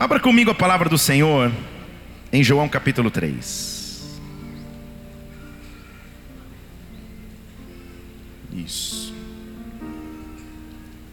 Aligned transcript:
Abra 0.00 0.20
comigo 0.20 0.48
a 0.52 0.54
palavra 0.54 0.88
do 0.88 0.96
Senhor 0.96 1.50
em 2.32 2.40
João 2.40 2.68
capítulo 2.68 3.10
3. 3.10 4.20
Isso. 8.52 9.12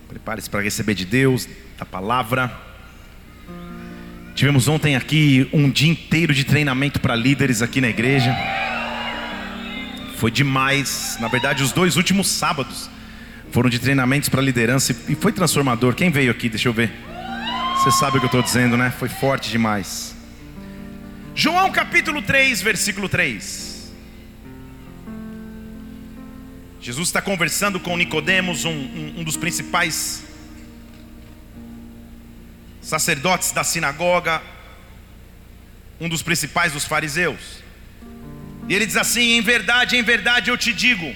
Prepare-se 0.08 0.48
para 0.48 0.62
receber 0.62 0.94
de 0.94 1.04
Deus 1.04 1.50
a 1.80 1.86
palavra. 1.86 2.56
Tivemos 4.36 4.68
ontem 4.68 4.96
aqui 4.96 5.50
um 5.52 5.68
dia 5.68 5.90
inteiro 5.90 6.32
de 6.32 6.44
treinamento 6.44 7.00
para 7.00 7.16
líderes 7.16 7.64
aqui 7.64 7.82
na 7.82 7.90
igreja. 7.90 8.36
Foi 10.18 10.30
demais. 10.30 11.18
Na 11.20 11.28
verdade, 11.28 11.64
os 11.64 11.72
dois 11.72 11.98
últimos 11.98 12.28
sábados 12.28 12.88
foram 13.50 13.68
de 13.68 13.80
treinamentos 13.80 14.30
para 14.30 14.44
liderança 14.44 14.96
e 15.10 15.16
foi 15.16 15.32
transformador. 15.32 15.96
Quem 15.96 16.12
veio 16.12 16.30
aqui? 16.30 16.50
Deixa 16.50 16.70
eu 16.70 16.74
ver. 16.74 17.15
Você 17.86 18.00
sabe 18.00 18.18
o 18.18 18.20
que 18.20 18.26
eu 18.26 18.30
estou 18.30 18.42
dizendo, 18.42 18.76
né? 18.76 18.90
Foi 18.90 19.08
forte 19.08 19.52
demais. 19.52 20.16
João 21.36 21.72
capítulo 21.72 22.20
3, 22.20 22.60
versículo 22.60 23.08
3. 23.08 23.92
Jesus 26.82 27.10
está 27.10 27.22
conversando 27.22 27.80
com 27.80 27.96
Nicodemos, 27.96 28.66
um, 28.66 28.72
um, 28.72 29.14
um 29.20 29.24
dos 29.24 29.38
principais 29.38 30.24
sacerdotes 32.82 33.52
da 33.52 33.64
sinagoga, 33.64 34.42
um 36.02 36.10
dos 36.10 36.24
principais 36.24 36.74
dos 36.74 36.86
fariseus. 36.86 37.62
E 38.68 38.74
ele 38.74 38.88
diz 38.88 38.98
assim: 38.98 39.38
Em 39.38 39.42
verdade, 39.42 39.96
em 39.96 40.02
verdade 40.02 40.50
eu 40.50 40.58
te 40.58 40.74
digo, 40.74 41.14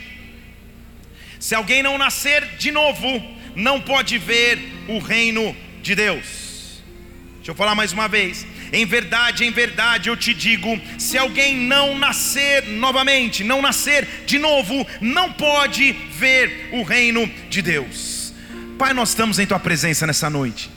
se 1.40 1.56
alguém 1.56 1.82
não 1.82 1.98
nascer 1.98 2.58
de 2.58 2.72
novo, 2.72 3.08
não 3.56 3.82
pode 3.82 4.20
ver 4.20 4.60
o 4.88 5.00
reino 5.00 5.58
de 5.82 5.96
Deus. 5.96 6.49
Deixa 7.50 7.56
eu 7.56 7.66
falar 7.66 7.74
mais 7.74 7.92
uma 7.92 8.08
vez. 8.08 8.46
Em 8.72 8.86
verdade, 8.86 9.44
em 9.44 9.50
verdade 9.50 10.08
eu 10.08 10.16
te 10.16 10.36
digo: 10.36 10.80
se 11.00 11.18
alguém 11.18 11.58
não 11.58 11.98
nascer 11.98 12.68
novamente, 12.68 13.44
não 13.44 13.60
nascer 13.60 14.08
de 14.28 14.38
novo, 14.38 14.86
não 15.02 15.34
pode 15.34 15.94
ver 16.12 16.70
o 16.72 16.84
reino 16.84 17.26
de 17.50 17.64
Deus. 17.64 18.36
Pai, 18.78 18.94
nós 18.94 19.10
estamos 19.10 19.40
em 19.40 19.48
tua 19.48 19.60
presença 19.60 20.06
nessa 20.06 20.30
noite. 20.30 20.70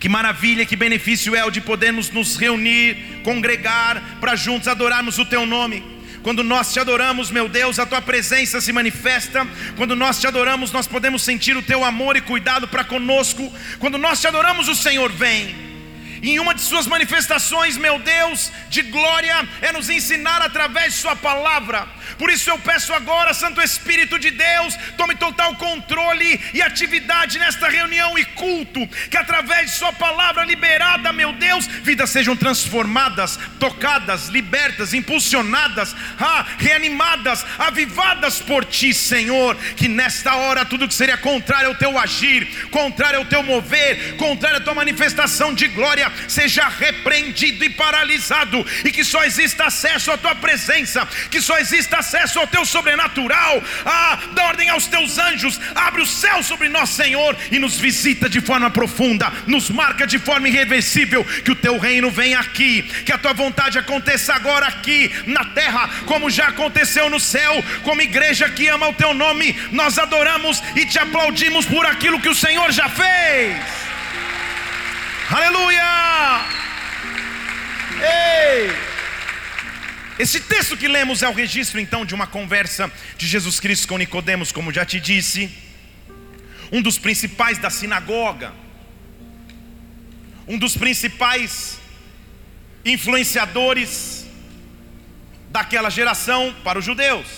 Que 0.00 0.08
maravilha, 0.08 0.66
que 0.66 0.74
benefício 0.74 1.36
é 1.36 1.44
o 1.44 1.52
de 1.52 1.60
podermos 1.60 2.10
nos 2.10 2.34
reunir, 2.34 3.20
congregar, 3.22 4.18
para 4.20 4.34
juntos 4.34 4.66
adorarmos 4.66 5.20
o 5.20 5.24
teu 5.24 5.46
nome. 5.46 5.99
Quando 6.22 6.44
nós 6.44 6.72
te 6.72 6.78
adoramos, 6.78 7.30
meu 7.30 7.48
Deus, 7.48 7.78
a 7.78 7.86
tua 7.86 8.02
presença 8.02 8.60
se 8.60 8.72
manifesta. 8.72 9.46
Quando 9.76 9.96
nós 9.96 10.20
te 10.20 10.26
adoramos, 10.26 10.72
nós 10.72 10.86
podemos 10.86 11.22
sentir 11.22 11.56
o 11.56 11.62
teu 11.62 11.84
amor 11.84 12.16
e 12.16 12.20
cuidado 12.20 12.68
para 12.68 12.84
conosco. 12.84 13.52
Quando 13.78 13.96
nós 13.96 14.20
te 14.20 14.26
adoramos, 14.26 14.68
o 14.68 14.74
Senhor 14.74 15.10
vem. 15.10 15.69
Em 16.22 16.38
uma 16.38 16.54
de 16.54 16.60
suas 16.60 16.86
manifestações, 16.86 17.76
meu 17.76 17.98
Deus, 17.98 18.52
de 18.68 18.82
glória, 18.82 19.48
é 19.62 19.72
nos 19.72 19.88
ensinar 19.88 20.42
através 20.42 20.94
de 20.94 21.00
Sua 21.00 21.16
palavra. 21.16 21.88
Por 22.18 22.30
isso 22.30 22.50
eu 22.50 22.58
peço 22.58 22.92
agora, 22.92 23.32
Santo 23.32 23.62
Espírito 23.62 24.18
de 24.18 24.30
Deus, 24.30 24.76
tome 24.96 25.14
total 25.14 25.54
controle 25.56 26.38
e 26.52 26.60
atividade 26.60 27.38
nesta 27.38 27.68
reunião 27.68 28.18
e 28.18 28.24
culto, 28.24 28.86
que 29.10 29.16
através 29.16 29.70
de 29.70 29.76
Sua 29.78 29.92
palavra 29.92 30.44
liberada, 30.44 31.12
meu 31.12 31.32
Deus, 31.32 31.66
vidas 31.66 32.10
sejam 32.10 32.36
transformadas, 32.36 33.38
tocadas, 33.58 34.28
libertas, 34.28 34.92
impulsionadas, 34.92 35.96
ah, 36.18 36.44
reanimadas, 36.58 37.46
avivadas 37.58 38.40
por 38.40 38.64
Ti, 38.64 38.92
Senhor. 38.92 39.56
Que 39.76 39.88
nesta 39.88 40.34
hora 40.36 40.66
tudo 40.66 40.88
que 40.88 40.94
seria 40.94 41.16
contrário 41.16 41.68
ao 41.68 41.74
Teu 41.74 41.98
agir, 41.98 42.68
contrário 42.70 43.20
ao 43.20 43.24
Teu 43.24 43.42
mover, 43.42 44.16
contrário 44.16 44.58
à 44.58 44.60
Tua 44.60 44.74
manifestação 44.74 45.54
de 45.54 45.68
glória, 45.68 46.09
seja 46.28 46.68
repreendido 46.68 47.64
e 47.64 47.70
paralisado, 47.70 48.64
e 48.84 48.90
que 48.90 49.04
só 49.04 49.24
exista 49.24 49.64
acesso 49.64 50.10
à 50.10 50.18
tua 50.18 50.34
presença, 50.34 51.06
que 51.30 51.40
só 51.40 51.58
exista 51.58 51.98
acesso 51.98 52.38
ao 52.38 52.46
teu 52.46 52.64
sobrenatural. 52.64 53.62
Ah, 53.84 54.18
dá 54.32 54.44
ordem 54.44 54.68
aos 54.68 54.86
teus 54.86 55.18
anjos, 55.18 55.60
abre 55.74 56.02
o 56.02 56.06
céu 56.06 56.42
sobre 56.42 56.68
nós, 56.68 56.90
Senhor, 56.90 57.36
e 57.50 57.58
nos 57.58 57.78
visita 57.78 58.28
de 58.28 58.40
forma 58.40 58.70
profunda, 58.70 59.32
nos 59.46 59.70
marca 59.70 60.06
de 60.06 60.18
forma 60.18 60.48
irreversível. 60.48 61.24
Que 61.24 61.52
o 61.52 61.56
teu 61.56 61.78
reino 61.78 62.10
venha 62.10 62.38
aqui, 62.40 62.82
que 63.04 63.12
a 63.12 63.18
tua 63.18 63.32
vontade 63.32 63.78
aconteça 63.78 64.34
agora 64.34 64.66
aqui 64.66 65.10
na 65.26 65.44
terra, 65.44 65.88
como 66.06 66.30
já 66.30 66.48
aconteceu 66.48 67.08
no 67.08 67.20
céu. 67.20 67.62
Como 67.82 68.02
igreja 68.02 68.48
que 68.48 68.68
ama 68.68 68.88
o 68.88 68.94
teu 68.94 69.14
nome, 69.14 69.58
nós 69.70 69.98
adoramos 69.98 70.62
e 70.76 70.86
te 70.86 70.98
aplaudimos 70.98 71.66
por 71.66 71.86
aquilo 71.86 72.20
que 72.20 72.28
o 72.28 72.34
Senhor 72.34 72.70
já 72.72 72.88
fez. 72.88 73.89
Aleluia! 75.32 76.44
Ei! 78.02 78.70
Esse 80.18 80.40
texto 80.40 80.76
que 80.76 80.88
lemos 80.88 81.22
é 81.22 81.28
o 81.28 81.32
registro 81.32 81.78
então 81.78 82.04
de 82.04 82.16
uma 82.16 82.26
conversa 82.26 82.90
de 83.16 83.28
Jesus 83.28 83.60
Cristo 83.60 83.86
com 83.86 83.96
Nicodemos, 83.96 84.50
como 84.50 84.72
já 84.72 84.84
te 84.84 84.98
disse, 84.98 85.48
um 86.72 86.82
dos 86.82 86.98
principais 86.98 87.58
da 87.58 87.70
sinagoga, 87.70 88.52
um 90.48 90.58
dos 90.58 90.76
principais 90.76 91.78
influenciadores 92.84 94.26
daquela 95.48 95.90
geração 95.90 96.52
para 96.64 96.80
os 96.80 96.84
judeus. 96.84 97.28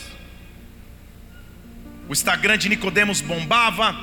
O 2.08 2.12
Instagram 2.14 2.56
de 2.56 2.70
Nicodemos 2.70 3.20
bombava, 3.20 3.94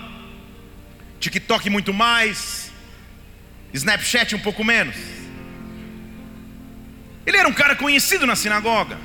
TikTok 1.19 1.71
muito 1.71 1.91
mais, 1.91 2.58
Snapchat 3.73 4.35
um 4.35 4.39
pouco 4.39 4.63
menos. 4.63 4.95
Ele 7.25 7.37
era 7.37 7.47
um 7.47 7.53
cara 7.53 7.75
conhecido 7.75 8.25
na 8.25 8.35
sinagoga. 8.35 8.97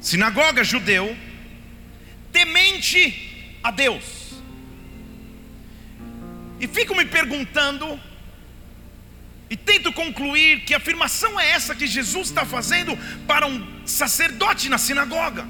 Sinagoga 0.00 0.62
judeu, 0.62 1.16
temente 2.32 3.58
a 3.62 3.70
Deus. 3.70 4.04
E 6.60 6.66
fico 6.66 6.94
me 6.94 7.04
perguntando, 7.04 7.98
e 9.50 9.56
tento 9.56 9.92
concluir 9.92 10.60
que 10.60 10.74
afirmação 10.74 11.38
é 11.38 11.50
essa 11.50 11.74
que 11.74 11.86
Jesus 11.86 12.28
está 12.28 12.44
fazendo 12.44 12.96
para 13.26 13.46
um 13.46 13.86
sacerdote 13.86 14.68
na 14.68 14.78
sinagoga. 14.78 15.46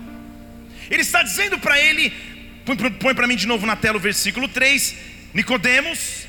Ele 0.90 1.02
está 1.02 1.22
dizendo 1.22 1.58
para 1.58 1.78
ele, 1.78 2.12
põe, 2.64 2.76
põe 2.76 3.14
para 3.14 3.26
mim 3.26 3.36
de 3.36 3.46
novo 3.46 3.66
na 3.66 3.76
tela 3.76 3.96
o 3.96 4.00
versículo 4.00 4.48
3: 4.48 4.96
Nicodemos, 5.32 6.26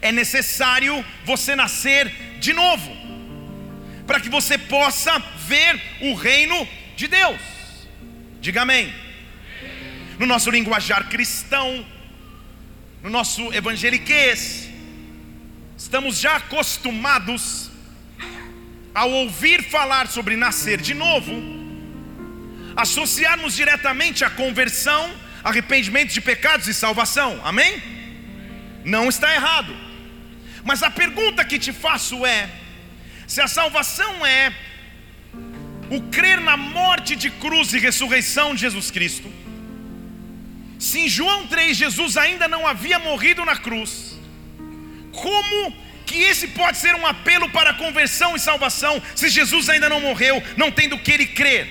é 0.00 0.12
necessário 0.12 1.04
você 1.24 1.56
nascer 1.56 2.10
de 2.38 2.52
novo, 2.52 2.96
para 4.06 4.20
que 4.20 4.28
você 4.28 4.56
possa 4.56 5.18
ver 5.46 5.80
o 6.00 6.14
reino 6.14 6.66
de 6.96 7.08
Deus. 7.08 7.40
Diga 8.40 8.62
amém. 8.62 8.94
No 10.18 10.26
nosso 10.26 10.50
linguajar 10.50 11.08
cristão, 11.08 11.86
no 13.02 13.10
nosso 13.10 13.52
evangeliquez, 13.52 14.68
estamos 15.76 16.18
já 16.18 16.36
acostumados 16.36 17.70
ao 18.94 19.10
ouvir 19.10 19.62
falar 19.62 20.08
sobre 20.08 20.36
nascer 20.36 20.80
de 20.80 20.94
novo, 20.94 21.32
associarmos 22.76 23.54
diretamente 23.54 24.24
a 24.24 24.30
conversão 24.30 25.12
arrependimento 25.42 26.12
de 26.12 26.20
pecados 26.20 26.66
e 26.68 26.74
salvação. 26.74 27.40
Amém? 27.44 27.82
Não 28.84 29.08
está 29.08 29.34
errado. 29.34 29.76
Mas 30.64 30.82
a 30.82 30.90
pergunta 30.90 31.44
que 31.44 31.58
te 31.58 31.72
faço 31.72 32.24
é: 32.26 32.48
se 33.26 33.40
a 33.40 33.48
salvação 33.48 34.26
é 34.26 34.52
o 35.90 36.02
crer 36.10 36.40
na 36.40 36.56
morte 36.56 37.16
de 37.16 37.30
cruz 37.30 37.72
e 37.72 37.78
ressurreição 37.78 38.54
de 38.54 38.62
Jesus 38.62 38.90
Cristo, 38.90 39.32
se 40.78 41.00
em 41.00 41.08
João 41.08 41.46
3 41.46 41.76
Jesus 41.76 42.16
ainda 42.16 42.46
não 42.46 42.66
havia 42.66 42.98
morrido 42.98 43.44
na 43.44 43.56
cruz, 43.56 44.18
como 45.12 45.76
que 46.06 46.22
esse 46.22 46.48
pode 46.48 46.78
ser 46.78 46.94
um 46.94 47.06
apelo 47.06 47.50
para 47.50 47.74
conversão 47.74 48.34
e 48.34 48.40
salvação 48.40 49.02
se 49.14 49.28
Jesus 49.28 49.68
ainda 49.68 49.88
não 49.88 50.00
morreu, 50.00 50.42
não 50.56 50.70
tendo 50.70 50.98
que 50.98 51.12
ele 51.12 51.26
crer? 51.26 51.68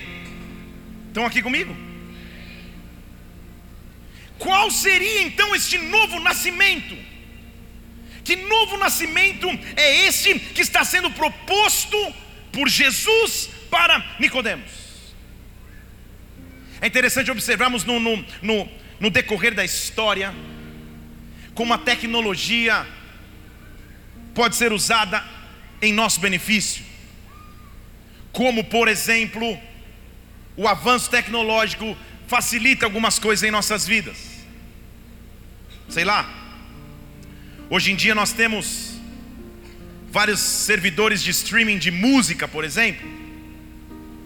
Estão 1.08 1.26
aqui 1.26 1.42
comigo? 1.42 1.87
Qual 4.38 4.70
seria 4.70 5.22
então 5.22 5.54
este 5.54 5.78
novo 5.78 6.20
nascimento? 6.20 6.96
Que 8.24 8.36
novo 8.36 8.76
nascimento 8.76 9.48
é 9.76 10.06
esse 10.06 10.38
que 10.38 10.62
está 10.62 10.84
sendo 10.84 11.10
proposto 11.10 11.96
por 12.52 12.68
Jesus 12.68 13.50
para 13.70 14.16
Nicodemos? 14.18 14.70
É 16.80 16.86
interessante 16.86 17.30
observarmos 17.30 17.84
no, 17.84 17.98
no, 17.98 18.24
no, 18.40 18.68
no 19.00 19.10
decorrer 19.10 19.54
da 19.54 19.64
história 19.64 20.32
como 21.54 21.74
a 21.74 21.78
tecnologia 21.78 22.86
pode 24.34 24.54
ser 24.54 24.72
usada 24.72 25.24
em 25.82 25.92
nosso 25.92 26.20
benefício. 26.20 26.84
Como, 28.30 28.62
por 28.62 28.86
exemplo, 28.86 29.58
o 30.56 30.68
avanço 30.68 31.10
tecnológico 31.10 31.96
facilita 32.28 32.86
algumas 32.86 33.18
coisas 33.18 33.42
em 33.42 33.50
nossas 33.50 33.84
vidas 33.86 34.38
sei 35.88 36.04
lá, 36.04 36.38
Hoje 37.70 37.92
em 37.92 37.96
dia 37.96 38.14
nós 38.14 38.32
temos 38.32 38.94
vários 40.10 40.40
servidores 40.40 41.22
de 41.22 41.30
streaming 41.30 41.76
de 41.76 41.90
música, 41.90 42.48
por 42.48 42.64
exemplo, 42.64 43.06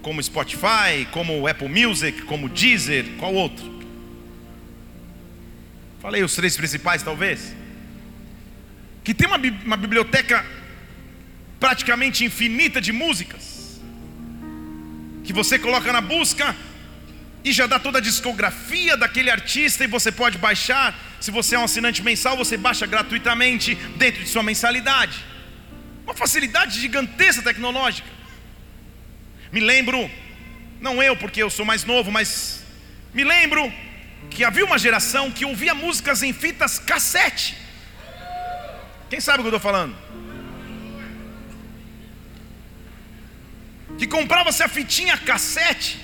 como 0.00 0.22
Spotify, 0.22 1.08
como 1.10 1.48
Apple 1.48 1.68
Music, 1.68 2.22
como 2.22 2.48
Deezer, 2.48 3.04
qual 3.18 3.34
outro? 3.34 3.82
Falei 6.00 6.22
os 6.22 6.36
três 6.36 6.56
principais, 6.56 7.02
talvez. 7.02 7.52
Que 9.02 9.12
tem 9.12 9.26
uma, 9.26 9.38
uma 9.64 9.76
biblioteca 9.76 10.46
praticamente 11.58 12.24
infinita 12.24 12.80
de 12.80 12.92
músicas, 12.92 13.80
que 15.24 15.32
você 15.32 15.58
coloca 15.58 15.92
na 15.92 16.00
busca 16.00 16.54
e 17.44 17.52
já 17.52 17.66
dá 17.66 17.78
toda 17.78 17.98
a 17.98 18.00
discografia 18.00 18.96
daquele 18.96 19.30
artista 19.30 19.84
e 19.84 19.86
você 19.86 20.12
pode 20.12 20.38
baixar. 20.38 20.94
Se 21.20 21.30
você 21.30 21.54
é 21.54 21.58
um 21.58 21.64
assinante 21.64 22.02
mensal, 22.02 22.36
você 22.36 22.56
baixa 22.56 22.86
gratuitamente 22.86 23.74
dentro 23.96 24.22
de 24.22 24.28
sua 24.28 24.42
mensalidade. 24.42 25.24
Uma 26.04 26.14
facilidade 26.14 26.80
gigantesca 26.80 27.42
tecnológica. 27.42 28.08
Me 29.50 29.60
lembro, 29.60 30.10
não 30.80 31.02
eu 31.02 31.16
porque 31.16 31.42
eu 31.42 31.50
sou 31.50 31.64
mais 31.64 31.84
novo, 31.84 32.10
mas 32.10 32.64
me 33.12 33.24
lembro 33.24 33.72
que 34.30 34.44
havia 34.44 34.64
uma 34.64 34.78
geração 34.78 35.30
que 35.30 35.44
ouvia 35.44 35.74
músicas 35.74 36.22
em 36.22 36.32
fitas 36.32 36.78
cassete. 36.78 37.56
Quem 39.10 39.20
sabe 39.20 39.40
o 39.40 39.42
que 39.42 39.48
eu 39.48 39.56
estou 39.56 39.60
falando? 39.60 39.94
Que 43.98 44.06
comprava-se 44.06 44.62
a 44.62 44.68
fitinha 44.68 45.18
cassete, 45.18 46.00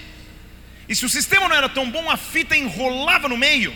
e 0.88 0.96
se 0.96 1.04
o 1.04 1.08
sistema 1.08 1.48
não 1.48 1.56
era 1.56 1.68
tão 1.68 1.90
bom, 1.90 2.10
a 2.10 2.16
fita 2.16 2.56
enrolava 2.56 3.28
no 3.28 3.36
meio, 3.36 3.74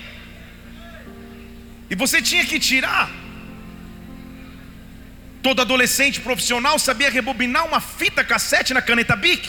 e 1.90 1.94
você 1.94 2.22
tinha 2.22 2.44
que 2.46 2.58
tirar. 2.58 3.10
Todo 5.42 5.60
adolescente 5.60 6.20
profissional 6.20 6.78
sabia 6.78 7.10
rebobinar 7.10 7.66
uma 7.66 7.80
fita 7.80 8.24
cassete 8.24 8.72
na 8.72 8.80
caneta 8.80 9.14
Bic. 9.14 9.46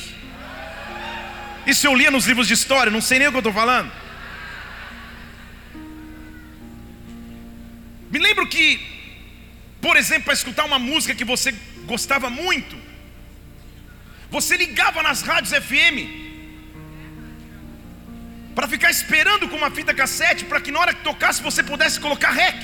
Isso 1.66 1.88
eu 1.88 1.96
lia 1.96 2.12
nos 2.12 2.26
livros 2.26 2.48
de 2.48 2.54
história, 2.54 2.92
não 2.92 3.00
sei 3.00 3.20
nem 3.20 3.28
o 3.28 3.32
que 3.32 3.38
eu 3.38 3.40
estou 3.40 3.54
falando. 3.54 3.90
Me 8.12 8.20
lembro 8.20 8.46
que, 8.48 8.80
por 9.80 9.96
exemplo, 9.96 10.26
para 10.26 10.34
escutar 10.34 10.66
uma 10.66 10.78
música 10.78 11.16
que 11.16 11.24
você 11.24 11.54
gostava 11.86 12.30
muito, 12.30 12.76
você 14.30 14.58
ligava 14.58 15.02
nas 15.02 15.22
rádios 15.22 15.54
FM 15.54 16.23
para 18.56 18.68
ficar 18.68 18.92
esperando 18.92 19.48
com 19.48 19.56
uma 19.56 19.72
fita 19.72 19.94
cassete 19.94 20.46
para 20.46 20.62
que 20.62 20.72
na 20.72 20.80
hora 20.80 20.94
que 20.94 21.04
tocasse 21.04 21.42
você 21.42 21.64
pudesse 21.64 22.00
colocar 22.00 22.32
rec. 22.32 22.56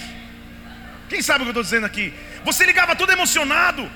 Quem 1.09 1.21
sabe 1.21 1.39
o 1.39 1.45
que 1.45 1.49
eu 1.49 1.51
estou 1.51 1.63
dizendo 1.63 1.85
aqui? 1.85 2.13
Você 2.43 2.65
ligava 2.65 2.95
todo 2.95 3.11
emocionado. 3.11 3.89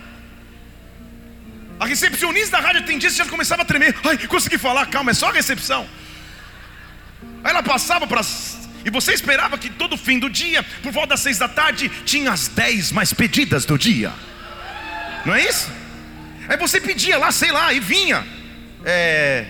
A 1.79 1.85
recepcionista 1.85 2.57
da 2.57 2.63
rádio 2.65 2.81
atendia 2.81 3.09
e 3.09 3.11
já 3.11 3.25
começava 3.25 3.61
a 3.61 3.65
tremer. 3.65 3.95
Ai, 4.03 4.17
consegui 4.27 4.57
falar, 4.57 4.85
calma, 4.87 5.11
é 5.11 5.13
só 5.13 5.29
a 5.29 5.31
recepção. 5.31 5.87
Aí 7.43 7.51
ela 7.51 7.61
passava 7.61 8.07
para 8.07 8.21
e 8.85 8.89
você 8.89 9.13
esperava 9.13 9.57
que 9.57 9.69
todo 9.69 9.95
fim 9.95 10.19
do 10.19 10.29
dia, 10.29 10.61
por 10.81 10.91
volta 10.91 11.09
das 11.09 11.21
seis 11.21 11.37
da 11.37 11.47
tarde, 11.47 11.89
tinha 12.03 12.31
as 12.31 12.47
dez 12.49 12.91
mais 12.91 13.13
pedidas 13.13 13.63
do 13.65 13.77
dia. 13.77 14.11
Não 15.25 15.33
é 15.33 15.47
isso? 15.47 15.71
Aí 16.49 16.57
você 16.57 16.81
pedia 16.81 17.17
lá, 17.17 17.31
sei 17.31 17.51
lá, 17.51 17.71
e 17.71 17.79
vinha. 17.79 18.25
É, 18.83 19.45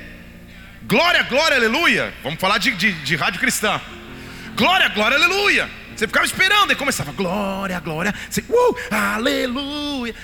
glória, 0.88 1.24
glória, 1.24 1.58
aleluia. 1.58 2.14
Vamos 2.24 2.40
falar 2.40 2.58
de, 2.58 2.72
de, 2.72 2.92
de 2.92 3.16
rádio 3.16 3.40
cristã. 3.40 3.80
Glória, 4.56 4.90
glória, 4.90 5.18
aleluia. 5.18 5.70
Você 5.96 6.08
ficava 6.08 6.26
esperando 6.26 6.72
e 6.72 6.76
começava, 6.76 7.12
glória, 7.12 7.80
glória. 7.80 8.14
Você, 8.30 8.42
uh, 8.42 8.78
aleluia. 8.92 10.16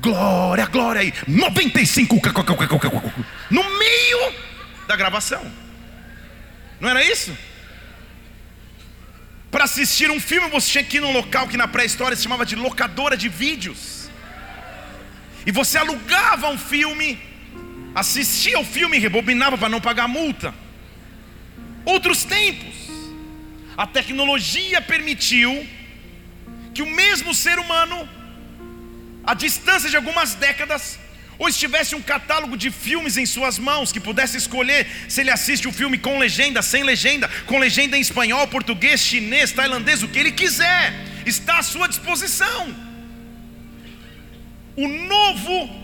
Glória, 0.00 0.66
glória 0.66 1.00
aí. 1.00 1.14
95 1.26 2.20
no 3.50 3.78
meio 3.78 4.32
da 4.86 4.96
gravação. 4.96 5.50
Não 6.80 6.90
era 6.90 7.02
isso? 7.04 7.36
Para 9.50 9.64
assistir 9.64 10.10
um 10.10 10.20
filme, 10.20 10.48
você 10.50 10.72
tinha 10.72 10.84
que 10.84 10.96
ir 10.96 11.00
num 11.00 11.12
local 11.12 11.46
que 11.46 11.56
na 11.56 11.68
pré-história 11.68 12.16
se 12.16 12.24
chamava 12.24 12.44
de 12.44 12.56
locadora 12.56 13.16
de 13.16 13.28
vídeos. 13.28 14.10
E 15.46 15.52
você 15.52 15.78
alugava 15.78 16.48
um 16.48 16.58
filme, 16.58 17.22
assistia 17.94 18.58
o 18.58 18.64
filme 18.64 18.96
e 18.96 19.00
rebobinava 19.00 19.56
para 19.56 19.68
não 19.68 19.80
pagar 19.80 20.08
multa. 20.08 20.54
Outros 21.84 22.24
tempos, 22.24 22.74
a 23.76 23.86
tecnologia 23.86 24.80
permitiu 24.80 25.66
que 26.74 26.82
o 26.82 26.86
mesmo 26.86 27.34
ser 27.34 27.58
humano, 27.58 28.08
a 29.24 29.34
distância 29.34 29.88
de 29.88 29.96
algumas 29.96 30.34
décadas, 30.34 30.98
ou 31.38 31.48
estivesse 31.48 31.94
um 31.94 32.02
catálogo 32.02 32.56
de 32.56 32.70
filmes 32.70 33.16
em 33.16 33.26
suas 33.26 33.58
mãos, 33.58 33.92
que 33.92 34.00
pudesse 34.00 34.36
escolher 34.36 34.86
se 35.08 35.20
ele 35.20 35.30
assiste 35.30 35.66
o 35.66 35.72
filme 35.72 35.98
com 35.98 36.18
legenda, 36.18 36.62
sem 36.62 36.82
legenda, 36.82 37.28
com 37.46 37.58
legenda 37.58 37.96
em 37.96 38.00
espanhol, 38.00 38.46
português, 38.48 39.00
chinês, 39.00 39.52
tailandês, 39.52 40.02
o 40.02 40.08
que 40.08 40.18
ele 40.18 40.32
quiser, 40.32 40.94
está 41.26 41.58
à 41.58 41.62
sua 41.62 41.88
disposição. 41.88 42.74
O 44.76 44.88
novo 44.88 45.83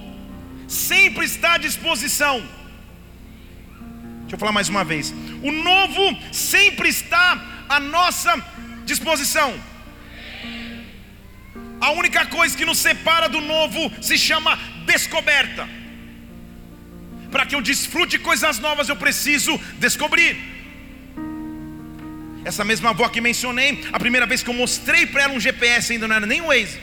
sempre 0.71 1.25
está 1.25 1.55
à 1.55 1.59
disposição. 1.59 2.37
Deixa 4.21 4.37
eu 4.37 4.39
falar 4.39 4.53
mais 4.53 4.69
uma 4.69 4.85
vez. 4.85 5.13
O 5.43 5.51
novo 5.51 6.17
sempre 6.33 6.89
está 6.89 7.65
à 7.69 7.81
nossa 7.81 8.33
disposição. 8.85 9.53
A 11.81 11.91
única 11.93 12.27
coisa 12.27 12.57
que 12.57 12.65
nos 12.65 12.79
separa 12.79 13.29
do 13.29 13.41
novo 13.41 13.91
se 14.01 14.17
chama 14.17 14.57
descoberta. 14.87 15.69
Para 17.33 17.47
que 17.47 17.55
eu 17.55 17.63
desfrute 17.63 18.19
coisas 18.19 18.59
novas, 18.59 18.89
eu 18.89 18.97
preciso 18.97 19.59
descobrir. 19.79 20.37
Essa 22.45 22.65
mesma 22.65 22.91
avó 22.91 23.09
que 23.09 23.21
mencionei, 23.21 23.85
a 23.93 23.99
primeira 23.99 24.27
vez 24.27 24.43
que 24.43 24.51
eu 24.51 24.55
mostrei 24.55 25.07
para 25.07 25.23
ela 25.25 25.35
um 25.35 25.41
GPS, 25.41 25.93
ainda 25.93 26.07
não 26.07 26.17
era 26.17 26.27
nem 26.27 26.41
o 26.41 26.47
Waze. 26.47 26.79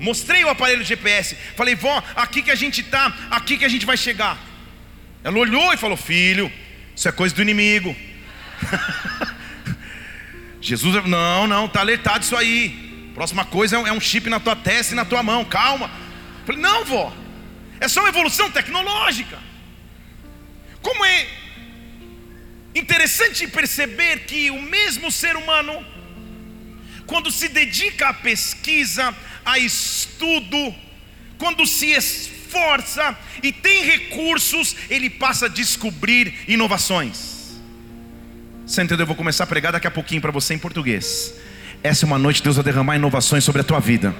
Mostrei 0.00 0.42
o 0.44 0.48
aparelho 0.48 0.82
GPS. 0.82 1.36
Falei, 1.54 1.74
vó, 1.74 2.02
aqui 2.16 2.42
que 2.42 2.50
a 2.50 2.54
gente 2.54 2.80
está, 2.80 3.14
aqui 3.30 3.58
que 3.58 3.64
a 3.64 3.68
gente 3.68 3.84
vai 3.86 3.96
chegar. 3.96 4.38
Ela 5.22 5.38
olhou 5.38 5.72
e 5.72 5.76
falou: 5.76 5.96
Filho, 5.96 6.50
isso 6.96 7.06
é 7.08 7.12
coisa 7.12 7.34
do 7.34 7.42
inimigo. 7.42 7.94
Jesus, 10.60 11.04
não, 11.06 11.46
não, 11.46 11.66
está 11.66 11.80
alertado 11.80 12.24
isso 12.24 12.36
aí. 12.36 13.10
Próxima 13.14 13.44
coisa 13.44 13.76
é, 13.76 13.80
é 13.88 13.92
um 13.92 14.00
chip 14.00 14.28
na 14.30 14.40
tua 14.40 14.56
testa 14.56 14.94
e 14.94 14.96
na 14.96 15.04
tua 15.04 15.22
mão, 15.22 15.44
calma. 15.44 15.90
Falei, 16.46 16.60
não, 16.60 16.84
vó, 16.84 17.14
é 17.78 17.88
só 17.88 18.00
uma 18.00 18.08
evolução 18.08 18.50
tecnológica. 18.50 19.38
Como 20.80 21.04
é 21.04 21.26
interessante 22.74 23.46
perceber 23.46 24.20
que 24.20 24.50
o 24.50 24.60
mesmo 24.62 25.10
ser 25.10 25.36
humano, 25.36 25.84
quando 27.06 27.30
se 27.30 27.48
dedica 27.48 28.08
à 28.08 28.14
pesquisa, 28.14 29.14
a 29.44 29.58
estudo, 29.58 30.74
quando 31.38 31.66
se 31.66 31.86
esforça 31.86 33.16
e 33.42 33.52
tem 33.52 33.84
recursos, 33.84 34.76
ele 34.88 35.08
passa 35.08 35.46
a 35.46 35.48
descobrir 35.48 36.34
inovações. 36.48 37.58
Você 38.66 38.82
entendeu? 38.82 39.04
Eu 39.04 39.08
vou 39.08 39.16
começar 39.16 39.44
a 39.44 39.46
pregar 39.46 39.72
daqui 39.72 39.86
a 39.86 39.90
pouquinho 39.90 40.20
para 40.20 40.30
você 40.30 40.54
em 40.54 40.58
português. 40.58 41.34
Essa 41.82 42.04
é 42.04 42.06
uma 42.06 42.18
noite, 42.18 42.42
Deus 42.42 42.56
vai 42.56 42.64
derramar 42.64 42.96
inovações 42.96 43.42
sobre 43.42 43.62
a 43.62 43.64
tua 43.64 43.80
vida. 43.80 44.14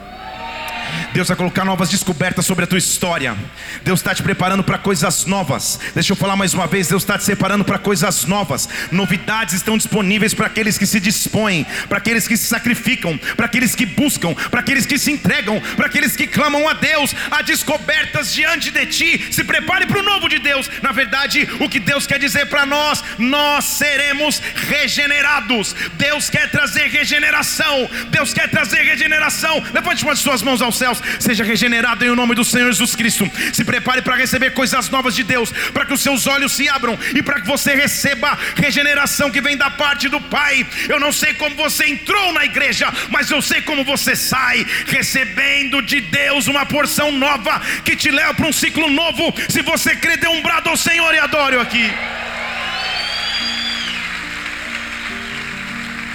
Deus 1.12 1.26
vai 1.26 1.36
colocar 1.36 1.64
novas 1.64 1.88
descobertas 1.88 2.46
sobre 2.46 2.64
a 2.64 2.66
tua 2.66 2.78
história. 2.78 3.36
Deus 3.82 3.98
está 3.98 4.14
te 4.14 4.22
preparando 4.22 4.62
para 4.62 4.78
coisas 4.78 5.26
novas. 5.26 5.80
Deixa 5.92 6.12
eu 6.12 6.16
falar 6.16 6.36
mais 6.36 6.54
uma 6.54 6.68
vez: 6.68 6.86
Deus 6.86 7.02
está 7.02 7.18
te 7.18 7.24
separando 7.24 7.64
para 7.64 7.78
coisas 7.78 8.24
novas. 8.26 8.68
Novidades 8.92 9.54
estão 9.54 9.76
disponíveis 9.76 10.34
para 10.34 10.46
aqueles 10.46 10.78
que 10.78 10.86
se 10.86 11.00
dispõem, 11.00 11.66
para 11.88 11.98
aqueles 11.98 12.28
que 12.28 12.36
se 12.36 12.46
sacrificam, 12.46 13.18
para 13.36 13.46
aqueles 13.46 13.74
que 13.74 13.84
buscam, 13.84 14.34
para 14.50 14.60
aqueles 14.60 14.86
que 14.86 14.98
se 14.98 15.10
entregam, 15.10 15.60
para 15.76 15.86
aqueles 15.86 16.14
que 16.14 16.28
clamam 16.28 16.68
a 16.68 16.74
Deus. 16.74 17.14
Há 17.30 17.42
descobertas 17.42 18.32
diante 18.32 18.70
de 18.70 18.86
ti. 18.86 19.32
Se 19.32 19.42
prepare 19.42 19.86
para 19.86 19.98
o 19.98 20.04
novo 20.04 20.28
de 20.28 20.38
Deus. 20.38 20.70
Na 20.80 20.92
verdade, 20.92 21.48
o 21.58 21.68
que 21.68 21.80
Deus 21.80 22.06
quer 22.06 22.20
dizer 22.20 22.46
para 22.46 22.64
nós, 22.64 23.02
nós 23.18 23.64
seremos 23.64 24.40
regenerados. 24.68 25.74
Deus 25.94 26.30
quer 26.30 26.48
trazer 26.50 26.86
regeneração. 26.88 27.90
Deus 28.10 28.32
quer 28.32 28.48
trazer 28.48 28.82
regeneração. 28.82 29.60
Levante 29.72 30.04
uma 30.04 30.14
de 30.14 30.20
suas 30.20 30.40
mãos 30.42 30.62
aos 30.62 30.78
céus 30.78 30.99
seja 31.18 31.44
regenerado 31.44 32.04
em 32.04 32.14
nome 32.14 32.34
do 32.34 32.44
Senhor 32.44 32.70
Jesus 32.70 32.94
Cristo. 32.94 33.30
Se 33.52 33.64
prepare 33.64 34.02
para 34.02 34.16
receber 34.16 34.50
coisas 34.52 34.88
novas 34.88 35.14
de 35.14 35.22
Deus, 35.22 35.50
para 35.72 35.86
que 35.86 35.92
os 35.92 36.00
seus 36.00 36.26
olhos 36.26 36.52
se 36.52 36.68
abram 36.68 36.98
e 37.14 37.22
para 37.22 37.40
que 37.40 37.46
você 37.46 37.74
receba 37.74 38.38
regeneração 38.56 39.30
que 39.30 39.40
vem 39.40 39.56
da 39.56 39.70
parte 39.70 40.08
do 40.08 40.20
Pai. 40.20 40.66
Eu 40.88 41.00
não 41.00 41.12
sei 41.12 41.34
como 41.34 41.56
você 41.56 41.86
entrou 41.86 42.32
na 42.32 42.44
igreja, 42.44 42.92
mas 43.10 43.30
eu 43.30 43.40
sei 43.40 43.62
como 43.62 43.84
você 43.84 44.14
sai, 44.14 44.66
recebendo 44.86 45.82
de 45.82 46.00
Deus 46.00 46.46
uma 46.46 46.66
porção 46.66 47.10
nova 47.12 47.60
que 47.84 47.96
te 47.96 48.10
leva 48.10 48.34
para 48.34 48.46
um 48.46 48.52
ciclo 48.52 48.90
novo. 48.90 49.34
Se 49.48 49.62
você 49.62 49.96
crê, 49.96 50.16
dê 50.16 50.28
um 50.28 50.42
brado 50.42 50.68
ao 50.68 50.76
Senhor 50.76 51.14
e 51.14 51.18
adore 51.18 51.56
aqui. 51.56 51.90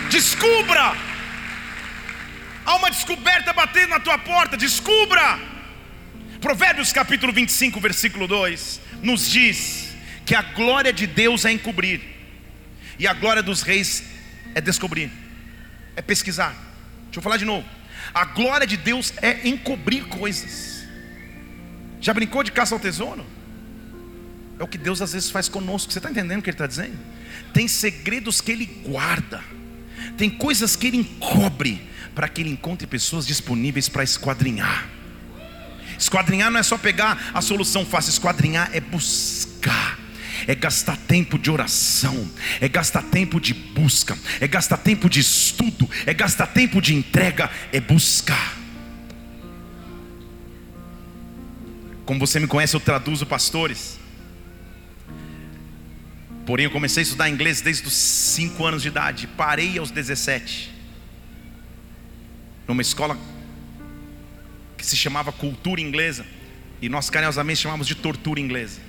Descubra 0.09 1.04
Há 2.65 2.75
uma 2.75 2.89
descoberta 2.89 3.53
batendo 3.53 3.89
na 3.89 3.99
tua 3.99 4.17
porta, 4.17 4.57
descubra. 4.57 5.39
Provérbios 6.41 6.91
capítulo 6.91 7.31
25, 7.31 7.79
versículo 7.79 8.27
2, 8.27 8.81
nos 9.01 9.29
diz 9.29 9.95
que 10.25 10.33
a 10.33 10.41
glória 10.41 10.91
de 10.91 11.05
Deus 11.05 11.45
é 11.45 11.51
encobrir, 11.51 12.01
e 12.97 13.07
a 13.07 13.13
glória 13.13 13.43
dos 13.43 13.61
reis 13.61 14.03
é 14.53 14.61
descobrir, 14.61 15.11
é 15.95 16.01
pesquisar. 16.01 16.55
Deixa 17.05 17.19
eu 17.19 17.21
falar 17.21 17.37
de 17.37 17.45
novo. 17.45 17.67
A 18.13 18.25
glória 18.25 18.65
de 18.65 18.77
Deus 18.77 19.13
é 19.21 19.47
encobrir 19.47 20.05
coisas. 20.05 20.85
Já 22.01 22.13
brincou 22.13 22.43
de 22.43 22.51
caça 22.51 22.75
ao 22.75 22.79
tesouro? 22.79 23.25
É 24.59 24.63
o 24.63 24.67
que 24.67 24.77
Deus 24.77 25.01
às 25.01 25.13
vezes 25.13 25.29
faz 25.29 25.49
conosco. 25.49 25.91
Você 25.91 25.99
está 25.99 26.09
entendendo 26.09 26.39
o 26.39 26.41
que 26.41 26.49
Ele 26.49 26.55
está 26.55 26.67
dizendo? 26.67 26.97
Tem 27.53 27.67
segredos 27.67 28.41
que 28.41 28.51
Ele 28.51 28.65
guarda, 28.65 29.43
tem 30.17 30.29
coisas 30.29 30.75
que 30.75 30.87
Ele 30.87 30.97
encobre, 30.97 31.81
para 32.13 32.27
que 32.27 32.41
Ele 32.41 32.49
encontre 32.49 32.87
pessoas 32.87 33.25
disponíveis 33.25 33.89
para 33.89 34.03
esquadrinhar. 34.03 34.89
Esquadrinhar 35.97 36.51
não 36.51 36.59
é 36.59 36.63
só 36.63 36.77
pegar 36.77 37.31
a 37.33 37.41
solução 37.41 37.85
fácil, 37.85 38.09
esquadrinhar 38.09 38.69
é 38.73 38.79
buscar 38.79 40.05
é 40.47 40.53
gastar 40.53 40.97
tempo 40.97 41.39
de 41.39 41.49
oração, 41.49 42.29
é 42.61 42.67
gastar 42.67 43.01
tempo 43.03 43.39
de 43.39 43.53
busca, 43.53 44.17
é 44.39 44.47
gastar 44.47 44.77
tempo 44.77 45.09
de 45.09 45.19
estudo, 45.19 45.89
é 46.05 46.13
gastar 46.13 46.47
tempo 46.47 46.81
de 46.81 46.93
entrega, 46.93 47.49
é 47.71 47.79
buscar. 47.79 48.57
Como 52.05 52.19
você 52.19 52.39
me 52.39 52.47
conhece, 52.47 52.75
eu 52.75 52.79
traduzo 52.79 53.25
pastores. 53.25 53.97
Porém, 56.45 56.65
eu 56.65 56.71
comecei 56.71 57.01
a 57.01 57.03
estudar 57.03 57.29
inglês 57.29 57.59
desde 57.61 57.87
os 57.87 57.93
5 57.93 58.63
anos 58.65 58.81
de 58.81 58.89
idade, 58.89 59.27
parei 59.27 59.77
aos 59.79 59.89
17. 59.89 60.71
Numa 62.67 62.81
escola 62.81 63.17
que 64.77 64.85
se 64.85 64.95
chamava 64.95 65.31
Cultura 65.31 65.81
Inglesa, 65.81 66.25
e 66.81 66.89
nós 66.89 67.09
carinhosamente 67.09 67.61
chamamos 67.61 67.87
de 67.87 67.95
tortura 67.95 68.39
inglesa. 68.39 68.79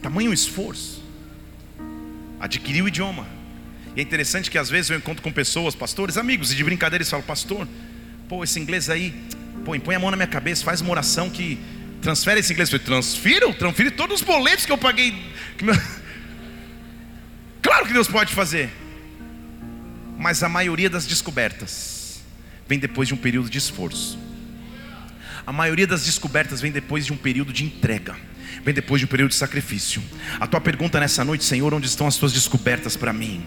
Tamanho 0.00 0.32
esforço. 0.32 1.02
Adquirir 2.40 2.82
o 2.82 2.88
idioma. 2.88 3.26
E 3.94 4.00
é 4.00 4.02
interessante 4.02 4.50
que 4.50 4.56
às 4.56 4.70
vezes 4.70 4.90
eu 4.90 4.96
encontro 4.96 5.22
com 5.22 5.30
pessoas, 5.30 5.74
pastores, 5.74 6.16
amigos, 6.16 6.52
e 6.52 6.56
de 6.56 6.64
brincadeira 6.64 7.02
eles 7.02 7.10
falam, 7.10 7.24
pastor, 7.26 7.68
pô, 8.28 8.42
esse 8.42 8.58
inglês 8.58 8.88
aí, 8.88 9.14
pô, 9.64 9.78
põe 9.80 9.94
a 9.94 9.98
mão 9.98 10.10
na 10.10 10.16
minha 10.16 10.26
cabeça, 10.26 10.64
faz 10.64 10.80
uma 10.80 10.90
oração 10.90 11.28
que 11.28 11.58
transfere 12.04 12.40
esse 12.40 12.52
inglês. 12.52 12.70
Eu 12.70 12.78
falei, 12.78 13.00
transfiro? 13.00 13.54
Transfiro 13.54 13.90
todos 13.90 14.20
os 14.20 14.26
boletos 14.26 14.66
que 14.66 14.72
eu 14.72 14.78
paguei. 14.78 15.14
Claro 17.60 17.86
que 17.86 17.94
Deus 17.94 18.06
pode 18.06 18.34
fazer. 18.34 18.70
Mas 20.18 20.42
a 20.42 20.50
maioria 20.50 20.90
das 20.90 21.06
descobertas 21.06 22.22
vem 22.68 22.78
depois 22.78 23.08
de 23.08 23.14
um 23.14 23.16
período 23.16 23.48
de 23.48 23.56
esforço. 23.56 24.18
A 25.46 25.50
maioria 25.50 25.86
das 25.86 26.04
descobertas 26.04 26.60
vem 26.60 26.70
depois 26.70 27.06
de 27.06 27.12
um 27.14 27.16
período 27.16 27.54
de 27.54 27.64
entrega 27.64 28.14
vem 28.62 28.74
depois 28.74 29.00
de 29.00 29.06
um 29.06 29.08
período 29.08 29.30
de 29.30 29.36
sacrifício. 29.36 30.02
A 30.38 30.46
tua 30.46 30.60
pergunta 30.60 31.00
nessa 31.00 31.24
noite, 31.24 31.44
Senhor, 31.44 31.72
onde 31.72 31.86
estão 31.86 32.06
as 32.06 32.16
tuas 32.16 32.32
descobertas 32.32 32.96
para 32.96 33.12
mim? 33.12 33.42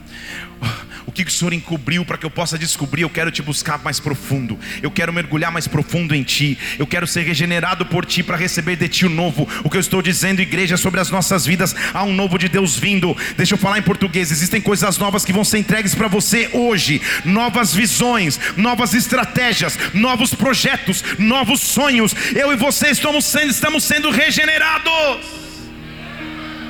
O 1.05 1.11
que 1.11 1.23
o 1.23 1.31
Senhor 1.31 1.53
encobriu 1.53 2.03
para 2.03 2.17
que 2.17 2.25
eu 2.25 2.29
possa 2.29 2.57
descobrir? 2.57 3.03
Eu 3.03 3.09
quero 3.09 3.31
te 3.31 3.41
buscar 3.41 3.81
mais 3.83 3.99
profundo, 3.99 4.59
eu 4.81 4.91
quero 4.91 5.13
mergulhar 5.13 5.51
mais 5.51 5.67
profundo 5.67 6.13
em 6.13 6.21
ti, 6.21 6.57
eu 6.77 6.85
quero 6.85 7.07
ser 7.07 7.21
regenerado 7.21 7.85
por 7.85 8.05
ti 8.05 8.21
para 8.21 8.35
receber 8.35 8.75
de 8.75 8.89
ti 8.89 9.05
o 9.05 9.09
novo. 9.09 9.47
O 9.63 9.69
que 9.69 9.77
eu 9.77 9.81
estou 9.81 10.01
dizendo, 10.01 10.41
igreja, 10.41 10.75
sobre 10.75 10.99
as 10.99 11.09
nossas 11.09 11.45
vidas, 11.45 11.75
há 11.93 12.03
um 12.03 12.13
novo 12.13 12.37
de 12.37 12.49
Deus 12.49 12.77
vindo. 12.77 13.15
Deixa 13.37 13.53
eu 13.53 13.57
falar 13.57 13.79
em 13.79 13.83
português: 13.83 14.31
existem 14.31 14.59
coisas 14.59 14.97
novas 14.97 15.23
que 15.23 15.31
vão 15.31 15.45
ser 15.45 15.59
entregues 15.59 15.95
para 15.95 16.07
você 16.07 16.49
hoje, 16.51 17.01
novas 17.23 17.73
visões, 17.73 18.39
novas 18.57 18.93
estratégias, 18.93 19.79
novos 19.93 20.33
projetos, 20.33 21.03
novos 21.17 21.61
sonhos. 21.61 22.13
Eu 22.35 22.51
e 22.51 22.57
você 22.57 22.89
estamos 22.89 23.25
sendo, 23.25 23.49
estamos 23.49 23.83
sendo 23.83 24.11
regenerados. 24.11 24.96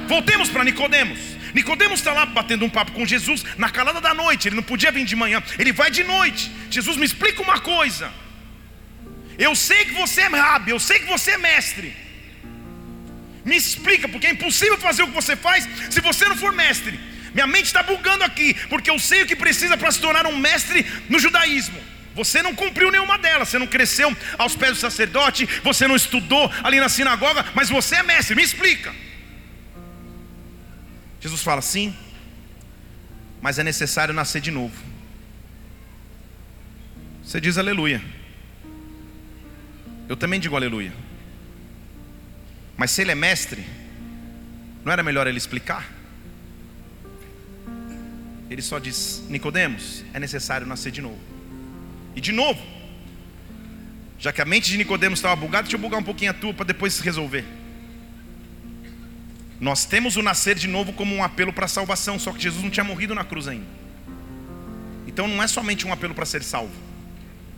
Voltemos 0.07 0.49
para 0.49 0.63
Nicodemos. 0.63 1.19
Nicodemos 1.53 1.99
está 1.99 2.13
lá 2.13 2.25
batendo 2.25 2.65
um 2.65 2.69
papo 2.69 2.91
com 2.91 3.05
Jesus 3.05 3.43
na 3.57 3.69
calada 3.69 3.99
da 3.99 4.13
noite. 4.13 4.47
Ele 4.47 4.55
não 4.55 4.63
podia 4.63 4.91
vir 4.91 5.05
de 5.05 5.15
manhã, 5.15 5.41
ele 5.57 5.71
vai 5.71 5.89
de 5.89 6.03
noite. 6.03 6.51
Jesus 6.69 6.97
me 6.97 7.05
explica 7.05 7.41
uma 7.41 7.59
coisa. 7.59 8.11
Eu 9.37 9.55
sei 9.55 9.85
que 9.85 9.93
você 9.93 10.21
é 10.21 10.27
rábio, 10.27 10.75
eu 10.75 10.79
sei 10.79 10.99
que 10.99 11.05
você 11.05 11.31
é 11.31 11.37
mestre. 11.37 11.95
Me 13.45 13.55
explica, 13.55 14.07
porque 14.09 14.27
é 14.27 14.31
impossível 14.31 14.77
fazer 14.77 15.03
o 15.03 15.07
que 15.07 15.13
você 15.13 15.35
faz 15.35 15.67
se 15.89 16.01
você 16.01 16.25
não 16.27 16.35
for 16.35 16.51
mestre. 16.51 16.99
Minha 17.33 17.47
mente 17.47 17.65
está 17.65 17.83
bugando 17.83 18.23
aqui, 18.23 18.53
porque 18.67 18.89
eu 18.89 18.99
sei 18.99 19.21
o 19.23 19.27
que 19.27 19.35
precisa 19.35 19.77
para 19.77 19.91
se 19.91 19.99
tornar 19.99 20.25
um 20.25 20.37
mestre 20.37 20.85
no 21.07 21.19
judaísmo. 21.19 21.79
Você 22.17 22.41
não 22.41 22.55
cumpriu 22.55 22.89
nenhuma 22.89 23.15
delas, 23.15 23.47
você 23.47 23.59
não 23.59 23.67
cresceu 23.67 24.09
aos 24.39 24.55
pés 24.55 24.71
do 24.71 24.77
sacerdote, 24.77 25.45
você 25.63 25.87
não 25.87 25.95
estudou 25.95 26.51
ali 26.63 26.79
na 26.79 26.89
sinagoga, 26.89 27.45
mas 27.53 27.69
você 27.69 27.97
é 27.97 28.03
mestre, 28.03 28.35
me 28.35 28.41
explica. 28.41 28.91
Jesus 31.21 31.43
fala 31.43 31.61
sim, 31.61 31.95
mas 33.39 33.59
é 33.59 33.63
necessário 33.63 34.15
nascer 34.15 34.41
de 34.41 34.49
novo. 34.49 34.75
Você 37.23 37.39
diz 37.39 37.55
aleluia. 37.59 38.01
Eu 40.09 40.17
também 40.17 40.39
digo 40.39 40.55
aleluia. 40.55 40.93
Mas 42.75 42.89
se 42.89 43.01
ele 43.01 43.11
é 43.11 43.15
mestre, 43.15 43.63
não 44.83 44.91
era 44.91 45.03
melhor 45.03 45.27
ele 45.27 45.37
explicar? 45.37 45.87
Ele 48.49 48.61
só 48.63 48.79
diz: 48.79 49.23
Nicodemos, 49.29 50.03
é 50.15 50.19
necessário 50.19 50.65
nascer 50.65 50.91
de 50.91 51.01
novo. 51.01 51.36
E 52.17 52.19
de 52.19 52.31
novo, 52.31 52.59
já 54.17 54.33
que 54.33 54.41
a 54.41 54.45
mente 54.45 54.71
de 54.71 54.77
Nicodemos 54.77 55.19
estava 55.19 55.35
bugada, 55.35 55.65
deixa 55.65 55.77
eu 55.77 55.79
bugar 55.79 55.99
um 55.99 56.03
pouquinho 56.03 56.31
a 56.31 56.33
tua 56.33 56.51
para 56.51 56.65
depois 56.65 56.99
resolver. 56.99 57.45
Nós 59.61 59.85
temos 59.85 60.17
o 60.17 60.23
nascer 60.23 60.55
de 60.55 60.67
novo 60.67 60.91
como 60.93 61.13
um 61.13 61.23
apelo 61.23 61.53
para 61.53 61.65
a 61.65 61.67
salvação, 61.67 62.17
só 62.17 62.31
que 62.31 62.41
Jesus 62.41 62.63
não 62.63 62.71
tinha 62.71 62.83
morrido 62.83 63.13
na 63.13 63.23
cruz 63.23 63.47
ainda. 63.47 63.67
Então 65.05 65.27
não 65.27 65.43
é 65.43 65.47
somente 65.47 65.85
um 65.85 65.93
apelo 65.93 66.15
para 66.15 66.25
ser 66.25 66.41
salvo. 66.41 66.73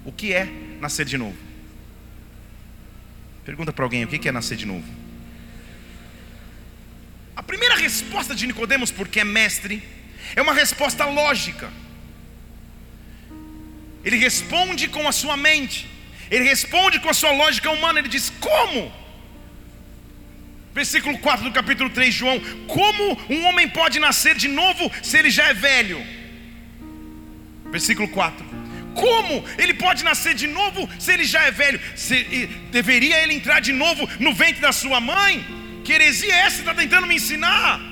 O 0.04 0.12
que 0.12 0.34
é 0.34 0.46
nascer 0.82 1.06
de 1.06 1.18
novo? 1.18 1.38
Pergunta 3.46 3.72
para 3.72 3.86
alguém, 3.86 4.04
o 4.04 4.08
que 4.10 4.28
é 4.28 4.32
nascer 4.32 4.58
de 4.58 4.66
novo? 4.66 4.84
A 7.34 7.42
primeira 7.42 7.75
resposta 7.75 8.36
de 8.36 8.46
Nicodemos, 8.46 8.92
porque 8.92 9.22
é 9.22 9.24
mestre, 9.24 9.82
é 10.36 10.42
uma 10.42 10.54
resposta 10.54 11.06
lógica. 11.06 11.72
Ele 14.03 14.18
responde 14.18 14.88
com 14.88 15.08
a 15.08 15.12
sua 15.12 15.36
mente, 15.36 15.88
ele 16.32 16.44
responde 16.44 17.00
com 17.00 17.10
a 17.10 17.13
sua 17.13 17.32
lógica 17.32 17.70
humana, 17.72 18.00
ele 18.00 18.08
diz: 18.08 18.32
Como? 18.39 18.91
Versículo 20.74 21.18
4 21.18 21.46
do 21.46 21.51
capítulo 21.51 21.89
3 21.89 22.13
de 22.13 22.20
João: 22.20 22.39
Como 22.68 23.18
um 23.29 23.46
homem 23.48 23.68
pode 23.68 24.00
nascer 24.00 24.36
de 24.36 24.48
novo 24.48 24.91
se 25.01 25.18
ele 25.18 25.29
já 25.29 25.48
é 25.50 25.53
velho? 25.53 26.01
Versículo 27.72 28.08
4: 28.08 28.46
Como 28.94 29.44
ele 29.58 29.74
pode 29.74 30.03
nascer 30.03 30.34
de 30.34 30.48
novo 30.48 30.89
se 31.00 31.12
ele 31.12 31.25
já 31.25 31.41
é 31.44 31.51
velho? 31.51 31.79
Se, 31.96 32.48
deveria 32.72 33.22
ele 33.24 33.34
entrar 33.34 33.60
de 33.60 33.74
novo 33.74 34.08
no 34.20 34.34
ventre 34.34 34.62
da 34.62 34.72
sua 34.72 35.01
mãe? 35.01 35.46
Que 35.84 35.94
heresia 35.94 36.34
é 36.34 36.39
essa? 36.41 36.60
Está 36.60 36.74
tentando 36.74 37.08
me 37.08 37.15
ensinar? 37.15 37.88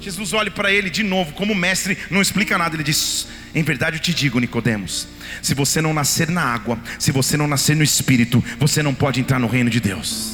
Jesus 0.00 0.32
olha 0.32 0.50
para 0.50 0.72
ele 0.72 0.90
de 0.90 1.02
novo, 1.02 1.32
como 1.32 1.54
mestre, 1.54 1.96
não 2.10 2.20
explica 2.20 2.58
nada. 2.58 2.76
Ele 2.76 2.82
diz: 2.82 3.26
Em 3.54 3.62
verdade 3.62 3.96
eu 3.96 4.02
te 4.02 4.12
digo, 4.12 4.38
Nicodemos, 4.38 5.08
se 5.40 5.54
você 5.54 5.80
não 5.80 5.94
nascer 5.94 6.28
na 6.28 6.42
água, 6.42 6.78
se 6.98 7.10
você 7.10 7.36
não 7.36 7.46
nascer 7.46 7.76
no 7.76 7.82
Espírito, 7.82 8.42
você 8.58 8.82
não 8.82 8.94
pode 8.94 9.20
entrar 9.20 9.38
no 9.38 9.46
reino 9.46 9.70
de 9.70 9.80
Deus. 9.80 10.33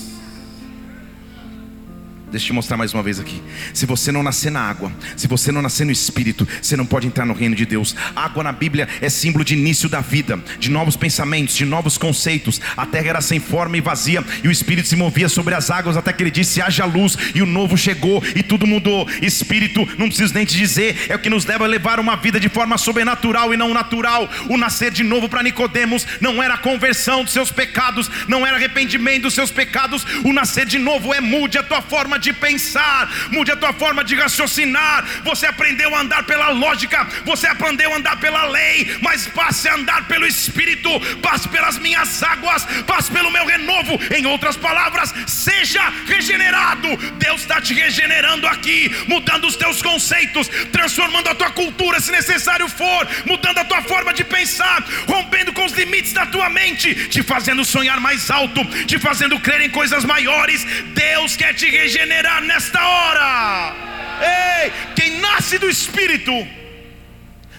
Deixa 2.31 2.45
eu 2.45 2.47
te 2.49 2.53
mostrar 2.53 2.77
mais 2.77 2.95
uma 2.95 3.03
vez 3.03 3.19
aqui. 3.19 3.43
Se 3.75 3.85
você 3.87 4.13
não 4.13 4.23
nascer 4.23 4.53
na 4.53 4.61
água, 4.61 4.93
se 5.17 5.27
você 5.27 5.51
não 5.51 5.61
nascer 5.61 5.85
no 5.85 5.91
Espírito, 5.91 6.47
você 6.63 6.77
não 6.77 6.87
pode 6.87 7.09
entrar 7.09 7.27
no 7.27 7.35
reino 7.35 7.57
de 7.57 7.67
Deus. 7.67 7.97
água 8.15 8.45
na 8.45 8.53
Bíblia 8.53 8.89
é 9.01 9.09
símbolo 9.09 9.45
de 9.45 9.55
início 9.55 9.89
da 9.89 10.01
vida, 10.01 10.39
de 10.59 10.71
novos 10.71 10.97
pensamentos, 10.97 11.57
de 11.57 11.65
novos 11.65 11.99
conceitos. 11.99 12.61
A 12.77 12.87
terra 12.87 13.09
era 13.09 13.21
sem 13.21 13.41
forma 13.41 13.77
e 13.77 13.81
vazia, 13.81 14.25
e 14.45 14.49
o 14.49 14.51
Espírito 14.51 14.87
se 14.87 14.95
movia 14.95 15.29
sobre 15.29 15.57
as 15.57 15.73
águas 15.73 15.97
até 15.97 16.13
que 16.13 16.23
ele 16.23 16.31
disse: 16.31 16.63
haja 16.63 16.85
luz, 16.85 17.17
e 17.35 17.43
o 17.43 17.47
novo 17.47 17.77
chegou 17.77 18.23
e 18.37 18.45
tudo 18.45 18.65
mudou. 18.65 19.09
Espírito, 19.21 19.89
não 19.99 20.07
preciso 20.07 20.33
nem 20.33 20.45
te 20.45 20.57
dizer, 20.57 21.07
é 21.09 21.17
o 21.17 21.19
que 21.19 21.31
nos 21.31 21.45
leva 21.45 21.65
a 21.65 21.69
levar 21.69 21.99
uma 21.99 22.15
vida 22.15 22.39
de 22.39 22.49
forma 22.49 22.79
sobrenatural 22.79 23.53
e 23.53 23.57
não 23.57 23.75
natural. 23.75 24.31
O 24.49 24.57
nascer 24.57 24.93
de 24.93 25.03
novo 25.03 25.29
para 25.29 25.43
Nicodemos 25.43 26.07
não 26.21 26.41
era 26.41 26.55
a 26.55 26.59
conversão 26.59 27.25
dos 27.25 27.33
seus 27.33 27.51
pecados, 27.51 28.09
não 28.29 28.47
era 28.47 28.57
arrependimento 28.57 29.23
dos 29.23 29.35
seus 29.35 29.51
pecados. 29.51 30.07
O 30.25 30.33
nascer 30.33 30.65
de 30.65 30.79
novo 30.79 31.13
é 31.13 31.21
mude 31.21 31.59
a 31.59 31.63
tua 31.65 31.83
forma 31.83 32.20
de 32.21 32.33
pensar, 32.33 33.11
mude 33.31 33.51
a 33.51 33.57
tua 33.57 33.73
forma 33.73 34.05
de 34.05 34.15
raciocinar. 34.15 35.05
Você 35.25 35.47
aprendeu 35.47 35.95
a 35.95 36.01
andar 36.01 36.23
pela 36.25 36.51
lógica, 36.51 37.07
você 37.25 37.47
aprendeu 37.47 37.93
a 37.93 37.97
andar 37.97 38.19
pela 38.21 38.45
lei, 38.45 38.99
mas 39.03 39.27
passe 39.27 39.69
a 39.69 39.75
andar 39.75 40.07
pelo 40.07 40.27
Espírito, 40.27 40.91
passe 41.21 41.49
pelas 41.49 41.79
minhas 41.79 42.23
águas, 42.23 42.65
passe 42.87 43.11
pelo 43.11 43.31
meu 43.31 43.47
renovo. 43.47 43.99
Em 44.15 44.27
outras 44.27 44.57
palavras, 44.57 45.15
seja 45.27 45.83
regenerado. 46.07 46.97
Deus 47.19 47.41
está 47.41 47.61
te 47.61 47.75
regenerando 47.75 48.47
aqui, 48.47 48.95
mudando 49.09 49.47
os 49.47 49.57
teus 49.57 49.83
conceitos, 49.83 50.49
transformando 50.71 51.29
a 51.29 51.35
tua 51.35 51.51
cultura, 51.51 52.01
se 52.01 52.13
necessário 52.13 52.69
for, 52.69 53.09
mudando 53.27 53.59
a 53.59 53.65
tua 53.65 53.83
forma 53.83 54.13
de 54.13 54.25
pensar 54.25 54.85
rompendo 55.07 55.53
com 55.53 55.65
os 55.65 55.73
limites 55.73 56.13
da 56.13 56.27
tua 56.27 56.49
mente, 56.49 56.95
te 57.09 57.23
fazendo 57.23 57.65
sonhar 57.65 58.01
mais 58.01 58.31
alto, 58.31 58.65
te 58.87 58.99
fazendo 58.99 59.39
crer 59.41 59.63
em 59.63 59.71
coisas 59.71 60.05
maiores. 60.05 60.65
Deus 60.95 61.37
quer 61.37 61.55
te 61.55 61.67
regenerar 61.71 62.10
nesta 62.43 62.87
hora. 62.87 63.75
Ei, 64.21 64.73
quem 64.95 65.21
nasce 65.21 65.59
do 65.59 65.69
Espírito 65.69 66.33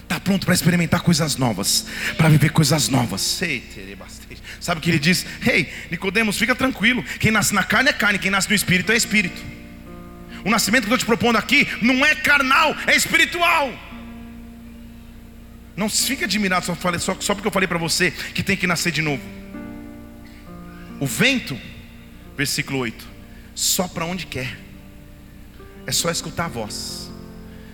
está 0.02 0.20
pronto 0.20 0.44
para 0.44 0.54
experimentar 0.54 1.00
coisas 1.00 1.36
novas, 1.36 1.86
para 2.16 2.28
viver 2.28 2.50
coisas 2.50 2.88
novas. 2.88 3.40
Sabe 4.60 4.78
o 4.78 4.82
que 4.82 4.90
ele 4.90 4.98
diz? 4.98 5.26
Ei, 5.44 5.60
hey, 5.60 5.72
Nicodemos, 5.90 6.38
fica 6.38 6.54
tranquilo. 6.54 7.02
Quem 7.18 7.30
nasce 7.30 7.54
na 7.54 7.64
carne 7.64 7.90
é 7.90 7.92
carne, 7.92 8.18
quem 8.18 8.30
nasce 8.30 8.48
no 8.48 8.54
espírito 8.54 8.92
é 8.92 8.96
espírito. 8.96 9.42
O 10.44 10.50
nascimento 10.50 10.86
que 10.86 10.92
eu 10.92 10.96
estou 10.96 10.98
te 10.98 11.06
propondo 11.06 11.36
aqui 11.36 11.66
não 11.80 12.04
é 12.04 12.14
carnal, 12.14 12.76
é 12.86 12.94
espiritual. 12.94 13.72
Não 15.74 15.88
fique 15.88 16.24
admirado 16.24 16.66
só, 16.66 16.76
só, 16.98 17.16
só 17.18 17.34
porque 17.34 17.48
eu 17.48 17.52
falei 17.52 17.66
para 17.66 17.78
você 17.78 18.10
que 18.10 18.42
tem 18.42 18.56
que 18.56 18.66
nascer 18.66 18.92
de 18.92 19.00
novo. 19.00 19.22
O 21.00 21.06
vento, 21.06 21.58
versículo 22.36 22.80
8, 22.80 23.11
só 23.54 23.88
para 23.88 24.04
onde 24.04 24.26
quer. 24.26 24.58
É 25.86 25.92
só 25.92 26.10
escutar 26.10 26.46
a 26.46 26.48
voz. 26.48 27.10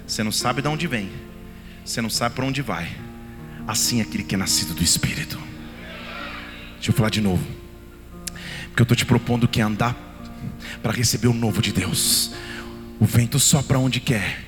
Você 0.06 0.22
não 0.22 0.32
sabe 0.32 0.62
de 0.62 0.68
onde 0.68 0.86
vem. 0.86 1.10
Você 1.84 2.00
não 2.00 2.10
sabe 2.10 2.34
para 2.34 2.44
onde 2.44 2.62
vai. 2.62 2.88
Assim 3.66 4.00
é 4.00 4.02
aquele 4.02 4.24
que 4.24 4.34
é 4.34 4.38
nascido 4.38 4.74
do 4.74 4.82
Espírito. 4.82 5.38
Deixa 6.74 6.90
eu 6.90 6.94
falar 6.94 7.10
de 7.10 7.20
novo. 7.20 7.44
Porque 8.68 8.80
eu 8.80 8.84
estou 8.84 8.96
te 8.96 9.04
propondo 9.04 9.46
que 9.46 9.60
andar 9.60 9.96
para 10.82 10.92
receber 10.92 11.28
o 11.28 11.34
novo 11.34 11.60
de 11.60 11.72
Deus. 11.72 12.32
O 12.98 13.04
vento 13.04 13.38
sopra 13.38 13.78
onde 13.78 14.00
quer. 14.00 14.44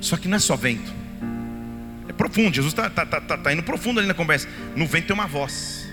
Só 0.00 0.16
que 0.16 0.28
não 0.28 0.36
é 0.36 0.40
só 0.40 0.56
vento. 0.56 0.92
É 2.08 2.12
profundo. 2.12 2.54
Jesus 2.54 2.72
está 2.72 2.88
tá, 2.90 3.04
tá, 3.06 3.20
tá, 3.20 3.38
tá 3.38 3.52
indo 3.52 3.62
profundo 3.62 4.00
ali 4.00 4.06
na 4.06 4.14
conversa. 4.14 4.48
No 4.76 4.86
vento 4.86 5.06
tem 5.06 5.14
uma 5.14 5.26
voz. 5.26 5.86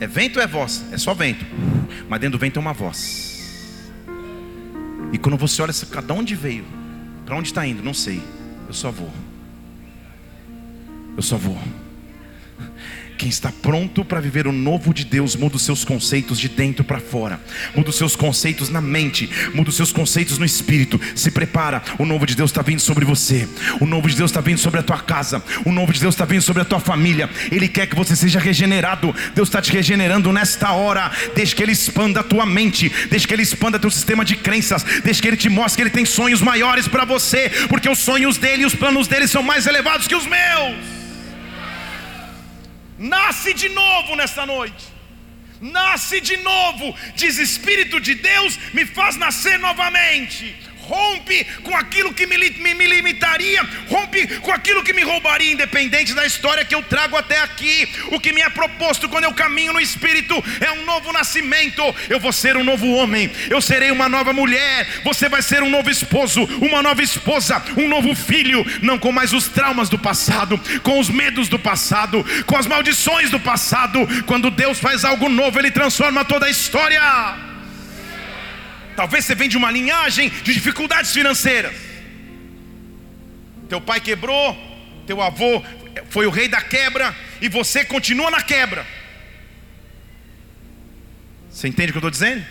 É 0.00 0.06
vento 0.06 0.36
ou 0.36 0.42
é 0.42 0.46
voz? 0.46 0.84
É 0.92 0.98
só 0.98 1.14
vento. 1.14 1.44
Mas 2.08 2.20
dentro 2.20 2.38
do 2.38 2.40
vento 2.40 2.54
tem 2.54 2.62
uma 2.62 2.72
voz. 2.72 3.90
E 5.12 5.18
quando 5.18 5.36
você 5.36 5.60
olha, 5.62 5.72
cada 5.90 6.14
onde 6.14 6.34
veio? 6.34 6.64
Para 7.24 7.36
onde 7.36 7.48
está 7.48 7.66
indo? 7.66 7.82
Não 7.82 7.94
sei. 7.94 8.22
Eu 8.66 8.74
só 8.74 8.90
vou. 8.90 9.12
Eu 11.16 11.22
só 11.22 11.36
vou. 11.36 11.58
Quem 13.18 13.28
está 13.28 13.50
pronto 13.50 14.04
para 14.04 14.20
viver 14.20 14.46
o 14.46 14.52
novo 14.52 14.94
de 14.94 15.04
Deus, 15.04 15.34
muda 15.34 15.56
os 15.56 15.62
seus 15.62 15.84
conceitos 15.84 16.38
de 16.38 16.48
dentro 16.48 16.84
para 16.84 17.00
fora, 17.00 17.40
muda 17.74 17.90
os 17.90 17.96
seus 17.96 18.14
conceitos 18.14 18.70
na 18.70 18.80
mente, 18.80 19.28
muda 19.52 19.70
os 19.70 19.76
seus 19.76 19.90
conceitos 19.90 20.38
no 20.38 20.44
espírito. 20.44 21.00
Se 21.16 21.32
prepara, 21.32 21.82
o 21.98 22.06
novo 22.06 22.24
de 22.24 22.36
Deus 22.36 22.50
está 22.50 22.62
vindo 22.62 22.78
sobre 22.78 23.04
você, 23.04 23.48
o 23.80 23.86
novo 23.86 24.08
de 24.08 24.14
Deus 24.14 24.30
está 24.30 24.40
vindo 24.40 24.58
sobre 24.58 24.78
a 24.78 24.84
tua 24.84 25.00
casa, 25.00 25.42
o 25.64 25.72
novo 25.72 25.92
de 25.92 25.98
Deus 25.98 26.14
está 26.14 26.24
vindo 26.24 26.42
sobre 26.42 26.62
a 26.62 26.64
tua 26.64 26.78
família. 26.78 27.28
Ele 27.50 27.66
quer 27.66 27.88
que 27.88 27.96
você 27.96 28.14
seja 28.14 28.38
regenerado. 28.38 29.12
Deus 29.34 29.48
está 29.48 29.60
te 29.60 29.72
regenerando 29.72 30.32
nesta 30.32 30.70
hora. 30.70 31.10
Deixa 31.34 31.56
que 31.56 31.62
Ele 31.62 31.72
expanda 31.72 32.20
a 32.20 32.22
tua 32.22 32.46
mente, 32.46 32.88
deixa 33.10 33.26
que 33.26 33.34
Ele 33.34 33.42
expanda 33.42 33.80
teu 33.80 33.90
sistema 33.90 34.24
de 34.24 34.36
crenças, 34.36 34.84
deixa 35.02 35.20
que 35.20 35.26
Ele 35.26 35.36
te 35.36 35.48
mostre 35.48 35.76
que 35.78 35.82
Ele 35.82 35.90
tem 35.90 36.04
sonhos 36.04 36.40
maiores 36.40 36.86
para 36.86 37.04
você, 37.04 37.50
porque 37.68 37.88
os 37.88 37.98
sonhos 37.98 38.36
dele 38.36 38.62
e 38.62 38.66
os 38.66 38.76
planos 38.76 39.08
dele 39.08 39.26
são 39.26 39.42
mais 39.42 39.66
elevados 39.66 40.06
que 40.06 40.14
os 40.14 40.24
meus. 40.24 40.97
Nasce 42.98 43.54
de 43.54 43.68
novo 43.68 44.16
nesta 44.16 44.44
noite. 44.44 44.84
Nasce 45.60 46.20
de 46.20 46.36
novo, 46.36 46.94
diz 47.16 47.38
Espírito 47.38 47.98
de 47.98 48.14
Deus, 48.14 48.58
me 48.72 48.86
faz 48.86 49.16
nascer 49.16 49.58
novamente 49.58 50.54
rompe 50.88 51.44
com 51.62 51.76
aquilo 51.76 52.14
que 52.14 52.26
me, 52.26 52.38
me, 52.38 52.74
me, 52.74 52.86
limitaria, 52.86 53.62
rompe 53.88 54.26
com 54.38 54.50
aquilo 54.50 54.82
que 54.82 54.94
me 54.94 55.02
roubaria, 55.02 55.52
independente 55.52 56.14
da 56.14 56.24
história 56.24 56.64
que 56.64 56.74
eu 56.74 56.82
trago 56.82 57.16
até 57.16 57.40
aqui. 57.40 57.88
O 58.10 58.18
que 58.18 58.32
me 58.32 58.40
é 58.40 58.48
proposto 58.48 59.08
quando 59.08 59.24
eu 59.24 59.34
caminho 59.34 59.74
no 59.74 59.80
Espírito 59.80 60.42
é 60.60 60.72
um 60.72 60.84
novo 60.86 61.12
nascimento. 61.12 61.82
Eu 62.08 62.18
vou 62.18 62.32
ser 62.32 62.56
um 62.56 62.64
novo 62.64 62.88
homem, 62.94 63.30
eu 63.50 63.60
serei 63.60 63.90
uma 63.90 64.08
nova 64.08 64.32
mulher, 64.32 64.88
você 65.04 65.28
vai 65.28 65.42
ser 65.42 65.62
um 65.62 65.70
novo 65.70 65.90
esposo, 65.90 66.44
uma 66.62 66.82
nova 66.82 67.02
esposa, 67.02 67.62
um 67.76 67.86
novo 67.86 68.14
filho, 68.14 68.64
não 68.80 68.98
com 68.98 69.12
mais 69.12 69.34
os 69.34 69.48
traumas 69.48 69.90
do 69.90 69.98
passado, 69.98 70.58
com 70.82 70.98
os 70.98 71.10
medos 71.10 71.48
do 71.48 71.58
passado, 71.58 72.24
com 72.46 72.56
as 72.56 72.66
maldições 72.66 73.30
do 73.30 73.38
passado. 73.38 74.08
Quando 74.24 74.50
Deus 74.50 74.78
faz 74.78 75.04
algo 75.04 75.28
novo, 75.28 75.58
Ele 75.58 75.70
transforma 75.70 76.24
toda 76.24 76.46
a 76.46 76.50
história. 76.50 77.47
Talvez 78.98 79.24
você 79.24 79.32
venha 79.32 79.48
de 79.48 79.56
uma 79.56 79.70
linhagem 79.70 80.28
de 80.28 80.52
dificuldades 80.52 81.12
financeiras. 81.12 81.72
Teu 83.68 83.80
pai 83.80 84.00
quebrou, 84.00 84.56
teu 85.06 85.22
avô 85.22 85.62
foi 86.10 86.26
o 86.26 86.30
rei 86.30 86.48
da 86.48 86.60
quebra 86.60 87.14
e 87.40 87.48
você 87.48 87.84
continua 87.84 88.28
na 88.28 88.42
quebra. 88.42 88.84
Você 91.48 91.68
entende 91.68 91.90
o 91.90 91.92
que 91.92 91.98
eu 91.98 92.08
estou 92.08 92.10
dizendo? 92.10 92.44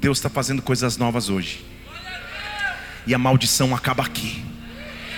Deus 0.00 0.18
está 0.18 0.30
fazendo 0.30 0.62
coisas 0.62 0.96
novas 0.96 1.28
hoje. 1.28 1.66
E 3.08 3.12
a 3.12 3.18
maldição 3.18 3.74
acaba 3.74 4.04
aqui. 4.04 4.40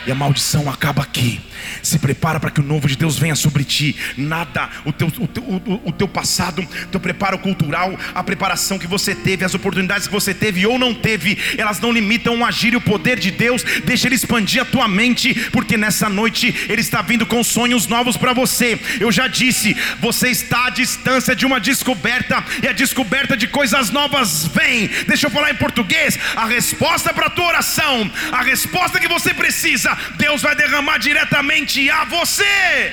E 0.07 0.11
a 0.11 0.15
maldição 0.15 0.69
acaba 0.69 1.03
aqui. 1.03 1.41
Se 1.81 1.99
prepara 1.99 2.41
para 2.41 2.51
que 2.51 2.61
o 2.61 2.65
novo 2.65 2.89
de 2.89 2.97
Deus 2.97 3.19
venha 3.19 3.37
sobre 3.37 3.63
ti. 3.63 3.95
Nada, 4.17 4.69
o 4.85 4.93
teu, 4.93 5.07
o 5.07 5.29
teu, 5.29 5.43
o, 5.43 5.83
o 5.85 5.93
teu 5.93 6.09
passado, 6.09 6.61
o 6.61 6.87
teu 6.89 6.99
preparo 6.99 7.39
cultural, 7.39 7.97
a 8.15 8.23
preparação 8.23 8.79
que 8.79 8.87
você 8.87 9.15
teve, 9.15 9.45
as 9.45 9.55
oportunidades 9.55 10.09
que 10.09 10.13
você 10.13 10.35
teve 10.35 10.67
ou 10.67 10.79
não 10.79 10.93
teve, 10.93 11.39
elas 11.57 11.79
não 11.79 11.93
limitam 11.93 12.41
o 12.41 12.45
agir 12.45 12.73
e 12.73 12.77
o 12.77 12.81
poder 12.81 13.19
de 13.19 13.31
Deus. 13.31 13.63
Deixa 13.85 14.09
Ele 14.09 14.17
expandir 14.17 14.63
a 14.63 14.65
tua 14.65 14.89
mente, 14.89 15.35
porque 15.51 15.77
nessa 15.77 16.09
noite 16.09 16.67
Ele 16.69 16.81
está 16.81 17.01
vindo 17.01 17.25
com 17.25 17.45
sonhos 17.45 17.87
novos 17.87 18.17
para 18.17 18.33
você. 18.33 18.79
Eu 18.99 19.13
já 19.13 19.29
disse, 19.29 19.77
você 20.01 20.31
está 20.31 20.67
à 20.67 20.71
distância 20.71 21.37
de 21.37 21.47
uma 21.47 21.61
descoberta, 21.61 22.43
e 22.61 22.67
a 22.67 22.73
descoberta 22.73 23.37
de 23.37 23.47
coisas 23.47 23.91
novas 23.91 24.47
vem. 24.47 24.89
Deixa 25.07 25.27
eu 25.27 25.31
falar 25.31 25.53
em 25.53 25.57
português: 25.57 26.19
a 26.35 26.47
resposta 26.47 27.15
para 27.15 27.27
a 27.27 27.31
tua 27.31 27.47
oração, 27.47 28.11
a 28.33 28.43
resposta 28.43 28.99
que 28.99 29.09
você 29.09 29.33
precisa 29.33 29.92
Deus 30.17 30.43
vai 30.43 30.55
derramar 30.55 30.99
diretamente 30.99 31.89
a 31.91 32.05
você. 32.05 32.93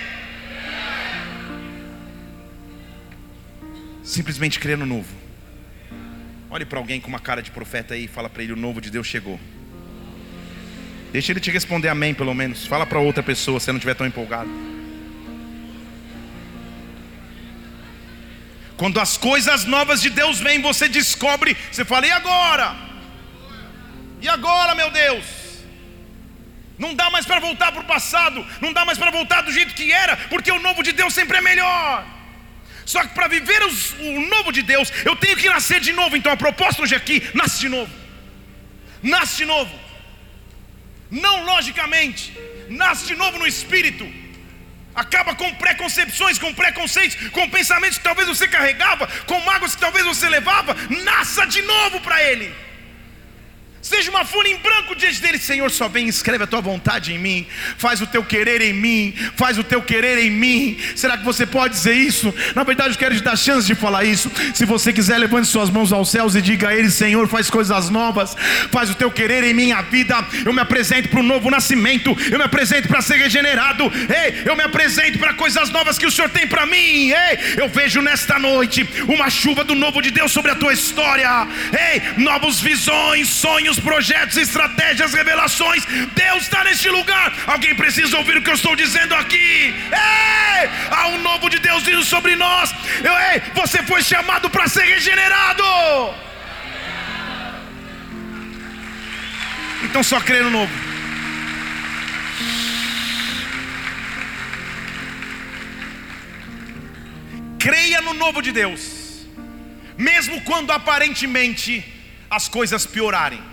Simplesmente 4.03 4.59
crer 4.59 4.77
no 4.77 4.85
novo. 4.85 5.07
Olhe 6.49 6.65
para 6.65 6.79
alguém 6.79 6.99
com 6.99 7.07
uma 7.07 7.19
cara 7.19 7.43
de 7.43 7.51
profeta 7.51 7.93
aí 7.93 8.05
e 8.05 8.07
fala 8.07 8.29
para 8.29 8.41
ele: 8.41 8.53
o 8.53 8.55
novo 8.55 8.81
de 8.81 8.89
Deus 8.89 9.05
chegou. 9.05 9.39
Deixa 11.11 11.31
ele 11.31 11.39
te 11.39 11.51
responder 11.51 11.89
amém, 11.89 12.13
pelo 12.13 12.33
menos. 12.33 12.65
Fala 12.65 12.85
para 12.85 12.99
outra 12.99 13.21
pessoa 13.21 13.59
se 13.59 13.67
não 13.67 13.77
estiver 13.77 13.95
tão 13.95 14.07
empolgado. 14.07 14.49
Quando 18.77 18.99
as 18.99 19.17
coisas 19.17 19.65
novas 19.65 20.01
de 20.01 20.09
Deus 20.09 20.39
vêm, 20.39 20.61
você 20.61 20.87
descobre, 20.87 21.55
você 21.71 21.83
fala: 21.85 22.07
e 22.07 22.11
agora? 22.11 22.75
E 24.21 24.27
agora, 24.27 24.73
meu 24.73 24.89
Deus? 24.89 25.38
Não 26.83 26.95
dá 26.95 27.09
mais 27.09 27.25
para 27.25 27.41
voltar 27.41 27.73
para 27.73 27.81
o 27.81 27.91
passado, 27.95 28.45
não 28.61 28.71
dá 28.71 28.85
mais 28.85 28.97
para 28.97 29.11
voltar 29.11 29.41
do 29.41 29.51
jeito 29.51 29.73
que 29.73 29.91
era, 29.91 30.15
porque 30.33 30.49
o 30.49 30.59
novo 30.59 30.81
de 30.81 30.93
Deus 30.93 31.13
sempre 31.13 31.37
é 31.37 31.41
melhor. 31.41 32.05
Só 32.85 33.01
que 33.03 33.13
para 33.13 33.27
viver 33.27 33.61
os, 33.63 33.91
o 33.99 34.21
novo 34.33 34.51
de 34.51 34.61
Deus, 34.61 34.91
eu 35.03 35.15
tenho 35.15 35.35
que 35.35 35.49
nascer 35.49 35.81
de 35.81 35.91
novo. 35.91 36.15
Então 36.15 36.31
a 36.31 36.37
proposta 36.37 36.81
hoje 36.81 36.95
aqui, 36.95 37.29
nasce 37.33 37.59
de 37.59 37.69
novo. 37.69 37.91
Nasce 39.03 39.37
de 39.37 39.45
novo. 39.45 39.77
Não 41.11 41.43
logicamente, 41.43 42.33
nasce 42.69 43.07
de 43.07 43.15
novo 43.15 43.37
no 43.37 43.45
espírito. 43.45 44.07
Acaba 44.95 45.35
com 45.35 45.53
preconcepções, 45.55 46.39
com 46.39 46.53
preconceitos, 46.53 47.29
com 47.29 47.49
pensamentos 47.49 47.97
que 47.97 48.03
talvez 48.03 48.27
você 48.27 48.47
carregava, 48.47 49.05
com 49.25 49.39
mágoas 49.41 49.75
que 49.75 49.81
talvez 49.81 50.05
você 50.05 50.29
levava. 50.29 50.75
Nasça 51.03 51.45
de 51.45 51.61
novo 51.61 51.99
para 51.99 52.23
Ele. 52.23 52.68
Seja 53.81 54.11
uma 54.11 54.25
folha 54.25 54.49
em 54.49 54.57
branco 54.57 54.93
diante 54.93 55.21
dele, 55.21 55.37
Senhor, 55.37 55.71
só 55.71 55.87
vem, 55.87 56.07
escreve 56.07 56.43
a 56.43 56.47
tua 56.47 56.59
vontade 56.59 57.13
em 57.13 57.17
mim, 57.17 57.47
faz 57.77 58.01
o 58.01 58.07
teu 58.07 58.23
querer 58.23 58.61
em 58.61 58.73
mim, 58.73 59.13
faz 59.37 59.57
o 59.57 59.63
teu 59.63 59.81
querer 59.81 60.17
em 60.17 60.29
mim. 60.29 60.77
Será 60.95 61.17
que 61.17 61.23
você 61.23 61.45
pode 61.45 61.75
dizer 61.75 61.93
isso? 61.93 62.33
Na 62.53 62.63
verdade, 62.63 62.91
eu 62.91 62.97
quero 62.97 63.15
te 63.15 63.23
dar 63.23 63.37
chance 63.37 63.65
de 63.65 63.75
falar 63.75 64.03
isso. 64.03 64.29
Se 64.53 64.65
você 64.65 64.91
quiser, 64.91 65.17
levante 65.17 65.47
suas 65.47 65.69
mãos 65.69 65.93
aos 65.93 66.11
céus 66.11 66.35
e 66.35 66.41
diga 66.41 66.69
a 66.69 66.75
Ele, 66.75 66.91
Senhor, 66.91 67.25
faz 67.29 67.49
coisas 67.49 67.89
novas, 67.89 68.35
faz 68.69 68.89
o 68.89 68.95
teu 68.95 69.09
querer 69.09 69.45
em 69.45 69.53
minha 69.53 69.81
vida. 69.81 70.25
Eu 70.45 70.51
me 70.51 70.59
apresento 70.59 71.07
para 71.07 71.21
um 71.21 71.23
novo 71.23 71.49
nascimento, 71.49 72.15
eu 72.29 72.37
me 72.37 72.43
apresento 72.43 72.89
para 72.89 73.01
ser 73.01 73.15
regenerado, 73.15 73.85
ei, 73.85 74.43
eu 74.45 74.57
me 74.57 74.63
apresento 74.63 75.17
para 75.19 75.33
coisas 75.33 75.69
novas 75.69 75.97
que 75.97 76.05
o 76.05 76.11
Senhor 76.11 76.29
tem 76.29 76.45
para 76.47 76.65
mim. 76.65 77.11
Ei, 77.11 77.39
eu 77.55 77.69
vejo 77.69 78.01
nesta 78.01 78.37
noite 78.37 78.87
uma 79.07 79.29
chuva 79.29 79.63
do 79.63 79.73
novo 79.73 80.01
de 80.01 80.11
Deus 80.11 80.33
sobre 80.33 80.51
a 80.51 80.55
tua 80.55 80.73
história. 80.73 81.47
Ei, 81.71 82.23
novos 82.23 82.59
visões, 82.59 83.29
sonhos 83.29 83.68
sonhos, 83.69 83.79
projetos, 83.79 84.37
estratégias, 84.37 85.13
revelações. 85.13 85.85
Deus 86.15 86.43
está 86.43 86.63
neste 86.63 86.89
lugar. 86.89 87.33
Alguém 87.45 87.75
precisa 87.75 88.17
ouvir 88.17 88.37
o 88.37 88.41
que 88.41 88.49
eu 88.49 88.55
estou 88.55 88.75
dizendo 88.75 89.13
aqui. 89.15 89.73
Ei! 89.91 90.69
Há 90.91 91.07
um 91.09 91.21
novo 91.21 91.49
de 91.49 91.59
Deus 91.59 91.83
vindo 91.83 92.03
sobre 92.03 92.35
nós. 92.35 92.73
Eu, 93.03 93.13
ei, 93.31 93.41
você 93.53 93.83
foi 93.83 94.01
chamado 94.01 94.49
para 94.49 94.67
ser 94.67 94.83
regenerado. 94.83 95.63
Então 99.83 100.03
só 100.03 100.19
crê 100.19 100.41
no 100.41 100.49
novo. 100.49 100.89
Creia 107.59 108.01
no 108.01 108.13
novo 108.13 108.41
de 108.41 108.53
Deus, 108.53 109.25
mesmo 109.97 110.39
quando 110.41 110.71
aparentemente 110.71 111.83
as 112.29 112.47
coisas 112.47 112.85
piorarem. 112.85 113.48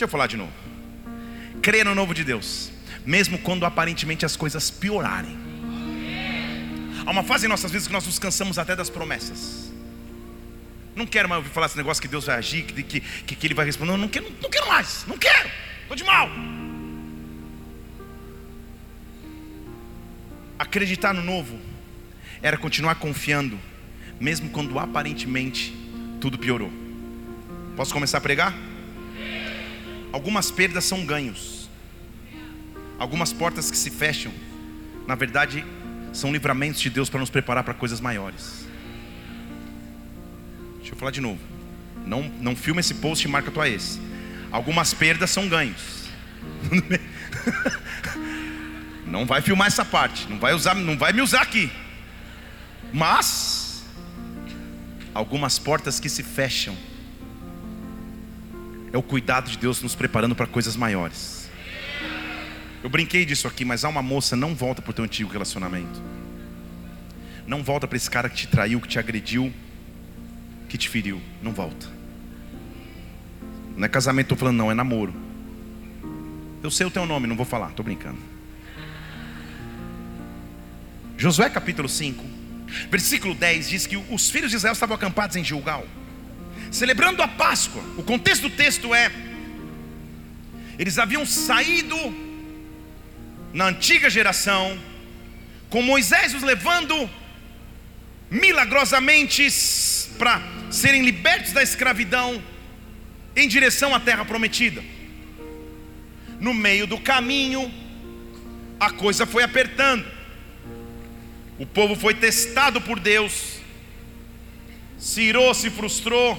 Deixa 0.00 0.08
eu 0.08 0.12
falar 0.12 0.28
de 0.28 0.38
novo. 0.38 0.52
Creia 1.60 1.84
no 1.84 1.94
novo 1.94 2.14
de 2.14 2.24
Deus, 2.24 2.72
mesmo 3.04 3.36
quando 3.36 3.66
aparentemente 3.66 4.24
as 4.24 4.34
coisas 4.34 4.70
piorarem. 4.70 5.36
Há 7.04 7.10
uma 7.10 7.22
fase 7.22 7.44
em 7.44 7.50
nossas 7.50 7.70
vidas 7.70 7.86
que 7.86 7.92
nós 7.92 8.06
nos 8.06 8.18
cansamos 8.18 8.58
até 8.58 8.74
das 8.74 8.88
promessas. 8.88 9.70
Não 10.96 11.04
quero 11.04 11.28
mais 11.28 11.40
ouvir 11.40 11.52
falar 11.52 11.66
esse 11.66 11.76
negócio 11.76 12.00
que 12.00 12.08
Deus 12.08 12.24
vai 12.24 12.36
agir, 12.36 12.62
que, 12.62 12.82
que, 12.82 13.36
que 13.36 13.46
Ele 13.46 13.52
vai 13.52 13.66
responder. 13.66 13.90
Não, 13.90 13.98
não, 13.98 14.08
quero, 14.08 14.24
não 14.40 14.48
quero 14.48 14.68
mais, 14.68 15.04
não 15.06 15.18
quero, 15.18 15.50
estou 15.82 15.94
de 15.94 16.04
mal. 16.04 16.30
Acreditar 20.58 21.12
no 21.12 21.22
novo 21.22 21.58
era 22.40 22.56
continuar 22.56 22.94
confiando, 22.94 23.58
mesmo 24.18 24.48
quando 24.48 24.78
aparentemente 24.78 25.76
tudo 26.22 26.38
piorou. 26.38 26.72
Posso 27.76 27.92
começar 27.92 28.16
a 28.16 28.22
pregar? 28.22 28.69
Algumas 30.12 30.50
perdas 30.50 30.84
são 30.84 31.04
ganhos, 31.04 31.68
algumas 32.98 33.32
portas 33.32 33.70
que 33.70 33.76
se 33.76 33.90
fecham, 33.90 34.32
na 35.06 35.14
verdade, 35.14 35.64
são 36.12 36.32
livramentos 36.32 36.80
de 36.80 36.90
Deus 36.90 37.08
para 37.08 37.20
nos 37.20 37.30
preparar 37.30 37.62
para 37.62 37.74
coisas 37.74 38.00
maiores. 38.00 38.66
Deixa 40.78 40.92
eu 40.94 40.98
falar 40.98 41.12
de 41.12 41.20
novo. 41.20 41.40
Não, 42.04 42.22
não 42.40 42.56
filma 42.56 42.80
esse 42.80 42.94
post 42.94 43.26
e 43.26 43.30
marca 43.30 43.50
tua 43.50 43.68
ex. 43.68 44.00
Algumas 44.50 44.92
perdas 44.92 45.30
são 45.30 45.48
ganhos. 45.48 46.08
Não 49.10 49.26
vai 49.26 49.42
filmar 49.42 49.66
essa 49.66 49.84
parte, 49.84 50.28
não 50.30 50.38
vai 50.38 50.54
usar, 50.54 50.76
não 50.76 50.96
vai 50.96 51.12
me 51.12 51.20
usar 51.20 51.42
aqui. 51.42 51.68
Mas 52.92 53.84
algumas 55.12 55.58
portas 55.58 55.98
que 55.98 56.08
se 56.08 56.22
fecham 56.22 56.76
é 58.92 58.98
o 58.98 59.02
cuidado 59.02 59.50
de 59.50 59.58
Deus 59.58 59.80
nos 59.82 59.94
preparando 59.94 60.34
para 60.34 60.46
coisas 60.46 60.76
maiores. 60.76 61.48
Eu 62.82 62.88
brinquei 62.88 63.24
disso 63.24 63.46
aqui, 63.46 63.64
mas 63.64 63.84
há 63.84 63.88
uma 63.88 64.02
moça 64.02 64.34
não 64.34 64.54
volta 64.54 64.80
para 64.80 64.90
o 64.90 64.94
teu 64.94 65.04
antigo 65.04 65.30
relacionamento. 65.30 66.00
Não 67.46 67.62
volta 67.62 67.86
para 67.86 67.96
esse 67.96 68.10
cara 68.10 68.28
que 68.28 68.36
te 68.36 68.46
traiu, 68.48 68.80
que 68.80 68.88
te 68.88 68.98
agrediu, 68.98 69.52
que 70.68 70.78
te 70.78 70.88
feriu. 70.88 71.20
Não 71.42 71.52
volta. 71.52 71.86
Não 73.76 73.84
é 73.84 73.88
casamento, 73.88 74.26
estou 74.26 74.38
falando, 74.38 74.56
não, 74.56 74.70
é 74.70 74.74
namoro. 74.74 75.14
Eu 76.62 76.70
sei 76.70 76.86
o 76.86 76.90
teu 76.90 77.06
nome, 77.06 77.26
não 77.26 77.36
vou 77.36 77.46
falar, 77.46 77.70
estou 77.70 77.84
brincando. 77.84 78.18
Josué 81.16 81.50
capítulo 81.50 81.88
5, 81.88 82.24
versículo 82.90 83.34
10 83.34 83.68
diz 83.68 83.86
que 83.86 83.96
os 83.96 84.30
filhos 84.30 84.50
de 84.50 84.56
Israel 84.56 84.72
estavam 84.72 84.96
acampados 84.96 85.36
em 85.36 85.44
Gilgal, 85.44 85.86
celebrando 86.70 87.22
a 87.22 87.28
Páscoa. 87.28 87.82
O 87.96 88.02
contexto 88.02 88.48
do 88.48 88.50
texto 88.50 88.94
é: 88.94 89.10
eles 90.78 90.98
haviam 90.98 91.26
saído 91.26 91.96
na 93.52 93.66
antiga 93.66 94.08
geração, 94.08 94.78
com 95.68 95.82
Moisés 95.82 96.34
os 96.34 96.42
levando 96.42 97.10
milagrosamente 98.30 99.46
para 100.16 100.40
serem 100.70 101.02
libertos 101.02 101.52
da 101.52 101.62
escravidão 101.62 102.42
em 103.34 103.48
direção 103.48 103.94
à 103.94 104.00
terra 104.00 104.24
prometida. 104.24 104.82
No 106.38 106.54
meio 106.54 106.86
do 106.86 106.98
caminho, 106.98 107.70
a 108.78 108.90
coisa 108.90 109.26
foi 109.26 109.42
apertando. 109.42 110.06
O 111.58 111.66
povo 111.66 111.94
foi 111.94 112.14
testado 112.14 112.80
por 112.80 112.98
Deus, 112.98 113.58
se 114.98 115.20
irou, 115.20 115.52
se 115.52 115.68
frustrou, 115.68 116.38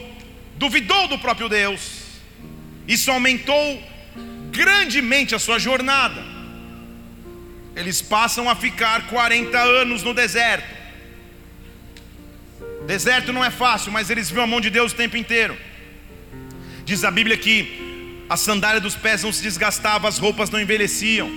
duvidou 0.62 1.08
do 1.08 1.18
próprio 1.18 1.50
Deus. 1.50 1.82
Isso 2.88 3.10
aumentou 3.10 3.66
grandemente 4.52 5.34
a 5.34 5.40
sua 5.40 5.58
jornada. 5.58 6.22
Eles 7.76 8.00
passam 8.00 8.48
a 8.48 8.56
ficar 8.56 9.08
40 9.08 9.58
anos 9.58 10.04
no 10.04 10.14
deserto. 10.14 10.70
Deserto 12.86 13.34
não 13.34 13.44
é 13.44 13.50
fácil, 13.50 13.92
mas 13.92 14.12
eles 14.12 14.30
viam 14.30 14.44
a 14.44 14.48
mão 14.48 14.62
de 14.62 14.70
Deus 14.70 14.92
o 14.92 14.96
tempo 14.96 15.18
inteiro. 15.18 15.58
Diz 16.86 17.04
a 17.04 17.10
Bíblia 17.10 17.38
que 17.38 18.26
a 18.30 18.38
sandália 18.38 18.80
dos 18.80 18.96
pés 18.96 19.24
não 19.24 19.34
se 19.34 19.42
desgastava, 19.42 20.08
as 20.08 20.20
roupas 20.20 20.52
não 20.52 20.62
envelheciam. 20.62 21.30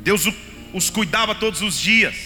Deus 0.00 0.28
os 0.72 0.90
cuidava 0.90 1.36
todos 1.36 1.62
os 1.62 1.78
dias. 1.78 2.16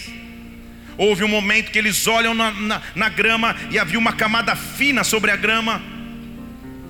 Houve 0.97 1.23
um 1.23 1.27
momento 1.27 1.71
que 1.71 1.77
eles 1.77 2.05
olham 2.05 2.33
na, 2.33 2.51
na, 2.51 2.81
na, 2.95 3.09
grama 3.09 3.55
e 3.71 3.79
havia 3.79 3.97
uma 3.97 4.13
camada 4.13 4.55
fina 4.55 5.03
sobre 5.03 5.31
a 5.31 5.35
grama. 5.35 5.81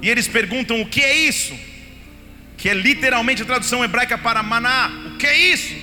E 0.01 0.09
eles 0.09 0.27
perguntam: 0.27 0.81
o 0.81 0.85
que 0.85 1.01
é 1.01 1.15
isso? 1.15 1.57
Que 2.57 2.69
é 2.69 2.73
literalmente 2.73 3.41
a 3.41 3.45
tradução 3.45 3.83
hebraica 3.83 4.17
para 4.17 4.43
maná. 4.43 4.91
O 5.13 5.17
que 5.17 5.27
é 5.27 5.37
isso? 5.37 5.73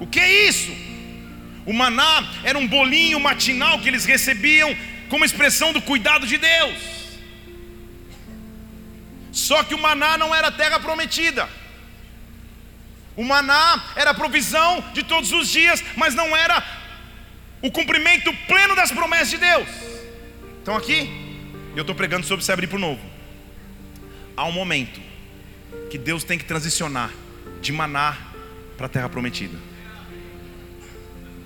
O 0.00 0.06
que 0.06 0.18
é 0.18 0.48
isso? 0.48 0.72
O 1.64 1.72
maná 1.72 2.28
era 2.42 2.58
um 2.58 2.66
bolinho 2.66 3.20
matinal 3.20 3.78
que 3.78 3.88
eles 3.88 4.04
recebiam 4.04 4.76
como 5.08 5.24
expressão 5.24 5.72
do 5.72 5.80
cuidado 5.80 6.26
de 6.26 6.36
Deus. 6.36 6.78
Só 9.30 9.62
que 9.62 9.74
o 9.74 9.78
maná 9.78 10.18
não 10.18 10.34
era 10.34 10.48
a 10.48 10.52
terra 10.52 10.80
prometida. 10.80 11.48
O 13.16 13.24
maná 13.24 13.84
era 13.94 14.10
a 14.10 14.14
provisão 14.14 14.82
de 14.92 15.02
todos 15.02 15.32
os 15.32 15.48
dias, 15.48 15.84
mas 15.96 16.14
não 16.14 16.36
era 16.36 16.81
o 17.62 17.70
cumprimento 17.70 18.34
pleno 18.46 18.74
das 18.74 18.90
promessas 18.90 19.30
de 19.30 19.38
Deus. 19.38 19.68
Então 20.60 20.76
aqui, 20.76 21.08
eu 21.76 21.82
estou 21.82 21.94
pregando 21.94 22.26
sobre 22.26 22.44
se 22.44 22.52
abrir 22.52 22.66
para 22.66 22.76
o 22.76 22.80
novo. 22.80 23.00
Há 24.36 24.44
um 24.44 24.52
momento 24.52 25.00
que 25.90 25.96
Deus 25.96 26.24
tem 26.24 26.36
que 26.38 26.44
transicionar 26.44 27.10
de 27.60 27.72
maná 27.72 28.18
para 28.76 28.86
a 28.86 28.88
terra 28.88 29.08
prometida. 29.08 29.56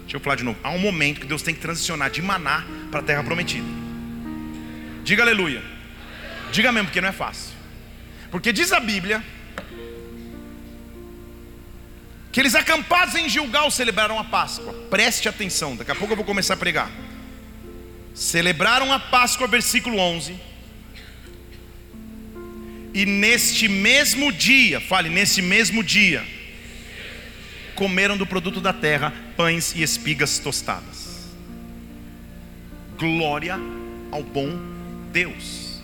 Deixa 0.00 0.16
eu 0.16 0.20
falar 0.20 0.36
de 0.36 0.44
novo. 0.44 0.58
Há 0.62 0.70
um 0.70 0.78
momento 0.78 1.20
que 1.20 1.26
Deus 1.26 1.42
tem 1.42 1.54
que 1.54 1.60
transicionar 1.60 2.10
de 2.10 2.22
maná 2.22 2.64
para 2.90 3.00
a 3.00 3.02
terra 3.02 3.22
prometida. 3.22 3.66
Diga 5.04 5.22
aleluia. 5.22 5.62
Diga 6.52 6.72
mesmo, 6.72 6.88
porque 6.88 7.00
não 7.00 7.08
é 7.08 7.12
fácil. 7.12 7.54
Porque 8.30 8.52
diz 8.52 8.72
a 8.72 8.80
Bíblia 8.80 9.22
que 12.36 12.40
eles 12.40 12.54
acampados 12.54 13.14
em 13.14 13.30
Gilgal 13.30 13.70
celebraram 13.70 14.18
a 14.18 14.24
Páscoa. 14.24 14.70
Preste 14.90 15.26
atenção, 15.26 15.74
daqui 15.74 15.90
a 15.90 15.94
pouco 15.94 16.12
eu 16.12 16.16
vou 16.18 16.24
começar 16.26 16.52
a 16.52 16.56
pregar. 16.58 16.90
Celebraram 18.14 18.92
a 18.92 19.00
Páscoa, 19.00 19.46
versículo 19.46 19.98
11. 19.98 20.38
E 22.92 23.06
neste 23.06 23.68
mesmo 23.68 24.30
dia, 24.30 24.82
fale, 24.82 25.08
neste 25.08 25.40
mesmo 25.40 25.82
dia, 25.82 26.22
comeram 27.74 28.18
do 28.18 28.26
produto 28.26 28.60
da 28.60 28.74
terra 28.74 29.14
pães 29.34 29.74
e 29.74 29.82
espigas 29.82 30.38
tostadas. 30.38 31.30
Glória 32.98 33.58
ao 34.12 34.22
bom 34.22 34.50
Deus, 35.10 35.80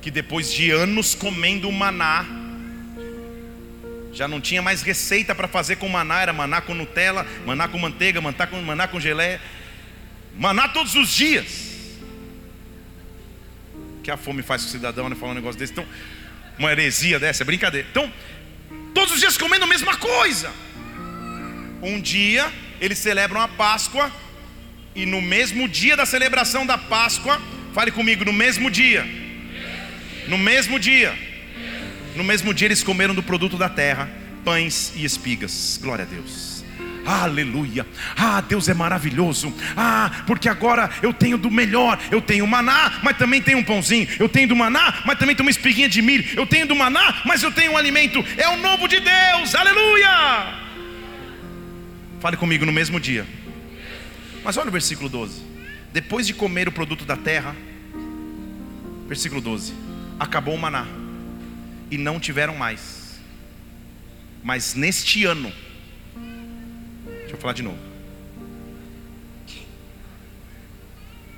que 0.00 0.12
depois 0.12 0.52
de 0.52 0.70
anos 0.70 1.12
comendo 1.12 1.72
maná, 1.72 2.45
já 4.16 4.26
não 4.26 4.40
tinha 4.40 4.62
mais 4.62 4.80
receita 4.80 5.34
para 5.34 5.46
fazer 5.46 5.76
com 5.76 5.86
maná, 5.90 6.22
era 6.22 6.32
maná 6.32 6.62
com 6.62 6.72
Nutella, 6.72 7.26
maná 7.44 7.68
com 7.68 7.78
manteiga, 7.78 8.18
maná 8.18 8.46
com, 8.46 8.62
maná 8.62 8.88
com 8.88 8.98
geleia, 8.98 9.38
maná 10.38 10.68
todos 10.68 10.94
os 10.94 11.14
dias. 11.14 11.98
Que 14.02 14.10
a 14.10 14.16
fome 14.16 14.42
faz 14.42 14.62
com 14.62 14.68
o 14.68 14.72
cidadão, 14.72 15.10
né? 15.10 15.14
Falar 15.14 15.32
um 15.32 15.34
negócio 15.34 15.58
desse. 15.58 15.72
Então, 15.72 15.86
uma 16.58 16.72
heresia 16.72 17.20
dessa, 17.20 17.42
é 17.42 17.44
brincadeira. 17.44 17.86
Então, 17.90 18.10
todos 18.94 19.12
os 19.12 19.20
dias 19.20 19.36
comendo 19.36 19.64
a 19.64 19.68
mesma 19.68 19.94
coisa. 19.96 20.50
Um 21.82 22.00
dia 22.00 22.50
eles 22.80 22.96
celebram 22.98 23.42
a 23.42 23.48
Páscoa, 23.48 24.10
e 24.94 25.04
no 25.04 25.20
mesmo 25.20 25.68
dia 25.68 25.94
da 25.94 26.06
celebração 26.06 26.64
da 26.64 26.78
Páscoa, 26.78 27.38
fale 27.74 27.90
comigo, 27.90 28.24
no 28.24 28.32
mesmo 28.32 28.70
dia. 28.70 29.06
No 30.26 30.38
mesmo 30.38 30.78
dia 30.78 31.35
no 32.16 32.24
mesmo 32.24 32.54
dia 32.54 32.68
eles 32.68 32.82
comeram 32.82 33.14
do 33.14 33.22
produto 33.22 33.56
da 33.58 33.68
terra, 33.68 34.10
pães 34.44 34.92
e 34.96 35.04
espigas. 35.04 35.78
Glória 35.80 36.04
a 36.04 36.08
Deus. 36.08 36.64
Aleluia. 37.04 37.86
Ah, 38.16 38.40
Deus 38.40 38.68
é 38.68 38.74
maravilhoso. 38.74 39.54
Ah, 39.76 40.24
porque 40.26 40.48
agora 40.48 40.90
eu 41.02 41.12
tenho 41.12 41.38
do 41.38 41.50
melhor. 41.50 42.00
Eu 42.10 42.20
tenho 42.20 42.46
maná, 42.46 42.98
mas 43.02 43.16
também 43.16 43.40
tenho 43.40 43.58
um 43.58 43.62
pãozinho. 43.62 44.08
Eu 44.18 44.28
tenho 44.28 44.48
do 44.48 44.56
maná, 44.56 45.02
mas 45.04 45.18
também 45.18 45.36
tenho 45.36 45.46
uma 45.46 45.50
espiguinha 45.50 45.88
de 45.88 46.02
milho. 46.02 46.24
Eu 46.34 46.46
tenho 46.46 46.66
do 46.66 46.74
maná, 46.74 47.22
mas 47.24 47.42
eu 47.42 47.52
tenho 47.52 47.72
um 47.72 47.76
alimento. 47.76 48.24
É 48.36 48.48
o 48.48 48.56
novo 48.56 48.88
de 48.88 48.98
Deus. 48.98 49.54
Aleluia. 49.54 50.64
Fale 52.18 52.36
comigo 52.36 52.66
no 52.66 52.72
mesmo 52.72 52.98
dia. 52.98 53.24
Mas 54.42 54.56
olha 54.56 54.68
o 54.68 54.72
versículo 54.72 55.08
12. 55.08 55.42
Depois 55.92 56.26
de 56.26 56.34
comer 56.34 56.66
o 56.66 56.72
produto 56.72 57.04
da 57.04 57.16
terra, 57.16 57.54
versículo 59.06 59.40
12: 59.40 59.74
acabou 60.18 60.54
o 60.54 60.58
maná 60.58 61.05
e 61.90 61.98
não 61.98 62.18
tiveram 62.18 62.56
mais. 62.56 63.20
Mas 64.42 64.74
neste 64.74 65.24
ano, 65.24 65.52
deixa 67.20 67.34
eu 67.34 67.38
falar 67.38 67.52
de 67.52 67.62
novo. 67.62 67.78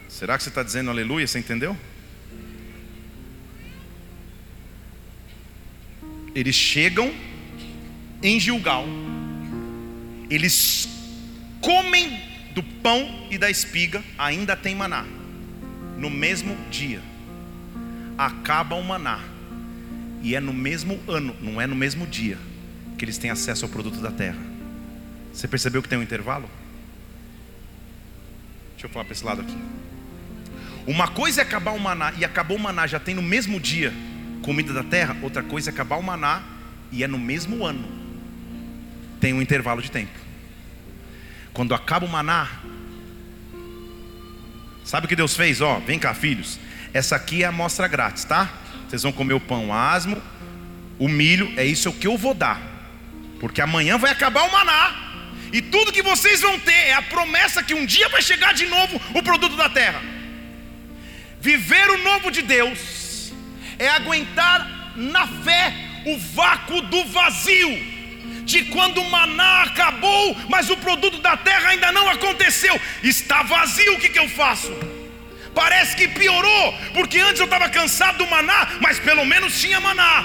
Será 0.09 0.37
que 0.37 0.43
você 0.43 0.49
está 0.49 0.63
dizendo 0.63 0.91
aleluia? 0.91 1.27
Você 1.27 1.39
entendeu? 1.39 1.77
Eles 6.35 6.55
chegam 6.55 7.13
em 8.23 8.39
Gilgal, 8.39 8.85
eles 10.29 10.89
comem 11.61 12.21
do 12.53 12.63
pão 12.63 13.29
e 13.31 13.39
da 13.39 13.51
espiga, 13.51 14.03
ainda 14.19 14.57
tem 14.57 14.75
maná, 14.75 15.05
no 15.97 16.11
mesmo 16.11 16.57
dia, 16.71 17.01
acaba 18.17 18.75
o 18.75 18.83
maná, 18.83 19.21
e 20.23 20.35
é 20.35 20.41
no 20.41 20.53
mesmo 20.53 21.01
ano, 21.09 21.35
não 21.41 21.61
é 21.61 21.67
no 21.67 21.75
mesmo 21.75 22.07
dia, 22.07 22.39
que 22.97 23.05
eles 23.05 23.19
têm 23.19 23.31
acesso 23.31 23.65
ao 23.65 23.71
produto 23.71 24.01
da 24.01 24.11
terra. 24.11 24.39
Você 25.33 25.47
percebeu 25.47 25.83
que 25.83 25.89
tem 25.89 25.99
um 25.99 26.03
intervalo? 26.03 26.49
Deixa 28.73 28.87
eu 28.87 28.91
falar 28.91 29.05
para 29.05 29.13
esse 29.13 29.25
lado 29.25 29.41
aqui. 29.41 29.57
Uma 30.87 31.09
coisa 31.09 31.41
é 31.41 31.45
acabar 31.45 31.73
o 31.73 31.79
maná 31.79 32.13
e 32.19 32.25
acabou 32.25 32.57
o 32.57 32.61
maná 32.61 32.87
já 32.87 32.99
tem 32.99 33.15
no 33.15 33.23
mesmo 33.23 33.61
dia 33.61 33.93
comida 34.43 34.73
da 34.73 34.83
terra, 34.83 35.17
outra 35.21 35.43
coisa 35.43 35.69
é 35.69 35.73
acabar 35.73 35.97
o 35.97 36.03
maná 36.03 36.43
e 36.91 37.05
é 37.05 37.07
no 37.07 37.19
mesmo 37.19 37.65
ano. 37.65 37.87
Tem 39.21 39.35
um 39.35 39.43
intervalo 39.43 39.83
de 39.83 39.91
tempo. 39.91 40.19
Quando 41.53 41.75
acaba 41.75 42.07
o 42.07 42.09
maná, 42.09 42.49
sabe 44.85 45.07
o 45.07 45.09
que 45.09 45.17
Deus 45.17 45.37
fez? 45.37 45.61
Ó, 45.61 45.81
vem 45.81 45.99
cá, 45.99 46.15
filhos. 46.15 46.59
Essa 46.95 47.17
aqui 47.17 47.43
é 47.43 47.47
a 47.47 47.51
amostra 47.51 47.87
grátis, 47.87 48.25
tá? 48.25 48.51
Vocês 48.89 49.03
vão 49.03 49.13
comer 49.13 49.35
o 49.35 49.41
pão 49.41 49.73
asmo, 49.73 50.21
o 50.99 51.09
milho, 51.09 51.53
é 51.59 51.65
isso 51.65 51.93
que 51.93 52.07
eu 52.07 52.17
vou 52.17 52.33
dar. 52.33 52.59
Porque 53.39 53.61
amanhã 53.61 53.99
vai 53.99 54.11
acabar 54.11 54.45
o 54.45 54.53
maná. 54.53 55.09
E 55.53 55.61
tudo 55.61 55.93
que 55.93 56.03
vocês 56.03 56.41
vão 56.41 56.59
ter 56.59 56.73
é 56.73 56.95
a 56.95 57.03
promessa 57.03 57.63
que 57.63 57.75
um 57.75 57.85
dia 57.85 58.09
vai 58.09 58.23
chegar 58.23 58.55
de 58.55 58.67
novo 58.67 59.01
o 59.15 59.23
produto 59.23 59.57
da 59.57 59.69
terra. 59.69 60.01
Viver 61.41 61.91
o 61.91 61.99
novo 61.99 62.31
de 62.31 62.43
Deus 62.43 63.33
é 63.79 63.89
aguentar 63.89 64.93
na 64.97 65.27
fé 65.27 65.73
o 66.07 66.19
vácuo 66.19 66.81
do 66.83 67.05
vazio. 67.05 67.99
De 68.45 68.65
quando 68.65 69.03
o 69.03 69.11
maná 69.11 69.65
acabou, 69.65 70.35
mas 70.49 70.71
o 70.71 70.77
produto 70.79 71.19
da 71.19 71.37
terra 71.37 71.69
ainda 71.69 71.93
não 71.93 72.09
aconteceu, 72.09 72.81
está 73.03 73.43
vazio, 73.43 73.95
o 73.95 73.99
que, 73.99 74.09
que 74.09 74.19
eu 74.19 74.29
faço? 74.31 74.73
Parece 75.55 75.95
que 75.95 76.09
piorou, 76.09 76.58
porque 76.93 77.19
antes 77.19 77.41
eu 77.41 77.45
estava 77.45 77.69
cansado 77.69 78.19
do 78.19 78.27
maná, 78.27 78.69
mas 78.81 78.99
pelo 78.99 79.25
menos 79.25 79.61
tinha 79.61 79.81
maná. 79.81 80.25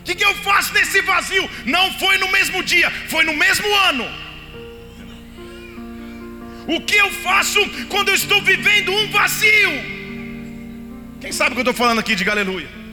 O 0.00 0.04
que, 0.04 0.14
que 0.14 0.24
eu 0.24 0.34
faço 0.36 0.72
nesse 0.72 1.00
vazio? 1.02 1.50
Não 1.64 1.92
foi 1.98 2.16
no 2.18 2.30
mesmo 2.30 2.62
dia, 2.62 2.90
foi 3.08 3.24
no 3.24 3.34
mesmo 3.34 3.72
ano. 3.90 4.06
O 6.68 6.80
que 6.80 6.96
eu 6.96 7.10
faço 7.10 7.60
quando 7.88 8.08
eu 8.08 8.14
estou 8.14 8.40
vivendo 8.42 8.92
um 8.92 9.10
vazio? 9.10 9.72
Quem 11.20 11.32
sabe 11.32 11.50
o 11.50 11.54
que 11.54 11.60
eu 11.60 11.70
estou 11.70 11.74
falando 11.74 11.98
aqui? 12.00 12.14
Diga 12.14 12.32
aleluia. 12.32 12.85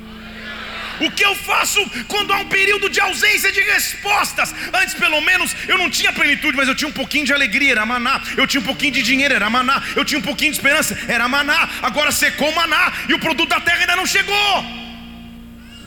O 1.06 1.12
que 1.12 1.26
eu 1.26 1.36
faço 1.36 1.80
quando 2.08 2.32
há 2.32 2.38
um 2.38 2.48
período 2.48 2.90
de 2.90 3.00
ausência 3.00 3.52
de 3.52 3.60
respostas? 3.60 4.56
Antes, 4.74 4.94
pelo 4.94 5.20
menos, 5.20 5.54
eu 5.68 5.78
não 5.78 5.90
tinha 5.90 6.14
plenitude, 6.14 6.56
mas 6.56 6.68
eu 6.70 6.76
tinha 6.76 6.88
um 6.88 6.94
pouquinho 6.94 7.26
de 7.26 7.34
alegria, 7.34 7.72
era 7.72 7.86
maná. 7.86 8.22
Eu 8.38 8.48
tinha 8.48 8.62
um 8.62 8.64
pouquinho 8.64 8.94
de 8.94 9.04
dinheiro, 9.04 9.34
era 9.34 9.50
maná. 9.50 9.84
Eu 9.96 10.06
tinha 10.06 10.18
um 10.18 10.22
pouquinho 10.22 10.52
de 10.52 10.58
esperança, 10.58 10.98
era 11.08 11.28
maná. 11.28 11.70
Agora 11.82 12.12
secou 12.12 12.50
maná 12.54 12.94
e 13.10 13.14
o 13.14 13.20
produto 13.20 13.50
da 13.50 13.60
terra 13.60 13.80
ainda 13.80 13.96
não 13.98 14.06
chegou. 14.06 14.66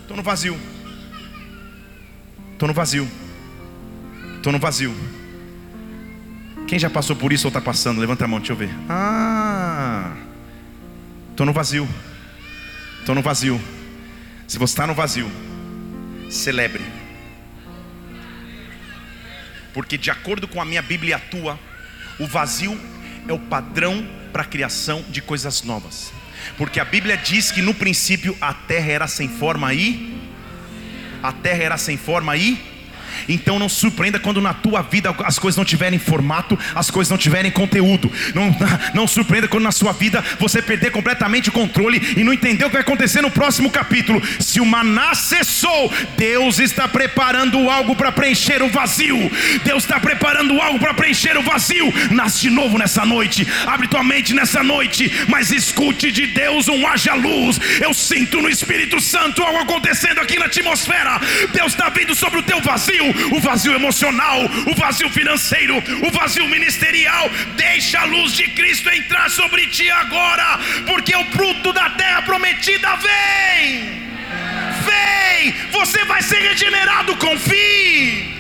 Estou 0.03 0.17
no 0.17 0.23
vazio. 0.23 0.61
Estou 2.53 2.69
no 2.69 2.75
vazio. 2.75 3.11
Estou 4.37 4.53
no 4.53 4.59
vazio. 4.59 4.95
Quem 6.69 6.79
já 6.79 6.91
passou 6.91 7.17
por 7.17 7.33
isso 7.33 7.47
ou 7.47 7.49
está 7.49 7.61
passando? 7.61 8.01
Levanta 8.01 8.25
a 8.25 8.29
mão, 8.29 8.39
deixa 8.39 8.53
eu 8.53 8.57
ver. 8.57 8.71
Ah, 8.89 10.13
estou 11.31 11.47
no 11.47 11.53
vazio. 11.55 11.89
Estou 13.01 13.15
no 13.15 13.23
vazio. 13.23 13.76
Se 14.47 14.59
você 14.59 14.73
está 14.73 14.87
no 14.87 14.95
vazio, 14.95 15.31
celebre. 16.31 16.85
Porque 19.75 19.99
de 19.99 20.11
acordo 20.11 20.47
com 20.47 20.61
a 20.61 20.65
minha 20.65 20.83
Bíblia 20.83 21.19
tua, 21.19 21.59
o 22.19 22.27
vazio 22.27 22.79
é 23.29 23.33
o 23.33 23.39
padrão 23.39 24.07
para 24.33 24.43
a 24.43 24.47
criação 24.47 25.05
de 25.09 25.21
coisas 25.21 25.63
novas. 25.63 26.13
Porque 26.57 26.79
a 26.79 26.85
Bíblia 26.85 27.17
diz 27.17 27.51
que 27.51 27.61
no 27.61 27.75
princípio 27.75 28.37
a 28.41 28.55
terra 28.55 28.93
era 28.93 29.09
sem 29.09 29.29
forma 29.29 29.75
e 29.75 30.17
a 31.23 31.33
terra 31.33 31.63
era 31.65 31.77
sem 31.77 31.97
forma 31.97 32.37
e 32.37 32.76
então 33.29 33.59
não 33.59 33.69
surpreenda 33.69 34.19
quando 34.19 34.41
na 34.41 34.55
tua 34.55 34.83
vida 34.83 35.15
as 35.25 35.39
coisas 35.39 35.57
não 35.57 35.65
tiverem 35.65 35.99
formato, 35.99 36.59
as 36.75 36.91
coisas 36.91 37.11
não 37.11 37.19
tiverem 37.19 37.51
conteúdo. 37.51 38.11
Não, 38.35 38.55
não 38.95 39.07
surpreenda 39.07 39.49
quando 39.49 39.65
na 39.65 39.73
sua 39.73 39.93
vida 39.93 40.25
você 40.39 40.63
perder 40.63 40.91
completamente 40.91 41.49
o 41.49 41.53
controle 41.53 42.15
e 42.17 42.25
não 42.25 42.33
entender 42.33 42.65
o 42.65 42.69
que 42.69 42.75
vai 42.75 42.83
acontecer 42.83 43.21
no 43.21 43.31
próximo 43.31 43.71
capítulo. 43.71 44.23
Se 44.41 44.61
o 44.61 44.67
maná 44.67 45.15
cessou, 45.15 45.93
Deus 46.17 46.59
está 46.59 46.89
preparando 46.89 47.71
algo 47.71 47.95
para 47.95 48.13
preencher 48.13 48.63
o 48.63 48.69
vazio. 48.69 49.31
Deus 49.65 49.85
está 49.85 49.99
preparando 50.01 50.61
algo 50.61 50.79
para 50.79 50.95
preencher 50.95 51.37
o 51.37 51.43
vazio. 51.43 51.93
Nasce 52.11 52.43
de 52.43 52.51
novo 52.51 52.79
nessa 52.79 53.05
noite. 53.05 53.47
Abre 53.67 53.89
tua 53.89 54.03
mente 54.03 54.35
nessa 54.35 54.63
noite, 54.63 55.11
mas 55.29 55.51
escute 55.51 56.11
de 56.13 56.27
Deus 56.27 56.69
um 56.69 56.87
haja 56.87 57.15
luz. 57.15 57.59
Eu 57.81 57.93
sinto 57.95 58.41
no 58.41 58.49
Espírito 58.49 59.01
Santo 59.01 59.43
algo 59.43 59.61
acontecendo 59.61 60.21
aqui 60.21 60.39
na 60.39 60.47
atmosfera. 60.47 61.21
Deus 61.53 61.73
está 61.73 61.89
vindo 61.89 62.15
sobre 62.15 62.41
o 62.41 62.43
teu 62.43 62.61
vazio 62.61 63.06
o 63.37 63.41
vazio 63.41 63.75
emocional, 63.75 64.41
o 64.67 64.75
vazio 64.75 65.11
financeiro, 65.11 65.77
o 66.07 66.11
vazio 66.11 66.47
ministerial. 66.49 67.29
Deixa 67.57 68.01
a 68.01 68.05
luz 68.05 68.33
de 68.33 68.49
Cristo 68.49 68.89
entrar 68.91 69.31
sobre 69.31 69.67
ti 69.67 69.91
agora, 69.91 70.59
porque 70.87 71.15
o 71.17 71.25
fruto 71.27 71.73
da 71.73 71.91
terra 71.91 72.23
prometida 72.23 72.97
vem. 72.97 74.07
Vem, 74.85 75.53
você 75.71 76.05
vai 76.05 76.23
ser 76.23 76.41
regenerado, 76.41 77.17
confie. 77.17 78.35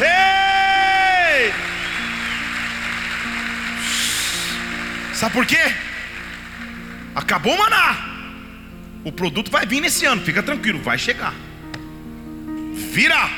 Ei! 0.00 1.52
Sabe 5.14 5.32
por 5.32 5.46
quê? 5.46 5.72
Acabou 7.14 7.54
o 7.54 7.58
maná. 7.58 7.96
O 9.02 9.10
produto 9.10 9.50
vai 9.50 9.64
vir 9.64 9.80
nesse 9.80 10.04
ano, 10.04 10.20
fica 10.20 10.42
tranquilo, 10.42 10.80
vai 10.82 10.98
chegar. 10.98 11.32
Vira. 12.76 13.30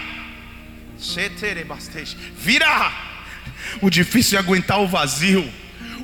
Vira. 2.37 2.93
O 3.81 3.89
difícil 3.89 4.37
é 4.37 4.41
aguentar 4.41 4.81
o 4.81 4.89
vazio. 4.89 5.49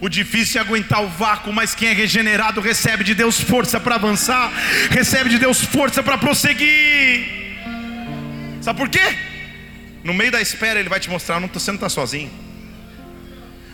O 0.01 0.09
difícil 0.09 0.61
é 0.61 0.65
aguentar 0.65 1.03
o 1.03 1.09
vácuo, 1.09 1.53
mas 1.53 1.75
quem 1.75 1.89
é 1.89 1.93
regenerado 1.93 2.61
recebe 2.61 3.05
de 3.05 3.15
Deus 3.15 3.41
força 3.41 3.81
para 3.81 3.95
avançar, 3.95 4.53
recebe 4.91 5.31
de 5.31 5.39
Deus 5.39 5.63
força 5.65 6.03
para 6.03 6.19
prosseguir. 6.19 7.25
Sabe 8.61 8.79
por 8.79 8.89
quê? 8.89 9.17
No 10.03 10.13
meio 10.13 10.31
da 10.31 10.41
espera 10.41 10.79
ele 10.79 10.89
vai 10.89 11.01
te 11.01 11.09
mostrar, 11.09 11.41
não, 11.41 11.49
você 11.49 11.71
não 11.71 11.77
está 11.77 11.89
sozinho. 11.89 12.31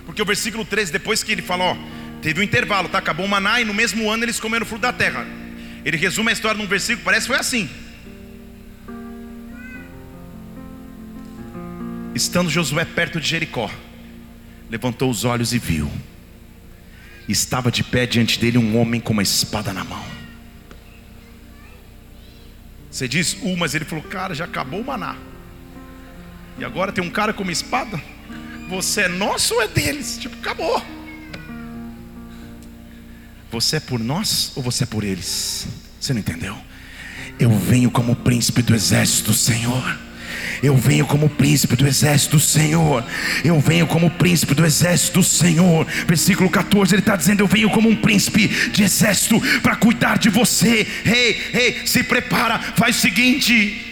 Porque 0.06 0.22
o 0.22 0.24
versículo 0.24 0.64
13, 0.64 0.92
depois 0.92 1.22
que 1.22 1.32
ele 1.32 1.42
fala, 1.42 1.64
ó, 1.64 1.76
teve 2.22 2.40
um 2.40 2.42
intervalo, 2.42 2.88
tá? 2.88 2.98
Acabou 2.98 3.26
o 3.26 3.28
maná 3.28 3.60
e 3.60 3.64
no 3.64 3.74
mesmo 3.74 4.10
ano 4.10 4.24
eles 4.24 4.38
comeram 4.38 4.64
o 4.64 4.68
fruto 4.68 4.82
da 4.82 4.92
terra. 4.92 5.26
Ele 5.84 5.96
resume 5.96 6.30
a 6.30 6.32
história 6.32 6.58
num 6.58 6.66
versículo, 6.68 7.04
parece 7.04 7.22
que 7.22 7.32
foi 7.32 7.40
assim. 7.40 7.68
Estando 12.14 12.50
Josué 12.50 12.84
perto 12.84 13.20
de 13.20 13.28
Jericó, 13.28 13.70
levantou 14.68 15.10
os 15.10 15.24
olhos 15.24 15.52
e 15.52 15.58
viu. 15.58 15.90
Estava 17.28 17.70
de 17.70 17.84
pé 17.84 18.06
diante 18.06 18.38
dele 18.38 18.58
um 18.58 18.76
homem 18.76 19.00
com 19.00 19.12
uma 19.12 19.22
espada 19.22 19.72
na 19.72 19.84
mão. 19.84 20.04
Você 22.90 23.06
diz, 23.06 23.34
uh, 23.34 23.56
mas 23.56 23.74
ele 23.74 23.84
falou, 23.84 24.02
cara, 24.04 24.34
já 24.34 24.44
acabou 24.44 24.80
o 24.80 24.84
maná. 24.84 25.16
E 26.58 26.64
agora 26.64 26.90
tem 26.90 27.04
um 27.04 27.10
cara 27.10 27.32
com 27.32 27.44
uma 27.44 27.52
espada. 27.52 28.02
Você 28.68 29.02
é 29.02 29.08
nosso 29.08 29.54
ou 29.54 29.62
é 29.62 29.68
deles? 29.68 30.18
Tipo, 30.18 30.36
acabou. 30.36 30.84
Você 33.50 33.76
é 33.76 33.80
por 33.80 34.00
nós 34.00 34.52
ou 34.56 34.62
você 34.62 34.84
é 34.84 34.86
por 34.86 35.04
eles? 35.04 35.68
Você 36.00 36.12
não 36.12 36.20
entendeu? 36.20 36.56
Eu 37.38 37.50
venho 37.50 37.90
como 37.90 38.16
príncipe 38.16 38.62
do 38.62 38.74
exército 38.74 39.30
do 39.30 39.36
Senhor. 39.36 40.09
Eu 40.62 40.76
venho 40.76 41.06
como 41.06 41.28
príncipe 41.28 41.74
do 41.76 41.86
exército 41.86 42.36
do 42.36 42.42
Senhor. 42.42 43.04
Eu 43.44 43.58
venho 43.60 43.86
como 43.86 44.10
príncipe 44.10 44.54
do 44.54 44.64
exército 44.64 45.20
do 45.20 45.24
Senhor. 45.24 45.86
Versículo 46.06 46.50
14, 46.50 46.94
ele 46.94 47.02
está 47.02 47.16
dizendo: 47.16 47.40
Eu 47.40 47.46
venho 47.46 47.70
como 47.70 47.88
um 47.88 47.96
príncipe 47.96 48.48
de 48.48 48.82
exército 48.82 49.40
para 49.62 49.76
cuidar 49.76 50.18
de 50.18 50.28
você. 50.28 50.86
Ei, 51.04 51.50
ei, 51.52 51.82
se 51.86 52.02
prepara, 52.02 52.58
faz 52.58 52.96
o 52.96 53.00
seguinte. 53.00 53.86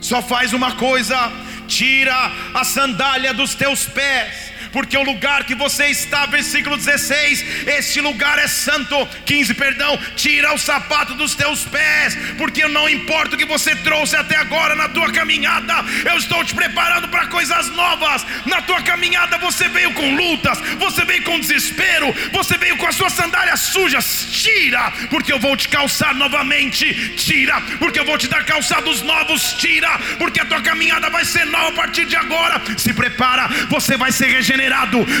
Só 0.00 0.22
faz 0.22 0.52
uma 0.52 0.72
coisa: 0.72 1.32
tira 1.66 2.32
a 2.54 2.64
sandália 2.64 3.34
dos 3.34 3.54
teus 3.54 3.84
pés 3.84 4.53
porque 4.74 4.98
o 4.98 5.04
lugar 5.04 5.44
que 5.44 5.54
você 5.54 5.86
está, 5.86 6.26
versículo 6.26 6.76
16, 6.76 7.68
este 7.68 8.00
lugar 8.00 8.40
é 8.40 8.48
santo. 8.48 9.06
15, 9.24 9.54
perdão, 9.54 9.96
tira 10.16 10.52
o 10.52 10.58
sapato 10.58 11.14
dos 11.14 11.36
teus 11.36 11.64
pés, 11.64 12.18
porque 12.36 12.66
não 12.66 12.88
importa 12.88 13.36
o 13.36 13.38
que 13.38 13.44
você 13.44 13.76
trouxe 13.76 14.16
até 14.16 14.36
agora 14.36 14.74
na 14.74 14.88
tua 14.88 15.12
caminhada, 15.12 15.72
eu 16.10 16.16
estou 16.18 16.44
te 16.44 16.52
preparando 16.52 17.06
para 17.06 17.28
coisas 17.28 17.70
novas. 17.70 18.26
Na 18.46 18.62
tua 18.62 18.82
caminhada 18.82 19.38
você 19.38 19.68
veio 19.68 19.92
com 19.92 20.16
lutas, 20.16 20.58
você 20.76 21.04
veio 21.04 21.22
com 21.22 21.38
desespero, 21.38 22.12
você 22.32 22.58
veio 22.58 22.76
com 22.76 22.88
as 22.88 22.96
suas 22.96 23.12
sandálias 23.12 23.60
sujas. 23.60 24.26
Tira, 24.32 24.90
porque 25.08 25.32
eu 25.32 25.38
vou 25.38 25.56
te 25.56 25.68
calçar 25.68 26.12
novamente. 26.16 27.14
Tira, 27.14 27.60
porque 27.78 28.00
eu 28.00 28.04
vou 28.04 28.18
te 28.18 28.26
dar 28.26 28.44
calçados 28.44 29.02
novos. 29.02 29.52
Tira, 29.52 30.00
porque 30.18 30.40
a 30.40 30.44
tua 30.44 30.60
caminhada 30.60 31.08
vai 31.10 31.24
ser 31.24 31.46
nova 31.46 31.68
a 31.68 31.72
partir 31.72 32.06
de 32.06 32.16
agora. 32.16 32.60
Se 32.76 32.92
prepara, 32.92 33.46
você 33.68 33.96
vai 33.96 34.10
ser 34.10 34.26
regenerado. 34.26 34.63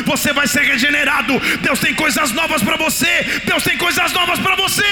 Você 0.04 0.32
vai 0.32 0.46
ser 0.46 0.62
regenerado. 0.62 1.38
Deus 1.60 1.78
tem 1.80 1.94
coisas 1.94 2.32
novas 2.32 2.62
para 2.62 2.76
você. 2.76 3.42
Deus 3.44 3.62
tem 3.62 3.76
coisas 3.76 4.12
novas 4.12 4.38
para 4.38 4.56
você. 4.56 4.84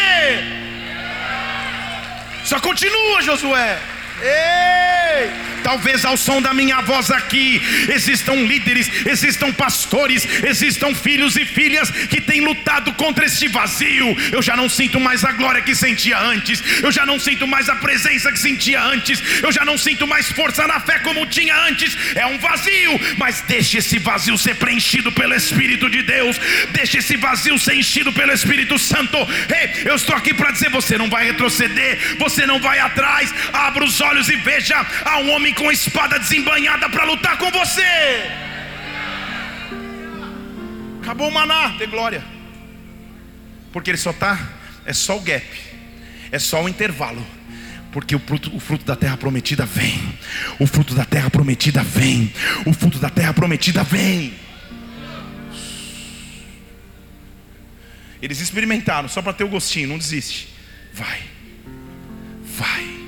Só 2.45 2.59
continua, 2.61 3.23
Josué. 3.23 3.79
Ei! 4.23 5.53
Talvez 5.63 6.05
ao 6.05 6.17
som 6.17 6.43
da 6.43 6.53
minha 6.53 6.81
voz 6.81 7.11
aqui 7.11 7.63
existam 7.89 8.35
líderes, 8.35 8.91
existam 9.07 9.53
pastores, 9.53 10.27
existam 10.45 10.95
filhos 10.95 11.37
e 11.37 11.45
filhas 11.45 11.91
que 11.91 12.21
têm 12.21 12.41
lutado 12.41 12.93
contra 12.95 13.25
este 13.25 13.49
vazio. 13.49 14.17
Eu 14.33 14.43
já 14.43 14.57
não 14.57 14.69
sinto 14.69 14.99
mais 14.99 15.25
a 15.25 15.33
glória 15.33 15.63
que 15.63 15.75
sentia 15.75 16.19
antes, 16.19 16.63
eu 16.83 16.91
já 16.91 17.07
não 17.07 17.19
sinto 17.19 17.47
mais 17.47 17.69
a 17.69 17.77
presença 17.77 18.31
que 18.33 18.39
sentia 18.39 18.83
antes, 18.83 19.23
eu 19.43 19.53
já 19.53 19.65
não 19.65 19.79
sinto 19.79 20.07
mais 20.07 20.31
força 20.33 20.67
na 20.67 20.81
fé 20.81 20.99
como 20.99 21.27
tinha 21.27 21.57
antes. 21.69 21.97
É 22.15 22.27
um 22.27 22.39
vazio, 22.39 23.01
mas 23.17 23.41
deixe 23.43 23.79
esse 23.79 23.99
vazio 23.99 24.37
ser 24.37 24.57
preenchido 24.57 25.13
pelo 25.13 25.35
Espírito 25.35 25.89
de 25.89 26.03
Deus, 26.03 26.41
deixe 26.71 26.99
esse 26.99 27.17
vazio 27.17 27.59
ser 27.59 27.75
enchido 27.75 28.13
pelo 28.13 28.33
Espírito 28.33 28.79
Santo. 28.79 29.17
Ei, 29.17 29.85
eu 29.85 29.95
estou 29.95 30.17
aqui 30.17 30.35
para 30.35 30.51
dizer: 30.51 30.71
você 30.71 30.99
não 30.99 31.09
vai 31.09 31.25
retroceder, 31.25 32.17
você 32.19 32.47
não 32.47 32.61
vai 32.61 32.79
atrás. 32.79 33.33
Abra 33.53 33.85
os 33.85 34.01
olhos 34.01 34.12
e 34.21 34.37
veja: 34.37 34.77
há 35.05 35.19
um 35.19 35.31
homem 35.31 35.55
com 35.55 35.71
espada 35.71 36.19
desembanhada 36.19 36.89
para 36.89 37.05
lutar 37.05 37.39
com 37.39 37.51
você. 37.51 37.83
Acabou 41.03 41.29
o 41.29 41.33
maná, 41.33 41.69
de 41.79 41.87
glória. 41.87 42.23
Porque 43.73 43.91
ele 43.91 43.99
só 43.99 44.11
está, 44.11 44.39
é 44.85 44.93
só 44.93 45.17
o 45.17 45.21
gap, 45.21 45.47
é 46.31 46.39
só 46.39 46.63
o 46.63 46.69
intervalo. 46.69 47.27
Porque 47.91 48.17
o 48.17 48.19
fruto, 48.19 48.55
o 48.57 48.61
fruto 48.61 48.85
da 48.85 48.97
terra 48.97 49.17
prometida 49.17 49.67
vem. 49.67 50.01
O 50.59 50.67
fruto 50.67 50.95
da 50.95 51.05
terra 51.05 51.29
prometida 51.29 51.83
vem. 51.83 52.33
O 52.65 52.73
fruto 52.73 52.99
da 52.99 53.11
terra 53.11 53.35
prometida 53.35 53.83
vem. 53.83 54.35
Eles 58.23 58.41
experimentaram 58.41 59.09
só 59.09 59.21
para 59.21 59.33
ter 59.33 59.45
o 59.45 59.49
gostinho, 59.49 59.89
não 59.89 59.99
desiste. 59.99 60.49
Vai, 60.95 61.21
vai 62.57 63.02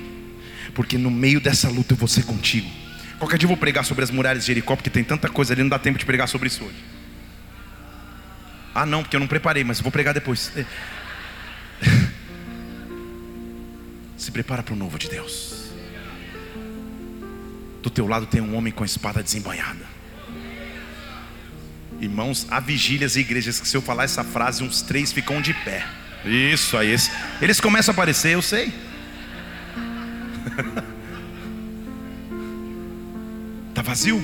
porque 0.75 0.97
no 0.97 1.09
meio 1.09 1.39
dessa 1.39 1.69
luta 1.69 1.93
eu 1.93 1.97
vou 1.97 2.07
ser 2.07 2.25
contigo. 2.25 2.69
Qualquer 3.17 3.37
dia 3.37 3.45
eu 3.45 3.49
vou 3.49 3.57
pregar 3.57 3.85
sobre 3.85 4.03
as 4.03 4.11
muralhas 4.11 4.43
de 4.43 4.47
Jericó, 4.47 4.75
porque 4.75 4.89
tem 4.89 5.03
tanta 5.03 5.29
coisa 5.29 5.53
ali, 5.53 5.63
não 5.63 5.69
dá 5.69 5.79
tempo 5.79 5.97
de 5.97 6.05
pregar 6.05 6.27
sobre 6.27 6.47
isso 6.49 6.65
hoje. 6.65 6.75
Ah, 8.75 8.85
não, 8.85 9.01
porque 9.01 9.15
eu 9.15 9.19
não 9.21 9.27
preparei, 9.27 9.63
mas 9.63 9.79
vou 9.79 9.89
pregar 9.89 10.13
depois. 10.13 10.51
Se 14.17 14.29
prepara 14.31 14.61
para 14.61 14.73
o 14.73 14.77
novo 14.77 14.99
de 14.99 15.07
Deus. 15.07 15.71
Do 17.81 17.89
teu 17.89 18.05
lado 18.05 18.25
tem 18.25 18.41
um 18.41 18.55
homem 18.55 18.73
com 18.73 18.83
a 18.83 18.85
espada 18.85 19.23
desembanhada. 19.23 19.95
Irmãos, 22.01 22.45
há 22.49 22.59
vigílias 22.59 23.15
e 23.15 23.21
igrejas 23.21 23.61
que 23.61 23.67
se 23.67 23.77
eu 23.77 23.81
falar 23.81 24.03
essa 24.03 24.25
frase, 24.25 24.61
uns 24.61 24.81
três 24.81 25.13
ficam 25.13 25.41
de 25.41 25.53
pé. 25.53 25.85
Isso 26.25 26.75
aí, 26.75 26.93
eles 27.41 27.61
começam 27.61 27.93
a 27.93 27.95
aparecer, 27.95 28.33
eu 28.33 28.41
sei. 28.41 28.73
Está 33.69 33.81
vazio? 33.83 34.21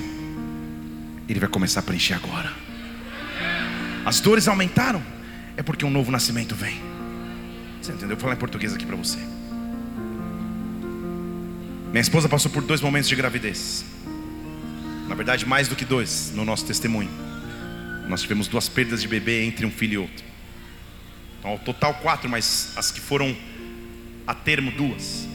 Ele 1.28 1.40
vai 1.40 1.50
começar 1.50 1.80
a 1.80 1.84
preencher 1.84 2.14
agora. 2.14 2.52
As 4.06 4.20
dores 4.20 4.48
aumentaram? 4.48 5.02
É 5.56 5.64
porque 5.64 5.86
um 5.86 5.90
novo 5.90 6.12
nascimento 6.12 6.56
vem. 6.56 6.82
Você 7.82 7.92
entendeu? 7.92 8.16
Vou 8.16 8.20
falar 8.20 8.34
em 8.34 8.38
português 8.38 8.74
aqui 8.74 8.86
para 8.86 8.96
você. 8.96 9.18
Minha 11.90 12.02
esposa 12.02 12.30
passou 12.30 12.52
por 12.52 12.64
dois 12.64 12.82
momentos 12.82 13.10
de 13.10 13.16
gravidez. 13.16 13.84
Na 15.08 15.16
verdade, 15.16 15.46
mais 15.46 15.68
do 15.68 15.76
que 15.76 15.84
dois 15.84 16.32
no 16.34 16.46
nosso 16.46 16.66
testemunho. 16.66 17.10
Nós 18.08 18.22
tivemos 18.22 18.48
duas 18.48 18.70
perdas 18.70 19.02
de 19.02 19.08
bebê 19.08 19.44
entre 19.44 19.66
um 19.66 19.72
filho 19.72 19.94
e 19.94 19.98
outro. 19.98 20.24
Então, 21.40 21.52
ao 21.52 21.60
total 21.60 21.94
quatro, 21.96 22.30
mas 22.30 22.72
as 22.76 22.92
que 22.92 23.00
foram 23.02 23.36
a 24.26 24.34
termo 24.34 24.72
duas. 24.72 25.28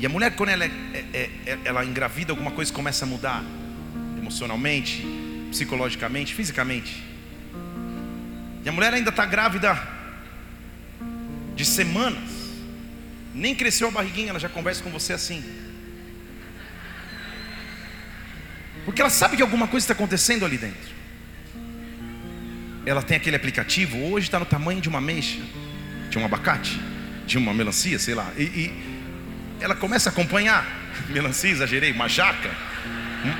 E 0.00 0.06
a 0.06 0.08
mulher, 0.08 0.34
quando 0.34 0.48
ela, 0.48 0.64
é, 0.64 0.70
é, 1.12 1.30
é, 1.44 1.58
ela 1.62 1.84
engravida, 1.84 2.32
alguma 2.32 2.50
coisa 2.50 2.72
começa 2.72 3.04
a 3.04 3.08
mudar 3.08 3.44
emocionalmente, 4.16 5.04
psicologicamente, 5.50 6.34
fisicamente. 6.34 7.04
E 8.64 8.68
a 8.68 8.72
mulher 8.72 8.94
ainda 8.94 9.10
está 9.10 9.26
grávida 9.26 9.78
de 11.54 11.66
semanas, 11.66 12.30
nem 13.34 13.54
cresceu 13.54 13.88
a 13.88 13.90
barriguinha, 13.90 14.30
ela 14.30 14.38
já 14.38 14.48
conversa 14.48 14.82
com 14.82 14.88
você 14.88 15.12
assim. 15.12 15.44
Porque 18.86 19.02
ela 19.02 19.10
sabe 19.10 19.36
que 19.36 19.42
alguma 19.42 19.68
coisa 19.68 19.84
está 19.84 19.92
acontecendo 19.92 20.46
ali 20.46 20.56
dentro. 20.56 20.94
Ela 22.86 23.02
tem 23.02 23.18
aquele 23.18 23.36
aplicativo, 23.36 23.98
hoje 23.98 24.28
está 24.28 24.38
no 24.38 24.46
tamanho 24.46 24.80
de 24.80 24.88
uma 24.88 24.96
ameixa, 24.96 25.42
de 26.08 26.18
um 26.18 26.24
abacate, 26.24 26.80
de 27.26 27.36
uma 27.36 27.52
melancia, 27.52 27.98
sei 27.98 28.14
lá. 28.14 28.32
E, 28.38 28.44
e 28.44 28.89
ela 29.60 29.74
começa 29.74 30.08
a 30.08 30.12
acompanhar. 30.12 30.66
Melancia, 31.08 31.50
exagerei, 31.50 31.92
uma 31.92 32.08
jaca. 32.08 32.50
Hum? 33.24 33.34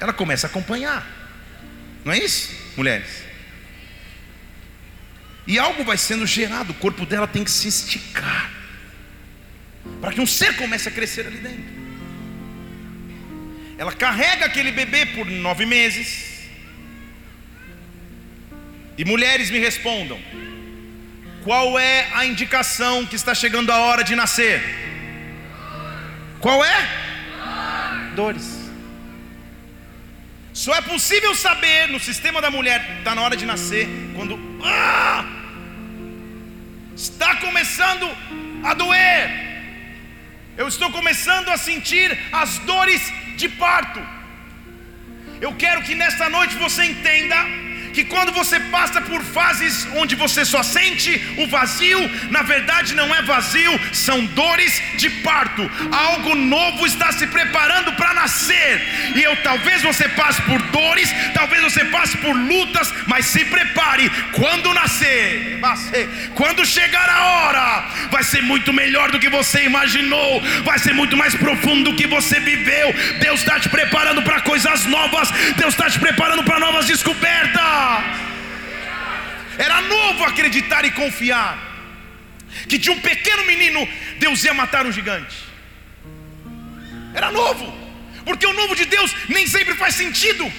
Ela 0.00 0.12
começa 0.12 0.46
a 0.46 0.50
acompanhar. 0.50 1.06
Não 2.04 2.12
é 2.12 2.18
isso, 2.18 2.54
mulheres? 2.76 3.24
E 5.46 5.58
algo 5.58 5.84
vai 5.84 5.96
sendo 5.96 6.26
gerado, 6.26 6.72
o 6.72 6.74
corpo 6.74 7.04
dela 7.04 7.26
tem 7.26 7.44
que 7.44 7.50
se 7.50 7.68
esticar. 7.68 8.50
Para 10.00 10.12
que 10.12 10.20
um 10.20 10.26
ser 10.26 10.56
comece 10.56 10.88
a 10.88 10.92
crescer 10.92 11.26
ali 11.26 11.38
dentro. 11.38 11.84
Ela 13.76 13.92
carrega 13.92 14.46
aquele 14.46 14.72
bebê 14.72 15.06
por 15.06 15.26
nove 15.26 15.66
meses. 15.66 16.48
E 18.96 19.04
mulheres 19.04 19.50
me 19.50 19.58
respondam: 19.58 20.20
qual 21.42 21.78
é 21.78 22.08
a 22.14 22.24
indicação 22.24 23.04
que 23.04 23.16
está 23.16 23.34
chegando 23.34 23.70
a 23.70 23.78
hora 23.78 24.02
de 24.02 24.14
nascer? 24.14 24.62
Qual 26.44 26.62
é? 26.62 26.78
Dores. 28.14 28.70
Só 30.52 30.74
é 30.74 30.82
possível 30.82 31.34
saber 31.34 31.88
no 31.88 31.98
sistema 31.98 32.38
da 32.42 32.50
mulher, 32.50 32.98
está 32.98 33.14
na 33.14 33.22
hora 33.22 33.34
de 33.34 33.46
nascer, 33.46 33.88
quando 34.14 34.38
ah, 34.62 35.24
está 36.94 37.36
começando 37.36 38.06
a 38.62 38.74
doer. 38.74 39.30
Eu 40.58 40.68
estou 40.68 40.92
começando 40.92 41.48
a 41.48 41.56
sentir 41.56 42.14
as 42.30 42.58
dores 42.58 43.10
de 43.38 43.48
parto. 43.48 44.06
Eu 45.40 45.54
quero 45.54 45.80
que 45.82 45.94
nesta 45.94 46.28
noite 46.28 46.56
você 46.56 46.84
entenda 46.84 47.36
que 47.94 48.04
quando 48.04 48.32
você 48.32 48.58
passa 48.60 49.00
por 49.00 49.22
fases 49.22 49.86
onde 49.94 50.16
você 50.16 50.44
só 50.44 50.62
sente 50.62 51.12
o 51.38 51.46
vazio, 51.46 52.00
na 52.30 52.42
verdade 52.42 52.94
não 52.94 53.14
é 53.14 53.22
vazio, 53.22 53.80
são 53.92 54.24
dores 54.26 54.82
de 54.98 55.08
parto. 55.08 55.70
Algo 55.92 56.34
novo 56.34 56.86
está 56.86 57.12
se 57.12 57.26
preparando 57.28 57.92
para 57.92 58.12
nascer. 58.14 59.12
E 59.14 59.22
eu 59.22 59.36
talvez 59.42 59.82
você 59.82 60.08
passe 60.08 60.42
por 60.42 60.60
dores, 60.62 61.08
talvez 61.32 61.62
você 61.62 61.84
passe 61.86 62.16
por 62.18 62.34
lutas, 62.34 62.92
mas 63.06 63.26
se 63.26 63.44
prepare 63.44 64.10
quando 64.32 64.74
nascer, 64.74 65.60
quando 66.34 66.66
chegar 66.66 67.08
a 67.08 67.24
hora, 67.24 67.84
vai 68.10 68.24
ser 68.24 68.42
muito 68.42 68.72
melhor 68.72 69.10
do 69.12 69.20
que 69.20 69.28
você 69.28 69.64
imaginou, 69.64 70.42
vai 70.64 70.78
ser 70.78 70.92
muito 70.92 71.16
mais 71.16 71.34
profundo 71.34 71.90
do 71.90 71.96
que 71.96 72.06
você 72.06 72.40
viveu. 72.40 72.92
Deus 73.20 73.40
está 73.40 73.60
te 73.60 73.68
preparando 73.68 74.22
para 74.22 74.40
coisas 74.40 74.84
novas, 74.86 75.30
Deus 75.56 75.74
está 75.74 75.88
te 75.88 76.00
preparando 76.00 76.42
para 76.42 76.58
novas 76.58 76.86
descobertas. 76.86 77.83
Era 79.58 79.80
novo 79.82 80.24
acreditar 80.24 80.84
e 80.84 80.90
confiar 80.90 81.74
que 82.68 82.78
de 82.78 82.90
um 82.90 83.00
pequeno 83.00 83.44
menino 83.44 83.86
Deus 84.18 84.42
ia 84.44 84.54
matar 84.54 84.86
um 84.86 84.92
gigante. 84.92 85.36
Era 87.14 87.30
novo, 87.30 87.72
porque 88.24 88.46
o 88.46 88.52
novo 88.52 88.74
de 88.74 88.84
Deus 88.84 89.14
nem 89.28 89.46
sempre 89.46 89.74
faz 89.74 89.94
sentido. 89.94 90.50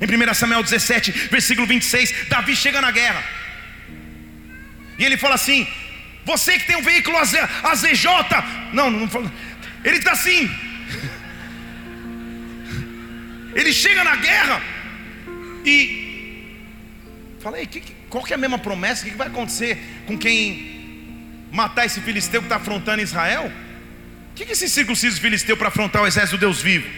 Em 0.00 0.06
1 0.06 0.34
Samuel 0.34 0.62
17, 0.62 1.12
versículo 1.30 1.66
26, 1.66 2.28
Davi 2.28 2.56
chega 2.56 2.80
na 2.80 2.90
guerra. 2.90 3.22
E 4.98 5.04
ele 5.04 5.16
fala 5.16 5.34
assim: 5.34 5.66
Você 6.24 6.58
que 6.58 6.66
tem 6.66 6.76
um 6.76 6.82
veículo 6.82 7.16
AZJ, 7.18 8.08
não, 8.72 8.90
não 8.90 9.08
fala. 9.08 9.32
Ele 9.84 9.98
está 9.98 10.12
assim. 10.12 10.50
Ele 13.54 13.72
chega 13.72 14.02
na 14.02 14.16
guerra 14.16 14.60
e 15.64 17.38
fala, 17.40 17.58
Ei, 17.58 17.66
que, 17.66 17.80
qual 18.08 18.22
que 18.24 18.32
é 18.32 18.36
a 18.36 18.38
mesma 18.38 18.58
promessa? 18.58 19.06
O 19.06 19.10
que, 19.10 19.16
vai 19.16 19.28
acontecer 19.28 19.78
com 20.06 20.16
quem 20.18 21.48
matar 21.50 21.86
esse 21.86 22.00
filisteu 22.00 22.40
que 22.40 22.46
está 22.46 22.56
afrontando 22.56 23.02
Israel? 23.02 23.50
O 24.30 24.34
que, 24.34 24.44
que 24.44 24.52
esse 24.52 24.68
circunciso 24.68 25.20
filisteu 25.20 25.56
para 25.56 25.68
afrontar 25.68 26.02
o 26.02 26.06
exército 26.06 26.36
do 26.36 26.40
Deus 26.40 26.60
vivo? 26.60 26.88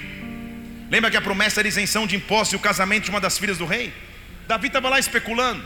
Lembra 0.91 1.11
que 1.11 1.17
a 1.17 1.21
promessa 1.21 1.61
era 1.61 1.69
isenção 1.69 2.07
de 2.07 2.17
impostos 2.17 2.53
e 2.53 2.57
o 2.57 2.61
casamento 2.61 3.05
de 3.05 3.11
uma 3.11 3.21
das 3.21 3.39
filhas 3.39 3.59
do 3.59 3.67
rei? 3.67 3.93
Davi 4.47 4.69
estava 4.69 4.89
lá 4.89 4.99
especulando. 4.99 5.63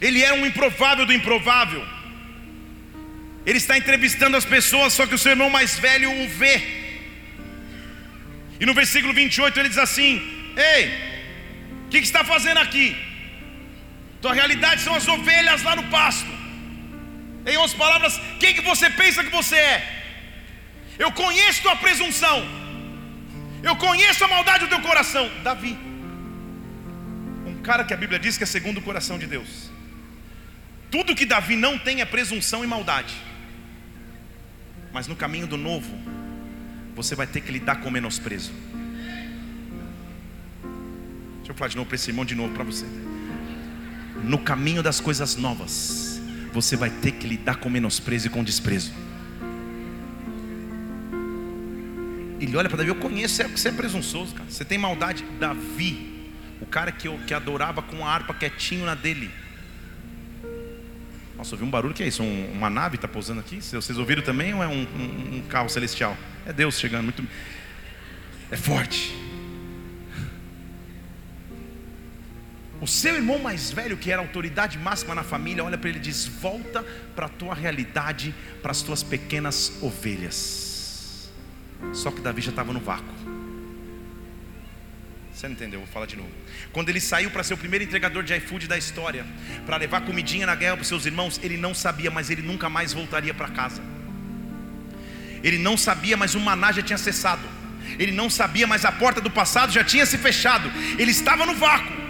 Ele 0.00 0.22
é 0.22 0.32
um 0.32 0.44
improvável 0.46 1.06
do 1.06 1.12
improvável. 1.12 1.84
Ele 3.44 3.58
está 3.58 3.76
entrevistando 3.78 4.36
as 4.36 4.44
pessoas, 4.44 4.92
só 4.92 5.06
que 5.06 5.14
o 5.14 5.18
seu 5.18 5.32
irmão 5.32 5.50
mais 5.50 5.78
velho 5.78 6.10
o 6.10 6.28
vê. 6.28 6.62
E 8.58 8.66
no 8.66 8.74
versículo 8.74 9.12
28 9.12 9.58
ele 9.58 9.68
diz 9.68 9.78
assim: 9.78 10.39
Ei, 10.56 10.86
o 11.86 11.88
que, 11.90 11.98
que 11.98 12.06
está 12.06 12.24
fazendo 12.24 12.58
aqui? 12.58 12.96
Tua 14.20 14.34
realidade 14.34 14.82
são 14.82 14.94
as 14.94 15.08
ovelhas 15.08 15.62
lá 15.62 15.74
no 15.76 15.84
pasto. 15.84 16.30
Em 17.46 17.56
outras 17.56 17.74
palavras, 17.74 18.20
quem 18.38 18.54
que 18.54 18.60
você 18.60 18.90
pensa 18.90 19.24
que 19.24 19.30
você 19.30 19.56
é? 19.56 20.00
Eu 20.98 21.10
conheço 21.12 21.62
tua 21.62 21.76
presunção. 21.76 22.46
Eu 23.62 23.76
conheço 23.76 24.24
a 24.24 24.28
maldade 24.28 24.64
do 24.64 24.68
teu 24.68 24.80
coração. 24.80 25.30
Davi. 25.42 25.78
Um 27.46 27.60
cara 27.62 27.84
que 27.84 27.94
a 27.94 27.96
Bíblia 27.96 28.18
diz 28.18 28.36
que 28.36 28.44
é 28.44 28.46
segundo 28.46 28.78
o 28.78 28.82
coração 28.82 29.18
de 29.18 29.26
Deus. 29.26 29.70
Tudo 30.90 31.14
que 31.14 31.24
Davi 31.24 31.56
não 31.56 31.78
tem 31.78 32.00
é 32.00 32.04
presunção 32.04 32.62
e 32.62 32.66
maldade. 32.66 33.14
Mas 34.92 35.06
no 35.06 35.16
caminho 35.16 35.46
do 35.46 35.56
novo, 35.56 35.90
você 36.94 37.14
vai 37.14 37.26
ter 37.26 37.40
que 37.40 37.52
lidar 37.52 37.76
com 37.76 37.90
menosprezo. 37.90 38.52
Deixa 41.50 41.56
eu 41.56 41.58
falar 41.58 41.68
de 41.70 41.76
novo 41.76 41.88
para 41.88 41.96
esse 41.96 42.08
irmão 42.08 42.24
de 42.24 42.34
novo 42.36 42.54
para 42.54 42.62
você. 42.62 42.86
No 44.22 44.38
caminho 44.38 44.84
das 44.84 45.00
coisas 45.00 45.34
novas, 45.34 46.20
você 46.52 46.76
vai 46.76 46.90
ter 46.90 47.10
que 47.10 47.26
lidar 47.26 47.56
com 47.56 47.68
menosprezo 47.68 48.28
e 48.28 48.30
com 48.30 48.44
desprezo. 48.44 48.92
Ele 52.38 52.56
olha 52.56 52.68
para 52.68 52.78
Davi, 52.78 52.90
eu 52.90 52.94
conheço, 52.94 53.42
você 53.48 53.68
é 53.68 53.72
presunçoso, 53.72 54.32
cara. 54.32 54.48
Você 54.48 54.64
tem 54.64 54.78
maldade. 54.78 55.24
Davi, 55.40 56.30
o 56.60 56.66
cara 56.66 56.92
que, 56.92 57.08
eu, 57.08 57.18
que 57.26 57.34
adorava 57.34 57.82
com 57.82 58.06
a 58.06 58.14
harpa 58.14 58.32
quietinho 58.32 58.86
na 58.86 58.94
dele. 58.94 59.28
Nossa, 61.36 61.56
ouvi 61.56 61.64
um 61.64 61.70
barulho, 61.70 61.94
que 61.94 62.04
é 62.04 62.06
isso? 62.06 62.22
Um, 62.22 62.52
uma 62.52 62.70
nave 62.70 62.94
está 62.94 63.08
pousando 63.08 63.40
aqui? 63.40 63.60
Vocês 63.60 63.98
ouviram 63.98 64.22
também 64.22 64.54
ou 64.54 64.62
é 64.62 64.68
um, 64.68 64.82
um, 64.82 65.38
um 65.38 65.42
carro 65.48 65.68
celestial? 65.68 66.16
É 66.46 66.52
Deus 66.52 66.78
chegando, 66.78 67.02
muito. 67.02 67.26
É 68.52 68.56
forte. 68.56 69.29
O 72.80 72.86
seu 72.86 73.14
irmão 73.14 73.38
mais 73.38 73.70
velho, 73.70 73.96
que 73.96 74.10
era 74.10 74.22
autoridade 74.22 74.78
máxima 74.78 75.14
na 75.14 75.22
família, 75.22 75.62
olha 75.62 75.76
para 75.76 75.90
ele 75.90 75.98
e 75.98 76.02
diz: 76.02 76.26
Volta 76.26 76.82
para 77.14 77.26
a 77.26 77.28
tua 77.28 77.54
realidade, 77.54 78.34
para 78.62 78.70
as 78.70 78.80
tuas 78.80 79.02
pequenas 79.02 79.72
ovelhas. 79.82 81.30
Só 81.92 82.10
que 82.10 82.20
Davi 82.20 82.40
já 82.40 82.50
estava 82.50 82.72
no 82.72 82.80
vácuo. 82.80 83.14
Você 85.32 85.46
não 85.46 85.54
entendeu? 85.54 85.80
Vou 85.80 85.88
falar 85.88 86.06
de 86.06 86.16
novo. 86.16 86.30
Quando 86.72 86.90
ele 86.90 87.00
saiu 87.00 87.30
para 87.30 87.42
ser 87.42 87.54
o 87.54 87.56
primeiro 87.56 87.84
entregador 87.84 88.22
de 88.22 88.34
iFood 88.36 88.66
da 88.66 88.76
história, 88.76 89.24
para 89.64 89.76
levar 89.76 90.02
comidinha 90.02 90.46
na 90.46 90.54
guerra 90.54 90.76
para 90.76 90.82
os 90.82 90.88
seus 90.88 91.06
irmãos, 91.06 91.40
ele 91.42 91.56
não 91.56 91.74
sabia, 91.74 92.10
mas 92.10 92.30
ele 92.30 92.42
nunca 92.42 92.68
mais 92.68 92.92
voltaria 92.92 93.32
para 93.32 93.48
casa. 93.48 93.82
Ele 95.42 95.58
não 95.58 95.76
sabia, 95.76 96.16
mas 96.16 96.34
o 96.34 96.40
maná 96.40 96.72
já 96.72 96.82
tinha 96.82 96.98
cessado. 96.98 97.42
Ele 97.98 98.12
não 98.12 98.28
sabia, 98.28 98.66
mas 98.66 98.84
a 98.84 98.92
porta 98.92 99.20
do 99.20 99.30
passado 99.30 99.72
já 99.72 99.82
tinha 99.82 100.04
se 100.04 100.18
fechado. 100.18 100.70
Ele 100.98 101.10
estava 101.10 101.46
no 101.46 101.54
vácuo. 101.54 102.09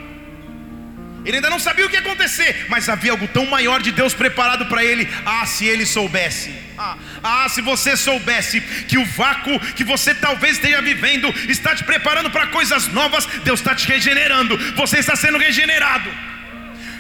Ele 1.25 1.37
ainda 1.37 1.51
não 1.51 1.59
sabia 1.59 1.85
o 1.85 1.89
que 1.89 1.97
ia 1.97 2.01
acontecer, 2.01 2.66
mas 2.68 2.89
havia 2.89 3.12
algo 3.12 3.29
tão 3.29 3.45
maior 3.47 3.83
de 3.83 3.93
Deus 3.93 4.14
preparado 4.14 4.66
para 4.66 4.83
ele. 4.83 5.09
Ah, 5.25 5.45
se 5.45 5.66
ele 5.66 5.85
soubesse. 5.85 6.55
Ah, 6.79 6.97
ah, 7.23 7.49
se 7.49 7.61
você 7.61 7.95
soubesse 7.97 8.61
que 8.89 8.97
o 8.97 9.05
vácuo 9.05 9.61
que 9.75 9.85
você 9.85 10.14
talvez 10.14 10.57
esteja 10.57 10.81
vivendo 10.81 11.29
está 11.49 11.75
te 11.75 11.85
preparando 11.85 12.31
para 12.31 12.47
coisas 12.47 12.89
novas, 12.89 13.27
Deus 13.45 13.61
está 13.61 13.75
te 13.75 13.87
regenerando. 13.87 14.57
Você 14.77 14.99
está 14.99 15.14
sendo 15.14 15.37
regenerado. 15.37 16.11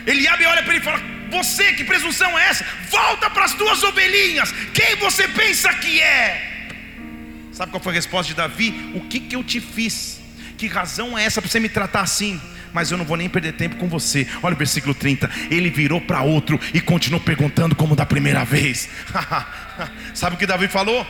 Eliabe 0.06 0.44
olha 0.44 0.62
para 0.62 0.74
ele 0.74 0.82
e 0.82 0.84
fala: 0.84 1.00
Você, 1.30 1.72
que 1.72 1.84
presunção 1.84 2.38
é 2.38 2.48
essa? 2.48 2.66
Volta 2.90 3.30
para 3.30 3.44
as 3.46 3.54
tuas 3.54 3.82
ovelhinhas. 3.82 4.52
Quem 4.74 4.96
você 4.96 5.26
pensa 5.28 5.72
que 5.72 6.00
é? 6.02 6.68
Sabe 7.52 7.72
qual 7.72 7.82
foi 7.82 7.92
a 7.92 7.96
resposta 7.96 8.28
de 8.28 8.34
Davi? 8.34 8.92
O 8.94 9.00
que, 9.00 9.18
que 9.20 9.34
eu 9.34 9.42
te 9.42 9.60
fiz? 9.60 10.20
Que 10.58 10.66
razão 10.66 11.16
é 11.16 11.24
essa 11.24 11.40
para 11.40 11.50
você 11.50 11.58
me 11.58 11.70
tratar 11.70 12.02
assim? 12.02 12.38
Mas 12.72 12.90
eu 12.90 12.98
não 12.98 13.04
vou 13.04 13.16
nem 13.16 13.28
perder 13.28 13.52
tempo 13.52 13.76
com 13.76 13.88
você. 13.88 14.26
Olha 14.42 14.54
o 14.54 14.58
versículo 14.58 14.94
30. 14.94 15.30
Ele 15.50 15.70
virou 15.70 16.00
para 16.00 16.22
outro 16.22 16.58
e 16.72 16.80
continuou 16.80 17.22
perguntando 17.22 17.74
como 17.74 17.96
da 17.96 18.06
primeira 18.06 18.44
vez. 18.44 18.88
Sabe 20.14 20.36
o 20.36 20.38
que 20.38 20.46
Davi 20.46 20.68
falou? 20.68 21.06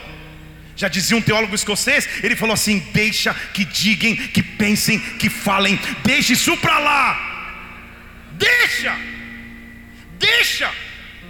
Já 0.75 0.87
dizia 0.87 1.15
um 1.17 1.21
teólogo 1.21 1.53
escocês, 1.53 2.07
ele 2.23 2.35
falou 2.35 2.53
assim: 2.53 2.79
deixa 2.93 3.33
que 3.53 3.65
digam, 3.65 4.15
que 4.15 4.41
pensem, 4.41 4.99
que 4.99 5.29
falem, 5.29 5.79
deixe 6.03 6.33
isso 6.33 6.57
para 6.57 6.79
lá, 6.79 7.77
deixa, 8.31 8.95
deixa. 10.17 10.71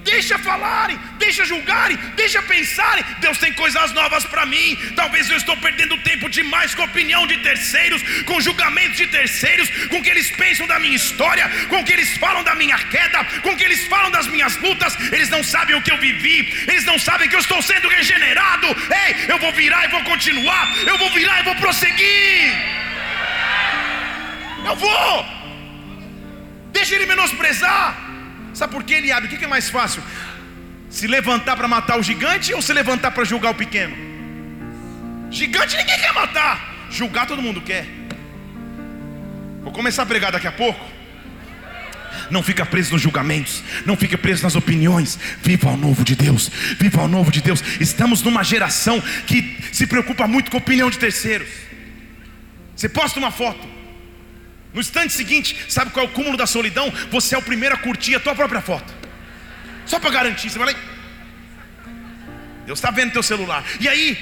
Deixa 0.04 0.38
falarem, 0.40 1.00
deixa 1.20 1.46
julgarem, 1.46 1.96
deixa 2.16 2.42
pensarem. 2.42 3.04
Deus 3.20 3.38
tem 3.38 3.54
coisas 3.54 3.92
novas 3.94 4.26
para 4.26 4.46
mim. 4.46 4.76
Talvez 4.96 5.30
eu 5.30 5.38
estou 5.38 5.56
perdendo 5.58 5.98
tempo 6.00 6.30
demais 6.30 6.74
com 6.74 6.84
opinião 6.84 7.28
de 7.28 7.38
terceiros, 7.38 8.02
com 8.24 8.42
julgamentos 8.42 8.98
de 8.98 9.08
terceiros, 9.08 9.70
com 9.88 10.00
o 10.00 10.04
que 10.04 10.10
eles 10.10 10.32
pensam 10.32 10.66
da 10.66 10.80
minha 10.80 10.96
história, 10.96 11.48
com 11.70 11.80
o 11.80 11.86
que 11.86 11.94
eles 11.94 12.18
falam 12.18 12.44
da 12.44 12.56
minha 12.56 12.78
queda, 12.78 13.24
com 13.42 13.52
o 13.52 13.58
que 13.58 13.64
eles 13.64 13.86
falam 13.88 14.10
das 14.12 14.28
minhas 14.28 14.58
lutas. 14.58 14.98
Eles 15.12 15.30
não 15.30 15.44
sabem 15.44 15.76
o 15.76 15.82
que 15.82 15.92
eu 15.92 15.98
vivi, 15.98 16.66
eles 16.68 16.86
não 16.86 16.98
sabem 16.98 17.30
que 17.30 17.36
eu 17.36 17.40
estou 17.40 17.62
sendo 17.62 17.88
regenerado. 17.88 18.68
Ei, 19.06 19.26
eu 19.28 19.38
vou 19.38 19.52
virar 19.54 19.86
e 19.86 19.90
vou 19.90 20.04
continuar, 20.04 20.68
eu 20.86 20.98
vou 20.98 21.12
virar 21.12 21.42
e 21.42 21.44
vou 21.44 21.56
prosseguir. 21.56 22.54
Eu 24.66 24.76
vou. 24.76 25.26
Deixa 26.72 26.96
ele 26.96 27.06
menosprezar. 27.06 28.11
Sabe 28.54 28.74
por 28.74 28.84
que 28.84 28.94
ele 28.94 29.12
abre? 29.12 29.34
O 29.34 29.38
que 29.38 29.46
é 29.46 29.48
mais 29.48 29.70
fácil? 29.70 30.04
Se 30.90 31.08
levantar 31.08 31.56
para 31.56 31.68
matar 31.68 32.00
o 32.00 32.04
gigante 32.04 32.54
ou 32.54 32.62
se 32.62 32.74
levantar 32.74 33.12
para 33.12 33.24
julgar 33.24 33.52
o 33.52 33.56
pequeno? 33.56 33.96
Gigante 35.30 35.78
ninguém 35.78 35.98
quer 35.98 36.14
matar, 36.14 36.88
julgar 36.90 37.26
todo 37.26 37.42
mundo 37.42 37.62
quer. 37.62 37.86
Vou 39.64 39.72
começar 39.72 40.04
a 40.04 40.06
pregar 40.06 40.32
daqui 40.32 40.48
a 40.48 40.52
pouco. 40.52 40.84
Não 42.30 42.44
fica 42.44 42.66
preso 42.66 42.94
nos 42.94 43.02
julgamentos, 43.02 43.64
não 43.86 43.96
fica 43.96 44.18
preso 44.18 44.44
nas 44.44 44.56
opiniões. 44.56 45.18
Viva 45.42 45.70
o 45.70 45.78
novo 45.78 46.04
de 46.04 46.16
Deus, 46.16 46.50
viva 46.78 47.02
o 47.04 47.08
novo 47.08 47.32
de 47.32 47.42
Deus. 47.42 47.64
Estamos 47.80 48.22
numa 48.22 48.44
geração 48.44 49.02
que 49.26 49.58
se 49.72 49.88
preocupa 49.88 50.28
muito 50.28 50.52
com 50.52 50.58
a 50.58 50.60
opinião 50.60 50.90
de 50.90 51.00
terceiros. 51.00 51.48
Você 52.76 52.90
posta 52.90 53.20
uma 53.20 53.32
foto, 53.32 53.68
no 54.74 54.80
instante 54.80 55.14
seguinte, 55.14 55.66
sabe 55.68 55.92
qual 55.92 56.06
é 56.06 56.10
o 56.10 56.12
cúmulo 56.12 56.38
da 56.38 56.46
solidão? 56.46 56.92
Você 57.10 57.36
é 57.36 57.38
o 57.38 57.42
primeiro 57.42 57.76
a 57.76 57.78
curtir 57.78 58.16
a 58.16 58.20
tua 58.20 58.34
própria 58.34 58.62
foto. 58.62 58.94
Só 59.86 60.00
para 60.00 60.10
garantir, 60.12 60.50
você 60.50 60.58
vai 60.58 60.74
lá. 60.74 60.80
Deus 62.66 62.80
está 62.80 62.92
vendo 62.92 63.12
teu 63.12 63.24
celular. 63.24 63.64
E 63.80 63.90
aí, 63.90 64.18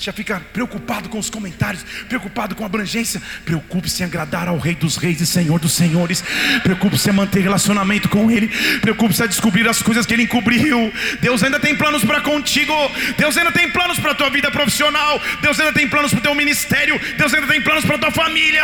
já 0.00 0.12
fica 0.12 0.40
preocupado 0.52 1.08
com 1.08 1.18
os 1.18 1.28
comentários, 1.28 1.84
preocupado 2.08 2.54
com 2.54 2.62
a 2.62 2.66
abrangência. 2.66 3.20
Preocupe-se 3.44 4.02
em 4.02 4.06
agradar 4.06 4.48
ao 4.48 4.58
Rei 4.58 4.74
dos 4.74 4.96
Reis 4.96 5.20
e 5.20 5.26
Senhor 5.26 5.58
dos 5.58 5.72
Senhores. 5.72 6.22
Preocupe-se 6.62 7.10
em 7.10 7.12
manter 7.12 7.40
relacionamento 7.40 8.08
com 8.08 8.30
Ele. 8.30 8.48
Preocupe-se 8.80 9.24
em 9.24 9.28
descobrir 9.28 9.68
as 9.68 9.82
coisas 9.82 10.06
que 10.06 10.14
Ele 10.14 10.22
encobriu. 10.22 10.92
Deus 11.20 11.42
ainda 11.42 11.58
tem 11.58 11.74
planos 11.74 12.04
para 12.04 12.20
contigo. 12.20 12.72
Deus 13.16 13.36
ainda 13.36 13.52
tem 13.52 13.70
planos 13.70 13.98
para 13.98 14.12
a 14.12 14.14
tua 14.14 14.30
vida 14.30 14.50
profissional. 14.50 15.20
Deus 15.42 15.58
ainda 15.58 15.72
tem 15.72 15.88
planos 15.88 16.12
para 16.12 16.20
o 16.20 16.22
teu 16.22 16.34
ministério. 16.34 17.00
Deus 17.16 17.34
ainda 17.34 17.46
tem 17.46 17.60
planos 17.60 17.84
para 17.84 17.96
a 17.96 17.98
tua 17.98 18.10
família. 18.10 18.62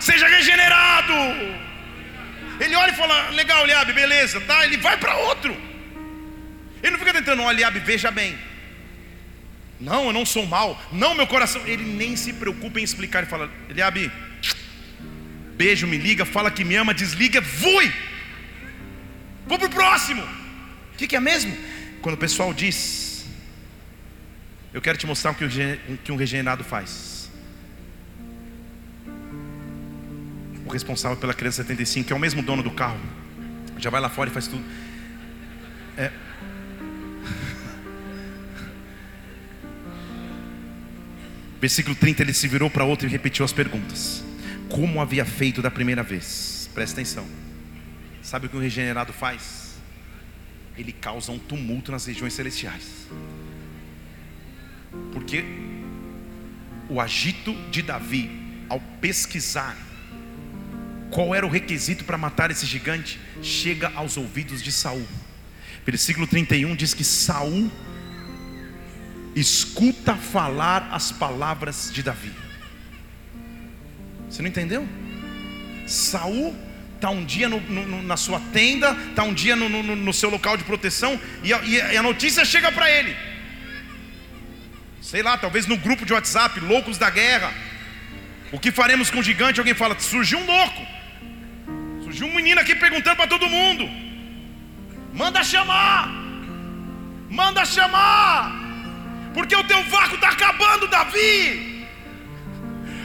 Seja 0.00 0.26
regenerado. 0.28 1.14
Ele 2.60 2.74
olha 2.74 2.90
e 2.90 2.96
fala: 2.96 3.30
Legal, 3.30 3.64
Eliabe, 3.64 3.92
beleza, 3.92 4.40
tá? 4.40 4.64
Ele 4.64 4.76
vai 4.76 4.96
para 4.96 5.14
outro. 5.16 5.56
Ele 6.82 6.92
não 6.92 6.98
fica 6.98 7.12
tentando, 7.12 7.42
olha, 7.42 7.56
Eliabe, 7.56 7.80
veja 7.80 8.10
bem. 8.10 8.47
Não, 9.80 10.06
eu 10.06 10.12
não 10.12 10.26
sou 10.26 10.46
mal. 10.46 10.80
Não, 10.92 11.14
meu 11.14 11.26
coração. 11.26 11.64
Ele 11.66 11.84
nem 11.84 12.16
se 12.16 12.32
preocupa 12.32 12.80
em 12.80 12.82
explicar. 12.82 13.20
Ele 13.20 13.28
fala: 13.28 13.50
Eliabe, 13.68 14.10
beijo, 15.56 15.86
me 15.86 15.98
liga, 15.98 16.24
fala 16.24 16.50
que 16.50 16.64
me 16.64 16.74
ama, 16.76 16.92
desliga, 16.92 17.40
fui. 17.40 17.92
Vou 19.46 19.58
pro 19.58 19.70
próximo. 19.70 20.22
O 20.94 20.96
que, 20.98 21.06
que, 21.06 21.16
é 21.16 21.20
mesmo? 21.20 21.56
Quando 22.02 22.16
o 22.16 22.18
pessoal 22.18 22.52
diz: 22.52 23.24
Eu 24.72 24.82
quero 24.82 24.98
te 24.98 25.06
mostrar 25.06 25.30
o 25.30 25.34
que, 25.34 25.44
o 25.44 25.96
que 25.98 26.12
um 26.12 26.16
regenerado 26.16 26.64
faz. 26.64 27.30
O 30.66 30.70
responsável 30.70 31.16
pela 31.16 31.32
criança 31.32 31.62
75, 31.62 32.08
que 32.08 32.12
é 32.12 32.16
o 32.16 32.18
mesmo 32.18 32.42
dono 32.42 32.62
do 32.62 32.70
carro, 32.72 33.00
já 33.78 33.88
vai 33.88 34.00
lá 34.00 34.10
fora 34.10 34.28
e 34.28 34.32
faz 34.32 34.48
tudo. 34.48 34.62
É, 35.96 36.10
Versículo 41.60 41.96
30, 41.96 42.22
ele 42.22 42.32
se 42.32 42.46
virou 42.46 42.70
para 42.70 42.84
outro 42.84 43.06
e 43.06 43.10
repetiu 43.10 43.44
as 43.44 43.52
perguntas. 43.52 44.22
Como 44.68 45.00
havia 45.00 45.24
feito 45.24 45.60
da 45.60 45.70
primeira 45.70 46.02
vez? 46.02 46.70
Presta 46.72 47.00
atenção. 47.00 47.26
Sabe 48.22 48.46
o 48.46 48.48
que 48.48 48.56
um 48.56 48.60
regenerado 48.60 49.12
faz? 49.12 49.74
Ele 50.76 50.92
causa 50.92 51.32
um 51.32 51.38
tumulto 51.38 51.90
nas 51.90 52.06
regiões 52.06 52.34
celestiais. 52.34 53.08
Porque 55.12 55.44
o 56.88 57.00
agito 57.00 57.52
de 57.70 57.82
Davi, 57.82 58.30
ao 58.68 58.80
pesquisar 59.00 59.76
qual 61.10 61.34
era 61.34 61.46
o 61.46 61.50
requisito 61.50 62.04
para 62.04 62.18
matar 62.18 62.50
esse 62.50 62.66
gigante, 62.66 63.18
chega 63.42 63.90
aos 63.94 64.16
ouvidos 64.16 64.62
de 64.62 64.70
Saul. 64.70 65.06
Versículo 65.84 66.26
31 66.26 66.76
diz 66.76 66.94
que 66.94 67.02
Saul 67.02 67.70
escuta 69.34 70.14
falar 70.14 70.88
as 70.92 71.12
palavras 71.12 71.90
de 71.92 72.02
Davi. 72.02 72.32
Você 74.28 74.42
não 74.42 74.48
entendeu? 74.48 74.86
Saul 75.86 76.54
está 76.94 77.10
um 77.10 77.24
dia 77.24 77.48
no, 77.48 77.60
no, 77.60 78.02
na 78.02 78.16
sua 78.16 78.40
tenda, 78.52 78.90
está 79.10 79.22
um 79.22 79.32
dia 79.32 79.54
no, 79.56 79.68
no, 79.68 80.12
seu 80.12 80.28
local 80.28 80.56
de 80.56 80.64
proteção, 80.64 81.18
e 81.42 81.52
a, 81.52 81.60
e 81.62 81.96
a 81.96 82.02
notícia 82.02 82.44
chega 82.44 82.70
para 82.70 82.90
ele. 82.90 83.16
Sei 85.00 85.22
lá, 85.22 85.38
talvez 85.38 85.66
no 85.66 85.76
grupo 85.76 86.04
de 86.04 86.12
WhatsApp, 86.12 86.60
loucos 86.60 86.98
da 86.98 87.08
guerra. 87.08 87.52
O 88.52 88.58
que 88.58 88.70
faremos 88.70 89.10
com 89.10 89.20
o 89.20 89.22
gigante? 89.22 89.60
Alguém 89.60 89.74
fala, 89.74 89.98
surgiu 89.98 90.38
um 90.38 90.46
louco. 90.46 90.86
Surgiu 92.02 92.26
um 92.26 92.34
menino 92.34 92.60
aqui 92.60 92.74
perguntando 92.74 93.16
para 93.16 93.26
todo 93.26 93.48
mundo. 93.48 93.88
Manda 95.14 95.42
chamar. 95.42 96.10
Manda 97.30 97.64
chamar. 97.64 98.67
Porque 99.38 99.54
o 99.54 99.62
teu 99.62 99.80
vácuo 99.84 100.16
está 100.16 100.30
acabando, 100.30 100.88
Davi. 100.88 101.86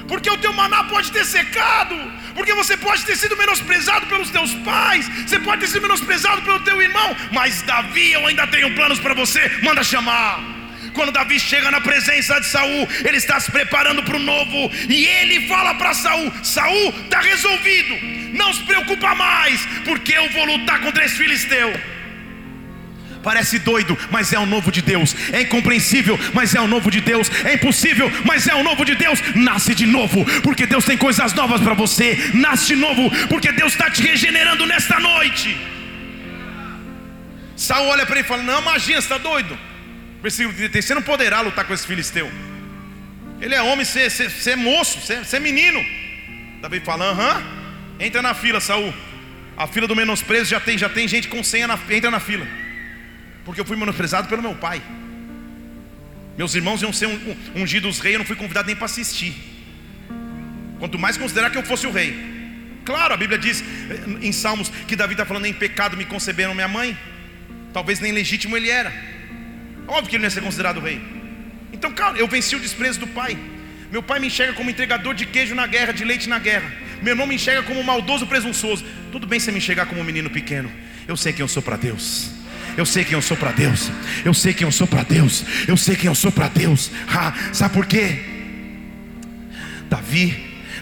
Porque 0.07 0.27
o 0.31 0.37
teu 0.37 0.51
maná 0.51 0.83
pode 0.85 1.11
ter 1.11 1.25
secado. 1.25 1.95
Porque 2.33 2.55
você 2.55 2.75
pode 2.75 3.05
ter 3.05 3.15
sido 3.15 3.37
menosprezado 3.37 4.07
pelos 4.07 4.31
teus 4.31 4.51
pais. 4.69 5.07
Você 5.27 5.37
pode 5.37 5.61
ter 5.61 5.67
sido 5.67 5.83
menosprezado 5.83 6.41
pelo 6.41 6.59
teu 6.61 6.81
irmão. 6.81 7.15
Mas 7.31 7.61
Davi, 7.61 8.13
eu 8.13 8.25
ainda 8.25 8.47
tenho 8.47 8.73
planos 8.73 8.99
para 8.99 9.13
você. 9.13 9.47
Manda 9.61 9.83
chamar. 9.83 10.43
Quando 10.95 11.11
Davi 11.11 11.39
chega 11.39 11.69
na 11.69 11.79
presença 11.79 12.39
de 12.41 12.47
Saul, 12.47 12.87
ele 13.05 13.17
está 13.17 13.39
se 13.39 13.51
preparando 13.51 14.01
para 14.01 14.15
o 14.15 14.25
novo. 14.33 14.71
E 14.89 15.05
ele 15.05 15.47
fala 15.47 15.75
para 15.75 15.93
Saul: 15.93 16.33
Saul, 16.43 16.89
está 17.03 17.21
resolvido. 17.21 17.95
Não 18.33 18.51
se 18.55 18.63
preocupa 18.63 19.13
mais, 19.13 19.63
porque 19.85 20.13
eu 20.13 20.27
vou 20.31 20.45
lutar 20.45 20.81
contra 20.81 21.05
esse 21.05 21.15
filisteu. 21.15 21.92
Parece 23.23 23.57
doido, 23.57 23.97
mas 24.11 24.33
é 24.33 24.37
o 24.37 24.45
novo 24.45 24.69
de 24.69 24.81
Deus. 24.81 25.15
É 25.31 25.41
incompreensível, 25.41 26.19
mas 26.33 26.53
é 26.53 26.59
o 26.59 26.67
novo 26.67 26.91
de 26.91 26.99
Deus. 26.99 27.31
É 27.45 27.53
impossível, 27.53 28.11
mas 28.25 28.47
é 28.47 28.53
o 28.53 28.63
novo 28.63 28.83
de 28.83 28.95
Deus. 28.95 29.17
Nasce 29.33 29.73
de 29.73 29.85
novo, 29.85 30.25
porque 30.41 30.65
Deus 30.65 30.83
tem 30.83 30.97
coisas 30.97 31.33
novas 31.33 31.61
para 31.61 31.73
você. 31.73 32.31
Nasce 32.33 32.67
de 32.67 32.75
novo, 32.75 33.09
porque 33.29 33.49
Deus 33.53 33.71
está 33.71 33.89
te 33.89 34.03
regenerando 34.03 34.65
nesta 34.65 34.99
noite. 34.99 35.57
Saul 37.55 37.87
olha 37.87 38.05
para 38.05 38.17
ele 38.17 38.25
e 38.25 38.27
fala: 38.27 38.43
Não, 38.43 38.61
imagina, 38.61 38.99
você 38.99 39.05
está 39.05 39.17
doido. 39.17 39.57
Versículo 40.21 40.53
33: 40.53 40.83
Você 40.83 40.93
não 40.93 41.01
poderá 41.01 41.39
lutar 41.39 41.63
com 41.63 41.73
esse 41.73 41.87
filisteu. 41.87 42.29
Ele 43.39 43.55
é 43.55 43.61
homem, 43.61 43.85
você, 43.85 44.09
você, 44.09 44.29
você 44.29 44.51
é 44.51 44.55
moço, 44.57 44.99
você, 44.99 45.19
você 45.19 45.37
é 45.37 45.39
menino. 45.39 45.81
Davi 46.61 46.81
fala: 46.81 47.05
Aham, 47.05 47.41
entra 48.01 48.21
na 48.21 48.33
fila, 48.33 48.59
Saul. 48.59 48.93
A 49.55 49.65
fila 49.65 49.87
do 49.87 49.95
menosprezo 49.95 50.49
já 50.49 50.59
tem, 50.59 50.77
já 50.77 50.89
tem 50.89 51.07
gente 51.07 51.29
com 51.29 51.41
senha, 51.41 51.67
na, 51.67 51.79
entra 51.89 52.11
na 52.11 52.19
fila 52.19 52.45
porque 53.45 53.59
eu 53.61 53.65
fui 53.65 53.75
menosprezado 53.75 54.27
pelo 54.27 54.41
meu 54.41 54.55
pai. 54.55 54.81
Meus 56.37 56.55
irmãos 56.55 56.81
iam 56.81 56.91
ser 56.91 57.07
ungidos 57.55 57.99
rei, 57.99 58.15
eu 58.15 58.19
não 58.19 58.25
fui 58.25 58.35
convidado 58.35 58.67
nem 58.67 58.75
para 58.75 58.85
assistir. 58.85 59.33
Quanto 60.79 60.97
mais 60.97 61.17
considerar 61.17 61.49
que 61.49 61.57
eu 61.57 61.63
fosse 61.63 61.85
o 61.85 61.91
rei. 61.91 62.33
Claro, 62.83 63.13
a 63.13 63.17
Bíblia 63.17 63.37
diz 63.37 63.61
eh, 63.61 64.25
em 64.27 64.31
Salmos 64.31 64.69
que 64.87 64.95
Davi 64.95 65.13
está 65.13 65.25
falando: 65.25 65.45
em 65.45 65.53
pecado 65.53 65.95
me 65.95 66.05
conceberam 66.05 66.53
minha 66.53 66.67
mãe. 66.67 66.97
Talvez 67.71 67.99
nem 67.99 68.11
legítimo 68.11 68.57
ele 68.57 68.69
era. 68.69 68.93
Óbvio 69.87 70.09
que 70.09 70.15
ele 70.15 70.23
não 70.23 70.27
ia 70.27 70.31
ser 70.31 70.41
considerado 70.41 70.79
rei. 70.79 71.01
Então, 71.71 71.91
cara, 71.91 72.17
eu 72.17 72.27
venci 72.27 72.55
o 72.55 72.59
desprezo 72.59 72.99
do 72.99 73.07
pai. 73.07 73.37
Meu 73.91 74.01
pai 74.01 74.19
me 74.19 74.27
enxerga 74.27 74.53
como 74.53 74.69
entregador 74.69 75.13
de 75.13 75.25
queijo 75.25 75.53
na 75.55 75.67
guerra, 75.67 75.93
de 75.93 76.03
leite 76.03 76.27
na 76.27 76.39
guerra. 76.39 76.71
Meu 77.01 77.11
irmão 77.11 77.27
me 77.27 77.35
enxerga 77.35 77.63
como 77.63 77.83
maldoso 77.83 78.25
presunçoso. 78.27 78.85
Tudo 79.11 79.27
bem 79.27 79.39
você 79.39 79.51
me 79.51 79.57
enxergar 79.59 79.85
como 79.85 80.01
um 80.01 80.03
menino 80.03 80.29
pequeno. 80.29 80.71
Eu 81.07 81.15
sei 81.15 81.31
quem 81.33 81.41
eu 81.41 81.47
sou 81.47 81.61
para 81.61 81.77
Deus. 81.77 82.42
Eu 82.77 82.85
sei 82.85 83.03
quem 83.03 83.13
eu 83.13 83.21
sou 83.21 83.37
para 83.37 83.51
Deus. 83.51 83.91
Eu 84.25 84.33
sei 84.33 84.53
quem 84.53 84.65
eu 84.65 84.71
sou 84.71 84.87
para 84.87 85.03
Deus. 85.03 85.43
Eu 85.67 85.77
sei 85.77 85.95
quem 85.95 86.07
eu 86.07 86.15
sou 86.15 86.31
para 86.31 86.47
Deus. 86.47 86.91
Sabe 87.51 87.73
por 87.73 87.85
quê? 87.85 88.19
Davi, 89.89 90.35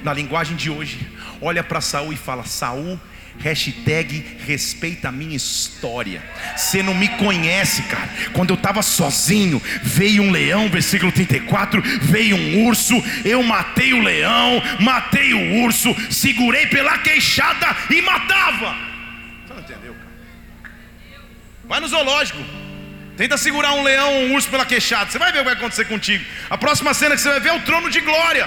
na 0.03 0.13
linguagem 0.13 0.55
de 0.55 0.69
hoje, 0.69 0.99
olha 1.41 1.63
para 1.63 1.81
Saul 1.81 2.13
e 2.13 2.15
fala: 2.15 2.45
Saul, 2.45 2.99
hashtag 3.39 4.37
respeita 4.45 5.09
a 5.09 5.11
minha 5.11 5.35
história. 5.35 6.23
Você 6.55 6.81
não 6.81 6.93
me 6.93 7.07
conhece, 7.09 7.81
cara. 7.83 8.09
Quando 8.33 8.51
eu 8.51 8.55
estava 8.55 8.81
sozinho, 8.81 9.61
veio 9.83 10.23
um 10.23 10.31
leão, 10.31 10.69
versículo 10.69 11.11
34, 11.11 11.81
veio 12.01 12.35
um 12.35 12.65
urso, 12.67 12.93
eu 13.25 13.43
matei 13.43 13.93
o 13.93 14.01
leão, 14.01 14.61
matei 14.79 15.33
o 15.33 15.63
urso, 15.63 15.95
segurei 16.09 16.67
pela 16.67 16.97
queixada 16.99 17.75
e 17.89 18.01
matava. 18.01 18.90
Vai 21.71 21.79
no 21.79 21.87
zoológico. 21.87 22.43
Tenta 23.15 23.37
segurar 23.37 23.71
um 23.75 23.83
leão 23.89 24.13
ou 24.15 24.21
um 24.23 24.33
urso 24.35 24.49
pela 24.53 24.65
queixada. 24.65 25.09
Você 25.09 25.17
vai 25.17 25.31
ver 25.31 25.39
o 25.39 25.43
que 25.43 25.49
vai 25.51 25.53
acontecer 25.53 25.85
contigo. 25.85 26.23
A 26.49 26.57
próxima 26.57 26.93
cena 26.93 27.15
que 27.15 27.21
você 27.21 27.29
vai 27.29 27.39
ver 27.39 27.51
é 27.51 27.53
o 27.53 27.61
trono 27.61 27.89
de 27.89 28.01
glória. 28.01 28.45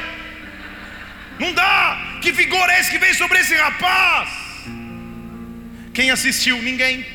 Não 1.39 1.51
dá. 1.55 2.18
Que 2.20 2.31
vigor 2.31 2.68
é 2.68 2.81
esse 2.81 2.91
que 2.91 2.99
vem 2.99 3.14
sobre 3.14 3.39
esse 3.39 3.55
rapaz? 3.55 4.29
Quem 5.95 6.11
assistiu? 6.11 6.61
Ninguém. 6.61 7.07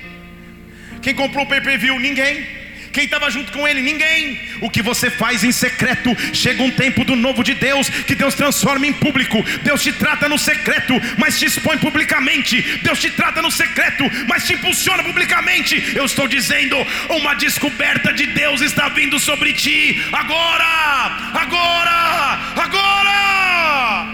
Quem 1.03 1.13
comprou 1.13 1.45
o 1.45 1.47
pay 1.47 1.61
per 1.61 1.77
view? 1.77 1.99
Ninguém. 1.99 2.58
Quem 2.99 3.05
estava 3.05 3.31
junto 3.31 3.53
com 3.53 3.65
ele? 3.65 3.81
Ninguém. 3.81 4.41
O 4.59 4.69
que 4.69 4.81
você 4.81 5.09
faz 5.09 5.41
em 5.41 5.53
secreto, 5.53 6.13
chega 6.33 6.61
um 6.61 6.69
tempo 6.69 7.05
do 7.05 7.15
novo 7.15 7.41
de 7.45 7.53
Deus, 7.53 7.87
que 7.87 8.13
Deus 8.13 8.35
transforma 8.35 8.85
em 8.85 8.91
público. 8.91 9.41
Deus 9.63 9.81
te 9.81 9.93
trata 9.93 10.27
no 10.27 10.37
secreto, 10.37 10.93
mas 11.17 11.39
te 11.39 11.45
expõe 11.45 11.77
publicamente. 11.77 12.61
Deus 12.79 12.99
te 12.99 13.09
trata 13.09 13.41
no 13.41 13.49
secreto, 13.49 14.03
mas 14.27 14.45
te 14.45 14.55
impulsiona 14.55 15.01
publicamente. 15.01 15.95
Eu 15.95 16.03
estou 16.03 16.27
dizendo, 16.27 16.75
uma 17.09 17.35
descoberta 17.35 18.11
de 18.11 18.25
Deus 18.25 18.59
está 18.59 18.89
vindo 18.89 19.17
sobre 19.17 19.53
ti. 19.53 20.03
Agora! 20.11 21.31
Agora! 21.35 22.37
Agora! 22.65 24.07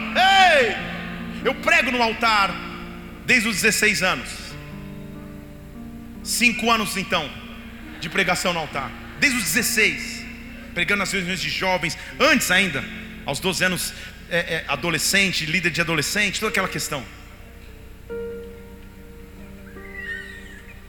Ei! 0.62 0.76
Eu 1.44 1.56
prego 1.56 1.90
no 1.90 2.04
altar 2.04 2.54
desde 3.26 3.50
os 3.50 3.56
16 3.64 4.04
anos. 4.04 4.30
Cinco 6.24 6.70
anos 6.70 6.96
então 6.98 7.45
de 8.06 8.10
pregação 8.10 8.54
no 8.54 8.60
altar, 8.60 8.92
desde 9.20 9.40
os 9.40 9.46
16, 9.46 10.24
pregando 10.76 11.00
nas 11.00 11.12
reuniões 11.12 11.42
de 11.42 11.50
jovens, 11.50 11.98
antes 12.20 12.52
ainda, 12.52 12.84
aos 13.26 13.40
12 13.40 13.66
anos, 13.66 13.94
é, 14.30 14.38
é, 14.38 14.66
adolescente, 14.68 15.44
líder 15.48 15.72
de 15.72 15.82
adolescente, 15.82 16.40
toda 16.40 16.52
aquela 16.52 16.68
questão. 16.68 17.04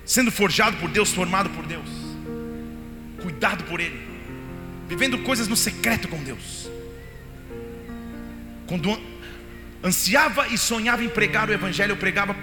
Sendo 0.05 0.31
forjado 0.31 0.77
por 0.77 0.91
Deus, 0.91 1.11
formado 1.11 1.49
por 1.51 1.65
Deus, 1.65 1.89
cuidado 3.23 3.65
por 3.65 3.81
Ele, 3.81 3.99
vivendo 4.87 5.19
coisas 5.21 5.49
no 5.49 5.57
secreto 5.57 6.09
com 6.09 6.23
Deus. 6.23 6.69
Quando 8.67 9.01
ansiava 9.83 10.49
e 10.49 10.59
sonhava 10.59 11.03
em 11.03 11.09
pregar 11.09 11.49
o 11.49 11.53
Evangelho, 11.53 11.93
eu 11.93 11.97
pregava 11.97 12.37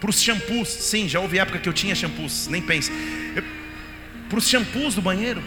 para 0.00 0.10
os 0.10 0.20
shampoos. 0.20 0.68
Sim, 0.68 1.08
já 1.08 1.20
houve 1.20 1.38
época 1.38 1.60
que 1.60 1.68
eu 1.68 1.72
tinha 1.72 1.94
shampoos, 1.94 2.48
nem 2.48 2.60
pense. 2.60 2.90
Eu, 3.36 3.61
para 4.32 4.38
os 4.38 4.48
shampoos 4.48 4.94
do 4.94 5.02
banheiro, 5.02 5.42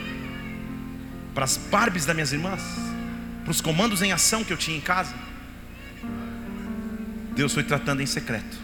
para 1.33 1.43
as 1.43 1.57
Barbies 1.57 2.05
das 2.05 2.15
minhas 2.15 2.31
irmãs, 2.31 2.61
para 3.43 3.49
os 3.49 3.59
comandos 3.59 4.03
em 4.03 4.11
ação 4.11 4.43
que 4.43 4.53
eu 4.53 4.57
tinha 4.57 4.77
em 4.77 4.81
casa. 4.81 5.15
Deus 7.35 7.51
foi 7.51 7.63
tratando 7.63 8.03
em 8.03 8.05
secreto. 8.05 8.55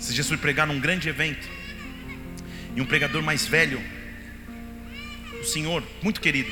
Esses 0.00 0.14
dias 0.14 0.26
fui 0.26 0.38
pregar 0.38 0.66
num 0.66 0.80
grande 0.80 1.06
evento. 1.10 1.46
E 2.74 2.80
um 2.80 2.86
pregador 2.86 3.22
mais 3.22 3.44
velho, 3.44 3.78
o 5.38 5.44
senhor, 5.44 5.82
muito 6.02 6.18
querido, 6.18 6.50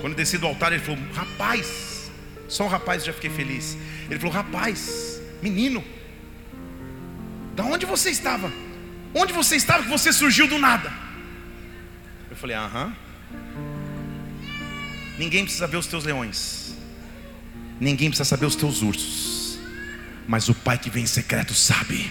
quando 0.00 0.14
desci 0.14 0.38
do 0.38 0.46
altar, 0.46 0.72
ele 0.72 0.82
falou: 0.82 0.98
Rapaz, 1.12 2.10
só 2.48 2.64
o 2.64 2.68
rapaz 2.68 3.02
eu 3.02 3.08
já 3.08 3.12
fiquei 3.12 3.28
feliz. 3.28 3.76
Ele 4.08 4.18
falou: 4.18 4.34
Rapaz, 4.34 5.20
menino, 5.42 5.84
da 7.54 7.64
onde 7.64 7.86
você 7.86 8.10
estava? 8.10 8.52
Onde 9.14 9.32
você 9.32 9.56
estava 9.56 9.82
que 9.82 9.88
você 9.88 10.12
surgiu 10.12 10.46
do 10.46 10.58
nada? 10.58 10.92
Eu 12.30 12.36
falei, 12.36 12.56
aham. 12.56 12.94
Ninguém 15.18 15.44
precisa 15.44 15.66
ver 15.66 15.76
os 15.76 15.86
teus 15.86 16.04
leões. 16.04 16.74
Ninguém 17.80 18.08
precisa 18.08 18.28
saber 18.28 18.46
os 18.46 18.56
teus 18.56 18.82
ursos. 18.82 19.58
Mas 20.26 20.48
o 20.48 20.54
Pai 20.54 20.78
que 20.78 20.88
vem 20.88 21.02
em 21.04 21.06
secreto 21.06 21.54
sabe. 21.54 22.10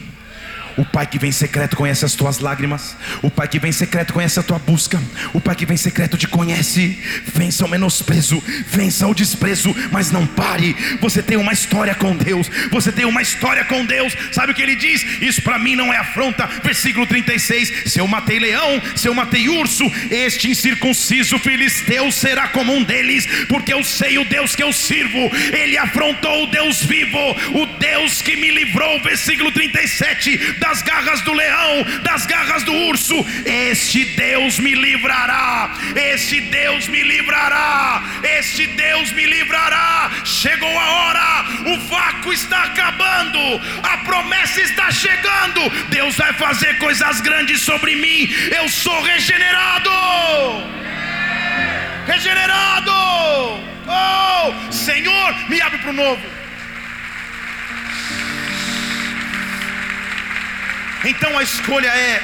O 0.77 0.85
Pai 0.85 1.05
que 1.05 1.19
vem 1.19 1.31
secreto 1.31 1.75
conhece 1.75 2.05
as 2.05 2.13
tuas 2.13 2.39
lágrimas. 2.39 2.95
O 3.21 3.29
Pai 3.29 3.47
que 3.47 3.59
vem 3.59 3.71
secreto 3.71 4.13
conhece 4.13 4.39
a 4.39 4.43
tua 4.43 4.59
busca. 4.59 5.01
O 5.33 5.41
Pai 5.41 5.55
que 5.55 5.65
vem 5.65 5.77
secreto 5.77 6.17
te 6.17 6.27
conhece. 6.27 6.97
Vença 7.33 7.65
o 7.65 7.69
menosprezo, 7.69 8.41
vença 8.67 9.07
o 9.07 9.13
desprezo, 9.13 9.75
mas 9.91 10.11
não 10.11 10.25
pare. 10.25 10.75
Você 11.01 11.21
tem 11.21 11.37
uma 11.37 11.53
história 11.53 11.95
com 11.95 12.15
Deus. 12.15 12.49
Você 12.71 12.91
tem 12.91 13.05
uma 13.05 13.21
história 13.21 13.65
com 13.65 13.85
Deus. 13.85 14.15
Sabe 14.31 14.51
o 14.51 14.55
que 14.55 14.61
ele 14.61 14.75
diz? 14.75 15.05
Isso 15.21 15.41
para 15.41 15.59
mim 15.59 15.75
não 15.75 15.93
é 15.93 15.97
afronta. 15.97 16.47
Versículo 16.63 17.05
36. 17.05 17.91
Se 17.91 17.99
eu 17.99 18.07
matei 18.07 18.39
leão, 18.39 18.81
se 18.95 19.07
eu 19.07 19.13
matei 19.13 19.49
urso, 19.49 19.89
este 20.11 20.49
incircunciso 20.51 21.39
filisteu 21.39 22.11
será 22.11 22.49
como 22.49 22.73
um 22.73 22.83
deles, 22.83 23.27
porque 23.47 23.73
eu 23.73 23.83
sei 23.83 24.17
o 24.17 24.25
Deus 24.25 24.55
que 24.55 24.63
eu 24.63 24.73
sirvo. 24.73 25.31
Ele 25.53 25.77
afrontou 25.77 26.43
o 26.43 26.47
Deus 26.47 26.83
vivo, 26.83 27.17
o 27.53 27.65
Deus 27.79 28.21
que 28.21 28.35
me 28.35 28.51
livrou. 28.51 29.01
Versículo 29.01 29.51
37 29.51 30.55
da 30.58 30.58
das 30.59 30.81
garras 30.81 31.21
do 31.21 31.33
leão, 31.33 31.83
das 32.03 32.25
garras 32.25 32.63
do 32.63 32.73
urso. 32.73 33.15
Este 33.45 34.05
Deus 34.05 34.59
me 34.59 34.75
livrará, 34.75 35.71
este 35.95 36.41
Deus 36.41 36.87
me 36.87 37.01
livrará, 37.03 38.03
este 38.23 38.67
Deus 38.67 39.11
me 39.11 39.25
livrará. 39.25 40.11
Chegou 40.23 40.77
a 40.77 40.91
hora, 40.91 41.45
o 41.65 41.79
vácuo 41.87 42.33
está 42.33 42.63
acabando, 42.63 43.39
a 43.83 43.97
promessa 43.99 44.61
está 44.61 44.91
chegando. 44.91 45.69
Deus 45.89 46.15
vai 46.15 46.33
fazer 46.33 46.77
coisas 46.77 47.21
grandes 47.21 47.61
sobre 47.61 47.95
mim. 47.95 48.29
Eu 48.55 48.69
sou 48.69 49.01
regenerado. 49.01 49.89
Regenerado. 52.05 52.91
Oh, 53.87 54.71
Senhor, 54.71 55.49
me 55.49 55.61
abre 55.61 55.79
para 55.79 55.89
o 55.89 55.93
novo. 55.93 56.38
Então 61.03 61.37
a 61.37 61.43
escolha 61.43 61.87
é: 61.87 62.21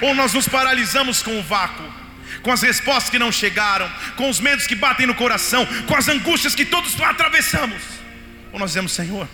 ou 0.00 0.14
nós 0.14 0.32
nos 0.32 0.48
paralisamos 0.48 1.22
com 1.22 1.38
o 1.38 1.42
vácuo, 1.42 1.84
com 2.42 2.52
as 2.52 2.62
respostas 2.62 3.10
que 3.10 3.18
não 3.18 3.30
chegaram, 3.30 3.90
com 4.16 4.28
os 4.28 4.40
medos 4.40 4.66
que 4.66 4.74
batem 4.74 5.06
no 5.06 5.14
coração, 5.14 5.66
com 5.86 5.96
as 5.96 6.08
angústias 6.08 6.54
que 6.54 6.64
todos 6.64 6.98
atravessamos, 7.00 7.82
ou 8.52 8.58
nós 8.58 8.70
dizemos: 8.70 8.92
Senhor, 8.92 9.28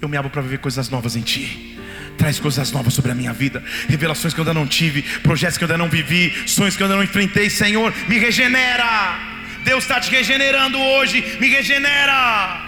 eu 0.00 0.08
me 0.08 0.16
abro 0.16 0.30
para 0.30 0.42
viver 0.42 0.58
coisas 0.58 0.88
novas 0.88 1.16
em 1.16 1.22
Ti. 1.22 1.74
Traz 2.18 2.40
coisas 2.40 2.72
novas 2.72 2.94
sobre 2.94 3.12
a 3.12 3.14
minha 3.14 3.32
vida, 3.34 3.62
revelações 3.90 4.32
que 4.32 4.40
eu 4.40 4.42
ainda 4.42 4.54
não 4.54 4.66
tive, 4.66 5.02
projetos 5.20 5.58
que 5.58 5.64
eu 5.64 5.66
ainda 5.66 5.76
não 5.76 5.90
vivi, 5.90 6.32
sonhos 6.46 6.74
que 6.74 6.82
eu 6.82 6.86
ainda 6.86 6.96
não 6.96 7.04
enfrentei. 7.04 7.50
Senhor, 7.50 7.92
me 8.08 8.18
regenera. 8.18 9.18
Deus 9.62 9.84
está 9.84 10.00
te 10.00 10.10
regenerando 10.10 10.80
hoje, 10.80 11.36
me 11.38 11.48
regenera. 11.48 12.58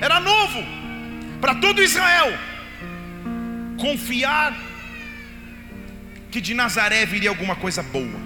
Era 0.00 0.20
novo 0.20 0.64
para 1.40 1.56
todo 1.56 1.82
Israel 1.82 2.38
confiar 3.78 4.56
que 6.30 6.40
de 6.40 6.52
Nazaré 6.52 7.06
viria 7.06 7.30
alguma 7.30 7.56
coisa 7.56 7.82
boa. 7.82 8.20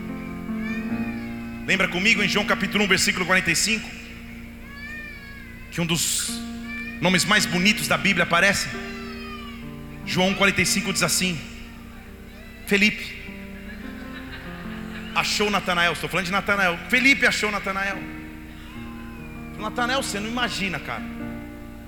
Lembra 1.66 1.86
comigo 1.86 2.22
em 2.22 2.28
João 2.28 2.44
capítulo 2.44 2.84
1, 2.84 2.88
versículo 2.88 3.24
45? 3.24 3.88
Que 5.70 5.80
um 5.80 5.86
dos 5.86 6.30
nomes 7.00 7.24
mais 7.24 7.46
bonitos 7.46 7.86
da 7.86 7.96
Bíblia 7.96 8.24
aparece. 8.24 8.68
João 10.04 10.34
45 10.34 10.92
diz 10.92 11.02
assim: 11.02 11.40
Felipe 12.66 13.22
achou 15.14 15.50
Natanael. 15.50 15.92
Estou 15.92 16.08
falando 16.08 16.26
de 16.26 16.32
Natanael. 16.32 16.78
Felipe 16.88 17.26
achou 17.26 17.50
Natanael. 17.50 17.98
Natanael, 19.58 20.02
você 20.02 20.18
não 20.18 20.28
imagina, 20.28 20.80
cara. 20.80 21.04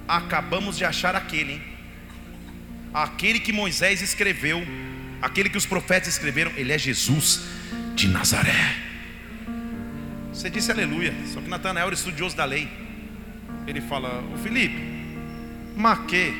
Acabamos 0.07 0.77
de 0.77 0.85
achar 0.85 1.17
aquele, 1.17 1.55
hein? 1.55 1.74
Aquele 2.95 3.41
que 3.41 3.53
Moisés 3.53 4.01
escreveu, 4.01 4.65
aquele 5.21 5.49
que 5.49 5.59
os 5.59 5.67
profetas 5.67 6.11
escreveram, 6.11 6.53
ele 6.57 6.73
é 6.73 6.79
Jesus 6.79 7.41
de 7.97 8.07
Nazaré. 8.07 8.77
Você 10.33 10.49
disse 10.49 10.71
aleluia, 10.71 11.13
só 11.27 11.41
que 11.41 11.49
Natanael 11.49 11.87
era 11.87 11.95
estudioso 11.95 12.37
da 12.37 12.45
lei. 12.45 12.69
Ele 13.67 13.81
fala, 13.81 14.23
o 14.33 14.39
Felipe, 14.39 14.81
maquê, 15.77 16.33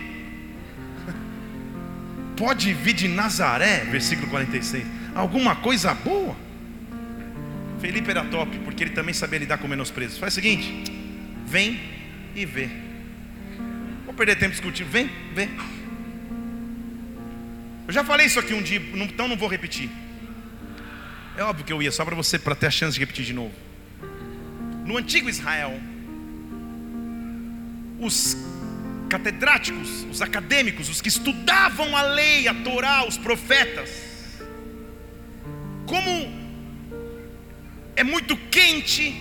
pode 2.37 2.73
vir 2.73 2.93
de 2.93 3.09
Nazaré, 3.09 3.85
versículo 3.85 4.29
46, 4.29 4.87
alguma 5.15 5.57
coisa 5.57 5.93
boa? 5.93 6.37
Felipe 7.81 8.11
era 8.11 8.25
top, 8.25 8.59
porque 8.61 8.85
ele 8.85 8.91
também 8.91 9.13
sabia 9.13 9.39
lidar 9.39 9.59
com 9.59 9.69
menosprezo. 9.69 10.19
Faz 10.19 10.33
o 10.33 10.37
seguinte: 10.37 10.85
vem 11.47 11.79
e 12.35 12.47
vê. 12.47 12.71
Vou 14.07 14.15
perder 14.15 14.37
tempo 14.37 14.53
discutindo, 14.53 14.89
vem, 14.89 15.11
vê. 15.35 15.51
Eu 17.87 17.93
já 17.93 18.03
falei 18.03 18.27
isso 18.27 18.39
aqui 18.39 18.55
um 18.55 18.63
dia, 18.63 18.81
então 18.95 19.29
não 19.29 19.37
vou 19.37 19.49
repetir. 19.49 19.91
É 21.37 21.43
óbvio 21.43 21.65
que 21.65 21.73
eu 21.73 21.83
ia, 21.83 21.93
só 21.93 22.05
para 22.05 22.15
você, 22.15 22.39
para 22.39 22.55
ter 22.55 22.67
a 22.67 22.71
chance 22.71 22.95
de 22.95 23.01
repetir 23.01 23.25
de 23.25 23.33
novo. 23.33 23.53
No 24.87 24.97
antigo 24.97 25.29
Israel, 25.29 25.79
os 27.99 28.37
catedráticos, 29.09 30.07
os 30.11 30.23
acadêmicos, 30.23 30.89
os 30.89 31.01
que 31.01 31.09
estudavam 31.09 31.97
a 31.97 32.03
lei, 32.03 32.49
a 32.49 32.55
Torá, 32.55 33.07
os 33.07 33.19
profetas, 33.19 33.91
como 35.87 36.11
é 37.97 38.03
muito 38.03 38.37
quente, 38.37 39.15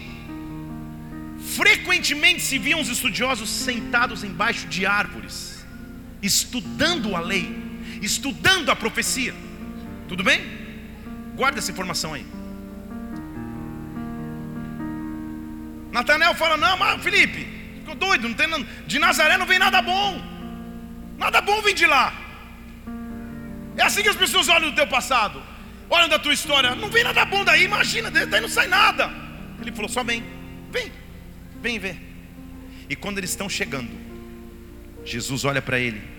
frequentemente 1.56 2.42
se 2.42 2.58
viam 2.58 2.80
os 2.80 2.90
estudiosos 2.90 3.50
sentados 3.50 4.24
embaixo 4.24 4.68
de 4.68 4.86
árvores, 4.86 5.66
estudando 6.22 7.16
a 7.16 7.20
lei 7.20 7.63
estudando 8.06 8.70
a 8.70 8.76
profecia. 8.76 9.34
Tudo 10.08 10.24
bem? 10.24 10.42
Guarda 11.36 11.60
essa 11.60 11.72
informação 11.72 12.14
aí. 12.14 12.26
Natanael 15.92 16.36
fala: 16.36 16.58
Não, 16.58 16.78
mas 16.78 17.02
Felipe, 17.02 17.48
ficou 17.80 17.96
doido, 17.96 18.28
não 18.28 18.36
tem, 18.36 18.48
de 18.86 19.00
Nazaré 19.00 19.38
não 19.38 19.46
vem 19.46 19.60
nada 19.60 19.82
bom. 19.82 20.22
Nada 21.18 21.42
bom 21.42 21.62
vem 21.62 21.76
de 21.76 21.86
lá. 21.86 22.14
É 23.78 23.84
assim 23.84 24.02
que 24.02 24.10
as 24.10 24.16
pessoas 24.16 24.50
olham 24.50 24.70
do 24.70 24.76
teu 24.76 24.88
passado, 24.88 25.42
olham 25.90 26.10
da 26.10 26.20
tua 26.20 26.34
história. 26.34 26.76
Não 26.76 26.90
vem 26.90 27.04
nada 27.04 27.26
bom 27.26 27.44
daí, 27.44 27.64
imagina, 27.64 28.12
daí 28.12 28.42
não 28.42 28.50
sai 28.50 28.68
nada. 28.68 29.12
Ele 29.62 29.72
falou: 29.72 29.90
Só 29.90 30.04
vem, 30.04 30.24
vem, 30.72 30.92
vem 31.62 31.80
ver. 31.80 31.98
E 32.90 32.96
quando 32.96 33.18
eles 33.18 33.30
estão 33.30 33.48
chegando, 33.48 33.92
Jesus 35.06 35.46
olha 35.46 35.62
para 35.62 35.80
ele 35.80 36.13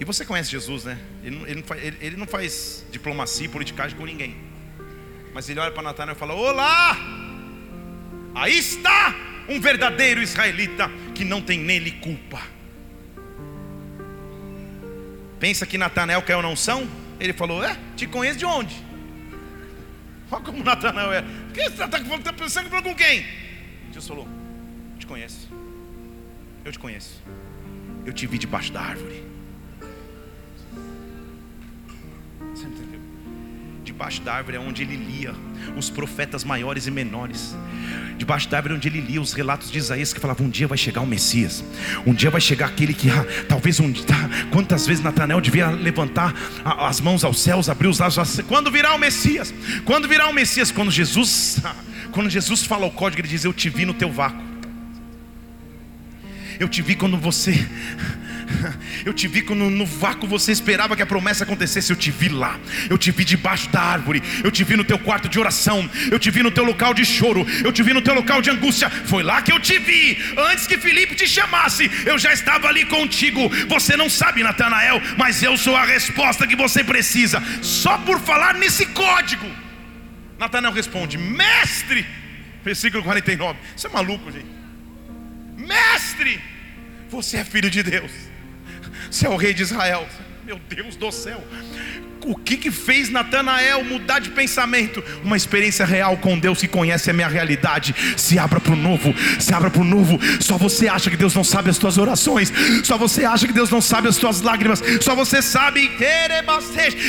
e 0.00 0.04
você 0.04 0.24
conhece 0.24 0.50
Jesus, 0.50 0.84
né? 0.84 0.98
Ele 1.24 1.36
não, 1.36 1.46
ele 1.46 1.54
não, 1.56 1.66
faz, 1.66 1.84
ele, 1.84 1.96
ele 2.00 2.16
não 2.16 2.26
faz 2.26 2.84
diplomacia 2.90 3.46
e 3.46 3.48
politicagem 3.48 3.96
com 3.96 4.04
ninguém. 4.04 4.36
Mas 5.34 5.48
ele 5.48 5.58
olha 5.58 5.72
para 5.72 5.82
Natanael 5.82 6.14
e 6.14 6.18
fala: 6.18 6.34
Olá! 6.34 6.96
Aí 8.34 8.56
está 8.56 9.14
um 9.48 9.60
verdadeiro 9.60 10.22
israelita 10.22 10.88
que 11.14 11.24
não 11.24 11.42
tem 11.42 11.58
nele 11.58 11.92
culpa. 11.92 12.40
Pensa 15.40 15.66
que 15.66 15.76
Natanael 15.76 16.22
caiu 16.22 16.42
na 16.42 16.48
unção? 16.48 16.88
Ele 17.18 17.32
falou: 17.32 17.64
É, 17.64 17.76
te 17.96 18.06
conheço 18.06 18.38
de 18.38 18.46
onde? 18.46 18.74
Olha 20.30 20.42
como 20.44 20.62
Natanael 20.62 21.12
é. 21.12 21.24
Que 21.52 21.64
você 21.64 21.84
está 21.84 21.88
tá 21.88 22.32
pensando 22.32 22.64
que 22.64 22.70
falou 22.70 22.84
com 22.84 22.94
quem? 22.94 23.26
Jesus 23.88 24.06
falou: 24.06 24.28
Te 24.96 25.06
conheço. 25.06 25.48
Eu 26.64 26.70
te 26.70 26.78
conheço. 26.78 27.20
Eu 28.06 28.12
te 28.12 28.28
vi 28.28 28.38
debaixo 28.38 28.72
da 28.72 28.80
árvore. 28.80 29.27
Debaixo 33.98 34.22
da 34.22 34.32
árvore 34.32 34.56
é 34.56 34.60
onde 34.60 34.82
ele 34.82 34.94
lia 34.94 35.34
os 35.76 35.90
profetas 35.90 36.44
maiores 36.44 36.86
e 36.86 36.90
menores. 36.90 37.56
Debaixo 38.16 38.48
da 38.48 38.58
árvore 38.58 38.74
é 38.74 38.76
onde 38.76 38.86
ele 38.86 39.00
lia 39.00 39.20
os 39.20 39.32
relatos 39.32 39.72
de 39.72 39.78
Isaías 39.78 40.12
que 40.12 40.20
falavam: 40.20 40.46
um 40.46 40.48
dia 40.48 40.68
vai 40.68 40.78
chegar 40.78 41.00
o 41.00 41.06
Messias, 41.06 41.64
um 42.06 42.14
dia 42.14 42.30
vai 42.30 42.40
chegar 42.40 42.66
aquele 42.66 42.94
que, 42.94 43.10
ah, 43.10 43.26
talvez 43.48 43.80
um 43.80 43.90
dia, 43.90 44.04
quantas 44.52 44.86
vezes 44.86 45.02
Natanael 45.02 45.40
devia 45.40 45.70
levantar 45.70 46.32
as 46.64 47.00
mãos 47.00 47.24
aos 47.24 47.40
céus, 47.40 47.68
abrir 47.68 47.88
os 47.88 47.98
lábios, 47.98 48.40
quando 48.46 48.70
virá 48.70 48.94
o 48.94 48.98
Messias, 49.00 49.52
quando 49.84 50.06
virá 50.06 50.28
o 50.28 50.32
Messias, 50.32 50.70
quando 50.70 50.92
Jesus, 50.92 51.60
quando 52.12 52.30
Jesus 52.30 52.62
fala 52.62 52.86
o 52.86 52.92
código, 52.92 53.22
ele 53.22 53.26
diz: 53.26 53.44
Eu 53.44 53.52
te 53.52 53.68
vi 53.68 53.84
no 53.84 53.94
teu 53.94 54.12
vácuo, 54.12 54.40
eu 56.60 56.68
te 56.68 56.82
vi 56.82 56.94
quando 56.94 57.16
você 57.18 57.68
Eu 59.04 59.12
te 59.12 59.26
vi 59.26 59.42
no 59.42 59.86
vácuo 59.86 60.26
você 60.26 60.52
esperava 60.52 60.96
que 60.96 61.02
a 61.02 61.06
promessa 61.06 61.44
acontecesse. 61.44 61.90
Eu 61.90 61.96
te 61.96 62.10
vi 62.10 62.28
lá. 62.28 62.58
Eu 62.88 62.98
te 62.98 63.10
vi 63.10 63.24
debaixo 63.24 63.68
da 63.70 63.80
árvore. 63.80 64.22
Eu 64.42 64.50
te 64.50 64.64
vi 64.64 64.76
no 64.76 64.84
teu 64.84 64.98
quarto 64.98 65.28
de 65.28 65.38
oração. 65.38 65.88
Eu 66.10 66.18
te 66.18 66.30
vi 66.30 66.42
no 66.42 66.50
teu 66.50 66.64
local 66.64 66.92
de 66.94 67.04
choro. 67.04 67.46
Eu 67.64 67.72
te 67.72 67.82
vi 67.82 67.92
no 67.92 68.02
teu 68.02 68.14
local 68.14 68.42
de 68.42 68.50
angústia. 68.50 68.90
Foi 68.90 69.22
lá 69.22 69.42
que 69.42 69.52
eu 69.52 69.60
te 69.60 69.78
vi. 69.78 70.18
Antes 70.36 70.66
que 70.66 70.78
Felipe 70.78 71.14
te 71.14 71.26
chamasse, 71.26 71.90
eu 72.04 72.18
já 72.18 72.32
estava 72.32 72.68
ali 72.68 72.84
contigo. 72.84 73.48
Você 73.68 73.96
não 73.96 74.10
sabe, 74.10 74.42
Natanael, 74.42 75.00
mas 75.16 75.42
eu 75.42 75.56
sou 75.56 75.76
a 75.76 75.84
resposta 75.84 76.46
que 76.46 76.56
você 76.56 76.82
precisa. 76.82 77.42
Só 77.62 77.98
por 77.98 78.20
falar 78.20 78.54
nesse 78.54 78.86
código. 78.86 79.46
Natanael 80.38 80.72
responde: 80.72 81.18
Mestre. 81.18 82.06
Versículo 82.64 83.02
49. 83.02 83.58
Você 83.76 83.86
é 83.86 83.90
maluco, 83.90 84.30
gente. 84.30 84.46
Mestre, 85.56 86.40
você 87.10 87.38
é 87.38 87.44
filho 87.44 87.70
de 87.70 87.82
Deus. 87.82 88.27
Você 89.10 89.26
é 89.26 89.30
o 89.30 89.36
rei 89.36 89.54
de 89.54 89.62
Israel. 89.62 90.06
Meu 90.44 90.58
Deus 90.68 90.96
do 90.96 91.12
céu. 91.12 91.42
O 92.24 92.34
que 92.34 92.56
que 92.56 92.70
fez 92.70 93.08
Natanael 93.08 93.84
mudar 93.84 94.18
de 94.18 94.30
pensamento? 94.30 95.02
Uma 95.22 95.36
experiência 95.36 95.86
real 95.86 96.16
com 96.16 96.38
Deus 96.38 96.60
que 96.60 96.68
conhece 96.68 97.10
a 97.10 97.12
minha 97.12 97.28
realidade. 97.28 97.94
Se 98.16 98.38
abra 98.38 98.60
para 98.60 98.72
o 98.72 98.76
novo, 98.76 99.14
se 99.38 99.54
abra 99.54 99.70
para 99.70 99.80
o 99.80 99.84
novo. 99.84 100.18
Só 100.40 100.58
você 100.58 100.88
acha 100.88 101.10
que 101.10 101.16
Deus 101.16 101.34
não 101.34 101.44
sabe 101.44 101.70
as 101.70 101.78
tuas 101.78 101.96
orações. 101.96 102.52
Só 102.84 102.98
você 102.98 103.24
acha 103.24 103.46
que 103.46 103.52
Deus 103.52 103.70
não 103.70 103.80
sabe 103.80 104.08
as 104.08 104.16
tuas 104.16 104.42
lágrimas. 104.42 104.82
Só 105.00 105.14
você 105.14 105.40
sabe 105.40 105.90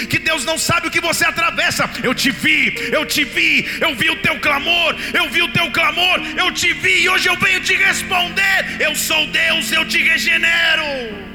que 0.10 0.20
Deus 0.20 0.46
não 0.46 0.58
sabe 0.58 0.88
o 0.88 0.92
que 0.92 1.02
você 1.02 1.26
atravessa. 1.26 1.90
Eu 2.04 2.14
te 2.14 2.32
vi, 2.32 2.74
eu 2.92 3.06
te 3.06 3.24
vi, 3.26 3.66
eu 3.82 3.96
vi 3.96 4.10
o 4.10 4.22
teu 4.22 4.40
clamor, 4.40 4.96
eu 5.14 5.30
vi 5.30 5.42
o 5.42 5.52
teu 5.52 5.72
clamor, 5.72 6.20
eu 6.38 6.52
te 6.54 6.72
vi 6.74 7.04
e 7.04 7.10
hoje 7.10 7.28
eu 7.28 7.38
venho 7.38 7.60
te 7.62 7.76
responder. 7.76 8.78
Eu 8.80 8.96
sou 8.96 9.28
Deus, 9.28 9.72
eu 9.72 9.86
te 9.86 9.98
regenero. 9.98 11.29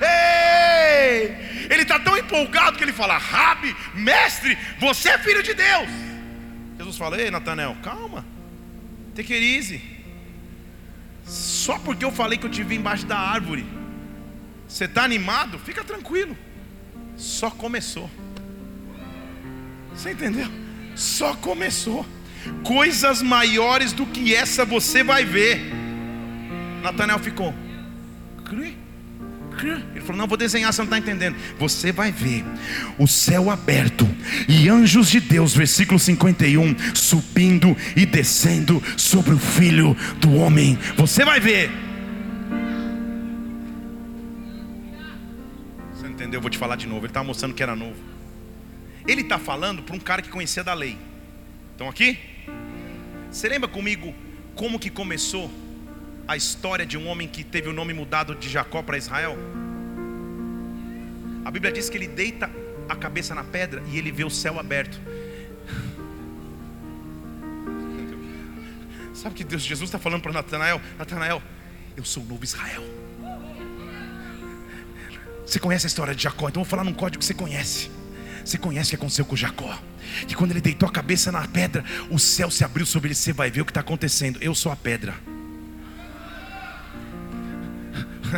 Ei! 0.00 1.66
Ele 1.70 1.82
está 1.82 1.98
tão 1.98 2.16
empolgado 2.16 2.76
que 2.76 2.84
ele 2.84 2.92
fala: 2.92 3.16
Rabi, 3.16 3.74
mestre, 3.94 4.56
você 4.78 5.10
é 5.10 5.18
filho 5.18 5.42
de 5.42 5.54
Deus. 5.54 5.88
Jesus 6.78 6.96
fala: 6.96 7.20
Ei, 7.20 7.30
Natanael, 7.30 7.76
calma, 7.82 8.24
easy. 9.16 9.80
Só 11.24 11.78
porque 11.78 12.04
eu 12.04 12.10
falei 12.10 12.38
que 12.38 12.46
eu 12.46 12.50
te 12.50 12.64
vi 12.64 12.76
embaixo 12.76 13.06
da 13.06 13.16
árvore, 13.16 13.64
você 14.66 14.86
está 14.86 15.04
animado? 15.04 15.58
Fica 15.58 15.84
tranquilo. 15.84 16.36
Só 17.16 17.50
começou. 17.50 18.10
Você 19.94 20.12
entendeu? 20.12 20.48
Só 20.96 21.34
começou. 21.36 22.06
Coisas 22.64 23.20
maiores 23.20 23.92
do 23.92 24.06
que 24.06 24.34
essa 24.34 24.64
você 24.64 25.04
vai 25.04 25.24
ver. 25.24 25.60
Natanael 26.82 27.18
ficou. 27.18 27.54
Crê? 28.46 28.79
Ele 29.66 30.00
falou: 30.00 30.16
Não, 30.16 30.26
vou 30.26 30.36
desenhar, 30.36 30.72
você 30.72 30.80
não 30.80 30.86
está 30.86 30.98
entendendo. 30.98 31.36
Você 31.58 31.92
vai 31.92 32.10
ver 32.10 32.44
o 32.98 33.06
céu 33.06 33.50
aberto 33.50 34.08
e 34.48 34.68
anjos 34.68 35.08
de 35.08 35.20
Deus, 35.20 35.54
versículo 35.54 35.98
51, 35.98 36.94
subindo 36.94 37.76
e 37.96 38.06
descendo 38.06 38.82
sobre 38.96 39.34
o 39.34 39.38
filho 39.38 39.96
do 40.18 40.34
homem. 40.34 40.78
Você 40.96 41.24
vai 41.24 41.40
ver. 41.40 41.70
Você 45.92 46.04
não 46.04 46.10
entendeu? 46.10 46.38
Eu 46.38 46.42
vou 46.42 46.50
te 46.50 46.58
falar 46.58 46.76
de 46.76 46.86
novo. 46.86 47.00
Ele 47.00 47.06
estava 47.06 47.26
mostrando 47.26 47.54
que 47.54 47.62
era 47.62 47.76
novo. 47.76 47.96
Ele 49.06 49.22
está 49.22 49.38
falando 49.38 49.82
para 49.82 49.96
um 49.96 50.00
cara 50.00 50.22
que 50.22 50.28
conhecia 50.28 50.62
da 50.62 50.74
lei. 50.74 50.96
Estão 51.72 51.88
aqui? 51.88 52.18
Você 53.30 53.48
lembra 53.48 53.68
comigo 53.68 54.14
como 54.54 54.78
que 54.78 54.90
começou? 54.90 55.50
A 56.26 56.36
história 56.36 56.86
de 56.86 56.96
um 56.96 57.06
homem 57.08 57.26
que 57.26 57.42
teve 57.42 57.68
o 57.68 57.72
nome 57.72 57.92
mudado 57.92 58.34
de 58.34 58.48
Jacó 58.48 58.82
para 58.82 58.96
Israel? 58.96 59.36
A 61.44 61.50
Bíblia 61.50 61.72
diz 61.72 61.88
que 61.88 61.96
ele 61.96 62.06
deita 62.06 62.50
a 62.88 62.94
cabeça 62.96 63.34
na 63.34 63.44
pedra 63.44 63.82
e 63.90 63.98
ele 63.98 64.12
vê 64.12 64.24
o 64.24 64.30
céu 64.30 64.58
aberto. 64.58 65.00
Sabe 69.14 69.34
que 69.34 69.44
Deus, 69.44 69.62
Jesus 69.62 69.88
está 69.88 69.98
falando 69.98 70.22
para 70.22 70.32
Natanael? 70.32 70.80
Natanael, 70.98 71.42
eu 71.96 72.04
sou 72.04 72.22
o 72.22 72.26
novo 72.26 72.44
Israel. 72.44 72.82
Você 75.44 75.58
conhece 75.58 75.86
a 75.86 75.88
história 75.88 76.14
de 76.14 76.22
Jacó, 76.22 76.48
então 76.48 76.62
vou 76.62 76.68
falar 76.68 76.84
num 76.84 76.94
código 76.94 77.18
que 77.18 77.24
você 77.24 77.34
conhece. 77.34 77.90
Você 78.44 78.56
conhece 78.56 78.88
o 78.88 78.90
que 78.90 78.96
aconteceu 78.96 79.24
com 79.24 79.36
Jacó? 79.36 79.78
Que 80.26 80.34
quando 80.34 80.52
ele 80.52 80.60
deitou 80.60 80.88
a 80.88 80.92
cabeça 80.92 81.30
na 81.30 81.46
pedra, 81.46 81.84
o 82.10 82.18
céu 82.18 82.50
se 82.50 82.64
abriu 82.64 82.86
sobre 82.86 83.08
ele. 83.08 83.14
Você 83.14 83.32
vai 83.32 83.50
ver 83.50 83.60
o 83.60 83.64
que 83.64 83.70
está 83.70 83.80
acontecendo. 83.80 84.38
Eu 84.40 84.54
sou 84.54 84.72
a 84.72 84.76
pedra. 84.76 85.14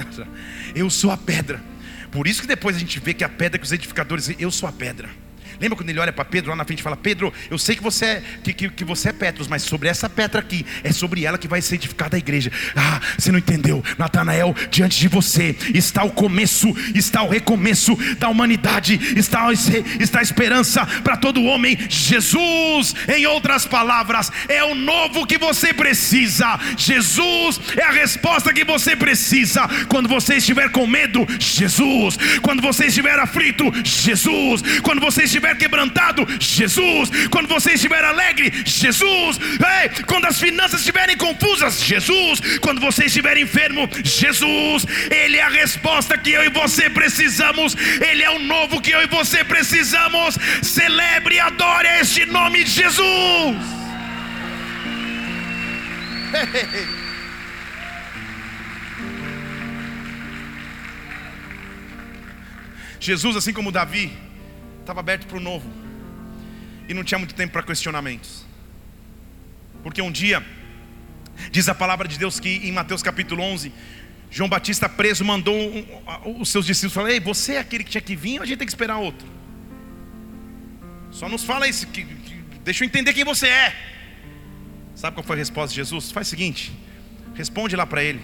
eu 0.75 0.89
sou 0.91 1.11
a 1.11 1.17
pedra. 1.17 1.63
Por 2.11 2.27
isso 2.27 2.43
que 2.43 2.47
depois 2.47 2.77
a 2.77 2.79
gente 2.79 3.01
vê 3.01 3.15
que 3.15 3.25
a 3.25 3.29
pedra 3.29 3.59
que 3.59 3.65
os 3.65 3.73
edificadores, 3.73 4.31
eu 4.39 4.51
sou 4.51 4.69
a 4.69 4.73
pedra. 4.73 5.09
Lembra 5.61 5.77
quando 5.77 5.91
ele 5.91 5.99
olha 5.99 6.13
para 6.13 6.25
Pedro 6.25 6.51
lá 6.51 6.57
na 6.57 6.65
frente 6.65 6.81
e 6.81 6.83
fala: 6.83 6.97
Pedro, 6.97 7.33
eu 7.51 7.59
sei 7.59 7.77
que 7.77 7.83
você 7.83 8.05
é, 8.05 8.23
que, 8.43 8.53
que, 8.53 8.69
que, 8.69 8.85
você 8.85 9.11
é 9.11 9.13
Petros, 9.13 9.49
mas 9.49 9.63
sobre 9.63 9.89
essa 9.89 10.09
pedra 10.09 10.41
aqui, 10.41 10.65
é 10.83 10.93
sobre 10.93 11.25
ela 11.25 11.39
que 11.39 11.49
vai 11.49 11.61
ser 11.61 11.77
edificada 11.77 12.17
a 12.17 12.19
igreja. 12.19 12.51
Ah, 12.75 13.01
você 13.19 13.31
não 13.31 13.39
entendeu? 13.39 13.85
Natanael, 13.99 14.55
diante 14.71 14.99
de 14.99 15.09
você 15.09 15.57
está 15.75 16.03
o 16.05 16.11
começo, 16.11 16.75
está 16.95 17.23
o 17.23 17.29
recomeço 17.29 17.97
da 18.19 18.29
humanidade, 18.29 18.99
está, 19.17 19.49
está 19.53 20.21
a 20.21 20.23
esperança 20.23 20.85
para 21.03 21.17
todo 21.17 21.45
homem. 21.45 21.79
Jesus, 21.89 22.95
em 23.09 23.27
outras 23.27 23.67
palavras, 23.67 24.31
é 24.49 24.63
o 24.65 24.75
novo 24.75 25.27
que 25.27 25.39
você 25.39 25.73
precisa. 25.73 26.59
Jesus 26.77 27.61
é 27.77 27.85
a 27.85 27.91
resposta 27.91 28.53
que 28.53 28.65
você 28.65 28.97
precisa. 28.97 29.69
Quando 29.89 30.09
você 30.09 30.37
estiver 30.37 30.71
com 30.71 30.87
medo, 30.87 31.27
Jesus. 31.39 32.17
Quando 32.41 32.63
você 32.63 32.87
estiver 32.87 33.19
aflito, 33.19 33.65
Jesus. 33.85 34.63
Quando 34.83 35.01
você 35.01 35.25
estiver 35.25 35.42
estiver 35.43 35.57
quebrantado, 35.57 36.27
Jesus. 36.39 37.11
Quando 37.31 37.49
você 37.49 37.73
estiver 37.73 38.05
alegre, 38.05 38.53
Jesus. 38.65 39.39
Ei, 39.39 40.05
quando 40.05 40.27
as 40.27 40.39
finanças 40.39 40.81
estiverem 40.81 41.17
confusas, 41.17 41.83
Jesus. 41.83 42.41
Quando 42.61 42.81
você 42.81 43.07
estiver 43.07 43.37
enfermo, 43.37 43.89
Jesus. 44.05 44.87
Ele 45.11 45.39
é 45.39 45.43
a 45.43 45.49
resposta 45.49 46.17
que 46.17 46.31
eu 46.31 46.45
e 46.45 46.49
você 46.49 46.89
precisamos. 46.89 47.77
Ele 48.01 48.23
é 48.23 48.31
o 48.31 48.39
novo 48.39 48.81
que 48.81 48.93
eu 48.93 49.03
e 49.03 49.07
você 49.07 49.43
precisamos. 49.43 50.39
Celebre 50.63 51.35
e 51.37 51.41
adore 51.41 51.89
este 52.01 52.25
nome 52.27 52.63
de 52.65 52.71
Jesus. 52.71 53.57
Jesus, 63.01 63.35
assim 63.35 63.53
como 63.53 63.73
Davi, 63.73 64.17
estava 64.83 65.01
aberto 65.01 65.27
para 65.27 65.37
o 65.37 65.41
novo. 65.41 65.69
E 66.89 66.95
não 66.95 67.03
tinha 67.03 67.19
muito 67.19 67.35
tempo 67.35 67.53
para 67.53 67.63
questionamentos. 67.63 68.45
Porque 69.83 70.03
um 70.03 70.13
dia, 70.13 70.45
diz 71.51 71.69
a 71.69 71.75
palavra 71.75 72.07
de 72.07 72.19
Deus 72.19 72.39
que 72.39 72.49
em 72.49 72.73
Mateus 72.73 73.03
capítulo 73.03 73.43
11, 73.43 73.73
João 74.31 74.49
Batista 74.49 74.89
preso 74.89 75.25
mandou 75.25 75.55
um, 75.55 76.41
os 76.41 76.49
seus 76.49 76.67
discípulos 76.67 76.95
falar: 76.95 77.11
Ei, 77.11 77.21
você 77.21 77.55
é 77.55 77.59
aquele 77.59 77.85
que 77.85 77.91
tinha 77.91 78.01
que 78.03 78.17
vir 78.17 78.39
ou 78.39 78.43
a 78.43 78.47
gente 78.47 78.59
tem 78.59 78.67
que 78.67 78.73
esperar 78.73 78.99
outro? 78.99 79.27
Só 81.11 81.29
nos 81.29 81.45
fala 81.45 81.69
isso, 81.69 81.87
que, 81.89 82.05
que, 82.05 82.35
deixa 82.65 82.85
eu 82.85 82.87
entender 82.87 83.13
quem 83.13 83.25
você 83.25 83.47
é. 83.47 83.77
Sabe 84.95 85.15
qual 85.15 85.25
foi 85.25 85.37
a 85.37 85.39
resposta 85.39 85.71
de 85.71 85.77
Jesus? 85.77 86.11
Faz 86.11 86.27
o 86.29 86.31
seguinte: 86.31 86.73
responde 87.35 87.77
lá 87.77 87.87
para 87.87 88.03
ele 88.03 88.21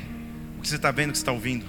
o 0.58 0.62
que 0.62 0.68
você 0.68 0.76
está 0.76 0.90
vendo, 0.90 1.10
o 1.10 1.12
que 1.12 1.18
você 1.18 1.22
está 1.22 1.32
ouvindo. 1.32 1.66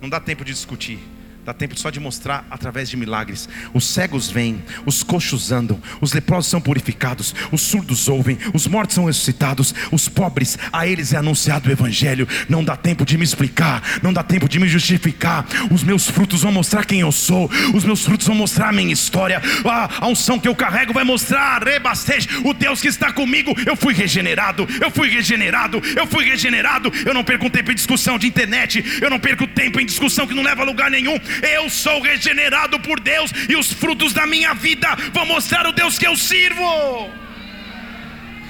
Não 0.00 0.08
dá 0.08 0.18
tempo 0.18 0.44
de 0.44 0.52
discutir. 0.52 0.98
Dá 1.44 1.52
tempo 1.52 1.78
só 1.78 1.90
de 1.90 2.00
mostrar 2.00 2.46
através 2.50 2.88
de 2.88 2.96
milagres. 2.96 3.50
Os 3.74 3.86
cegos 3.86 4.30
vêm, 4.30 4.62
os 4.86 5.02
coxos 5.02 5.52
andam, 5.52 5.78
os 6.00 6.14
leprosos 6.14 6.50
são 6.50 6.58
purificados, 6.58 7.34
os 7.52 7.60
surdos 7.60 8.08
ouvem, 8.08 8.38
os 8.54 8.66
mortos 8.66 8.94
são 8.94 9.04
ressuscitados, 9.04 9.74
os 9.92 10.08
pobres, 10.08 10.58
a 10.72 10.86
eles 10.86 11.12
é 11.12 11.18
anunciado 11.18 11.68
o 11.68 11.72
Evangelho. 11.72 12.26
Não 12.48 12.64
dá 12.64 12.76
tempo 12.76 13.04
de 13.04 13.18
me 13.18 13.24
explicar, 13.24 13.82
não 14.02 14.10
dá 14.10 14.22
tempo 14.22 14.48
de 14.48 14.58
me 14.58 14.66
justificar. 14.66 15.44
Os 15.70 15.84
meus 15.84 16.08
frutos 16.08 16.40
vão 16.40 16.50
mostrar 16.50 16.86
quem 16.86 17.00
eu 17.00 17.12
sou, 17.12 17.50
os 17.74 17.84
meus 17.84 18.06
frutos 18.06 18.26
vão 18.26 18.36
mostrar 18.36 18.70
a 18.70 18.72
minha 18.72 18.92
história. 18.92 19.42
Ah, 19.66 19.90
a 20.00 20.08
unção 20.08 20.38
que 20.38 20.48
eu 20.48 20.54
carrego 20.54 20.94
vai 20.94 21.04
mostrar, 21.04 21.62
rebasteje, 21.62 22.26
o 22.42 22.54
Deus 22.54 22.80
que 22.80 22.88
está 22.88 23.12
comigo. 23.12 23.54
Eu 23.66 23.76
fui 23.76 23.92
regenerado, 23.92 24.66
eu 24.80 24.90
fui 24.90 25.10
regenerado, 25.10 25.82
eu 25.94 26.06
fui 26.06 26.24
regenerado. 26.24 26.90
Eu 27.04 27.12
não 27.12 27.22
perco 27.22 27.50
tempo 27.50 27.70
em 27.70 27.74
discussão 27.74 28.18
de 28.18 28.26
internet, 28.26 28.82
eu 29.02 29.10
não 29.10 29.20
perco 29.20 29.46
tempo 29.46 29.78
em 29.78 29.84
discussão 29.84 30.26
que 30.26 30.32
não 30.32 30.42
leva 30.42 30.62
a 30.62 30.64
lugar 30.64 30.90
nenhum 30.90 31.20
eu 31.42 31.68
sou 31.70 32.00
regenerado 32.00 32.78
por 32.80 33.00
Deus 33.00 33.30
e 33.48 33.56
os 33.56 33.72
frutos 33.72 34.12
da 34.12 34.26
minha 34.26 34.54
vida 34.54 34.94
vão 35.12 35.26
mostrar 35.26 35.66
o 35.66 35.72
Deus 35.72 35.98
que 35.98 36.06
eu 36.06 36.16
sirvo. 36.16 36.64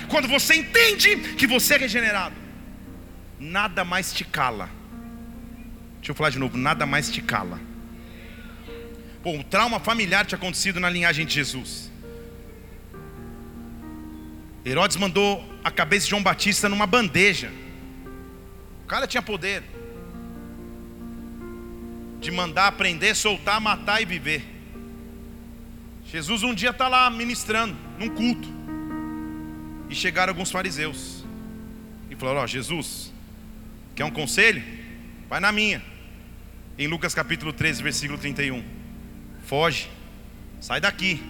Quando 0.08 0.28
você 0.28 0.54
entende 0.54 1.16
que 1.34 1.46
você 1.46 1.74
é 1.74 1.78
regenerado, 1.78 2.34
nada 3.38 3.84
mais 3.84 4.12
te 4.12 4.24
cala. 4.24 4.68
Deixa 5.98 6.12
eu 6.12 6.14
falar 6.14 6.30
de 6.30 6.38
novo, 6.38 6.56
nada 6.56 6.84
mais 6.84 7.10
te 7.10 7.22
cala. 7.22 7.60
Pô, 9.22 9.30
um 9.30 9.42
trauma 9.42 9.80
familiar 9.80 10.26
tinha 10.26 10.36
acontecido 10.36 10.78
na 10.78 10.90
linhagem 10.90 11.24
de 11.24 11.34
Jesus. 11.34 11.90
Herodes 14.66 14.96
mandou 14.96 15.42
a 15.62 15.70
cabeça 15.70 16.04
de 16.04 16.10
João 16.10 16.22
Batista 16.22 16.68
numa 16.68 16.86
bandeja. 16.86 17.50
O 18.82 18.86
cara 18.86 19.06
tinha 19.06 19.22
poder 19.22 19.62
de 22.24 22.30
mandar 22.30 22.68
aprender, 22.68 23.14
soltar, 23.14 23.60
matar 23.60 24.00
e 24.00 24.06
viver. 24.06 24.42
Jesus 26.06 26.42
um 26.42 26.54
dia 26.54 26.70
está 26.70 26.88
lá 26.88 27.10
ministrando, 27.10 27.76
num 27.98 28.08
culto, 28.08 28.48
e 29.90 29.94
chegaram 29.94 30.30
alguns 30.30 30.50
fariseus 30.50 31.22
e 32.10 32.16
falaram: 32.16 32.40
Ó, 32.40 32.44
oh, 32.44 32.46
Jesus, 32.46 33.12
quer 33.94 34.06
um 34.06 34.10
conselho? 34.10 34.62
Vai 35.28 35.38
na 35.38 35.52
minha. 35.52 35.82
Em 36.78 36.88
Lucas 36.88 37.14
capítulo 37.14 37.52
13, 37.52 37.82
versículo 37.82 38.18
31. 38.18 38.64
Foge, 39.44 39.90
sai 40.60 40.80
daqui. 40.80 41.22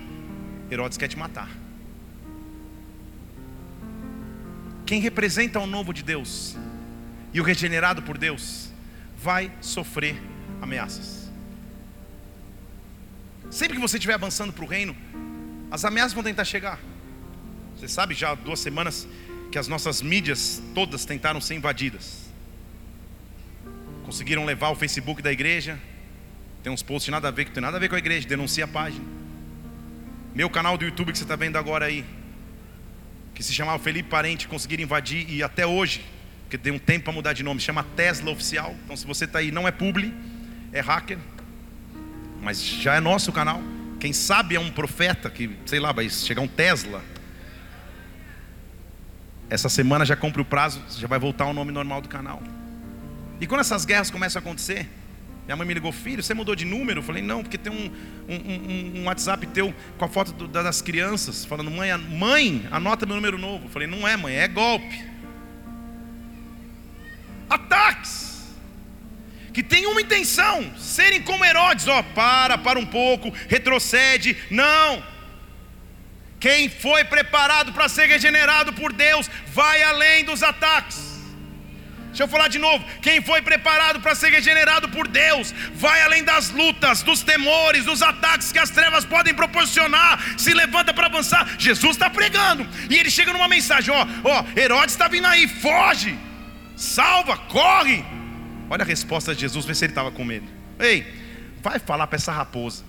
Herodes 0.70 0.96
quer 0.96 1.08
te 1.08 1.18
matar. 1.18 1.48
Quem 4.86 5.00
representa 5.00 5.58
o 5.58 5.66
novo 5.66 5.92
de 5.92 6.04
Deus 6.04 6.56
e 7.32 7.40
o 7.40 7.44
regenerado 7.44 8.00
por 8.02 8.16
Deus 8.16 8.70
vai 9.16 9.50
sofrer 9.60 10.33
ameaças. 10.64 11.30
Sempre 13.50 13.76
que 13.76 13.80
você 13.80 13.98
estiver 13.98 14.14
avançando 14.14 14.52
para 14.52 14.64
o 14.64 14.68
reino, 14.68 14.96
as 15.70 15.84
ameaças 15.84 16.12
vão 16.12 16.24
tentar 16.24 16.44
chegar. 16.44 16.78
Você 17.76 17.86
sabe, 17.86 18.14
já 18.14 18.30
há 18.30 18.34
duas 18.34 18.60
semanas 18.60 19.06
que 19.50 19.58
as 19.58 19.68
nossas 19.68 20.02
mídias 20.02 20.60
todas 20.74 21.04
tentaram 21.04 21.40
ser 21.40 21.54
invadidas. 21.54 22.24
Conseguiram 24.04 24.44
levar 24.44 24.70
o 24.70 24.74
Facebook 24.74 25.22
da 25.22 25.32
igreja. 25.32 25.78
Tem 26.62 26.72
uns 26.72 26.82
posts 26.82 27.10
nada 27.12 27.28
a 27.28 27.30
ver, 27.30 27.44
que 27.44 27.52
tem 27.52 27.62
nada 27.62 27.76
a 27.76 27.80
ver 27.80 27.88
com 27.88 27.94
a 27.94 27.98
igreja, 27.98 28.26
denuncia 28.26 28.64
a 28.64 28.68
página. 28.68 29.04
Meu 30.34 30.50
canal 30.50 30.76
do 30.76 30.84
YouTube 30.84 31.12
que 31.12 31.18
você 31.18 31.24
está 31.24 31.36
vendo 31.36 31.56
agora 31.56 31.86
aí, 31.86 32.04
que 33.34 33.42
se 33.42 33.52
chamava 33.52 33.78
Felipe 33.78 34.08
Parente, 34.08 34.48
conseguiram 34.48 34.82
invadir 34.82 35.30
e 35.30 35.42
até 35.42 35.64
hoje, 35.64 36.04
porque 36.42 36.56
deu 36.56 36.74
um 36.74 36.78
tempo 36.78 37.04
para 37.04 37.12
mudar 37.12 37.32
de 37.32 37.42
nome, 37.44 37.60
chama 37.60 37.84
Tesla 37.94 38.32
Oficial. 38.32 38.74
Então 38.84 38.96
se 38.96 39.06
você 39.06 39.26
está 39.26 39.38
aí, 39.38 39.52
não 39.52 39.68
é 39.68 39.70
publi, 39.70 40.12
é 40.74 40.80
hacker, 40.80 41.18
mas 42.42 42.62
já 42.62 42.96
é 42.96 43.00
nosso 43.00 43.32
canal. 43.32 43.62
Quem 44.00 44.12
sabe 44.12 44.56
é 44.56 44.60
um 44.60 44.70
profeta 44.70 45.30
que, 45.30 45.56
sei 45.64 45.78
lá, 45.78 45.92
vai 45.92 46.10
chegar 46.10 46.42
um 46.42 46.48
Tesla. 46.48 47.00
Essa 49.48 49.68
semana 49.68 50.04
já 50.04 50.16
cumpre 50.16 50.42
o 50.42 50.44
prazo, 50.44 50.82
já 50.98 51.06
vai 51.06 51.18
voltar 51.18 51.46
o 51.46 51.54
nome 51.54 51.70
normal 51.70 52.02
do 52.02 52.08
canal. 52.08 52.42
E 53.40 53.46
quando 53.46 53.60
essas 53.60 53.84
guerras 53.84 54.10
começam 54.10 54.40
a 54.40 54.42
acontecer, 54.42 54.90
minha 55.44 55.56
mãe 55.56 55.66
me 55.66 55.74
ligou, 55.74 55.92
filho, 55.92 56.22
você 56.22 56.34
mudou 56.34 56.56
de 56.56 56.64
número? 56.64 56.98
Eu 56.98 57.04
falei, 57.04 57.22
não, 57.22 57.42
porque 57.42 57.56
tem 57.56 57.72
um, 57.72 57.90
um, 58.28 58.34
um, 58.34 59.00
um 59.00 59.04
WhatsApp 59.04 59.46
teu 59.46 59.72
com 59.96 60.04
a 60.04 60.08
foto 60.08 60.32
do, 60.32 60.48
das 60.48 60.82
crianças, 60.82 61.44
falando, 61.44 61.70
mãe, 61.70 61.96
mãe, 61.96 62.66
anota 62.70 63.06
meu 63.06 63.14
número 63.14 63.38
novo. 63.38 63.66
Eu 63.66 63.70
falei, 63.70 63.86
não 63.86 64.08
é, 64.08 64.16
mãe, 64.16 64.34
é 64.34 64.48
golpe. 64.48 65.04
Ataques 67.48 68.33
que 69.54 69.62
tem 69.62 69.86
uma 69.86 70.00
intenção, 70.00 70.68
serem 70.76 71.22
como 71.22 71.44
Herodes, 71.44 71.86
ó, 71.86 72.02
para, 72.02 72.58
para 72.58 72.76
um 72.76 72.84
pouco, 72.84 73.32
retrocede. 73.48 74.36
Não. 74.50 75.00
Quem 76.40 76.68
foi 76.68 77.04
preparado 77.04 77.72
para 77.72 77.88
ser 77.88 78.06
regenerado 78.06 78.72
por 78.72 78.92
Deus, 78.92 79.30
vai 79.46 79.80
além 79.84 80.24
dos 80.24 80.42
ataques. 80.42 81.14
Deixa 82.08 82.24
eu 82.24 82.28
falar 82.28 82.48
de 82.48 82.58
novo. 82.58 82.84
Quem 83.00 83.22
foi 83.22 83.42
preparado 83.42 84.00
para 84.00 84.14
ser 84.16 84.30
regenerado 84.30 84.88
por 84.88 85.06
Deus, 85.06 85.54
vai 85.74 86.02
além 86.02 86.24
das 86.24 86.50
lutas, 86.50 87.02
dos 87.02 87.22
temores, 87.22 87.84
dos 87.84 88.02
ataques 88.02 88.50
que 88.50 88.58
as 88.58 88.70
trevas 88.70 89.04
podem 89.04 89.34
proporcionar. 89.34 90.20
Se 90.36 90.52
levanta 90.52 90.92
para 90.92 91.06
avançar. 91.06 91.56
Jesus 91.58 91.92
está 91.92 92.10
pregando 92.10 92.66
e 92.90 92.96
ele 92.96 93.10
chega 93.10 93.32
numa 93.32 93.48
mensagem: 93.48 93.94
ó, 93.94 94.06
ó, 94.24 94.44
Herodes 94.56 94.94
está 94.94 95.06
vindo 95.08 95.26
aí, 95.26 95.46
foge, 95.48 96.18
salva, 96.76 97.36
corre. 97.36 98.13
Olha 98.70 98.82
a 98.82 98.86
resposta 98.86 99.34
de 99.34 99.42
Jesus, 99.42 99.64
vê 99.64 99.74
se 99.74 99.84
ele 99.84 99.92
estava 99.92 100.10
com 100.10 100.24
medo. 100.24 100.46
Ei, 100.78 101.06
vai 101.62 101.78
falar 101.78 102.06
para 102.06 102.16
essa 102.16 102.32
raposa. 102.32 102.84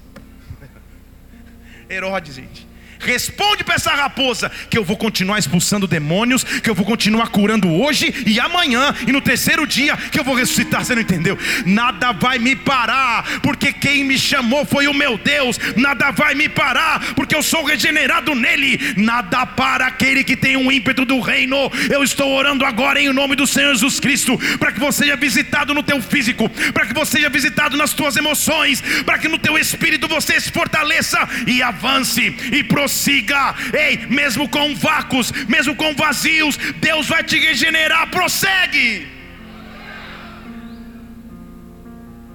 Herodes, 1.90 2.36
gente. 2.36 2.68
Responde 3.00 3.64
para 3.64 3.76
essa 3.76 3.92
raposa 3.92 4.52
que 4.70 4.78
eu 4.78 4.84
vou 4.84 4.98
continuar 4.98 5.40
expulsando 5.40 5.88
demônios, 5.88 6.44
que 6.44 6.70
eu 6.70 6.76
vou 6.76 6.86
continuar 6.86 7.28
curando 7.28 7.72
hoje 7.72 8.14
e 8.26 8.40
amanhã 8.40 8.94
e 9.08 9.12
no 9.12 9.22
terceiro 9.22 9.68
dia 9.68 9.96
que 9.98 10.20
eu 10.20 10.24
vou 10.24 10.36
ressuscitar. 10.36 10.84
Você 10.84 10.96
não 10.96 11.02
entendeu? 11.02 11.38
Nada 11.66 12.12
vai 12.12 12.40
me 12.40 12.56
parar, 12.56 13.40
porque 13.42 13.74
quem 13.74 14.04
me 14.04 14.18
chamou 14.18 14.66
foi 14.66 14.88
o 14.88 14.94
meu 14.94 15.18
Deus. 15.18 15.60
Nada 15.76 16.12
vai 16.12 16.34
me 16.36 16.50
parar, 16.50 17.14
porque 17.16 17.36
eu 17.36 17.44
sou 17.44 17.64
regenerado 17.64 18.34
nele. 18.34 18.80
Nada 18.98 19.46
para 19.46 19.88
aquele 19.88 20.24
que 20.24 20.36
tem 20.36 20.58
um 20.58 20.72
ímpeto 20.72 21.06
do 21.06 21.20
reino. 21.20 21.72
Eu 21.90 22.04
estou 22.04 22.32
orando 22.32 22.66
agora 22.66 23.00
em 23.00 23.12
nome 23.14 23.36
do 23.36 23.48
Senhor 23.48 23.74
Jesus 23.74 24.00
Cristo, 24.00 24.38
para 24.58 24.72
que 24.72 24.80
você 24.80 25.06
seja 25.06 25.16
visitado 25.16 25.74
no 25.74 25.84
teu 25.84 26.02
físico, 26.02 26.50
para 26.74 26.86
que 26.86 26.94
você 26.94 27.18
seja 27.18 27.30
visitado 27.30 27.78
nas 27.78 27.94
tuas 27.94 28.16
emoções, 28.16 28.82
para 29.06 29.18
que 29.18 29.28
no 29.28 29.38
teu 29.38 29.58
espírito 29.58 30.08
você 30.08 30.40
se 30.40 30.52
fortaleça 30.52 31.20
e 31.46 31.62
avance 31.62 32.36
e 32.52 32.64
prossiga 32.64 32.85
prossiga. 32.86 33.56
Ei, 33.74 34.06
mesmo 34.06 34.48
com 34.48 34.76
vácuos, 34.76 35.32
mesmo 35.48 35.76
com 35.76 35.94
vazios, 35.96 36.58
Deus 36.80 37.08
vai 37.08 37.24
te 37.24 37.38
regenerar. 37.40 38.10
Prossegue. 38.12 39.08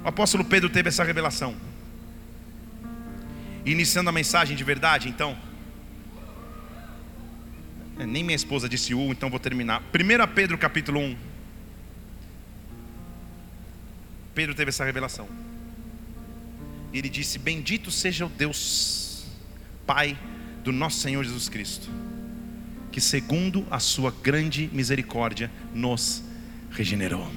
O 0.04 0.08
apóstolo 0.08 0.44
Pedro 0.44 0.68
teve 0.68 0.88
essa 0.88 1.04
revelação. 1.04 1.54
Iniciando 3.64 4.10
a 4.10 4.12
mensagem 4.12 4.56
de 4.56 4.64
verdade, 4.64 5.08
então. 5.08 5.36
É, 7.98 8.06
nem 8.06 8.24
minha 8.24 8.36
esposa 8.36 8.68
disse 8.68 8.94
U, 8.94 9.12
então 9.12 9.30
vou 9.30 9.38
terminar. 9.38 9.82
1 9.82 10.34
Pedro 10.34 10.58
capítulo 10.58 10.98
1. 11.00 11.16
Pedro 14.34 14.54
teve 14.54 14.70
essa 14.70 14.84
revelação. 14.84 15.28
Ele 16.92 17.08
disse: 17.08 17.38
Bendito 17.38 17.90
seja 17.90 18.24
o 18.24 18.28
Deus, 18.28 19.26
Pai 19.86 20.16
do 20.64 20.72
nosso 20.72 21.00
Senhor 21.00 21.24
Jesus 21.24 21.48
Cristo, 21.48 21.88
que 22.92 23.00
segundo 23.00 23.66
a 23.70 23.78
sua 23.78 24.10
grande 24.22 24.68
misericórdia 24.72 25.50
nos 25.74 26.22
regenerou. 26.70 27.30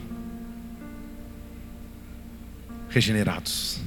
Regenerados. 2.90 3.80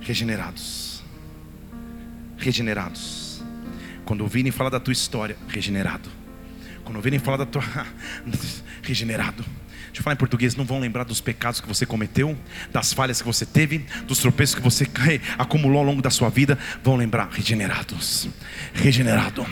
Regenerados. 0.00 1.02
Regenerados. 2.38 3.42
Quando 4.04 4.22
ouvirem 4.22 4.50
falar 4.50 4.70
da 4.70 4.80
tua 4.80 4.92
história, 4.92 5.36
regenerado. 5.48 6.08
Quando 6.84 6.96
ouvirem 6.96 7.18
falar 7.18 7.36
da 7.36 7.46
tua 7.46 7.62
regenerado 8.82 9.44
Deixa 9.88 10.00
eu 10.00 10.02
falar 10.02 10.14
em 10.14 10.18
português, 10.18 10.54
não 10.54 10.64
vão 10.64 10.78
lembrar 10.80 11.04
dos 11.04 11.20
pecados 11.20 11.60
que 11.60 11.68
você 11.68 11.84
cometeu, 11.84 12.36
das 12.72 12.92
falhas 12.92 13.20
que 13.20 13.26
você 13.26 13.44
teve, 13.44 13.84
dos 14.06 14.18
tropeços 14.18 14.54
que 14.54 14.60
você 14.60 14.86
acumulou 15.38 15.78
ao 15.78 15.84
longo 15.84 16.02
da 16.02 16.10
sua 16.10 16.28
vida, 16.28 16.58
vão 16.82 16.96
lembrar 16.96 17.28
regenerados. 17.30 18.28
Regenerado. 18.74 19.46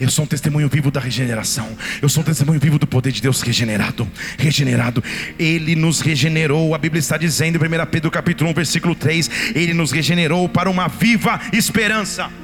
Eu 0.00 0.10
sou 0.10 0.24
um 0.24 0.28
testemunho 0.28 0.68
vivo 0.68 0.90
da 0.90 1.00
regeneração. 1.00 1.76
Eu 2.00 2.08
sou 2.08 2.22
um 2.22 2.26
testemunho 2.26 2.60
vivo 2.60 2.78
do 2.78 2.86
poder 2.86 3.12
de 3.12 3.22
Deus 3.22 3.42
regenerado. 3.42 4.08
Regenerado. 4.38 5.02
Ele 5.38 5.76
nos 5.76 6.00
regenerou. 6.00 6.74
A 6.74 6.78
Bíblia 6.78 7.00
está 7.00 7.16
dizendo 7.16 7.62
em 7.64 7.68
1 7.68 7.86
Pedro 7.86 8.10
capítulo 8.10 8.50
1, 8.50 8.54
versículo 8.54 8.94
3, 8.94 9.30
ele 9.54 9.74
nos 9.74 9.92
regenerou 9.92 10.48
para 10.48 10.70
uma 10.70 10.88
viva 10.88 11.40
esperança. 11.52 12.41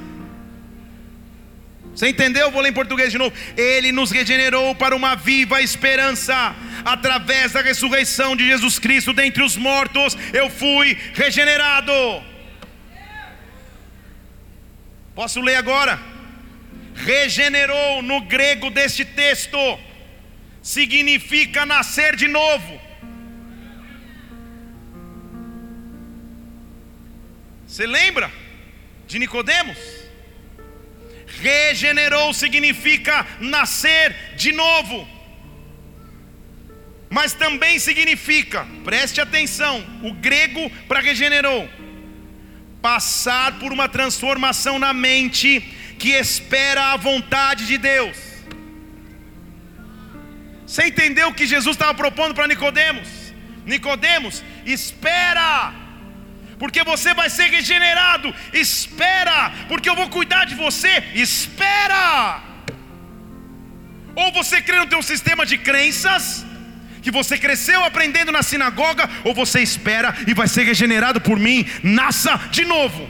Você 1.99 2.07
entendeu? 2.07 2.49
Vou 2.49 2.61
ler 2.61 2.69
em 2.69 2.73
português 2.73 3.11
de 3.11 3.17
novo. 3.17 3.35
Ele 3.57 3.91
nos 3.91 4.09
regenerou 4.09 4.73
para 4.73 4.95
uma 4.95 5.17
viva 5.17 5.61
esperança. 5.61 6.55
Através 6.85 7.51
da 7.51 7.61
ressurreição 7.61 8.37
de 8.37 8.47
Jesus 8.47 8.79
Cristo 8.79 9.11
dentre 9.11 9.43
os 9.43 9.57
mortos, 9.57 10.15
eu 10.31 10.49
fui 10.49 10.97
regenerado. 11.13 11.91
Posso 15.13 15.41
ler 15.41 15.55
agora? 15.55 15.99
Regenerou 16.95 18.01
no 18.01 18.21
grego 18.21 18.69
deste 18.69 19.03
texto 19.03 19.57
significa 20.61 21.65
nascer 21.65 22.15
de 22.15 22.29
novo. 22.29 22.79
Você 27.67 27.85
lembra 27.85 28.31
de 29.05 29.19
Nicodemos? 29.19 29.98
Regenerou 31.41 32.33
significa 32.33 33.25
nascer 33.39 34.35
de 34.35 34.51
novo. 34.51 35.07
Mas 37.09 37.33
também 37.33 37.79
significa, 37.79 38.67
preste 38.83 39.19
atenção, 39.19 39.83
o 40.03 40.13
grego 40.13 40.69
para 40.87 40.99
regenerou, 40.99 41.67
passar 42.81 43.57
por 43.59 43.71
uma 43.71 43.89
transformação 43.89 44.77
na 44.77 44.93
mente 44.93 45.59
que 45.97 46.09
espera 46.09 46.93
a 46.93 46.97
vontade 46.97 47.65
de 47.65 47.77
Deus. 47.77 48.17
Você 50.65 50.85
entendeu 50.85 51.29
o 51.29 51.33
que 51.33 51.47
Jesus 51.47 51.75
estava 51.75 51.95
propondo 51.95 52.35
para 52.35 52.47
Nicodemos? 52.47 53.07
Nicodemos, 53.65 54.43
espera 54.65 55.73
porque 56.59 56.83
você 56.83 57.13
vai 57.13 57.29
ser 57.29 57.49
regenerado. 57.49 58.35
Espera, 58.51 59.51
porque 59.69 59.89
eu 59.89 59.95
vou 59.95 60.09
cuidar 60.09 60.45
de 60.45 60.55
você. 60.55 61.03
Espera. 61.15 62.43
Ou 64.13 64.31
você 64.33 64.61
crê 64.61 64.77
no 64.79 64.87
teu 64.87 65.01
sistema 65.01 65.45
de 65.45 65.57
crenças, 65.57 66.45
que 67.01 67.09
você 67.09 67.37
cresceu 67.37 67.83
aprendendo 67.85 68.31
na 68.31 68.43
sinagoga, 68.43 69.09
ou 69.23 69.33
você 69.33 69.61
espera 69.61 70.13
e 70.27 70.33
vai 70.33 70.47
ser 70.47 70.63
regenerado 70.63 71.21
por 71.21 71.39
mim. 71.39 71.65
Nasça 71.81 72.37
de 72.51 72.65
novo. 72.65 73.09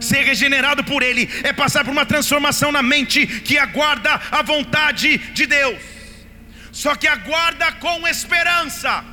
Ser 0.00 0.22
regenerado 0.24 0.82
por 0.82 1.02
Ele 1.02 1.28
é 1.44 1.52
passar 1.52 1.84
por 1.84 1.92
uma 1.92 2.06
transformação 2.06 2.72
na 2.72 2.82
mente 2.82 3.26
que 3.26 3.58
aguarda 3.58 4.20
a 4.30 4.42
vontade 4.42 5.18
de 5.18 5.46
Deus. 5.46 5.78
Só 6.72 6.94
que 6.94 7.06
aguarda 7.06 7.70
com 7.72 8.08
esperança. 8.08 9.11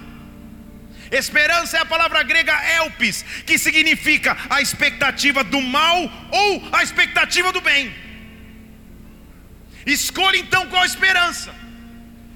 Esperança 1.12 1.78
é 1.78 1.82
a 1.82 1.86
palavra 1.86 2.22
grega 2.24 2.54
elpis, 2.76 3.24
que 3.46 3.58
significa 3.58 4.38
a 4.50 4.62
expectativa 4.62 5.44
do 5.44 5.62
mal 5.62 6.12
ou 6.32 6.70
a 6.72 6.84
expectativa 6.84 7.52
do 7.52 7.62
bem. 7.62 7.94
Escolha 9.86 10.38
então 10.38 10.68
qual 10.68 10.86
esperança. 10.86 11.54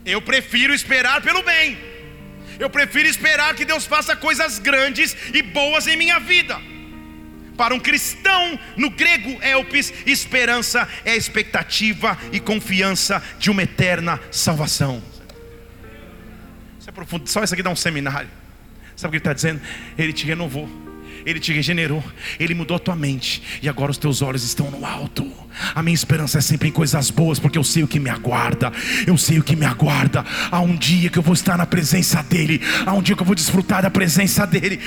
Eu 0.05 0.21
prefiro 0.21 0.73
esperar 0.73 1.21
pelo 1.21 1.43
bem, 1.43 1.77
Eu 2.59 2.69
prefiro 2.69 3.07
esperar 3.07 3.55
que 3.55 3.65
Deus 3.65 3.85
faça 3.85 4.15
coisas 4.15 4.59
grandes 4.59 5.15
e 5.33 5.41
boas 5.41 5.87
em 5.87 5.97
minha 5.97 6.19
vida. 6.19 6.59
Para 7.57 7.73
um 7.73 7.79
cristão, 7.79 8.59
no 8.77 8.89
grego 8.89 9.41
elpis, 9.41 9.93
esperança 10.05 10.87
é 11.03 11.15
expectativa 11.15 12.17
e 12.31 12.39
confiança 12.39 13.21
de 13.39 13.49
uma 13.49 13.63
eterna 13.63 14.19
salvação. 14.31 15.03
Isso 16.79 16.89
é 16.89 16.91
profundo, 16.91 17.27
só 17.27 17.43
isso 17.43 17.53
aqui 17.53 17.63
dá 17.63 17.69
um 17.69 17.75
seminário. 17.75 18.29
Sabe 18.95 19.09
o 19.09 19.11
que 19.11 19.17
ele 19.17 19.17
está 19.17 19.33
dizendo? 19.33 19.61
Ele 19.97 20.13
te 20.13 20.25
renovou. 20.25 20.83
Ele 21.25 21.39
te 21.39 21.53
regenerou, 21.53 22.03
Ele 22.39 22.53
mudou 22.53 22.75
a 22.75 22.79
tua 22.79 22.95
mente, 22.95 23.41
e 23.61 23.69
agora 23.69 23.91
os 23.91 23.97
teus 23.97 24.21
olhos 24.21 24.43
estão 24.43 24.69
no 24.69 24.85
alto. 24.85 25.31
A 25.73 25.81
minha 25.83 25.93
esperança 25.93 26.39
é 26.39 26.41
sempre 26.41 26.69
em 26.69 26.71
coisas 26.71 27.09
boas, 27.09 27.39
porque 27.39 27.57
eu 27.57 27.63
sei 27.63 27.83
o 27.83 27.87
que 27.87 27.99
me 27.99 28.09
aguarda, 28.09 28.71
eu 29.05 29.17
sei 29.17 29.39
o 29.39 29.43
que 29.43 29.55
me 29.55 29.65
aguarda. 29.65 30.25
Há 30.51 30.59
um 30.59 30.75
dia 30.75 31.09
que 31.09 31.17
eu 31.17 31.23
vou 31.23 31.33
estar 31.33 31.57
na 31.57 31.65
presença 31.65 32.21
dEle, 32.23 32.61
há 32.85 32.93
um 32.93 33.01
dia 33.01 33.15
que 33.15 33.21
eu 33.21 33.25
vou 33.25 33.35
desfrutar 33.35 33.81
da 33.81 33.89
presença 33.89 34.45
dEle. 34.45 34.79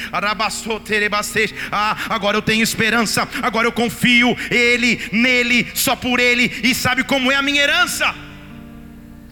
Ah, 1.72 1.96
agora 2.08 2.36
eu 2.36 2.42
tenho 2.42 2.62
esperança, 2.62 3.26
agora 3.42 3.66
eu 3.66 3.72
confio 3.72 4.36
Ele, 4.50 5.00
nele, 5.12 5.68
só 5.74 5.96
por 5.96 6.20
Ele, 6.20 6.52
e 6.62 6.74
sabe 6.74 7.04
como 7.04 7.30
é 7.32 7.36
a 7.36 7.42
minha 7.42 7.62
herança? 7.62 8.14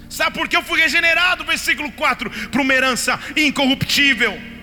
Sabe 0.08 0.38
por 0.38 0.48
que 0.48 0.56
eu 0.56 0.62
fui 0.62 0.80
regenerado? 0.80 1.44
Versículo 1.44 1.90
4: 1.92 2.30
para 2.50 2.62
uma 2.62 2.72
herança 2.72 3.18
incorruptível 3.36 4.53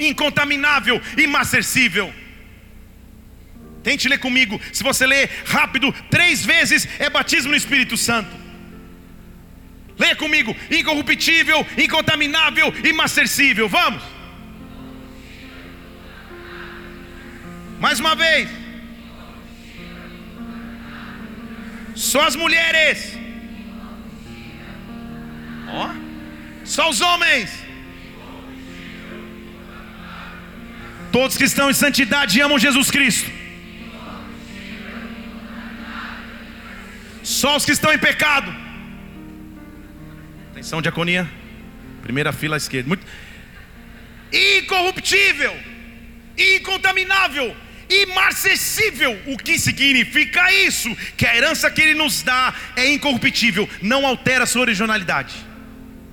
incontaminável, 0.00 1.00
imarcessível. 1.16 2.12
Tente 3.82 4.08
ler 4.08 4.18
comigo. 4.18 4.60
Se 4.72 4.82
você 4.82 5.06
ler 5.06 5.30
rápido, 5.44 5.92
três 6.10 6.44
vezes 6.44 6.88
é 6.98 7.08
batismo 7.08 7.50
no 7.50 7.56
Espírito 7.56 7.96
Santo. 7.96 8.30
Leia 9.98 10.16
comigo: 10.16 10.56
incorruptível, 10.70 11.66
incontaminável, 11.76 12.72
imarcessível. 12.84 13.68
Vamos. 13.68 14.02
Mais 17.78 18.00
uma 18.00 18.14
vez. 18.14 18.48
Só 21.94 22.22
as 22.26 22.36
mulheres. 22.36 23.18
Ó. 25.68 25.94
Só 26.64 26.88
os 26.88 27.00
homens. 27.00 27.59
Todos 31.12 31.36
que 31.36 31.44
estão 31.44 31.68
em 31.68 31.74
santidade 31.74 32.40
amam 32.40 32.58
Jesus 32.58 32.90
Cristo. 32.90 33.30
Só 37.22 37.56
os 37.56 37.64
que 37.64 37.72
estão 37.72 37.92
em 37.92 37.98
pecado. 37.98 38.54
Atenção, 40.52 40.80
diaconia. 40.80 41.28
Primeira 42.02 42.32
fila 42.32 42.56
à 42.56 42.58
esquerda. 42.58 42.88
Muito... 42.88 43.06
Incorruptível, 44.32 45.56
incontaminável, 46.38 47.56
imarcessível. 47.88 49.20
O 49.26 49.36
que 49.36 49.58
significa 49.58 50.52
isso? 50.52 50.94
Que 51.16 51.26
a 51.26 51.36
herança 51.36 51.70
que 51.70 51.82
ele 51.82 51.94
nos 51.94 52.22
dá 52.22 52.54
é 52.76 52.88
incorruptível, 52.88 53.68
não 53.82 54.06
altera 54.06 54.44
a 54.44 54.46
sua 54.46 54.62
originalidade. 54.62 55.49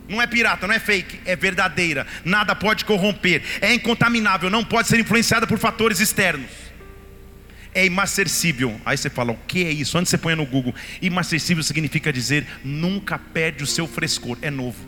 Não 0.07 0.21
é 0.21 0.27
pirata, 0.27 0.65
não 0.67 0.73
é 0.73 0.79
fake, 0.79 1.19
é 1.25 1.35
verdadeira. 1.35 2.07
Nada 2.23 2.55
pode 2.55 2.85
corromper. 2.85 3.43
É 3.61 3.73
incontaminável, 3.73 4.49
não 4.49 4.63
pode 4.63 4.87
ser 4.87 4.99
influenciada 4.99 5.45
por 5.45 5.59
fatores 5.59 5.99
externos. 5.99 6.49
É 7.73 7.85
imarcessível. 7.85 8.79
Aí 8.85 8.97
você 8.97 9.09
fala, 9.09 9.33
o 9.33 9.37
que 9.47 9.65
é 9.65 9.71
isso? 9.71 9.97
Antes 9.97 10.09
você 10.09 10.17
põe 10.17 10.33
no 10.35 10.45
Google. 10.45 10.73
Imarcessível 11.01 11.61
significa 11.61 12.11
dizer 12.11 12.47
nunca 12.63 13.19
perde 13.19 13.63
o 13.63 13.67
seu 13.67 13.87
frescor, 13.87 14.37
é 14.41 14.49
novo. 14.49 14.86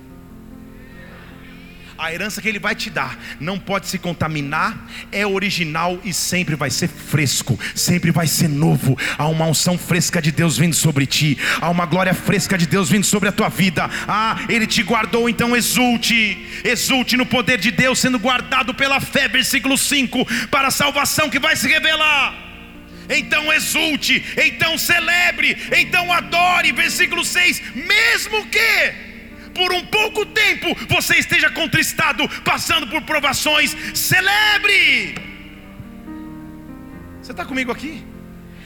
A 1.99 2.13
herança 2.13 2.41
que 2.41 2.47
Ele 2.47 2.59
vai 2.59 2.73
te 2.73 2.89
dar 2.89 3.19
não 3.41 3.59
pode 3.59 3.87
se 3.87 3.99
contaminar, 3.99 4.87
é 5.11 5.27
original 5.27 5.99
e 6.05 6.13
sempre 6.13 6.55
vai 6.55 6.69
ser 6.69 6.87
fresco, 6.87 7.59
sempre 7.75 8.09
vai 8.09 8.25
ser 8.25 8.47
novo. 8.47 8.97
Há 9.17 9.27
uma 9.27 9.45
unção 9.45 9.77
fresca 9.77 10.21
de 10.21 10.31
Deus 10.31 10.57
vindo 10.57 10.73
sobre 10.73 11.05
ti, 11.05 11.37
há 11.59 11.69
uma 11.69 11.85
glória 11.85 12.13
fresca 12.13 12.57
de 12.57 12.65
Deus 12.65 12.89
vindo 12.89 13.03
sobre 13.03 13.27
a 13.27 13.33
tua 13.33 13.49
vida. 13.49 13.89
Ah, 14.07 14.39
Ele 14.47 14.65
te 14.65 14.81
guardou, 14.81 15.27
então 15.27 15.53
exulte, 15.53 16.61
exulte 16.63 17.17
no 17.17 17.25
poder 17.25 17.57
de 17.57 17.69
Deus, 17.69 17.99
sendo 17.99 18.17
guardado 18.17 18.73
pela 18.73 19.01
fé, 19.01 19.27
versículo 19.27 19.77
5, 19.77 20.47
para 20.47 20.69
a 20.69 20.71
salvação 20.71 21.29
que 21.29 21.37
vai 21.37 21.57
se 21.57 21.67
revelar 21.67 22.47
então 23.11 23.51
exulte, 23.51 24.23
então 24.37 24.77
celebre, 24.77 25.57
então 25.75 26.13
adore. 26.13 26.71
Versículo 26.71 27.25
6: 27.25 27.73
mesmo 27.73 28.45
que 28.45 29.08
por 29.59 29.73
um 29.73 29.85
pouco 29.87 30.25
tempo 30.25 30.73
você 30.87 31.17
esteja 31.17 31.49
contristado, 31.49 32.27
passando 32.45 32.87
por 32.87 33.01
provações, 33.01 33.75
celebre. 33.93 35.15
Você 37.21 37.31
está 37.31 37.43
comigo 37.43 37.69
aqui? 37.69 38.01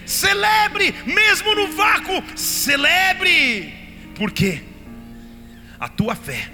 Celebre, 0.05 0.93
mesmo 1.03 1.55
no 1.55 1.69
vácuo, 1.69 2.23
celebre, 2.37 3.73
porque 4.13 4.61
a 5.79 5.87
tua 5.89 6.13
fé 6.13 6.51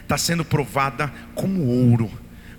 está 0.00 0.16
sendo 0.16 0.46
provada 0.46 1.12
como 1.34 1.66
ouro 1.66 2.10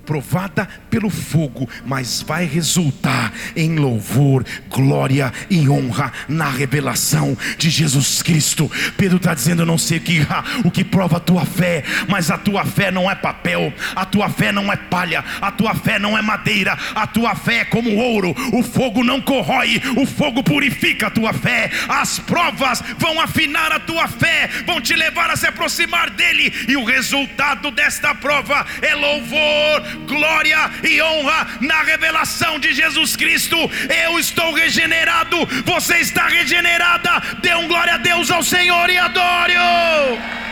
provada 0.05 0.67
pelo 0.89 1.09
fogo, 1.09 1.67
mas 1.85 2.21
vai 2.21 2.45
resultar 2.45 3.33
em 3.55 3.75
louvor, 3.75 4.45
glória 4.69 5.33
e 5.49 5.67
honra 5.67 6.11
na 6.27 6.49
revelação 6.49 7.37
de 7.57 7.69
Jesus 7.69 8.21
Cristo. 8.21 8.71
Pedro 8.97 9.17
está 9.17 9.33
dizendo: 9.33 9.63
Eu 9.63 9.65
não 9.65 9.77
sei 9.77 9.97
o 9.97 10.01
que, 10.01 10.27
o 10.63 10.71
que 10.71 10.83
prova 10.83 11.17
a 11.17 11.19
tua 11.19 11.45
fé, 11.45 11.83
mas 12.07 12.29
a 12.29 12.37
tua 12.37 12.65
fé 12.65 12.91
não 12.91 13.09
é 13.09 13.15
papel, 13.15 13.73
a 13.95 14.05
tua 14.05 14.29
fé 14.29 14.51
não 14.51 14.71
é 14.71 14.75
palha, 14.75 15.23
a 15.41 15.51
tua 15.51 15.73
fé 15.73 15.99
não 15.99 16.17
é 16.17 16.21
madeira, 16.21 16.77
a 16.93 17.07
tua 17.07 17.35
fé 17.35 17.59
é 17.59 17.65
como 17.65 17.95
ouro, 17.95 18.35
o 18.53 18.63
fogo 18.63 19.03
não 19.03 19.21
corrói, 19.21 19.81
o 19.97 20.05
fogo 20.05 20.43
purifica 20.43 21.07
a 21.07 21.11
tua 21.11 21.33
fé, 21.33 21.71
as 21.87 22.19
provas 22.19 22.83
vão 22.97 23.19
afinar 23.19 23.71
a 23.71 23.79
tua 23.79 24.07
fé, 24.07 24.49
vão 24.65 24.79
te 24.81 24.93
levar 24.93 25.29
a 25.29 25.35
se 25.35 25.47
aproximar 25.47 26.09
dele, 26.09 26.53
e 26.67 26.75
o 26.75 26.83
resultado 26.83 27.71
desta 27.71 28.13
prova 28.13 28.65
é 28.81 28.93
louvor, 28.93 29.81
glória 30.07 30.71
e 30.83 31.01
honra 31.01 31.47
na 31.61 31.81
revelação 31.83 32.59
de 32.59 32.73
Jesus 32.73 33.15
Cristo. 33.15 33.57
Eu 34.05 34.19
estou 34.19 34.53
regenerado, 34.53 35.37
você 35.65 35.97
está 35.97 36.27
regenerada. 36.27 37.11
Dê 37.41 37.55
um 37.55 37.67
glória 37.67 37.95
a 37.95 37.97
Deus 37.97 38.29
ao 38.31 38.43
Senhor 38.43 38.89
e 38.89 38.97
adore. 38.97 39.53
-o. 39.53 40.45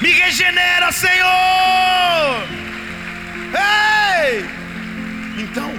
Me 0.00 0.10
regenera, 0.10 0.92
Senhor. 0.92 2.48
Ei! 3.54 4.44
Então, 5.42 5.70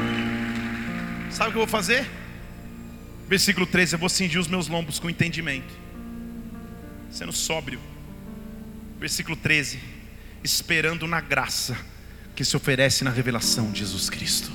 sabe 1.30 1.50
o 1.50 1.52
que 1.52 1.58
eu 1.58 1.66
vou 1.66 1.68
fazer? 1.68 2.10
Versículo 3.28 3.66
13: 3.66 3.94
Eu 3.94 4.00
vou 4.00 4.10
cingir 4.10 4.40
os 4.40 4.48
meus 4.48 4.68
lombos 4.68 5.00
com 5.00 5.10
entendimento, 5.10 5.74
sendo 7.12 7.34
sóbrio. 7.34 7.80
Versículo 9.00 9.36
13: 9.36 9.80
Esperando 10.46 11.08
na 11.08 11.20
graça 11.20 11.76
que 12.36 12.46
se 12.46 12.56
oferece 12.56 13.04
na 13.04 13.10
revelação 13.10 13.72
de 13.72 13.80
Jesus 13.80 14.12
Cristo. 14.12 14.52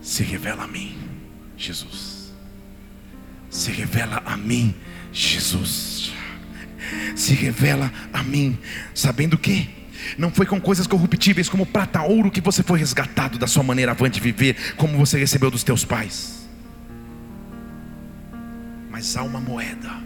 Se 0.00 0.22
revela 0.22 0.62
a 0.62 0.66
mim, 0.68 0.96
Jesus. 1.56 2.32
Se 3.50 3.72
revela 3.72 4.22
a 4.24 4.36
mim, 4.36 4.76
Jesus. 5.12 6.12
Se 7.16 7.34
revela 7.34 7.92
a 8.12 8.22
mim, 8.22 8.56
sabendo 8.94 9.36
que 9.36 9.68
não 10.16 10.30
foi 10.30 10.46
com 10.46 10.60
coisas 10.60 10.86
corruptíveis 10.86 11.48
como 11.48 11.66
prata, 11.66 12.00
ouro 12.02 12.30
que 12.30 12.40
você 12.40 12.62
foi 12.62 12.78
resgatado 12.78 13.38
da 13.38 13.48
sua 13.48 13.64
maneira 13.64 13.90
avante 13.90 14.14
de 14.14 14.20
viver, 14.20 14.76
como 14.76 14.96
você 14.96 15.18
recebeu 15.18 15.50
dos 15.50 15.64
teus 15.64 15.84
pais. 15.84 16.48
Mas 18.88 19.16
há 19.16 19.24
uma 19.24 19.40
moeda 19.40 19.99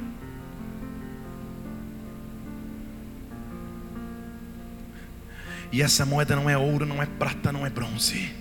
E 5.74 5.82
essa 5.82 6.06
moeda 6.06 6.36
não 6.36 6.48
é 6.48 6.56
ouro, 6.56 6.86
não 6.86 7.02
é 7.02 7.06
prata, 7.06 7.50
não 7.50 7.66
é 7.66 7.68
bronze. 7.68 8.32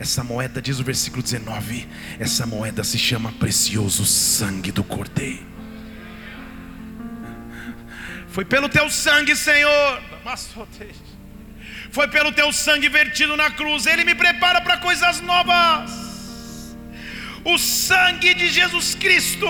Essa 0.00 0.24
moeda, 0.24 0.60
diz 0.60 0.80
o 0.80 0.82
versículo 0.82 1.22
19, 1.22 1.88
essa 2.18 2.44
moeda 2.44 2.82
se 2.82 2.98
chama 2.98 3.30
precioso 3.30 4.04
sangue 4.04 4.72
do 4.72 4.82
Cordeiro. 4.82 5.46
Foi 8.30 8.44
pelo 8.44 8.68
teu 8.68 8.90
sangue, 8.90 9.36
Senhor. 9.36 10.02
Foi 11.92 12.08
pelo 12.08 12.32
teu 12.32 12.52
sangue 12.52 12.88
vertido 12.88 13.36
na 13.36 13.52
cruz. 13.52 13.86
Ele 13.86 14.02
me 14.02 14.16
prepara 14.16 14.60
para 14.60 14.78
coisas 14.78 15.20
novas. 15.20 16.09
O 17.44 17.58
sangue 17.58 18.34
de 18.34 18.48
Jesus 18.48 18.94
Cristo, 18.94 19.46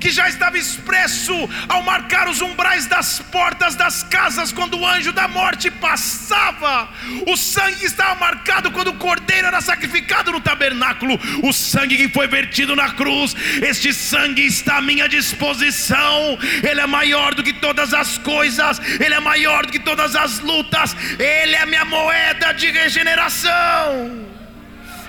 que 0.00 0.10
já 0.10 0.28
estava 0.28 0.58
expresso 0.58 1.32
ao 1.68 1.82
marcar 1.82 2.28
os 2.28 2.40
umbrais 2.40 2.86
das 2.86 3.20
portas 3.20 3.74
das 3.74 4.02
casas 4.02 4.52
quando 4.52 4.78
o 4.78 4.86
anjo 4.86 5.12
da 5.12 5.26
morte 5.26 5.70
passava, 5.70 6.88
o 7.26 7.36
sangue 7.36 7.84
estava 7.84 8.18
marcado 8.20 8.70
quando 8.70 8.88
o 8.88 8.94
cordeiro 8.94 9.46
era 9.46 9.60
sacrificado 9.60 10.32
no 10.32 10.40
tabernáculo, 10.40 11.18
o 11.42 11.52
sangue 11.52 11.96
que 11.96 12.08
foi 12.08 12.26
vertido 12.26 12.76
na 12.76 12.90
cruz, 12.92 13.34
este 13.62 13.92
sangue 13.92 14.44
está 14.46 14.76
à 14.76 14.82
minha 14.82 15.08
disposição, 15.08 16.38
ele 16.62 16.80
é 16.80 16.86
maior 16.86 17.34
do 17.34 17.42
que 17.42 17.52
todas 17.52 17.94
as 17.94 18.18
coisas, 18.18 18.80
ele 19.00 19.14
é 19.14 19.20
maior 19.20 19.66
do 19.66 19.72
que 19.72 19.78
todas 19.78 20.14
as 20.14 20.40
lutas, 20.40 20.94
ele 21.18 21.54
é 21.54 21.62
a 21.62 21.66
minha 21.66 21.84
moeda 21.84 22.52
de 22.52 22.70
regeneração. 22.70 24.23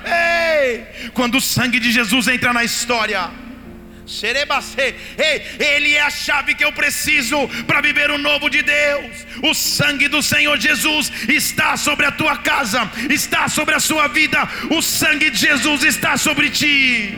Ei, 0.05 1.09
quando 1.13 1.37
o 1.37 1.41
sangue 1.41 1.79
de 1.79 1.91
Jesus 1.91 2.27
entra 2.27 2.53
na 2.53 2.63
história, 2.63 3.29
Ei, 5.17 5.41
Ele 5.59 5.93
é 5.95 6.01
a 6.01 6.09
chave 6.09 6.53
que 6.53 6.63
eu 6.63 6.71
preciso 6.71 7.47
para 7.65 7.81
viver 7.81 8.11
o 8.11 8.17
novo 8.17 8.49
de 8.49 8.61
Deus. 8.61 9.25
O 9.43 9.53
sangue 9.53 10.07
do 10.07 10.21
Senhor 10.21 10.57
Jesus 10.59 11.11
está 11.27 11.75
sobre 11.75 12.05
a 12.05 12.11
tua 12.11 12.37
casa, 12.37 12.89
está 13.09 13.49
sobre 13.49 13.73
a 13.73 13.79
sua 13.79 14.07
vida. 14.07 14.47
O 14.69 14.81
sangue 14.81 15.31
de 15.31 15.37
Jesus 15.37 15.83
está 15.83 16.17
sobre 16.17 16.49
ti. 16.51 17.17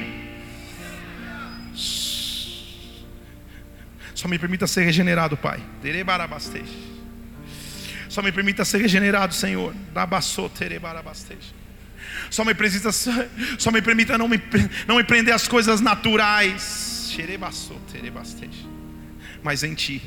Só 4.15 4.27
me 4.27 4.39
permita 4.39 4.65
ser 4.65 4.83
regenerado, 4.83 5.37
Pai. 5.37 5.59
Só 8.09 8.21
me 8.21 8.31
permita 8.31 8.65
ser 8.65 8.81
regenerado, 8.81 9.33
Senhor. 9.33 9.75
Só 12.29 12.43
me 12.43 12.53
precisa, 12.53 12.91
só 13.57 13.71
me 13.71 13.81
permita 13.81 14.17
não 14.17 14.27
me, 14.27 14.41
não 14.87 14.97
me 14.97 15.03
prender 15.03 15.33
as 15.33 15.47
coisas 15.47 15.81
naturais. 15.81 17.15
Mas 19.43 19.63
em 19.63 19.73
ti, 19.73 20.01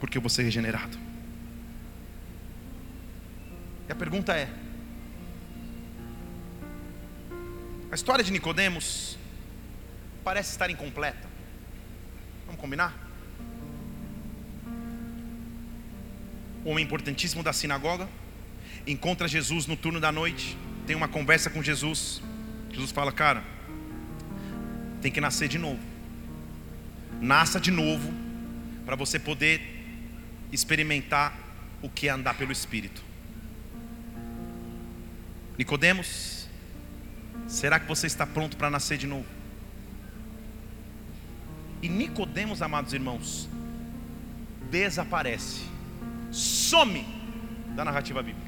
porque 0.00 0.16
eu 0.18 0.22
vou 0.22 0.30
ser 0.30 0.42
regenerado. 0.42 0.98
E 3.88 3.92
a 3.92 3.94
pergunta 3.94 4.32
é: 4.32 4.48
a 7.90 7.94
história 7.94 8.24
de 8.24 8.30
Nicodemos 8.30 9.18
parece 10.24 10.50
estar 10.50 10.70
incompleta. 10.70 11.28
Vamos 12.46 12.60
combinar? 12.60 12.94
Um 16.64 16.70
homem 16.70 16.84
importantíssimo 16.84 17.42
da 17.42 17.52
sinagoga 17.52 18.08
encontra 18.86 19.28
Jesus 19.28 19.66
no 19.66 19.76
turno 19.76 20.00
da 20.00 20.10
noite 20.10 20.56
tem 20.86 20.94
uma 20.94 21.08
conversa 21.08 21.50
com 21.50 21.62
Jesus. 21.62 22.22
Jesus 22.70 22.92
fala, 22.92 23.10
cara, 23.10 23.42
tem 25.02 25.10
que 25.10 25.20
nascer 25.20 25.48
de 25.48 25.58
novo. 25.58 25.80
Nasça 27.20 27.60
de 27.60 27.70
novo 27.70 28.12
para 28.84 28.94
você 28.94 29.18
poder 29.18 29.60
experimentar 30.52 31.36
o 31.82 31.90
que 31.90 32.08
é 32.08 32.10
andar 32.10 32.34
pelo 32.34 32.52
Espírito. 32.52 33.02
Nicodemos, 35.58 36.46
será 37.48 37.80
que 37.80 37.86
você 37.86 38.06
está 38.06 38.26
pronto 38.26 38.56
para 38.56 38.70
nascer 38.70 38.98
de 38.98 39.06
novo? 39.06 39.26
E 41.82 41.88
Nicodemos, 41.88 42.62
amados 42.62 42.92
irmãos, 42.92 43.48
desaparece, 44.70 45.62
some 46.30 47.06
da 47.74 47.84
narrativa 47.84 48.22
bíblica. 48.22 48.45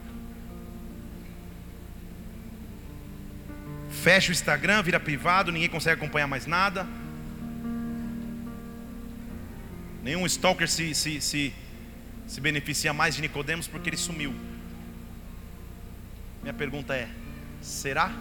Fecha 3.91 4.31
o 4.31 4.33
Instagram, 4.33 4.83
vira 4.83 5.01
privado, 5.01 5.51
ninguém 5.51 5.69
consegue 5.69 5.97
acompanhar 5.97 6.27
mais 6.27 6.47
nada. 6.47 6.87
Nenhum 10.03 10.25
stalker 10.27 10.69
se, 10.69 10.95
se, 10.95 11.21
se, 11.21 11.53
se 12.27 12.41
beneficia 12.41 12.93
mais 12.93 13.17
de 13.17 13.23
Nicodemos 13.23 13.67
porque 13.67 13.89
ele 13.91 13.97
sumiu. 13.97 14.35
Minha 16.43 16.55
pergunta 16.55 16.95
é: 16.95 17.09
será? 17.61 18.13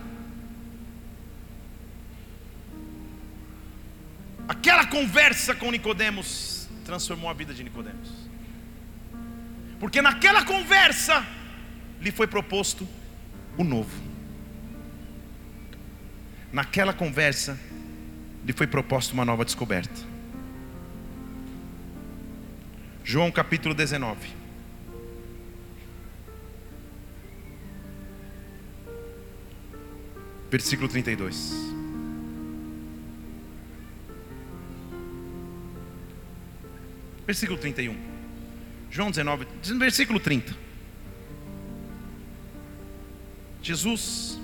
Aquela 4.47 4.85
conversa 4.87 5.53
com 5.53 5.69
Nicodemos 5.69 6.67
transformou 6.85 7.29
a 7.29 7.33
vida 7.33 7.53
de 7.53 7.63
Nicodemos. 7.63 8.09
Porque 9.79 10.01
naquela 10.01 10.43
conversa 10.43 11.25
lhe 12.01 12.11
foi 12.11 12.25
proposto 12.27 12.87
o 13.57 13.63
novo 13.63 14.16
naquela 16.51 16.93
conversa, 16.93 17.57
lhe 18.45 18.53
foi 18.53 18.67
proposta 18.67 19.13
uma 19.13 19.25
nova 19.25 19.43
descoberta. 19.43 19.99
João 23.03 23.31
capítulo 23.31 23.73
19. 23.73 24.35
Versículo 30.49 30.87
32. 30.87 31.53
Versículo 37.25 37.59
31. 37.59 37.97
João 38.89 39.09
19, 39.09 39.45
versículo 39.77 40.19
30. 40.19 40.55
Jesus 43.61 44.39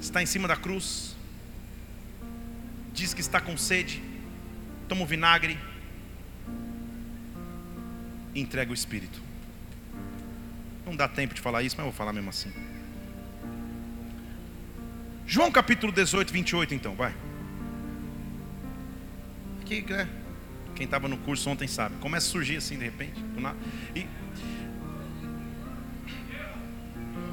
está 0.00 0.22
em 0.22 0.26
cima 0.26 0.48
da 0.48 0.56
cruz, 0.56 1.14
diz 2.92 3.14
que 3.14 3.20
está 3.20 3.40
com 3.40 3.56
sede, 3.56 4.02
toma 4.88 5.02
o 5.02 5.06
vinagre 5.06 5.58
e 8.34 8.40
entrega 8.40 8.70
o 8.70 8.74
Espírito. 8.74 9.20
Não 10.86 10.96
dá 10.96 11.06
tempo 11.06 11.34
de 11.34 11.40
falar 11.40 11.62
isso, 11.62 11.76
mas 11.76 11.84
eu 11.84 11.92
vou 11.92 11.96
falar 11.96 12.12
mesmo 12.12 12.30
assim. 12.30 12.52
João 15.26 15.52
capítulo 15.52 15.92
18, 15.92 16.32
28, 16.32 16.74
então, 16.74 16.96
vai. 16.96 17.14
Aqui, 19.60 19.82
né? 19.82 20.08
Quem 20.74 20.86
estava 20.86 21.06
no 21.06 21.18
curso 21.18 21.48
ontem 21.48 21.68
sabe. 21.68 21.94
Começa 22.00 22.26
a 22.26 22.30
surgir 22.30 22.56
assim 22.56 22.76
de 22.76 22.84
repente. 22.84 23.22
E 23.94 24.06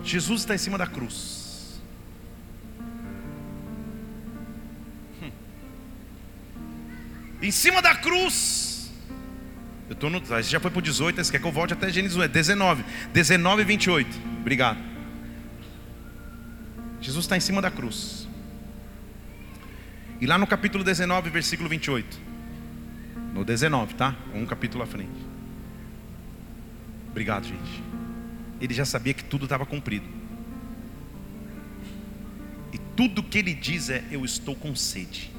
Jesus 0.04 0.42
está 0.42 0.54
em 0.54 0.60
cima 0.60 0.78
da 0.78 0.86
cruz. 0.86 1.47
Em 7.48 7.52
cima 7.52 7.82
da 7.82 7.96
cruz. 7.96 8.92
Eu 9.88 9.94
estou 9.94 10.10
no. 10.10 10.22
Já 10.44 10.60
foi 10.60 10.70
para 10.70 10.80
o 10.80 10.82
18, 10.82 11.24
você 11.24 11.32
quer 11.32 11.40
que 11.40 11.48
eu 11.48 11.52
volte 11.52 11.74
até 11.74 11.90
Gênesis 11.90 12.18
19. 12.30 12.84
19 13.14 13.62
e 13.62 13.66
28. 13.66 14.20
Obrigado. 14.42 14.78
Jesus 17.00 17.24
está 17.24 17.38
em 17.38 17.40
cima 17.40 17.62
da 17.62 17.72
cruz. 17.72 18.28
E 20.20 20.26
lá 20.26 20.38
no 20.38 20.46
capítulo 20.46 20.84
19, 20.84 21.30
versículo 21.30 21.70
28. 21.70 22.20
No 23.34 23.46
19, 23.46 23.94
tá? 23.94 24.16
Um 24.34 24.46
capítulo 24.46 24.84
à 24.84 24.88
frente. 24.88 25.28
Obrigado, 27.10 27.46
gente. 27.46 27.84
Ele 28.60 28.74
já 28.74 28.84
sabia 28.84 29.14
que 29.14 29.24
tudo 29.24 29.46
estava 29.46 29.66
cumprido. 29.66 30.06
E 32.74 32.78
tudo 32.78 33.24
que 33.24 33.38
ele 33.38 33.54
diz 33.54 33.90
é: 33.90 34.04
Eu 34.12 34.26
estou 34.26 34.56
com 34.56 34.76
sede. 34.76 35.32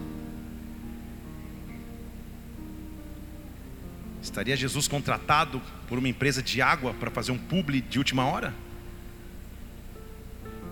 Estaria 4.39 4.57
Jesus 4.57 4.87
contratado 4.87 5.61
por 5.89 5.99
uma 5.99 6.09
empresa 6.09 6.41
de 6.41 6.63
água 6.63 6.95
para 6.95 7.11
fazer 7.11 7.33
um 7.33 7.37
publi 7.37 7.81
de 7.81 7.99
última 7.99 8.25
hora? 8.25 8.55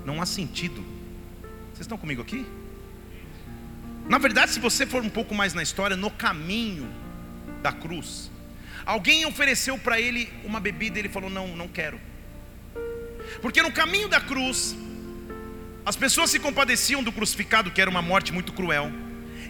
Não 0.04 0.22
há 0.22 0.24
sentido. 0.24 0.86
Vocês 1.72 1.80
estão 1.80 1.98
comigo 1.98 2.22
aqui? 2.22 2.46
Na 4.08 4.18
verdade, 4.18 4.52
se 4.52 4.60
você 4.60 4.86
for 4.86 5.02
um 5.02 5.08
pouco 5.08 5.34
mais 5.34 5.52
na 5.52 5.64
história, 5.64 5.96
no 5.96 6.12
caminho 6.12 6.88
da 7.60 7.72
cruz, 7.72 8.30
alguém 8.84 9.26
ofereceu 9.26 9.76
para 9.76 10.00
ele 10.00 10.32
uma 10.44 10.60
bebida 10.60 10.98
e 10.98 11.00
ele 11.00 11.08
falou: 11.08 11.28
Não, 11.28 11.48
não 11.56 11.66
quero. 11.66 12.00
Porque 13.42 13.60
no 13.62 13.72
caminho 13.72 14.08
da 14.08 14.20
cruz, 14.20 14.76
as 15.84 15.96
pessoas 15.96 16.30
se 16.30 16.38
compadeciam 16.38 17.02
do 17.02 17.10
crucificado, 17.10 17.72
que 17.72 17.80
era 17.80 17.90
uma 17.90 18.00
morte 18.00 18.32
muito 18.32 18.52
cruel, 18.52 18.92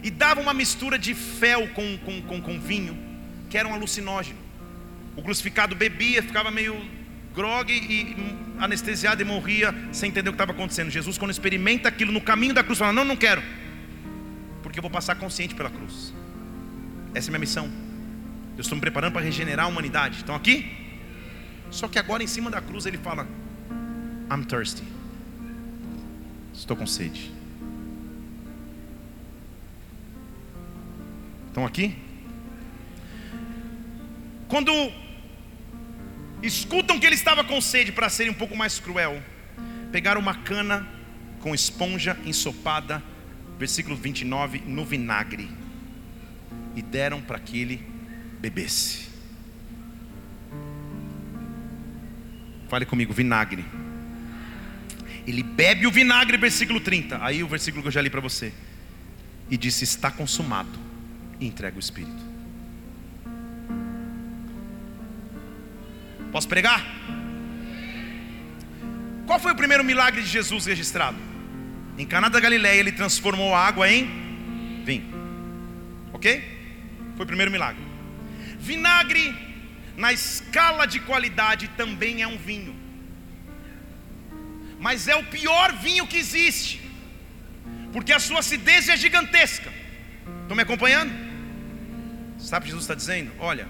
e 0.01 0.09
davam 0.09 0.41
uma 0.41 0.55
mistura 0.55 0.97
de 0.97 1.13
fel 1.13 1.67
com, 1.67 1.99
com, 1.99 2.19
com, 2.23 2.41
com 2.41 2.59
vinho 2.59 3.05
que 3.49 3.57
era 3.57 3.67
um 3.67 3.73
alucinógeno. 3.73 4.39
O 5.15 5.21
crucificado 5.21 5.75
bebia, 5.75 6.21
ficava 6.21 6.51
meio 6.51 6.75
grogue 7.33 7.73
e 7.73 8.15
anestesiado 8.59 9.21
e 9.21 9.25
morria 9.25 9.73
sem 9.91 10.09
entender 10.09 10.29
o 10.29 10.33
que 10.33 10.35
estava 10.35 10.51
acontecendo. 10.51 10.89
Jesus, 10.89 11.17
quando 11.17 11.31
experimenta 11.31 11.87
aquilo 11.87 12.11
no 12.11 12.21
caminho 12.21 12.53
da 12.53 12.63
cruz, 12.63 12.79
fala: 12.79 12.93
Não, 12.93 13.05
não 13.05 13.15
quero, 13.15 13.41
porque 14.63 14.79
eu 14.79 14.81
vou 14.81 14.91
passar 14.91 15.15
consciente 15.15 15.53
pela 15.55 15.69
cruz. 15.69 16.13
Essa 17.13 17.27
é 17.27 17.29
a 17.29 17.31
minha 17.31 17.39
missão. 17.39 17.69
Eu 18.55 18.61
estou 18.61 18.75
me 18.75 18.81
preparando 18.81 19.13
para 19.13 19.21
regenerar 19.21 19.65
a 19.65 19.69
humanidade. 19.69 20.17
Estão 20.17 20.35
aqui? 20.35 20.65
Só 21.69 21.87
que 21.87 21.99
agora 21.99 22.23
em 22.23 22.27
cima 22.27 22.49
da 22.49 22.59
cruz 22.59 22.85
ele 22.85 22.97
fala: 22.97 23.27
I'm 24.31 24.43
thirsty. 24.43 24.83
Estou 26.53 26.75
com 26.75 26.87
sede. 26.87 27.31
Estão 31.49 31.65
aqui? 31.65 31.95
Quando 34.47 34.71
escutam 36.41 36.99
que 36.99 37.05
ele 37.05 37.15
estava 37.15 37.43
com 37.43 37.59
sede, 37.59 37.91
para 37.91 38.09
serem 38.09 38.31
um 38.31 38.35
pouco 38.35 38.55
mais 38.55 38.79
cruel, 38.79 39.21
pegaram 39.91 40.21
uma 40.21 40.35
cana 40.35 40.87
com 41.39 41.53
esponja 41.53 42.17
ensopada, 42.25 43.03
versículo 43.59 43.95
29, 43.95 44.59
no 44.65 44.85
vinagre, 44.85 45.49
e 46.75 46.81
deram 46.81 47.21
para 47.21 47.39
que 47.39 47.59
ele 47.59 47.81
bebesse. 48.39 49.07
Fale 52.69 52.85
comigo, 52.85 53.13
vinagre. 53.13 53.65
Ele 55.25 55.43
bebe 55.43 55.87
o 55.87 55.91
vinagre, 55.91 56.37
versículo 56.37 56.79
30. 56.79 57.23
Aí 57.23 57.43
o 57.43 57.47
versículo 57.47 57.81
que 57.81 57.87
eu 57.87 57.91
já 57.91 58.01
li 58.01 58.09
para 58.09 58.21
você. 58.21 58.53
E 59.49 59.57
disse: 59.57 59.83
Está 59.83 60.11
consumado. 60.11 60.79
E 61.39 61.47
entrega 61.47 61.75
o 61.75 61.79
Espírito. 61.79 62.26
Posso 66.37 66.47
pregar? 66.47 66.85
Qual 69.25 69.39
foi 69.39 69.53
o 69.53 69.55
primeiro 69.55 69.83
milagre 69.83 70.21
de 70.21 70.27
Jesus 70.27 70.67
registrado? 70.67 71.17
Em 71.97 72.05
Caná 72.05 72.29
da 72.29 72.39
Galileia 72.39 72.79
ele 72.79 72.91
transformou 72.91 73.55
a 73.55 73.61
água 73.65 73.89
em 73.89 74.83
vinho. 74.85 75.07
Ok? 76.13 76.27
Foi 77.15 77.23
o 77.23 77.27
primeiro 77.27 77.51
milagre. 77.51 77.81
Vinagre, 78.59 79.35
na 79.95 80.13
escala 80.13 80.85
de 80.85 80.99
qualidade, 80.99 81.69
também 81.69 82.21
é 82.21 82.27
um 82.27 82.37
vinho. 82.37 82.75
Mas 84.79 85.07
é 85.07 85.15
o 85.15 85.23
pior 85.23 85.73
vinho 85.73 86.05
que 86.05 86.17
existe. 86.17 86.79
Porque 87.91 88.13
a 88.13 88.19
sua 88.19 88.41
acidez 88.41 88.89
é 88.89 88.95
gigantesca. 88.95 89.73
Estão 90.43 90.55
me 90.55 90.61
acompanhando? 90.61 91.11
Sabe 92.37 92.61
o 92.61 92.65
que 92.65 92.69
Jesus 92.69 92.83
está 92.83 92.93
dizendo? 92.93 93.31
Olha, 93.39 93.67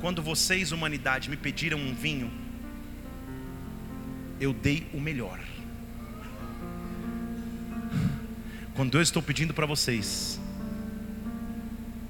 quando 0.00 0.22
vocês, 0.22 0.72
humanidade, 0.72 1.28
me 1.28 1.36
pediram 1.36 1.78
um 1.78 1.94
vinho, 1.94 2.30
eu 4.40 4.52
dei 4.52 4.86
o 4.92 5.00
melhor. 5.00 5.40
Quando 8.74 8.96
eu 8.96 9.02
estou 9.02 9.20
pedindo 9.20 9.52
para 9.52 9.66
vocês, 9.66 10.40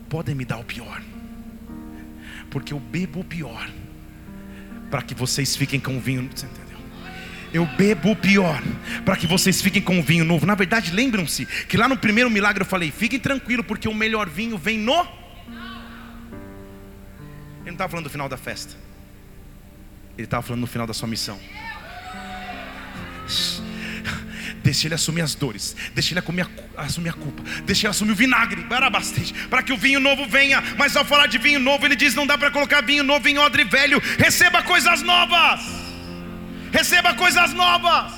podem 0.08 0.34
me 0.34 0.44
dar 0.44 0.58
o 0.58 0.64
pior, 0.64 1.02
porque 2.50 2.74
eu 2.74 2.80
bebo 2.80 3.20
o 3.20 3.24
pior, 3.24 3.70
para 4.90 5.00
que 5.00 5.14
vocês 5.14 5.56
fiquem 5.56 5.80
com 5.80 5.96
o 5.96 6.00
vinho. 6.00 6.28
Você 6.34 6.44
entendeu? 6.44 6.78
Eu 7.54 7.64
bebo 7.64 8.10
o 8.10 8.16
pior, 8.16 8.62
para 9.06 9.16
que 9.16 9.26
vocês 9.26 9.62
fiquem 9.62 9.80
com 9.80 9.98
o 9.98 10.02
vinho 10.02 10.24
novo. 10.24 10.44
Na 10.44 10.54
verdade, 10.54 10.90
lembram-se 10.90 11.46
que 11.46 11.78
lá 11.78 11.88
no 11.88 11.96
primeiro 11.96 12.28
milagre 12.28 12.60
eu 12.60 12.66
falei: 12.66 12.90
fiquem 12.90 13.18
tranquilos, 13.18 13.64
porque 13.64 13.88
o 13.88 13.94
melhor 13.94 14.28
vinho 14.28 14.58
vem 14.58 14.76
no. 14.78 15.17
Estava 17.78 17.92
falando 17.92 18.06
do 18.06 18.10
final 18.10 18.28
da 18.28 18.36
festa, 18.36 18.74
ele 20.16 20.24
estava 20.24 20.42
falando 20.42 20.62
no 20.62 20.66
final 20.66 20.84
da 20.84 20.92
sua 20.92 21.06
missão. 21.06 21.38
Deixa 24.64 24.88
ele 24.88 24.94
assumir 24.96 25.20
as 25.20 25.36
dores, 25.36 25.76
deixa 25.94 26.12
ele 26.12 26.18
assumir 26.76 27.10
a, 27.10 27.12
culpa, 27.12 27.40
deixa 27.64 27.86
ele 27.86 27.90
assumir 27.90 28.10
o 28.10 28.16
vinagre, 28.16 28.66
para 29.48 29.62
que 29.62 29.72
o 29.72 29.76
vinho 29.76 30.00
novo 30.00 30.26
venha. 30.26 30.60
Mas 30.76 30.96
ao 30.96 31.04
falar 31.04 31.28
de 31.28 31.38
vinho 31.38 31.60
novo, 31.60 31.86
ele 31.86 31.94
diz: 31.94 32.16
não 32.16 32.26
dá 32.26 32.36
para 32.36 32.50
colocar 32.50 32.82
vinho 32.82 33.04
novo 33.04 33.28
em 33.28 33.38
odre 33.38 33.62
velho, 33.62 34.02
receba 34.18 34.60
coisas 34.60 35.00
novas, 35.00 35.60
receba 36.72 37.14
coisas 37.14 37.52
novas. 37.52 38.12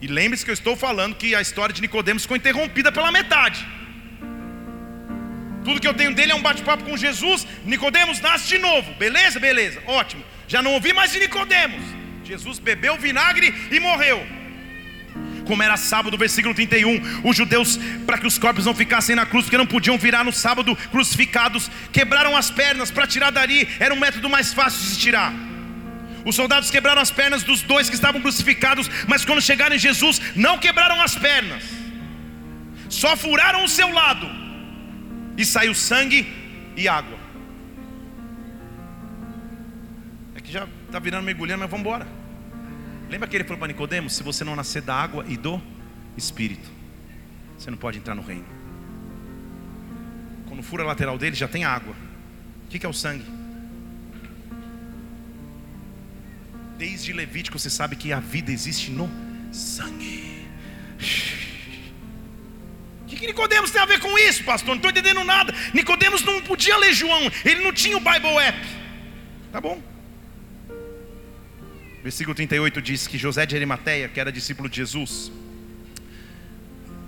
E 0.00 0.06
lembre-se 0.06 0.42
que 0.42 0.50
eu 0.50 0.54
estou 0.54 0.74
falando 0.74 1.14
que 1.14 1.34
a 1.34 1.42
história 1.42 1.74
de 1.74 1.82
Nicodemos 1.82 2.22
ficou 2.22 2.38
interrompida 2.38 2.90
pela 2.90 3.12
metade. 3.12 3.75
Tudo 5.66 5.80
que 5.80 5.88
eu 5.88 5.94
tenho 6.00 6.14
dele 6.14 6.30
é 6.30 6.34
um 6.36 6.46
bate-papo 6.48 6.84
com 6.84 6.96
Jesus. 6.96 7.44
Nicodemos 7.64 8.20
nasce 8.20 8.46
de 8.46 8.58
novo, 8.58 8.94
beleza? 8.94 9.40
Beleza, 9.40 9.82
ótimo. 9.84 10.22
Já 10.46 10.62
não 10.62 10.74
ouvi 10.74 10.92
mais 10.92 11.10
de 11.10 11.18
Nicodemos. 11.18 11.82
Jesus 12.24 12.60
bebeu 12.60 12.96
vinagre 12.96 13.52
e 13.72 13.80
morreu 13.80 14.24
como 15.44 15.62
era 15.62 15.76
sábado, 15.76 16.18
versículo 16.18 16.54
31. 16.54 17.20
Os 17.28 17.36
judeus, 17.36 17.78
para 18.06 18.18
que 18.18 18.26
os 18.26 18.36
corpos 18.36 18.66
não 18.66 18.74
ficassem 18.74 19.16
na 19.16 19.24
cruz, 19.24 19.44
porque 19.44 19.56
não 19.56 19.66
podiam 19.66 19.96
virar 19.96 20.24
no 20.24 20.32
sábado 20.32 20.76
crucificados, 20.90 21.70
quebraram 21.92 22.36
as 22.36 22.50
pernas 22.50 22.90
para 22.90 23.06
tirar 23.06 23.30
dali, 23.30 23.68
era 23.78 23.94
um 23.94 23.98
método 23.98 24.28
mais 24.28 24.52
fácil 24.52 24.80
de 24.80 24.86
se 24.86 24.98
tirar. 24.98 25.32
Os 26.24 26.34
soldados 26.34 26.70
quebraram 26.70 27.00
as 27.00 27.10
pernas 27.10 27.44
dos 27.44 27.62
dois 27.62 27.88
que 27.88 27.94
estavam 27.94 28.20
crucificados, 28.20 28.90
mas 29.06 29.24
quando 29.24 29.40
chegaram 29.40 29.76
em 29.76 29.78
Jesus, 29.78 30.20
não 30.34 30.58
quebraram 30.58 31.00
as 31.00 31.14
pernas, 31.14 31.62
só 32.88 33.16
furaram 33.16 33.64
o 33.64 33.68
seu 33.68 33.88
lado, 33.92 34.45
e 35.36 35.44
saiu 35.44 35.74
sangue 35.74 36.26
e 36.76 36.88
água. 36.88 37.18
É 40.34 40.40
que 40.40 40.50
já 40.50 40.66
está 40.86 40.98
virando 40.98 41.24
mergulhando, 41.24 41.60
mas 41.60 41.70
vamos 41.70 41.86
embora. 41.86 42.06
Lembra 43.08 43.28
que 43.28 43.36
ele 43.36 43.44
falou 43.44 43.58
para 43.58 43.68
Nicodemos: 43.68 44.14
se 44.14 44.22
você 44.22 44.44
não 44.44 44.56
nascer 44.56 44.82
da 44.82 44.94
água 44.94 45.24
e 45.28 45.36
do 45.36 45.60
Espírito, 46.16 46.68
você 47.56 47.70
não 47.70 47.78
pode 47.78 47.98
entrar 47.98 48.14
no 48.14 48.22
reino. 48.22 48.46
Quando 50.46 50.62
fura 50.62 50.82
a 50.82 50.86
lateral 50.86 51.18
dele, 51.18 51.36
já 51.36 51.48
tem 51.48 51.64
água. 51.64 51.94
O 52.64 52.68
que 52.68 52.84
é 52.84 52.88
o 52.88 52.92
sangue? 52.92 53.24
Desde 56.78 57.12
Levítico 57.12 57.58
você 57.58 57.70
sabe 57.70 57.96
que 57.96 58.12
a 58.12 58.20
vida 58.20 58.52
existe 58.52 58.90
no 58.90 59.08
sangue. 59.52 60.46
O 63.06 63.08
que, 63.08 63.14
que 63.14 63.26
Nicodemos 63.28 63.70
tem 63.70 63.80
a 63.80 63.86
ver 63.86 64.00
com 64.00 64.18
isso, 64.18 64.42
pastor? 64.42 64.70
Não 64.70 64.76
estou 64.76 64.90
entendendo 64.90 65.22
nada. 65.22 65.54
Nicodemos 65.72 66.24
não 66.24 66.42
podia 66.42 66.76
ler 66.76 66.92
João, 66.92 67.30
ele 67.44 67.62
não 67.62 67.72
tinha 67.72 67.96
o 67.96 68.00
Bible 68.00 68.36
app. 68.38 68.58
Tá 69.52 69.60
bom? 69.60 69.80
Versículo 72.02 72.34
38 72.34 72.82
diz 72.82 73.06
que 73.06 73.16
José 73.16 73.46
de 73.46 73.54
Arimateia, 73.54 74.08
que 74.08 74.18
era 74.18 74.32
discípulo 74.32 74.68
de 74.68 74.78
Jesus, 74.78 75.30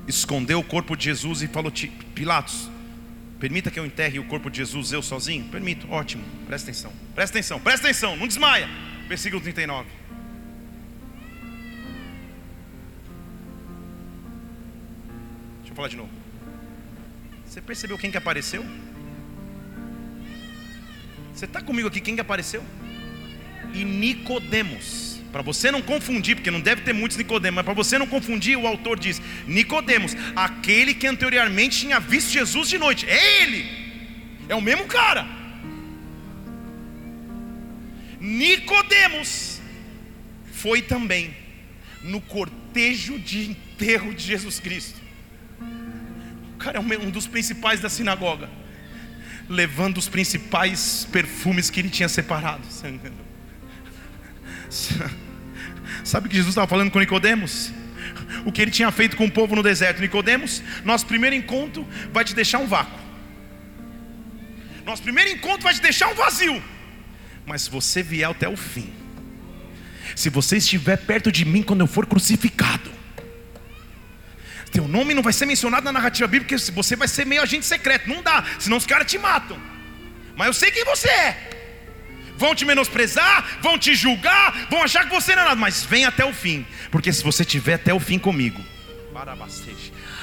escondeu 0.06 0.60
o 0.60 0.64
corpo 0.64 0.96
de 0.96 1.06
Jesus 1.06 1.42
e 1.42 1.48
falou: 1.48 1.72
Pilatos, 2.14 2.70
permita 3.40 3.68
que 3.68 3.80
eu 3.80 3.84
enterre 3.84 4.20
o 4.20 4.24
corpo 4.24 4.48
de 4.48 4.58
Jesus 4.58 4.92
eu 4.92 5.02
sozinho? 5.02 5.46
Permito, 5.46 5.90
ótimo, 5.90 6.22
presta 6.46 6.70
atenção, 6.70 6.92
presta 7.12 7.38
atenção, 7.38 7.58
presta 7.60 7.88
atenção, 7.88 8.16
não 8.16 8.28
desmaia. 8.28 8.68
Versículo 9.08 9.42
39. 9.42 9.97
Falar 15.78 15.88
de 15.88 15.96
novo. 15.96 16.10
Você 17.46 17.60
percebeu 17.60 17.96
quem 17.96 18.10
que 18.10 18.18
apareceu? 18.18 18.64
Você 21.32 21.44
está 21.44 21.62
comigo 21.62 21.88
aqui? 21.88 22.00
Quem 22.00 22.14
que 22.16 22.20
apareceu? 22.20 22.62
e 23.74 23.84
Nicodemos. 23.84 25.20
Para 25.30 25.42
você 25.42 25.70
não 25.70 25.82
confundir, 25.82 26.36
porque 26.36 26.50
não 26.50 26.60
deve 26.60 26.82
ter 26.82 26.92
muitos 26.92 27.16
Nicodemos, 27.16 27.56
mas 27.56 27.64
para 27.64 27.74
você 27.74 27.98
não 27.98 28.06
confundir, 28.06 28.56
o 28.56 28.66
autor 28.66 28.98
diz: 28.98 29.20
Nicodemos, 29.46 30.16
aquele 30.34 30.94
que 30.94 31.06
anteriormente 31.06 31.80
tinha 31.80 32.00
visto 32.00 32.30
Jesus 32.30 32.68
de 32.68 32.78
noite. 32.78 33.06
É 33.06 33.42
ele. 33.42 33.66
É 34.48 34.54
o 34.54 34.62
mesmo 34.62 34.86
cara. 34.86 35.26
Nicodemos 38.18 39.60
foi 40.52 40.82
também 40.82 41.36
no 42.02 42.20
cortejo 42.20 43.18
de 43.18 43.50
enterro 43.50 44.14
de 44.14 44.24
Jesus 44.24 44.58
Cristo. 44.58 45.07
Cara 46.68 46.76
é 46.76 46.98
um 46.98 47.10
dos 47.10 47.26
principais 47.26 47.80
da 47.80 47.88
sinagoga, 47.88 48.50
levando 49.48 49.96
os 49.96 50.06
principais 50.06 51.08
perfumes 51.10 51.70
que 51.70 51.80
ele 51.80 51.88
tinha 51.88 52.10
separado. 52.10 52.60
Sabe 56.04 56.26
o 56.26 56.28
que 56.28 56.36
Jesus 56.36 56.50
estava 56.50 56.66
falando 56.66 56.90
com 56.90 57.00
Nicodemos? 57.00 57.72
O 58.44 58.52
que 58.52 58.60
ele 58.60 58.70
tinha 58.70 58.90
feito 58.90 59.16
com 59.16 59.24
o 59.24 59.30
povo 59.30 59.56
no 59.56 59.62
deserto. 59.62 60.02
Nicodemos, 60.02 60.62
nosso 60.84 61.06
primeiro 61.06 61.34
encontro 61.34 61.88
vai 62.12 62.22
te 62.22 62.34
deixar 62.34 62.58
um 62.58 62.66
vácuo. 62.66 63.00
Nosso 64.84 65.02
primeiro 65.02 65.30
encontro 65.30 65.62
vai 65.62 65.72
te 65.72 65.80
deixar 65.80 66.08
um 66.08 66.14
vazio. 66.14 66.62
Mas 67.46 67.62
se 67.62 67.70
você 67.70 68.02
vier 68.02 68.28
até 68.28 68.46
o 68.46 68.58
fim, 68.58 68.92
se 70.14 70.28
você 70.28 70.58
estiver 70.58 70.98
perto 70.98 71.32
de 71.32 71.46
mim 71.46 71.62
quando 71.62 71.80
eu 71.80 71.86
for 71.86 72.04
crucificado, 72.04 72.97
teu 74.70 74.86
nome 74.86 75.14
não 75.14 75.22
vai 75.22 75.32
ser 75.32 75.46
mencionado 75.46 75.84
na 75.84 75.92
narrativa 75.92 76.26
bíblica, 76.26 76.56
porque 76.56 76.72
você 76.72 76.96
vai 76.96 77.08
ser 77.08 77.24
meio 77.24 77.42
agente 77.42 77.66
secreto. 77.66 78.08
Não 78.08 78.22
dá, 78.22 78.44
senão 78.58 78.76
os 78.76 78.86
caras 78.86 79.10
te 79.10 79.18
matam. 79.18 79.58
Mas 80.36 80.46
eu 80.48 80.52
sei 80.52 80.70
quem 80.70 80.84
você 80.84 81.08
é 81.08 81.58
vão 82.38 82.54
te 82.54 82.64
menosprezar, 82.64 83.58
vão 83.60 83.76
te 83.76 83.96
julgar, 83.96 84.68
vão 84.70 84.82
achar 84.82 85.04
que 85.04 85.10
você 85.12 85.34
não 85.34 85.42
é 85.42 85.44
nada, 85.46 85.56
mas 85.56 85.84
vem 85.84 86.04
até 86.04 86.24
o 86.24 86.32
fim, 86.32 86.64
porque 86.88 87.12
se 87.12 87.22
você 87.24 87.44
tiver 87.44 87.74
até 87.74 87.92
o 87.92 87.98
fim 87.98 88.16
comigo, 88.16 88.64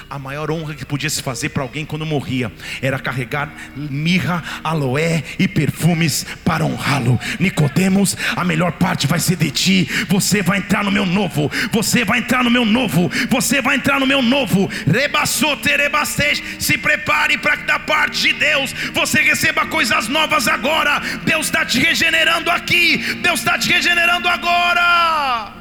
A 0.07 0.19
maior 0.19 0.51
honra 0.51 0.75
que 0.75 0.85
podia 0.85 1.09
se 1.09 1.23
fazer 1.23 1.49
para 1.49 1.63
alguém 1.63 1.83
quando 1.83 2.05
morria 2.05 2.51
era 2.79 2.99
carregar 2.99 3.51
mirra, 3.75 4.43
aloé 4.63 5.23
e 5.39 5.47
perfumes 5.47 6.23
para 6.45 6.63
honrá-lo. 6.63 7.19
Nicodemos, 7.39 8.15
a 8.35 8.43
melhor 8.43 8.73
parte 8.73 9.07
vai 9.07 9.19
ser 9.19 9.35
de 9.35 9.49
ti. 9.49 9.89
Você 10.07 10.43
vai 10.43 10.59
entrar 10.59 10.83
no 10.83 10.91
meu 10.91 11.07
novo. 11.07 11.51
Você 11.71 12.05
vai 12.05 12.19
entrar 12.19 12.43
no 12.43 12.51
meu 12.51 12.63
novo. 12.63 13.09
Você 13.29 13.63
vai 13.63 13.77
entrar 13.77 13.99
no 13.99 14.05
meu 14.05 14.21
novo. 14.21 14.69
Rebastej. 14.85 16.43
Se 16.59 16.77
prepare 16.77 17.39
para 17.39 17.57
que 17.57 17.63
da 17.63 17.79
parte 17.79 18.21
de 18.21 18.33
Deus 18.33 18.73
você 18.93 19.23
receba 19.23 19.65
coisas 19.65 20.07
novas 20.07 20.47
agora. 20.47 20.99
Deus 21.23 21.47
está 21.47 21.65
te 21.65 21.79
regenerando 21.79 22.51
aqui. 22.51 22.97
Deus 23.23 23.39
está 23.39 23.57
te 23.57 23.71
regenerando 23.71 24.27
agora. 24.29 25.51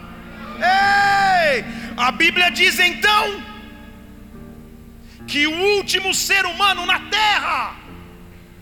Ei! 0.58 1.64
A 1.96 2.12
Bíblia 2.12 2.50
diz 2.50 2.78
então 2.78 3.53
que 5.26 5.46
o 5.46 5.52
último 5.76 6.14
ser 6.14 6.44
humano 6.46 6.84
na 6.86 7.00
terra, 7.08 7.76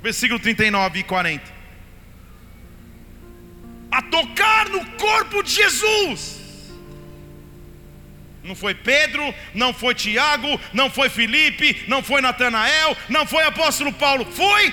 versículo 0.03 0.39
39 0.39 1.01
e 1.01 1.03
40, 1.03 1.53
a 3.91 4.03
tocar 4.03 4.69
no 4.69 4.85
corpo 4.93 5.43
de 5.43 5.53
Jesus, 5.53 6.41
não 8.43 8.55
foi 8.57 8.75
Pedro, 8.75 9.23
não 9.55 9.73
foi 9.73 9.95
Tiago, 9.95 10.61
não 10.73 10.91
foi 10.91 11.09
Felipe, 11.09 11.85
não 11.87 12.03
foi 12.03 12.21
Natanael, 12.21 12.97
não 13.09 13.27
foi 13.27 13.45
apóstolo 13.45 13.93
Paulo, 13.93 14.25
foi 14.25 14.73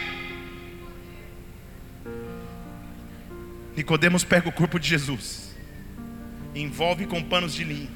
Nicodemos 3.76 4.26
pega 4.26 4.50
o 4.50 4.52
corpo 4.52 4.78
de 4.78 4.90
Jesus, 4.90 5.56
envolve 6.54 7.06
com 7.06 7.24
panos 7.24 7.54
de 7.54 7.64
linho, 7.64 7.90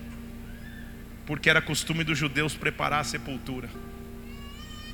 porque 1.33 1.49
era 1.49 1.59
costume 1.59 2.03
dos 2.03 2.15
judeus 2.15 2.53
preparar 2.53 3.01
a 3.01 3.03
sepultura. 3.03 3.67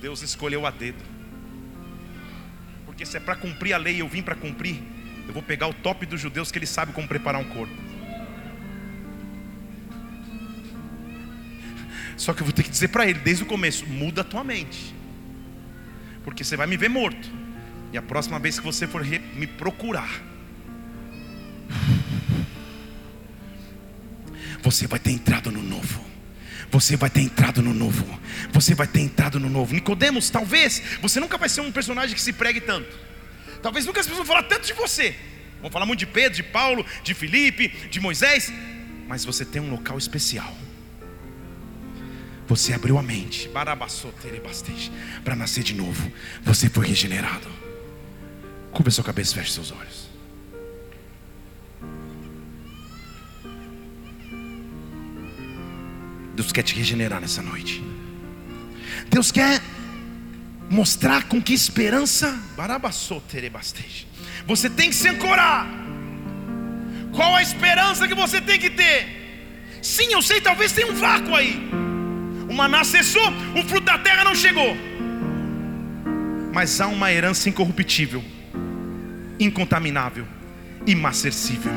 Deus 0.01 0.21
escolheu 0.21 0.65
a 0.65 0.71
dedo, 0.71 1.03
porque 2.85 3.05
se 3.05 3.17
é 3.17 3.19
para 3.19 3.35
cumprir 3.35 3.73
a 3.73 3.77
lei 3.77 3.99
eu 3.99 4.07
vim 4.07 4.21
para 4.21 4.35
cumprir, 4.35 4.81
eu 5.27 5.33
vou 5.33 5.43
pegar 5.43 5.67
o 5.67 5.73
top 5.73 6.05
dos 6.05 6.21
judeus 6.21 6.49
que 6.49 6.57
ele 6.57 6.65
sabe 6.65 6.93
como 6.93 7.05
preparar 7.09 7.41
um 7.41 7.43
corpo. 7.43 7.73
Só 12.15 12.33
que 12.33 12.39
eu 12.39 12.45
vou 12.45 12.53
ter 12.53 12.63
que 12.63 12.69
dizer 12.69 12.87
para 12.87 13.05
ele 13.05 13.19
desde 13.19 13.43
o 13.43 13.45
começo: 13.45 13.85
muda 13.85 14.21
a 14.21 14.23
tua 14.23 14.41
mente, 14.41 14.95
porque 16.23 16.45
você 16.45 16.55
vai 16.55 16.67
me 16.67 16.77
ver 16.77 16.87
morto, 16.87 17.29
e 17.91 17.97
a 17.97 18.01
próxima 18.01 18.39
vez 18.39 18.57
que 18.57 18.65
você 18.65 18.87
for 18.87 19.03
me 19.03 19.45
procurar, 19.45 20.09
você 24.63 24.87
vai 24.87 24.99
ter 24.99 25.11
entrado 25.11 25.51
no 25.51 25.61
novo. 25.61 26.08
Você 26.71 26.95
vai 26.95 27.09
ter 27.09 27.21
entrado 27.21 27.61
no 27.61 27.73
novo. 27.73 28.05
Você 28.51 28.75
vai 28.75 28.87
ter 28.87 29.01
entrado 29.01 29.39
no 29.39 29.49
novo. 29.49 29.73
Nicodemos, 29.73 30.29
talvez 30.29 30.81
você 31.01 31.19
nunca 31.19 31.37
vai 31.37 31.49
ser 31.49 31.61
um 31.61 31.71
personagem 31.71 32.15
que 32.15 32.21
se 32.21 32.33
pregue 32.33 32.61
tanto. 32.61 32.95
Talvez 33.61 33.85
nunca 33.85 33.99
as 33.99 34.07
pessoas 34.07 34.25
vão 34.25 34.35
falar 34.35 34.47
tanto 34.47 34.67
de 34.67 34.73
você. 34.73 35.15
Vão 35.61 35.69
falar 35.69 35.85
muito 35.85 35.99
de 35.99 36.05
Pedro, 36.05 36.35
de 36.35 36.43
Paulo, 36.43 36.85
de 37.03 37.13
Felipe, 37.13 37.67
de 37.89 37.99
Moisés. 37.99 38.51
Mas 39.07 39.25
você 39.25 39.43
tem 39.43 39.61
um 39.61 39.71
local 39.71 39.97
especial. 39.97 40.55
Você 42.47 42.73
abriu 42.73 42.97
a 42.97 43.03
mente 43.03 43.49
para 43.49 45.35
nascer 45.35 45.63
de 45.63 45.73
novo. 45.73 46.11
Você 46.43 46.69
foi 46.69 46.87
regenerado. 46.87 47.47
Cubra 48.71 48.91
sua 48.91 49.03
cabeça, 49.03 49.35
feche 49.35 49.51
seus 49.51 49.71
olhos. 49.71 49.98
Deus 56.39 56.53
quer 56.53 56.63
te 56.63 56.73
regenerar 56.73 57.19
nessa 57.19 57.41
noite. 57.41 57.83
Deus 59.09 59.29
quer 59.29 59.61
mostrar 60.69 61.23
com 61.25 61.41
que 61.41 61.53
esperança 61.53 62.33
você 64.47 64.69
tem 64.69 64.89
que 64.89 64.95
se 64.95 65.09
ancorar. 65.09 65.67
Qual 67.11 67.35
a 67.35 67.41
esperança 67.41 68.07
que 68.07 68.15
você 68.15 68.39
tem 68.39 68.57
que 68.57 68.69
ter? 68.69 69.79
Sim, 69.81 70.13
eu 70.13 70.21
sei, 70.21 70.39
talvez 70.39 70.71
tenha 70.71 70.89
um 70.89 70.95
vácuo 70.95 71.35
aí. 71.35 71.61
O 72.49 72.53
maná 72.53 72.85
cessou, 72.85 73.33
o 73.53 73.61
fruto 73.63 73.87
da 73.87 73.97
terra 73.97 74.23
não 74.23 74.33
chegou. 74.33 74.77
Mas 76.53 76.79
há 76.79 76.87
uma 76.87 77.11
herança 77.11 77.49
incorruptível, 77.49 78.23
incontaminável, 79.37 80.25
imarcessível. 80.87 81.73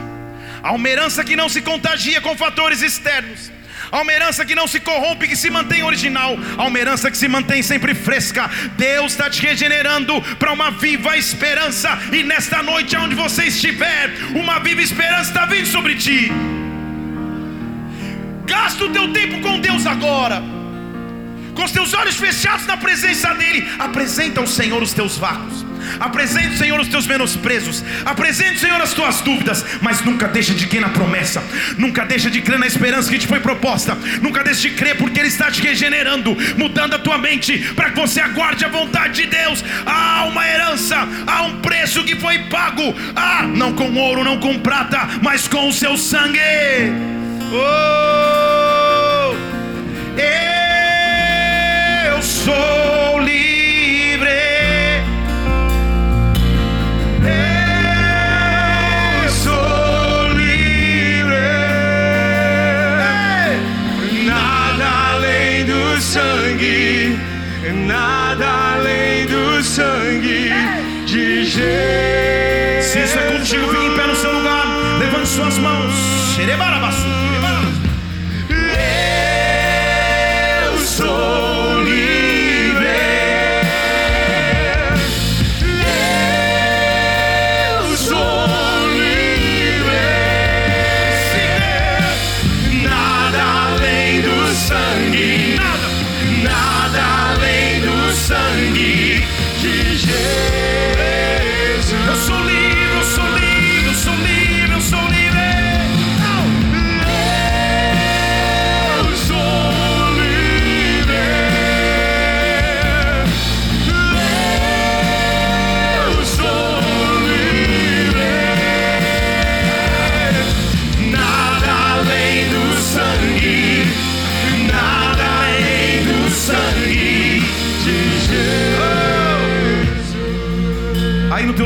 Há 0.62 0.70
uma 0.70 0.88
herança 0.88 1.24
que 1.24 1.34
não 1.34 1.48
se 1.48 1.60
contagia 1.62 2.20
com 2.20 2.36
fatores 2.36 2.80
externos 2.80 3.50
Há 3.92 4.00
uma 4.00 4.12
herança 4.12 4.44
que 4.46 4.54
não 4.54 4.66
se 4.66 4.80
corrompe, 4.80 5.28
que 5.28 5.36
se 5.36 5.50
mantém 5.50 5.82
original, 5.82 6.34
há 6.56 6.64
uma 6.64 6.78
herança 6.78 7.10
que 7.10 7.16
se 7.16 7.28
mantém 7.28 7.62
sempre 7.62 7.94
fresca. 7.94 8.50
Deus 8.76 9.12
está 9.12 9.28
te 9.28 9.42
regenerando 9.42 10.20
para 10.38 10.50
uma 10.50 10.70
viva 10.70 11.16
esperança, 11.18 11.98
e 12.10 12.22
nesta 12.22 12.62
noite, 12.62 12.96
onde 12.96 13.14
você 13.14 13.44
estiver, 13.44 14.10
uma 14.34 14.58
viva 14.60 14.80
esperança 14.80 15.28
está 15.28 15.44
vindo 15.44 15.66
sobre 15.66 15.94
ti. 15.96 16.32
Gasta 18.46 18.84
o 18.86 18.90
teu 18.90 19.12
tempo 19.12 19.40
com 19.42 19.60
Deus 19.60 19.86
agora 19.86 20.42
com 21.54 21.64
os 21.64 21.70
teus 21.70 21.92
olhos 21.94 22.16
fechados 22.16 22.66
na 22.66 22.76
presença 22.76 23.34
dEle, 23.34 23.68
apresenta 23.78 24.40
ao 24.40 24.46
Senhor 24.46 24.82
os 24.82 24.92
teus 24.92 25.18
vácuos, 25.18 25.64
apresenta 25.98 26.48
ao 26.48 26.56
Senhor 26.56 26.80
os 26.80 26.88
teus 26.88 27.06
menosprezos, 27.06 27.84
apresenta 28.04 28.52
ao 28.52 28.58
Senhor 28.58 28.80
as 28.80 28.92
tuas 28.92 29.20
dúvidas, 29.20 29.64
mas 29.80 30.02
nunca 30.02 30.28
deixa 30.28 30.54
de 30.54 30.66
crer 30.66 30.80
na 30.80 30.88
promessa, 30.88 31.42
nunca 31.78 32.04
deixa 32.04 32.30
de 32.30 32.40
crer 32.40 32.58
na 32.58 32.66
esperança 32.66 33.10
que 33.10 33.18
te 33.18 33.26
foi 33.26 33.40
proposta, 33.40 33.96
nunca 34.20 34.42
deixa 34.42 34.62
de 34.62 34.70
crer 34.70 34.96
porque 34.96 35.20
Ele 35.20 35.28
está 35.28 35.50
te 35.50 35.62
regenerando, 35.62 36.36
mudando 36.56 36.94
a 36.94 36.98
tua 36.98 37.18
mente, 37.18 37.58
para 37.74 37.90
que 37.90 38.00
você 38.00 38.20
aguarde 38.20 38.64
a 38.64 38.68
vontade 38.68 39.22
de 39.22 39.28
Deus. 39.28 39.64
Há 39.84 40.24
uma 40.24 40.46
herança, 40.46 41.08
há 41.26 41.42
um 41.42 41.60
preço 41.60 42.04
que 42.04 42.16
foi 42.16 42.38
pago, 42.44 42.94
ah, 43.14 43.42
não 43.42 43.72
com 43.72 43.94
ouro, 43.94 44.24
não 44.24 44.38
com 44.38 44.58
prata, 44.58 45.08
mas 45.22 45.48
com 45.48 45.68
o 45.68 45.72
seu 45.72 45.96
sangue. 45.96 46.40
Oh! 47.52 49.34
Ei! 50.18 50.62
sou 52.22 53.18
livre. 53.20 53.51
Sangue 69.82 70.52
de 71.06 71.44
Jesus. 71.44 72.84
Se 72.84 72.98
isso 73.04 73.18
é 73.18 73.22
contigo, 73.32 73.68
fique 73.68 73.84
em 73.84 73.96
pé 73.96 74.06
no 74.06 74.14
seu 74.14 74.32
lugar. 74.32 74.64
Levante 74.98 75.28
suas 75.28 75.58
mãos. 75.58 75.94
Xerebarabaçu. 76.36 77.11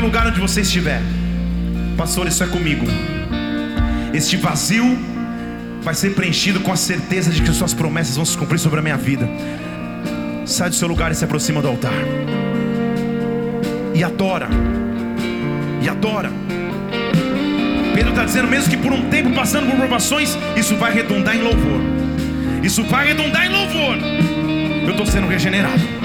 lugar 0.07 0.25
onde 0.25 0.39
você 0.39 0.61
estiver. 0.61 1.01
Pastor, 1.97 2.27
isso 2.27 2.41
é 2.41 2.47
comigo. 2.47 2.85
Este 4.13 4.37
vazio 4.37 4.97
vai 5.81 5.93
ser 5.93 6.15
preenchido 6.15 6.61
com 6.61 6.71
a 6.71 6.77
certeza 6.77 7.29
de 7.29 7.41
que 7.41 7.51
suas 7.51 7.73
promessas 7.73 8.15
vão 8.15 8.23
se 8.23 8.37
cumprir 8.37 8.57
sobre 8.57 8.79
a 8.79 8.81
minha 8.81 8.95
vida. 8.95 9.27
Sai 10.45 10.69
do 10.69 10.75
seu 10.75 10.87
lugar 10.87 11.11
e 11.11 11.15
se 11.15 11.25
aproxima 11.25 11.61
do 11.61 11.67
altar. 11.67 11.91
E 13.93 14.01
adora. 14.01 14.47
E 15.81 15.89
adora. 15.89 16.31
Pedro 17.93 18.11
está 18.11 18.23
dizendo, 18.23 18.47
mesmo 18.47 18.69
que 18.69 18.77
por 18.77 18.93
um 18.93 19.09
tempo 19.09 19.33
passando 19.33 19.69
por 19.69 19.75
provações, 19.75 20.37
isso 20.55 20.77
vai 20.77 20.93
redundar 20.93 21.35
em 21.35 21.41
louvor. 21.41 21.81
Isso 22.63 22.81
vai 22.83 23.07
redundar 23.07 23.45
em 23.45 23.49
louvor. 23.49 23.97
Eu 24.85 24.91
estou 24.91 25.05
sendo 25.05 25.27
regenerado. 25.27 25.96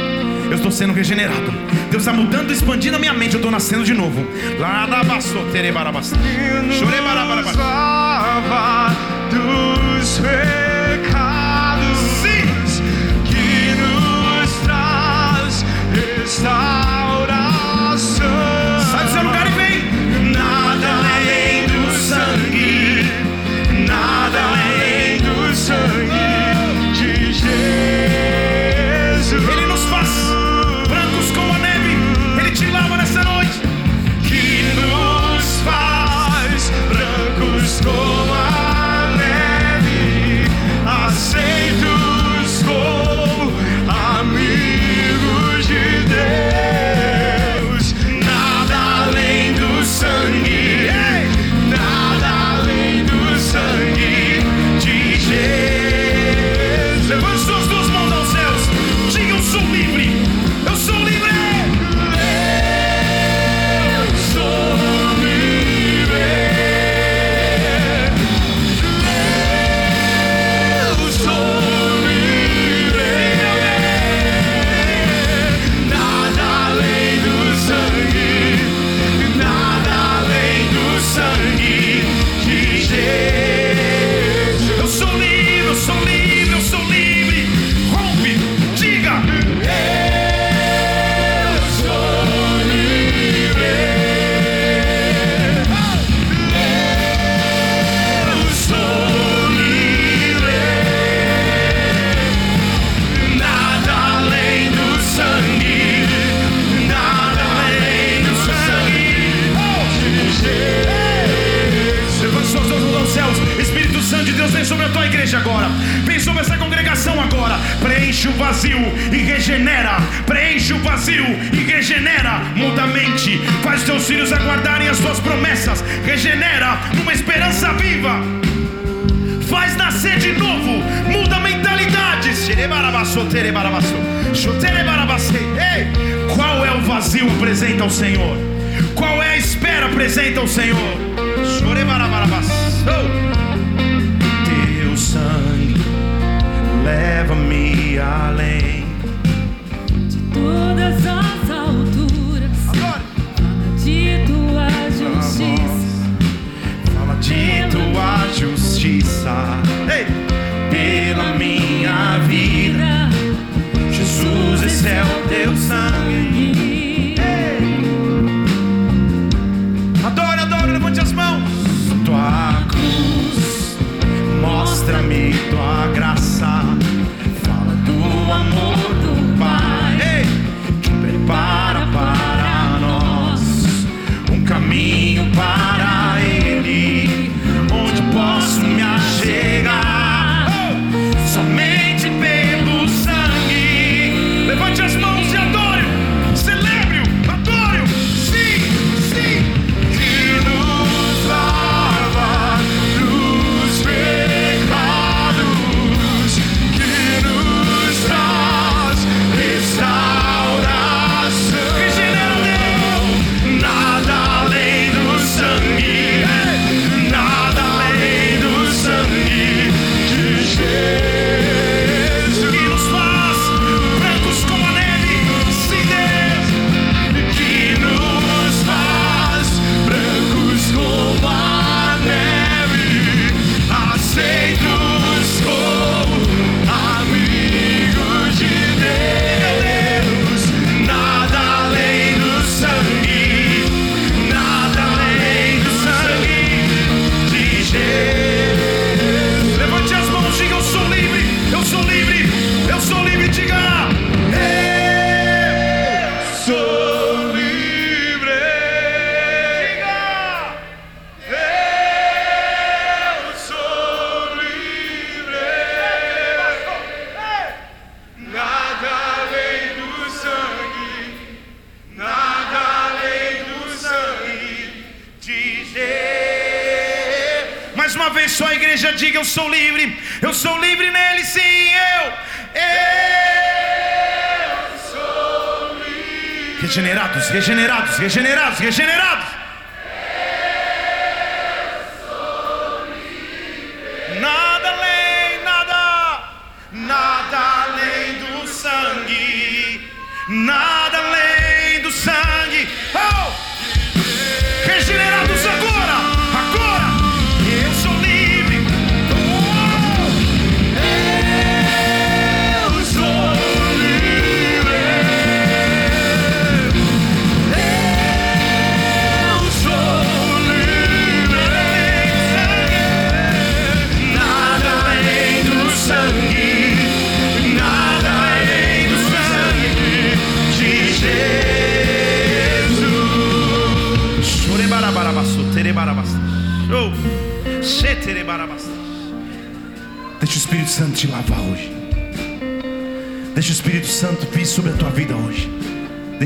Eu 0.52 0.56
estou 0.56 0.70
sendo 0.70 0.92
regenerado. 0.92 1.50
Deus 1.90 2.02
está 2.02 2.12
mudando, 2.12 2.52
expandindo 2.52 2.96
a 2.96 2.98
minha 2.98 3.14
mente. 3.14 3.32
Eu 3.32 3.38
estou 3.38 3.50
nascendo 3.50 3.84
de 3.84 3.94
novo. 3.94 4.22
Lá 4.58 4.84
da 4.84 5.02
Choreba 6.78 7.11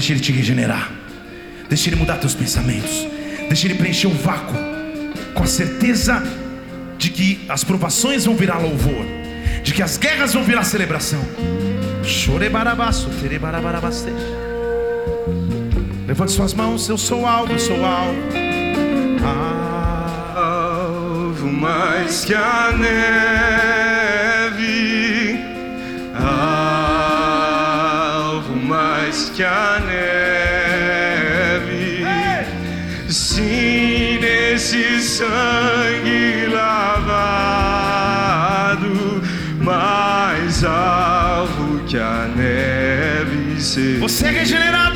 Deixa 0.07 0.15
ele 0.15 0.21
te 0.21 0.31
regenerar. 0.31 0.93
Deixa 1.69 1.89
ele 1.89 1.97
mudar 1.97 2.19
teus 2.19 2.33
pensamentos. 2.33 3.05
Deixa 3.49 3.67
ele 3.67 3.75
preencher 3.75 4.07
o 4.07 4.13
vácuo 4.13 4.55
com 5.35 5.43
a 5.43 5.47
certeza 5.47 6.23
de 6.97 7.11
que 7.11 7.45
as 7.49 7.65
provações 7.65 8.25
vão 8.25 8.37
virar 8.37 8.59
louvor, 8.59 9.05
de 9.65 9.75
que 9.75 9.83
as 9.83 9.97
guerras 9.97 10.33
vão 10.33 10.45
virar 10.45 10.63
celebração. 10.63 11.21
Chorebarabaço, 12.05 13.11
terebarabarabaste. 13.21 14.13
Levante 16.07 16.31
suas 16.31 16.55
mãos, 16.55 16.89
eu 16.89 16.97
sou 16.97 17.27
alvo, 17.27 17.55
eu 17.55 17.59
sou 17.59 17.85
alvo. 17.85 18.17
Alvo 20.37 21.51
mais 21.51 22.25
que 22.25 22.33
a 22.33 22.73
neve, 22.79 24.07
alvo 28.25 28.55
mais 28.55 29.31
que 29.31 29.43
a 29.43 29.81
neve. 29.81 29.86
Sangue 35.17 36.47
lavado, 36.53 37.23
mais 39.63 40.63
alvo 40.63 41.81
que 41.87 41.97
a 41.97 42.29
neve. 42.37 43.59
Ser. 43.59 43.99
você 43.99 44.27
é 44.27 44.31
regenerado, 44.31 44.96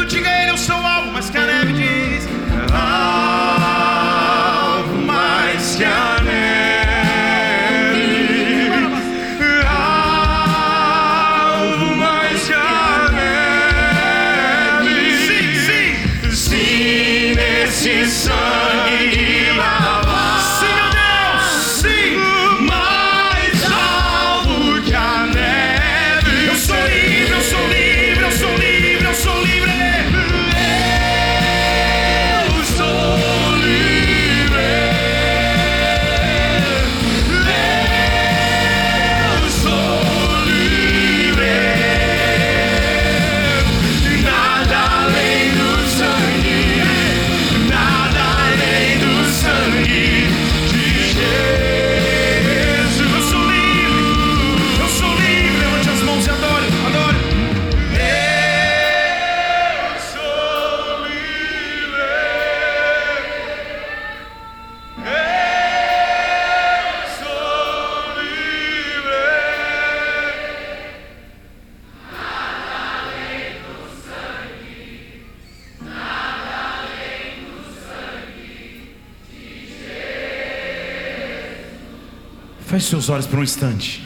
olhos 83.11 83.27
por 83.27 83.39
um 83.39 83.43
instante. 83.43 84.03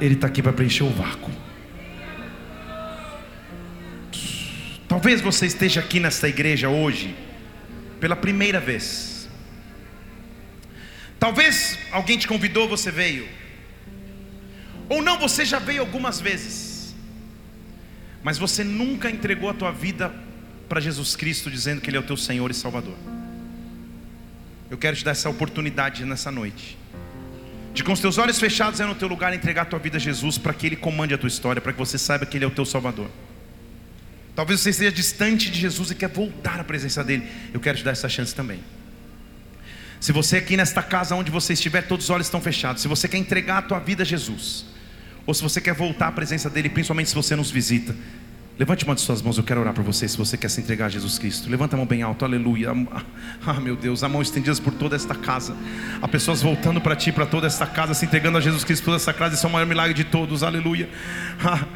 Ele 0.00 0.14
está 0.14 0.26
aqui 0.26 0.42
para 0.42 0.52
preencher 0.52 0.84
o 0.84 0.90
vácuo. 0.90 1.30
Talvez 4.88 5.20
você 5.20 5.46
esteja 5.46 5.80
aqui 5.80 5.98
nesta 5.98 6.28
igreja 6.28 6.68
hoje 6.68 7.14
pela 8.00 8.14
primeira 8.14 8.60
vez. 8.60 9.28
Talvez 11.18 11.78
alguém 11.90 12.16
te 12.16 12.28
convidou, 12.28 12.68
você 12.68 12.90
veio. 12.90 13.28
Ou 14.88 15.02
não, 15.02 15.18
você 15.18 15.44
já 15.44 15.58
veio 15.58 15.80
algumas 15.80 16.20
vezes. 16.20 16.94
Mas 18.22 18.38
você 18.38 18.62
nunca 18.62 19.10
entregou 19.10 19.50
a 19.50 19.54
tua 19.54 19.72
vida 19.72 20.14
para 20.68 20.80
Jesus 20.80 21.16
Cristo 21.16 21.50
dizendo 21.50 21.80
que 21.80 21.90
ele 21.90 21.96
é 21.96 22.00
o 22.00 22.04
teu 22.04 22.16
Senhor 22.16 22.50
e 22.50 22.54
Salvador. 22.54 22.96
Eu 24.70 24.76
quero 24.76 24.96
te 24.96 25.04
dar 25.04 25.12
essa 25.12 25.28
oportunidade 25.28 26.04
nessa 26.04 26.30
noite. 26.30 26.76
De 27.72 27.84
com 27.84 27.92
os 27.92 28.00
teus 28.00 28.18
olhos 28.18 28.38
fechados 28.40 28.80
é 28.80 28.86
no 28.86 28.94
teu 28.94 29.06
lugar 29.06 29.34
entregar 29.34 29.62
a 29.62 29.64
tua 29.66 29.78
vida 29.78 29.98
a 29.98 30.00
Jesus 30.00 30.38
para 30.38 30.54
que 30.54 30.66
Ele 30.66 30.76
comande 30.76 31.12
a 31.14 31.18
tua 31.18 31.28
história, 31.28 31.60
para 31.60 31.72
que 31.72 31.78
você 31.78 31.98
saiba 31.98 32.24
que 32.24 32.36
Ele 32.36 32.44
é 32.44 32.48
o 32.48 32.50
teu 32.50 32.64
Salvador. 32.64 33.10
Talvez 34.34 34.60
você 34.60 34.70
esteja 34.70 34.92
distante 34.92 35.50
de 35.50 35.60
Jesus 35.60 35.90
e 35.90 35.94
quer 35.94 36.08
voltar 36.08 36.60
à 36.60 36.64
presença 36.64 37.04
dEle. 37.04 37.26
Eu 37.54 37.60
quero 37.60 37.78
te 37.78 37.84
dar 37.84 37.92
essa 37.92 38.08
chance 38.08 38.34
também. 38.34 38.60
Se 40.00 40.12
você 40.12 40.38
aqui 40.38 40.56
nesta 40.56 40.82
casa 40.82 41.14
onde 41.14 41.30
você 41.30 41.54
estiver, 41.54 41.82
todos 41.82 42.06
os 42.06 42.10
olhos 42.10 42.26
estão 42.26 42.40
fechados. 42.40 42.82
Se 42.82 42.88
você 42.88 43.08
quer 43.08 43.16
entregar 43.18 43.58
a 43.58 43.62
tua 43.62 43.78
vida 43.78 44.02
a 44.02 44.06
Jesus, 44.06 44.66
ou 45.26 45.32
se 45.32 45.42
você 45.42 45.60
quer 45.60 45.74
voltar 45.74 46.08
à 46.08 46.12
presença 46.12 46.50
dEle, 46.50 46.68
principalmente 46.68 47.08
se 47.08 47.14
você 47.14 47.34
nos 47.34 47.50
visita, 47.50 47.94
Levante 48.58 48.86
uma 48.86 48.94
de 48.94 49.02
suas 49.02 49.20
mãos, 49.20 49.36
eu 49.36 49.44
quero 49.44 49.60
orar 49.60 49.74
por 49.74 49.84
você 49.84 50.08
se 50.08 50.16
você 50.16 50.34
quer 50.34 50.48
se 50.48 50.62
entregar 50.62 50.86
a 50.86 50.88
Jesus 50.88 51.18
Cristo. 51.18 51.50
Levanta 51.50 51.76
a 51.76 51.78
mão 51.78 51.84
bem 51.84 52.02
alto, 52.02 52.24
aleluia. 52.24 52.70
Ah, 53.46 53.60
meu 53.60 53.76
Deus, 53.76 54.02
a 54.02 54.08
mão 54.08 54.22
estendida 54.22 54.56
por 54.62 54.72
toda 54.72 54.96
esta 54.96 55.14
casa. 55.14 55.54
Há 56.00 56.08
pessoas 56.08 56.42
voltando 56.42 56.80
para 56.80 56.96
ti, 56.96 57.12
para 57.12 57.26
toda 57.26 57.46
esta 57.46 57.66
casa, 57.66 57.92
se 57.92 58.06
entregando 58.06 58.38
a 58.38 58.40
Jesus 58.40 58.64
Cristo 58.64 58.84
toda 58.84 58.96
essa 58.96 59.12
casa. 59.12 59.34
Isso 59.34 59.46
é 59.46 59.48
o 59.48 59.52
maior 59.52 59.66
milagre 59.66 59.92
de 59.92 60.04
todos, 60.04 60.42
aleluia. 60.42 60.88
Ah, 61.44 61.66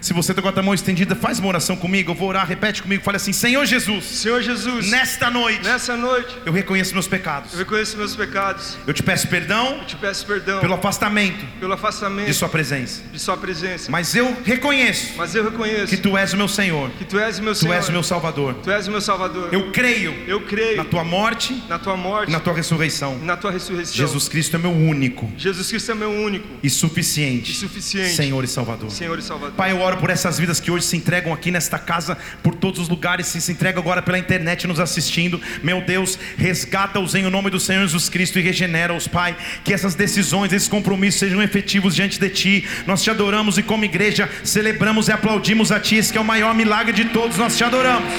se 0.00 0.12
você 0.12 0.32
está 0.32 0.42
com 0.42 0.48
a 0.48 0.52
tua 0.52 0.62
mão 0.62 0.74
estendida, 0.74 1.14
faz 1.14 1.38
uma 1.38 1.48
oração 1.48 1.76
comigo. 1.76 2.10
Eu 2.12 2.14
vou 2.14 2.28
orar, 2.28 2.46
repete 2.46 2.82
comigo. 2.82 3.02
Fale 3.04 3.16
assim: 3.16 3.32
Senhor 3.32 3.64
Jesus, 3.66 4.04
Senhor 4.04 4.42
Jesus, 4.42 4.90
nesta 4.90 5.30
noite 5.30 5.62
nessa 5.64 5.96
noite 5.96 6.36
eu 6.44 6.52
reconheço 6.52 6.92
meus 6.94 7.06
pecados. 7.08 7.52
eu 7.52 7.58
reconheço 7.58 7.96
meus 7.96 8.14
pecados. 8.16 8.76
Eu 8.86 8.92
te 8.94 9.02
peço 9.02 9.28
perdão 9.28 9.78
Eu 9.80 9.84
te 9.86 9.96
peço 9.96 10.26
perdão 10.26 10.60
pelo 10.60 10.74
afastamento 10.74 11.44
pelo 11.58 11.72
afastamento 11.72 12.26
de 12.26 12.34
Sua 12.34 12.48
presença. 12.48 13.02
de 13.12 13.18
Sua 13.18 13.36
presença. 13.36 13.90
Mas 13.90 14.14
eu 14.14 14.36
reconheço 14.44 15.14
Mas 15.16 15.34
eu 15.34 15.44
reconheço 15.44 15.86
que 15.88 15.96
Tu 15.96 16.16
és 16.16 16.32
o 16.32 16.36
meu 16.36 16.48
Senhor, 16.48 16.90
que 16.90 17.04
Tu 17.04 17.18
és 17.18 17.38
o 17.38 17.42
meu 17.42 17.52
Tu 17.54 17.58
Senhor. 17.60 17.74
és 17.74 17.88
o 17.88 17.92
meu 17.92 18.02
Salvador. 18.02 18.54
Tu 18.62 18.70
és 18.70 18.88
o 18.88 18.90
meu 18.90 19.00
Salvador. 19.00 19.48
Eu 19.52 19.70
creio 19.72 20.14
Eu 20.26 20.40
creio 20.42 20.76
na 20.76 20.84
tua 20.84 21.04
morte 21.04 21.62
na 21.68 21.78
Tua 21.78 21.96
morte 21.96 22.30
na 22.32 22.40
tua 22.40 22.54
ressurreição. 22.54 23.18
na 23.18 23.36
Tua 23.36 23.50
ressurreição. 23.50 23.94
Jesus 23.96 24.28
Cristo 24.28 24.56
é 24.56 24.58
meu 24.58 24.72
único 24.72 25.30
Jesus 25.36 25.68
Cristo 25.68 25.90
é 25.92 25.94
meu 25.94 26.10
único 26.10 26.46
e 26.62 26.70
suficiente 26.70 27.52
e 27.52 27.54
suficiente 27.54 28.14
Senhor 28.14 28.42
e 28.44 28.48
Salvador. 28.48 28.90
Senhor 28.90 29.18
e 29.18 29.22
Salvador. 29.22 29.54
Pai, 29.56 29.72
eu 29.72 29.79
oro 29.80 29.96
por 29.96 30.10
essas 30.10 30.38
vidas 30.38 30.60
que 30.60 30.70
hoje 30.70 30.84
se 30.84 30.96
entregam 30.96 31.32
aqui 31.32 31.50
nesta 31.50 31.78
casa, 31.78 32.16
por 32.42 32.54
todos 32.54 32.80
os 32.80 32.88
lugares, 32.88 33.26
se 33.26 33.40
se 33.40 33.52
entregam 33.52 33.80
agora 33.80 34.02
pela 34.02 34.18
internet 34.18 34.66
nos 34.66 34.78
assistindo. 34.78 35.40
Meu 35.62 35.80
Deus, 35.80 36.18
resgata-os 36.36 37.14
em 37.14 37.26
o 37.26 37.30
nome 37.30 37.50
do 37.50 37.58
Senhor 37.58 37.82
Jesus 37.82 38.08
Cristo 38.08 38.38
e 38.38 38.42
regenera-os, 38.42 39.08
Pai. 39.08 39.36
Que 39.64 39.72
essas 39.72 39.94
decisões, 39.94 40.52
esses 40.52 40.68
compromissos 40.68 41.20
sejam 41.20 41.42
efetivos 41.42 41.94
diante 41.94 42.18
de 42.18 42.28
Ti. 42.28 42.68
Nós 42.86 43.02
te 43.02 43.10
adoramos 43.10 43.58
e 43.58 43.62
como 43.62 43.84
igreja 43.84 44.28
celebramos 44.44 45.08
e 45.08 45.12
aplaudimos 45.12 45.72
a 45.72 45.80
Ti. 45.80 45.96
Esse 45.96 46.12
que 46.12 46.18
é 46.18 46.20
o 46.20 46.24
maior 46.24 46.54
milagre 46.54 46.92
de 46.92 47.06
todos. 47.06 47.36
Nós 47.36 47.56
te 47.56 47.64
adoramos. 47.64 48.12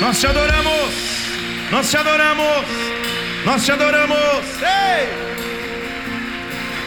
Nós 0.00 0.20
te 0.20 0.26
adoramos. 0.26 0.94
Nós 1.70 1.90
te 1.90 1.96
adoramos. 1.96 2.66
Nós 3.44 3.64
te 3.64 3.72
adoramos. 3.72 4.18
Ei! 4.60 5.26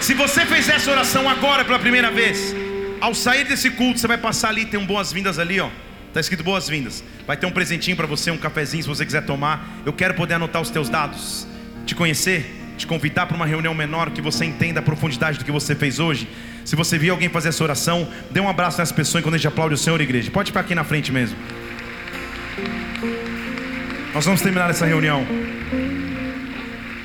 Se 0.01 0.13
você 0.13 0.45
fez 0.45 0.67
essa 0.69 0.89
oração 0.89 1.29
agora 1.29 1.63
pela 1.65 1.77
primeira 1.77 2.09
vez, 2.09 2.55
ao 3.01 3.13
sair 3.13 3.45
desse 3.45 3.69
culto, 3.71 3.99
você 3.99 4.07
vai 4.07 4.17
passar 4.17 4.49
ali, 4.49 4.65
tem 4.65 4.79
um 4.79 4.85
boas-vindas 4.85 5.39
ali, 5.39 5.59
ó. 5.59 5.69
Tá 6.13 6.19
escrito 6.19 6.43
boas-vindas. 6.43 7.03
Vai 7.27 7.37
ter 7.37 7.45
um 7.45 7.51
presentinho 7.51 7.95
para 7.95 8.07
você, 8.07 8.31
um 8.31 8.37
cafezinho 8.37 8.81
se 8.83 8.89
você 8.89 9.05
quiser 9.05 9.25
tomar. 9.25 9.67
Eu 9.85 9.93
quero 9.93 10.13
poder 10.15 10.35
anotar 10.35 10.61
os 10.61 10.69
teus 10.69 10.89
dados, 10.89 11.47
te 11.85 11.93
conhecer, 11.93 12.73
te 12.77 12.87
convidar 12.87 13.27
para 13.27 13.35
uma 13.35 13.45
reunião 13.45 13.73
menor 13.73 14.09
que 14.09 14.21
você 14.21 14.45
entenda 14.45 14.79
a 14.79 14.83
profundidade 14.83 15.37
do 15.37 15.45
que 15.45 15.51
você 15.51 15.75
fez 15.75 15.99
hoje. 15.99 16.27
Se 16.65 16.75
você 16.75 16.97
viu 16.97 17.13
alguém 17.13 17.29
fazer 17.29 17.49
essa 17.49 17.63
oração, 17.63 18.07
dê 18.31 18.39
um 18.39 18.49
abraço 18.49 18.79
nessa 18.79 18.93
pessoa 18.93 19.19
enquanto 19.19 19.35
a 19.35 19.37
gente 19.37 19.47
aplaude 19.47 19.75
o 19.75 19.77
Senhor, 19.77 19.99
igreja. 20.01 20.31
Pode 20.31 20.49
ficar 20.51 20.61
aqui 20.61 20.73
na 20.73 20.83
frente 20.83 21.11
mesmo. 21.11 21.37
Nós 24.13 24.25
vamos 24.25 24.41
terminar 24.41 24.69
essa 24.69 24.85
reunião. 24.85 25.25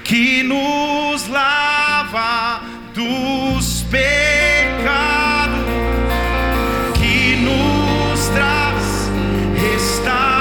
Que 0.02 0.42
nos 0.42 1.28
lava 1.28 2.62
dos 2.94 3.82
pecados, 3.90 5.23
restauração. 9.74 10.33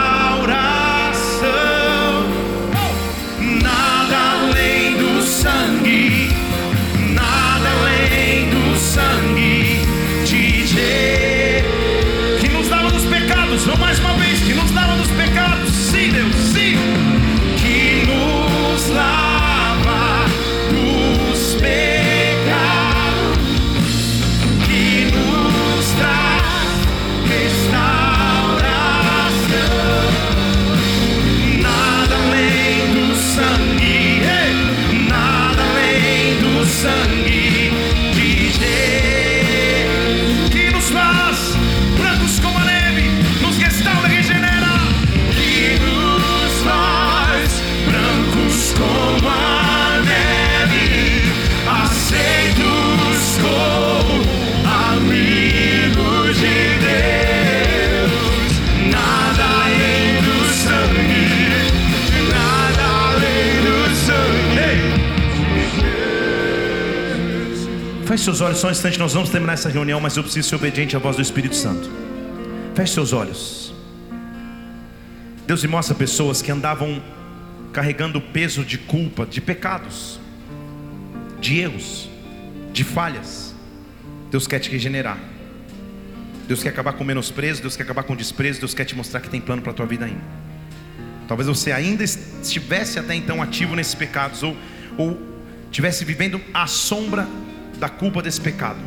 Feche 68.14 68.26
seus 68.26 68.42
olhos 68.42 68.60
só 68.60 68.68
um 68.68 68.70
instante, 68.70 69.00
nós 69.00 69.16
vamos 69.16 69.32
terminar 69.32 69.54
essa 69.54 69.70
reunião, 69.70 70.00
mas 70.00 70.16
eu 70.16 70.22
preciso 70.22 70.48
ser 70.48 70.56
obediente 70.56 70.96
à 70.96 71.00
voz 71.00 71.16
do 71.16 71.22
Espírito 71.24 71.56
Santo. 71.56 71.90
Feche 72.76 72.94
seus 72.94 73.12
olhos. 73.12 73.74
Deus 75.48 75.64
me 75.64 75.70
mostra 75.70 75.96
pessoas 75.96 76.40
que 76.40 76.52
andavam 76.52 77.02
carregando 77.72 78.20
o 78.20 78.22
peso 78.22 78.64
de 78.64 78.78
culpa, 78.78 79.26
de 79.26 79.42
pecados, 79.42 80.20
de 81.42 81.58
erros, 81.60 82.08
de 82.72 82.84
falhas. 82.84 83.56
Deus 84.30 84.46
quer 84.46 84.60
te 84.60 84.70
regenerar. 84.70 85.18
Deus 86.48 86.62
quer 86.62 86.70
acabar 86.70 86.94
com 86.94 87.04
menosprezo, 87.04 87.62
Deus 87.62 87.76
quer 87.76 87.82
acabar 87.82 88.04
com 88.04 88.16
desprezo, 88.16 88.60
Deus 88.60 88.76
quer 88.76 88.86
te 88.86 88.96
mostrar 88.96 89.22
que 89.22 89.30
tem 89.30 89.42
plano 89.42 89.64
para 89.64 89.72
a 89.72 89.74
tua 89.74 89.88
vida 89.88 90.06
ainda. 90.06 90.22
Talvez 91.28 91.48
você 91.48 91.72
ainda 91.72 92.04
estivesse 92.04 93.00
até 93.00 93.16
então 93.16 93.42
ativo 93.42 93.76
nesses 93.76 93.96
pecados, 93.96 94.44
ou, 94.44 94.56
ou 95.00 95.20
estivesse 95.72 96.06
vivendo 96.06 96.40
à 96.54 96.68
sombra 96.68 97.28
da 97.84 97.90
culpa 97.90 98.22
desse 98.22 98.40
pecado. 98.40 98.80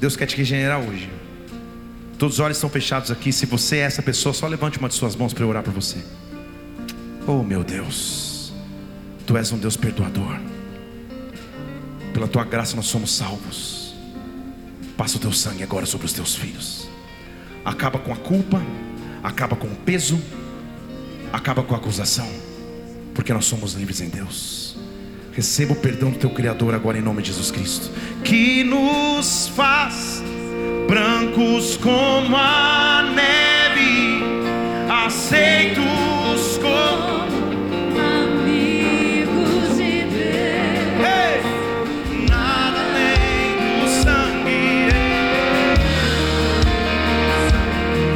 Deus 0.00 0.16
quer 0.16 0.26
te 0.26 0.36
regenerar 0.36 0.80
hoje. 0.80 1.08
Todos 2.18 2.34
os 2.34 2.40
olhos 2.40 2.56
estão 2.56 2.68
fechados 2.68 3.12
aqui. 3.12 3.32
Se 3.32 3.46
você 3.46 3.76
é 3.76 3.82
essa 3.82 4.02
pessoa, 4.02 4.34
só 4.34 4.48
levante 4.48 4.76
uma 4.76 4.88
de 4.88 4.96
suas 4.96 5.14
mãos 5.14 5.32
para 5.32 5.44
eu 5.44 5.48
orar 5.48 5.62
por 5.62 5.72
você. 5.72 5.98
Oh 7.28 7.44
meu 7.44 7.62
Deus, 7.62 8.52
Tu 9.24 9.36
és 9.36 9.52
um 9.52 9.58
Deus 9.58 9.76
perdoador. 9.76 10.36
Pela 12.12 12.26
Tua 12.26 12.42
graça 12.42 12.74
nós 12.74 12.86
somos 12.86 13.14
salvos. 13.14 13.94
Passa 14.96 15.16
o 15.16 15.20
Teu 15.20 15.30
sangue 15.30 15.62
agora 15.62 15.86
sobre 15.86 16.06
os 16.08 16.12
Teus 16.12 16.34
filhos. 16.34 16.88
Acaba 17.64 18.00
com 18.00 18.12
a 18.12 18.16
culpa, 18.16 18.60
acaba 19.22 19.54
com 19.54 19.68
o 19.68 19.76
peso, 19.76 20.20
acaba 21.32 21.62
com 21.62 21.72
a 21.72 21.78
acusação, 21.78 22.28
porque 23.14 23.32
nós 23.32 23.44
somos 23.44 23.74
livres 23.74 24.00
em 24.00 24.08
Deus. 24.08 24.87
Receba 25.38 25.72
o 25.72 25.76
perdão 25.76 26.10
do 26.10 26.18
Teu 26.18 26.30
Criador 26.30 26.74
agora 26.74 26.98
em 26.98 27.00
nome 27.00 27.22
de 27.22 27.28
Jesus 27.28 27.52
Cristo, 27.52 27.92
que 28.24 28.64
nos 28.64 29.46
faz 29.54 30.20
brancos 30.88 31.76
como 31.76 32.36
a 32.36 33.04
neve, 33.14 34.20
aceitos 35.06 36.58
como 36.60 37.22
Amigos 38.00 39.76
de 39.76 40.02
Deus. 40.10 41.06
Ei! 41.06 41.40
nada 42.28 42.80
além 42.80 43.80
do 43.80 43.88
sangue. 44.02 44.88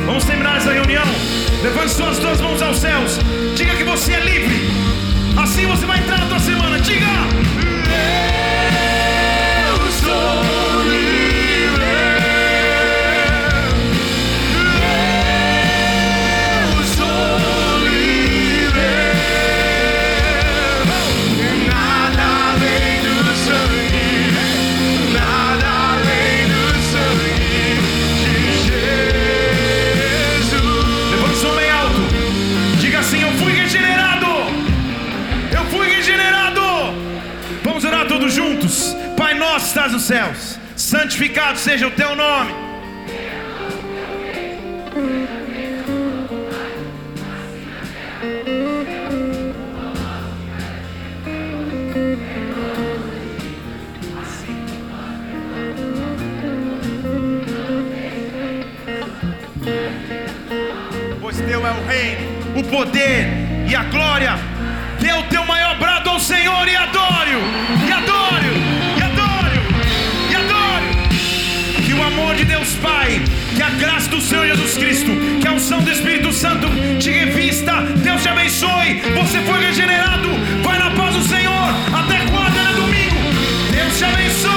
Vamos 0.07 0.25
terminar 0.25 0.57
essa 0.57 0.73
reunião. 0.73 1.07
Levante 1.63 1.93
suas 1.93 2.19
duas 2.19 2.41
mãos 2.41 2.61
aos 2.61 2.79
céus. 2.79 3.21
Diga 3.55 3.77
que 3.77 3.85
você 3.85 4.15
é 4.15 4.21
livre. 4.25 4.73
Assim 5.37 5.67
você 5.67 5.87
vai 5.87 6.01
entrar 6.01 6.32
na 7.01 7.32
estás 39.93 40.01
nos 40.01 40.03
céus, 40.03 40.59
santificado 40.77 41.59
seja 41.59 41.87
o 41.87 41.91
teu 41.91 42.17
nome. 42.17 42.53
pois 61.21 61.37
teu 61.37 61.67
é 61.67 61.71
o 61.71 61.87
reino, 61.87 62.59
o 62.59 62.65
poder 62.65 63.27
e 63.69 63.75
a 63.75 63.85
glória. 63.85 64.39
Dê 65.01 65.13
o 65.13 65.23
teu 65.25 65.45
maior 65.45 65.77
brado 65.79 66.11
ao 66.11 66.21
Senhor 66.21 66.69
e 66.69 66.77
adore-o, 66.77 67.82
graça 73.79 74.09
do 74.09 74.21
Senhor 74.21 74.47
Jesus 74.47 74.77
Cristo, 74.77 75.11
que 75.41 75.47
a 75.47 75.53
unção 75.53 75.81
do 75.81 75.91
Espírito 75.91 76.33
Santo 76.33 76.69
te 76.99 77.11
revista. 77.11 77.83
Deus 77.97 78.23
te 78.23 78.29
abençoe. 78.29 79.03
Você 79.15 79.41
foi 79.41 79.65
regenerado. 79.65 80.29
Vai 80.63 80.79
na 80.79 80.91
paz 80.91 81.15
do 81.15 81.23
Senhor. 81.23 81.69
Até 81.95 82.19
quarta, 82.31 82.59
é 82.59 82.75
domingo. 82.75 83.17
Deus 83.71 83.99
te 83.99 84.05
abençoe. 84.05 84.52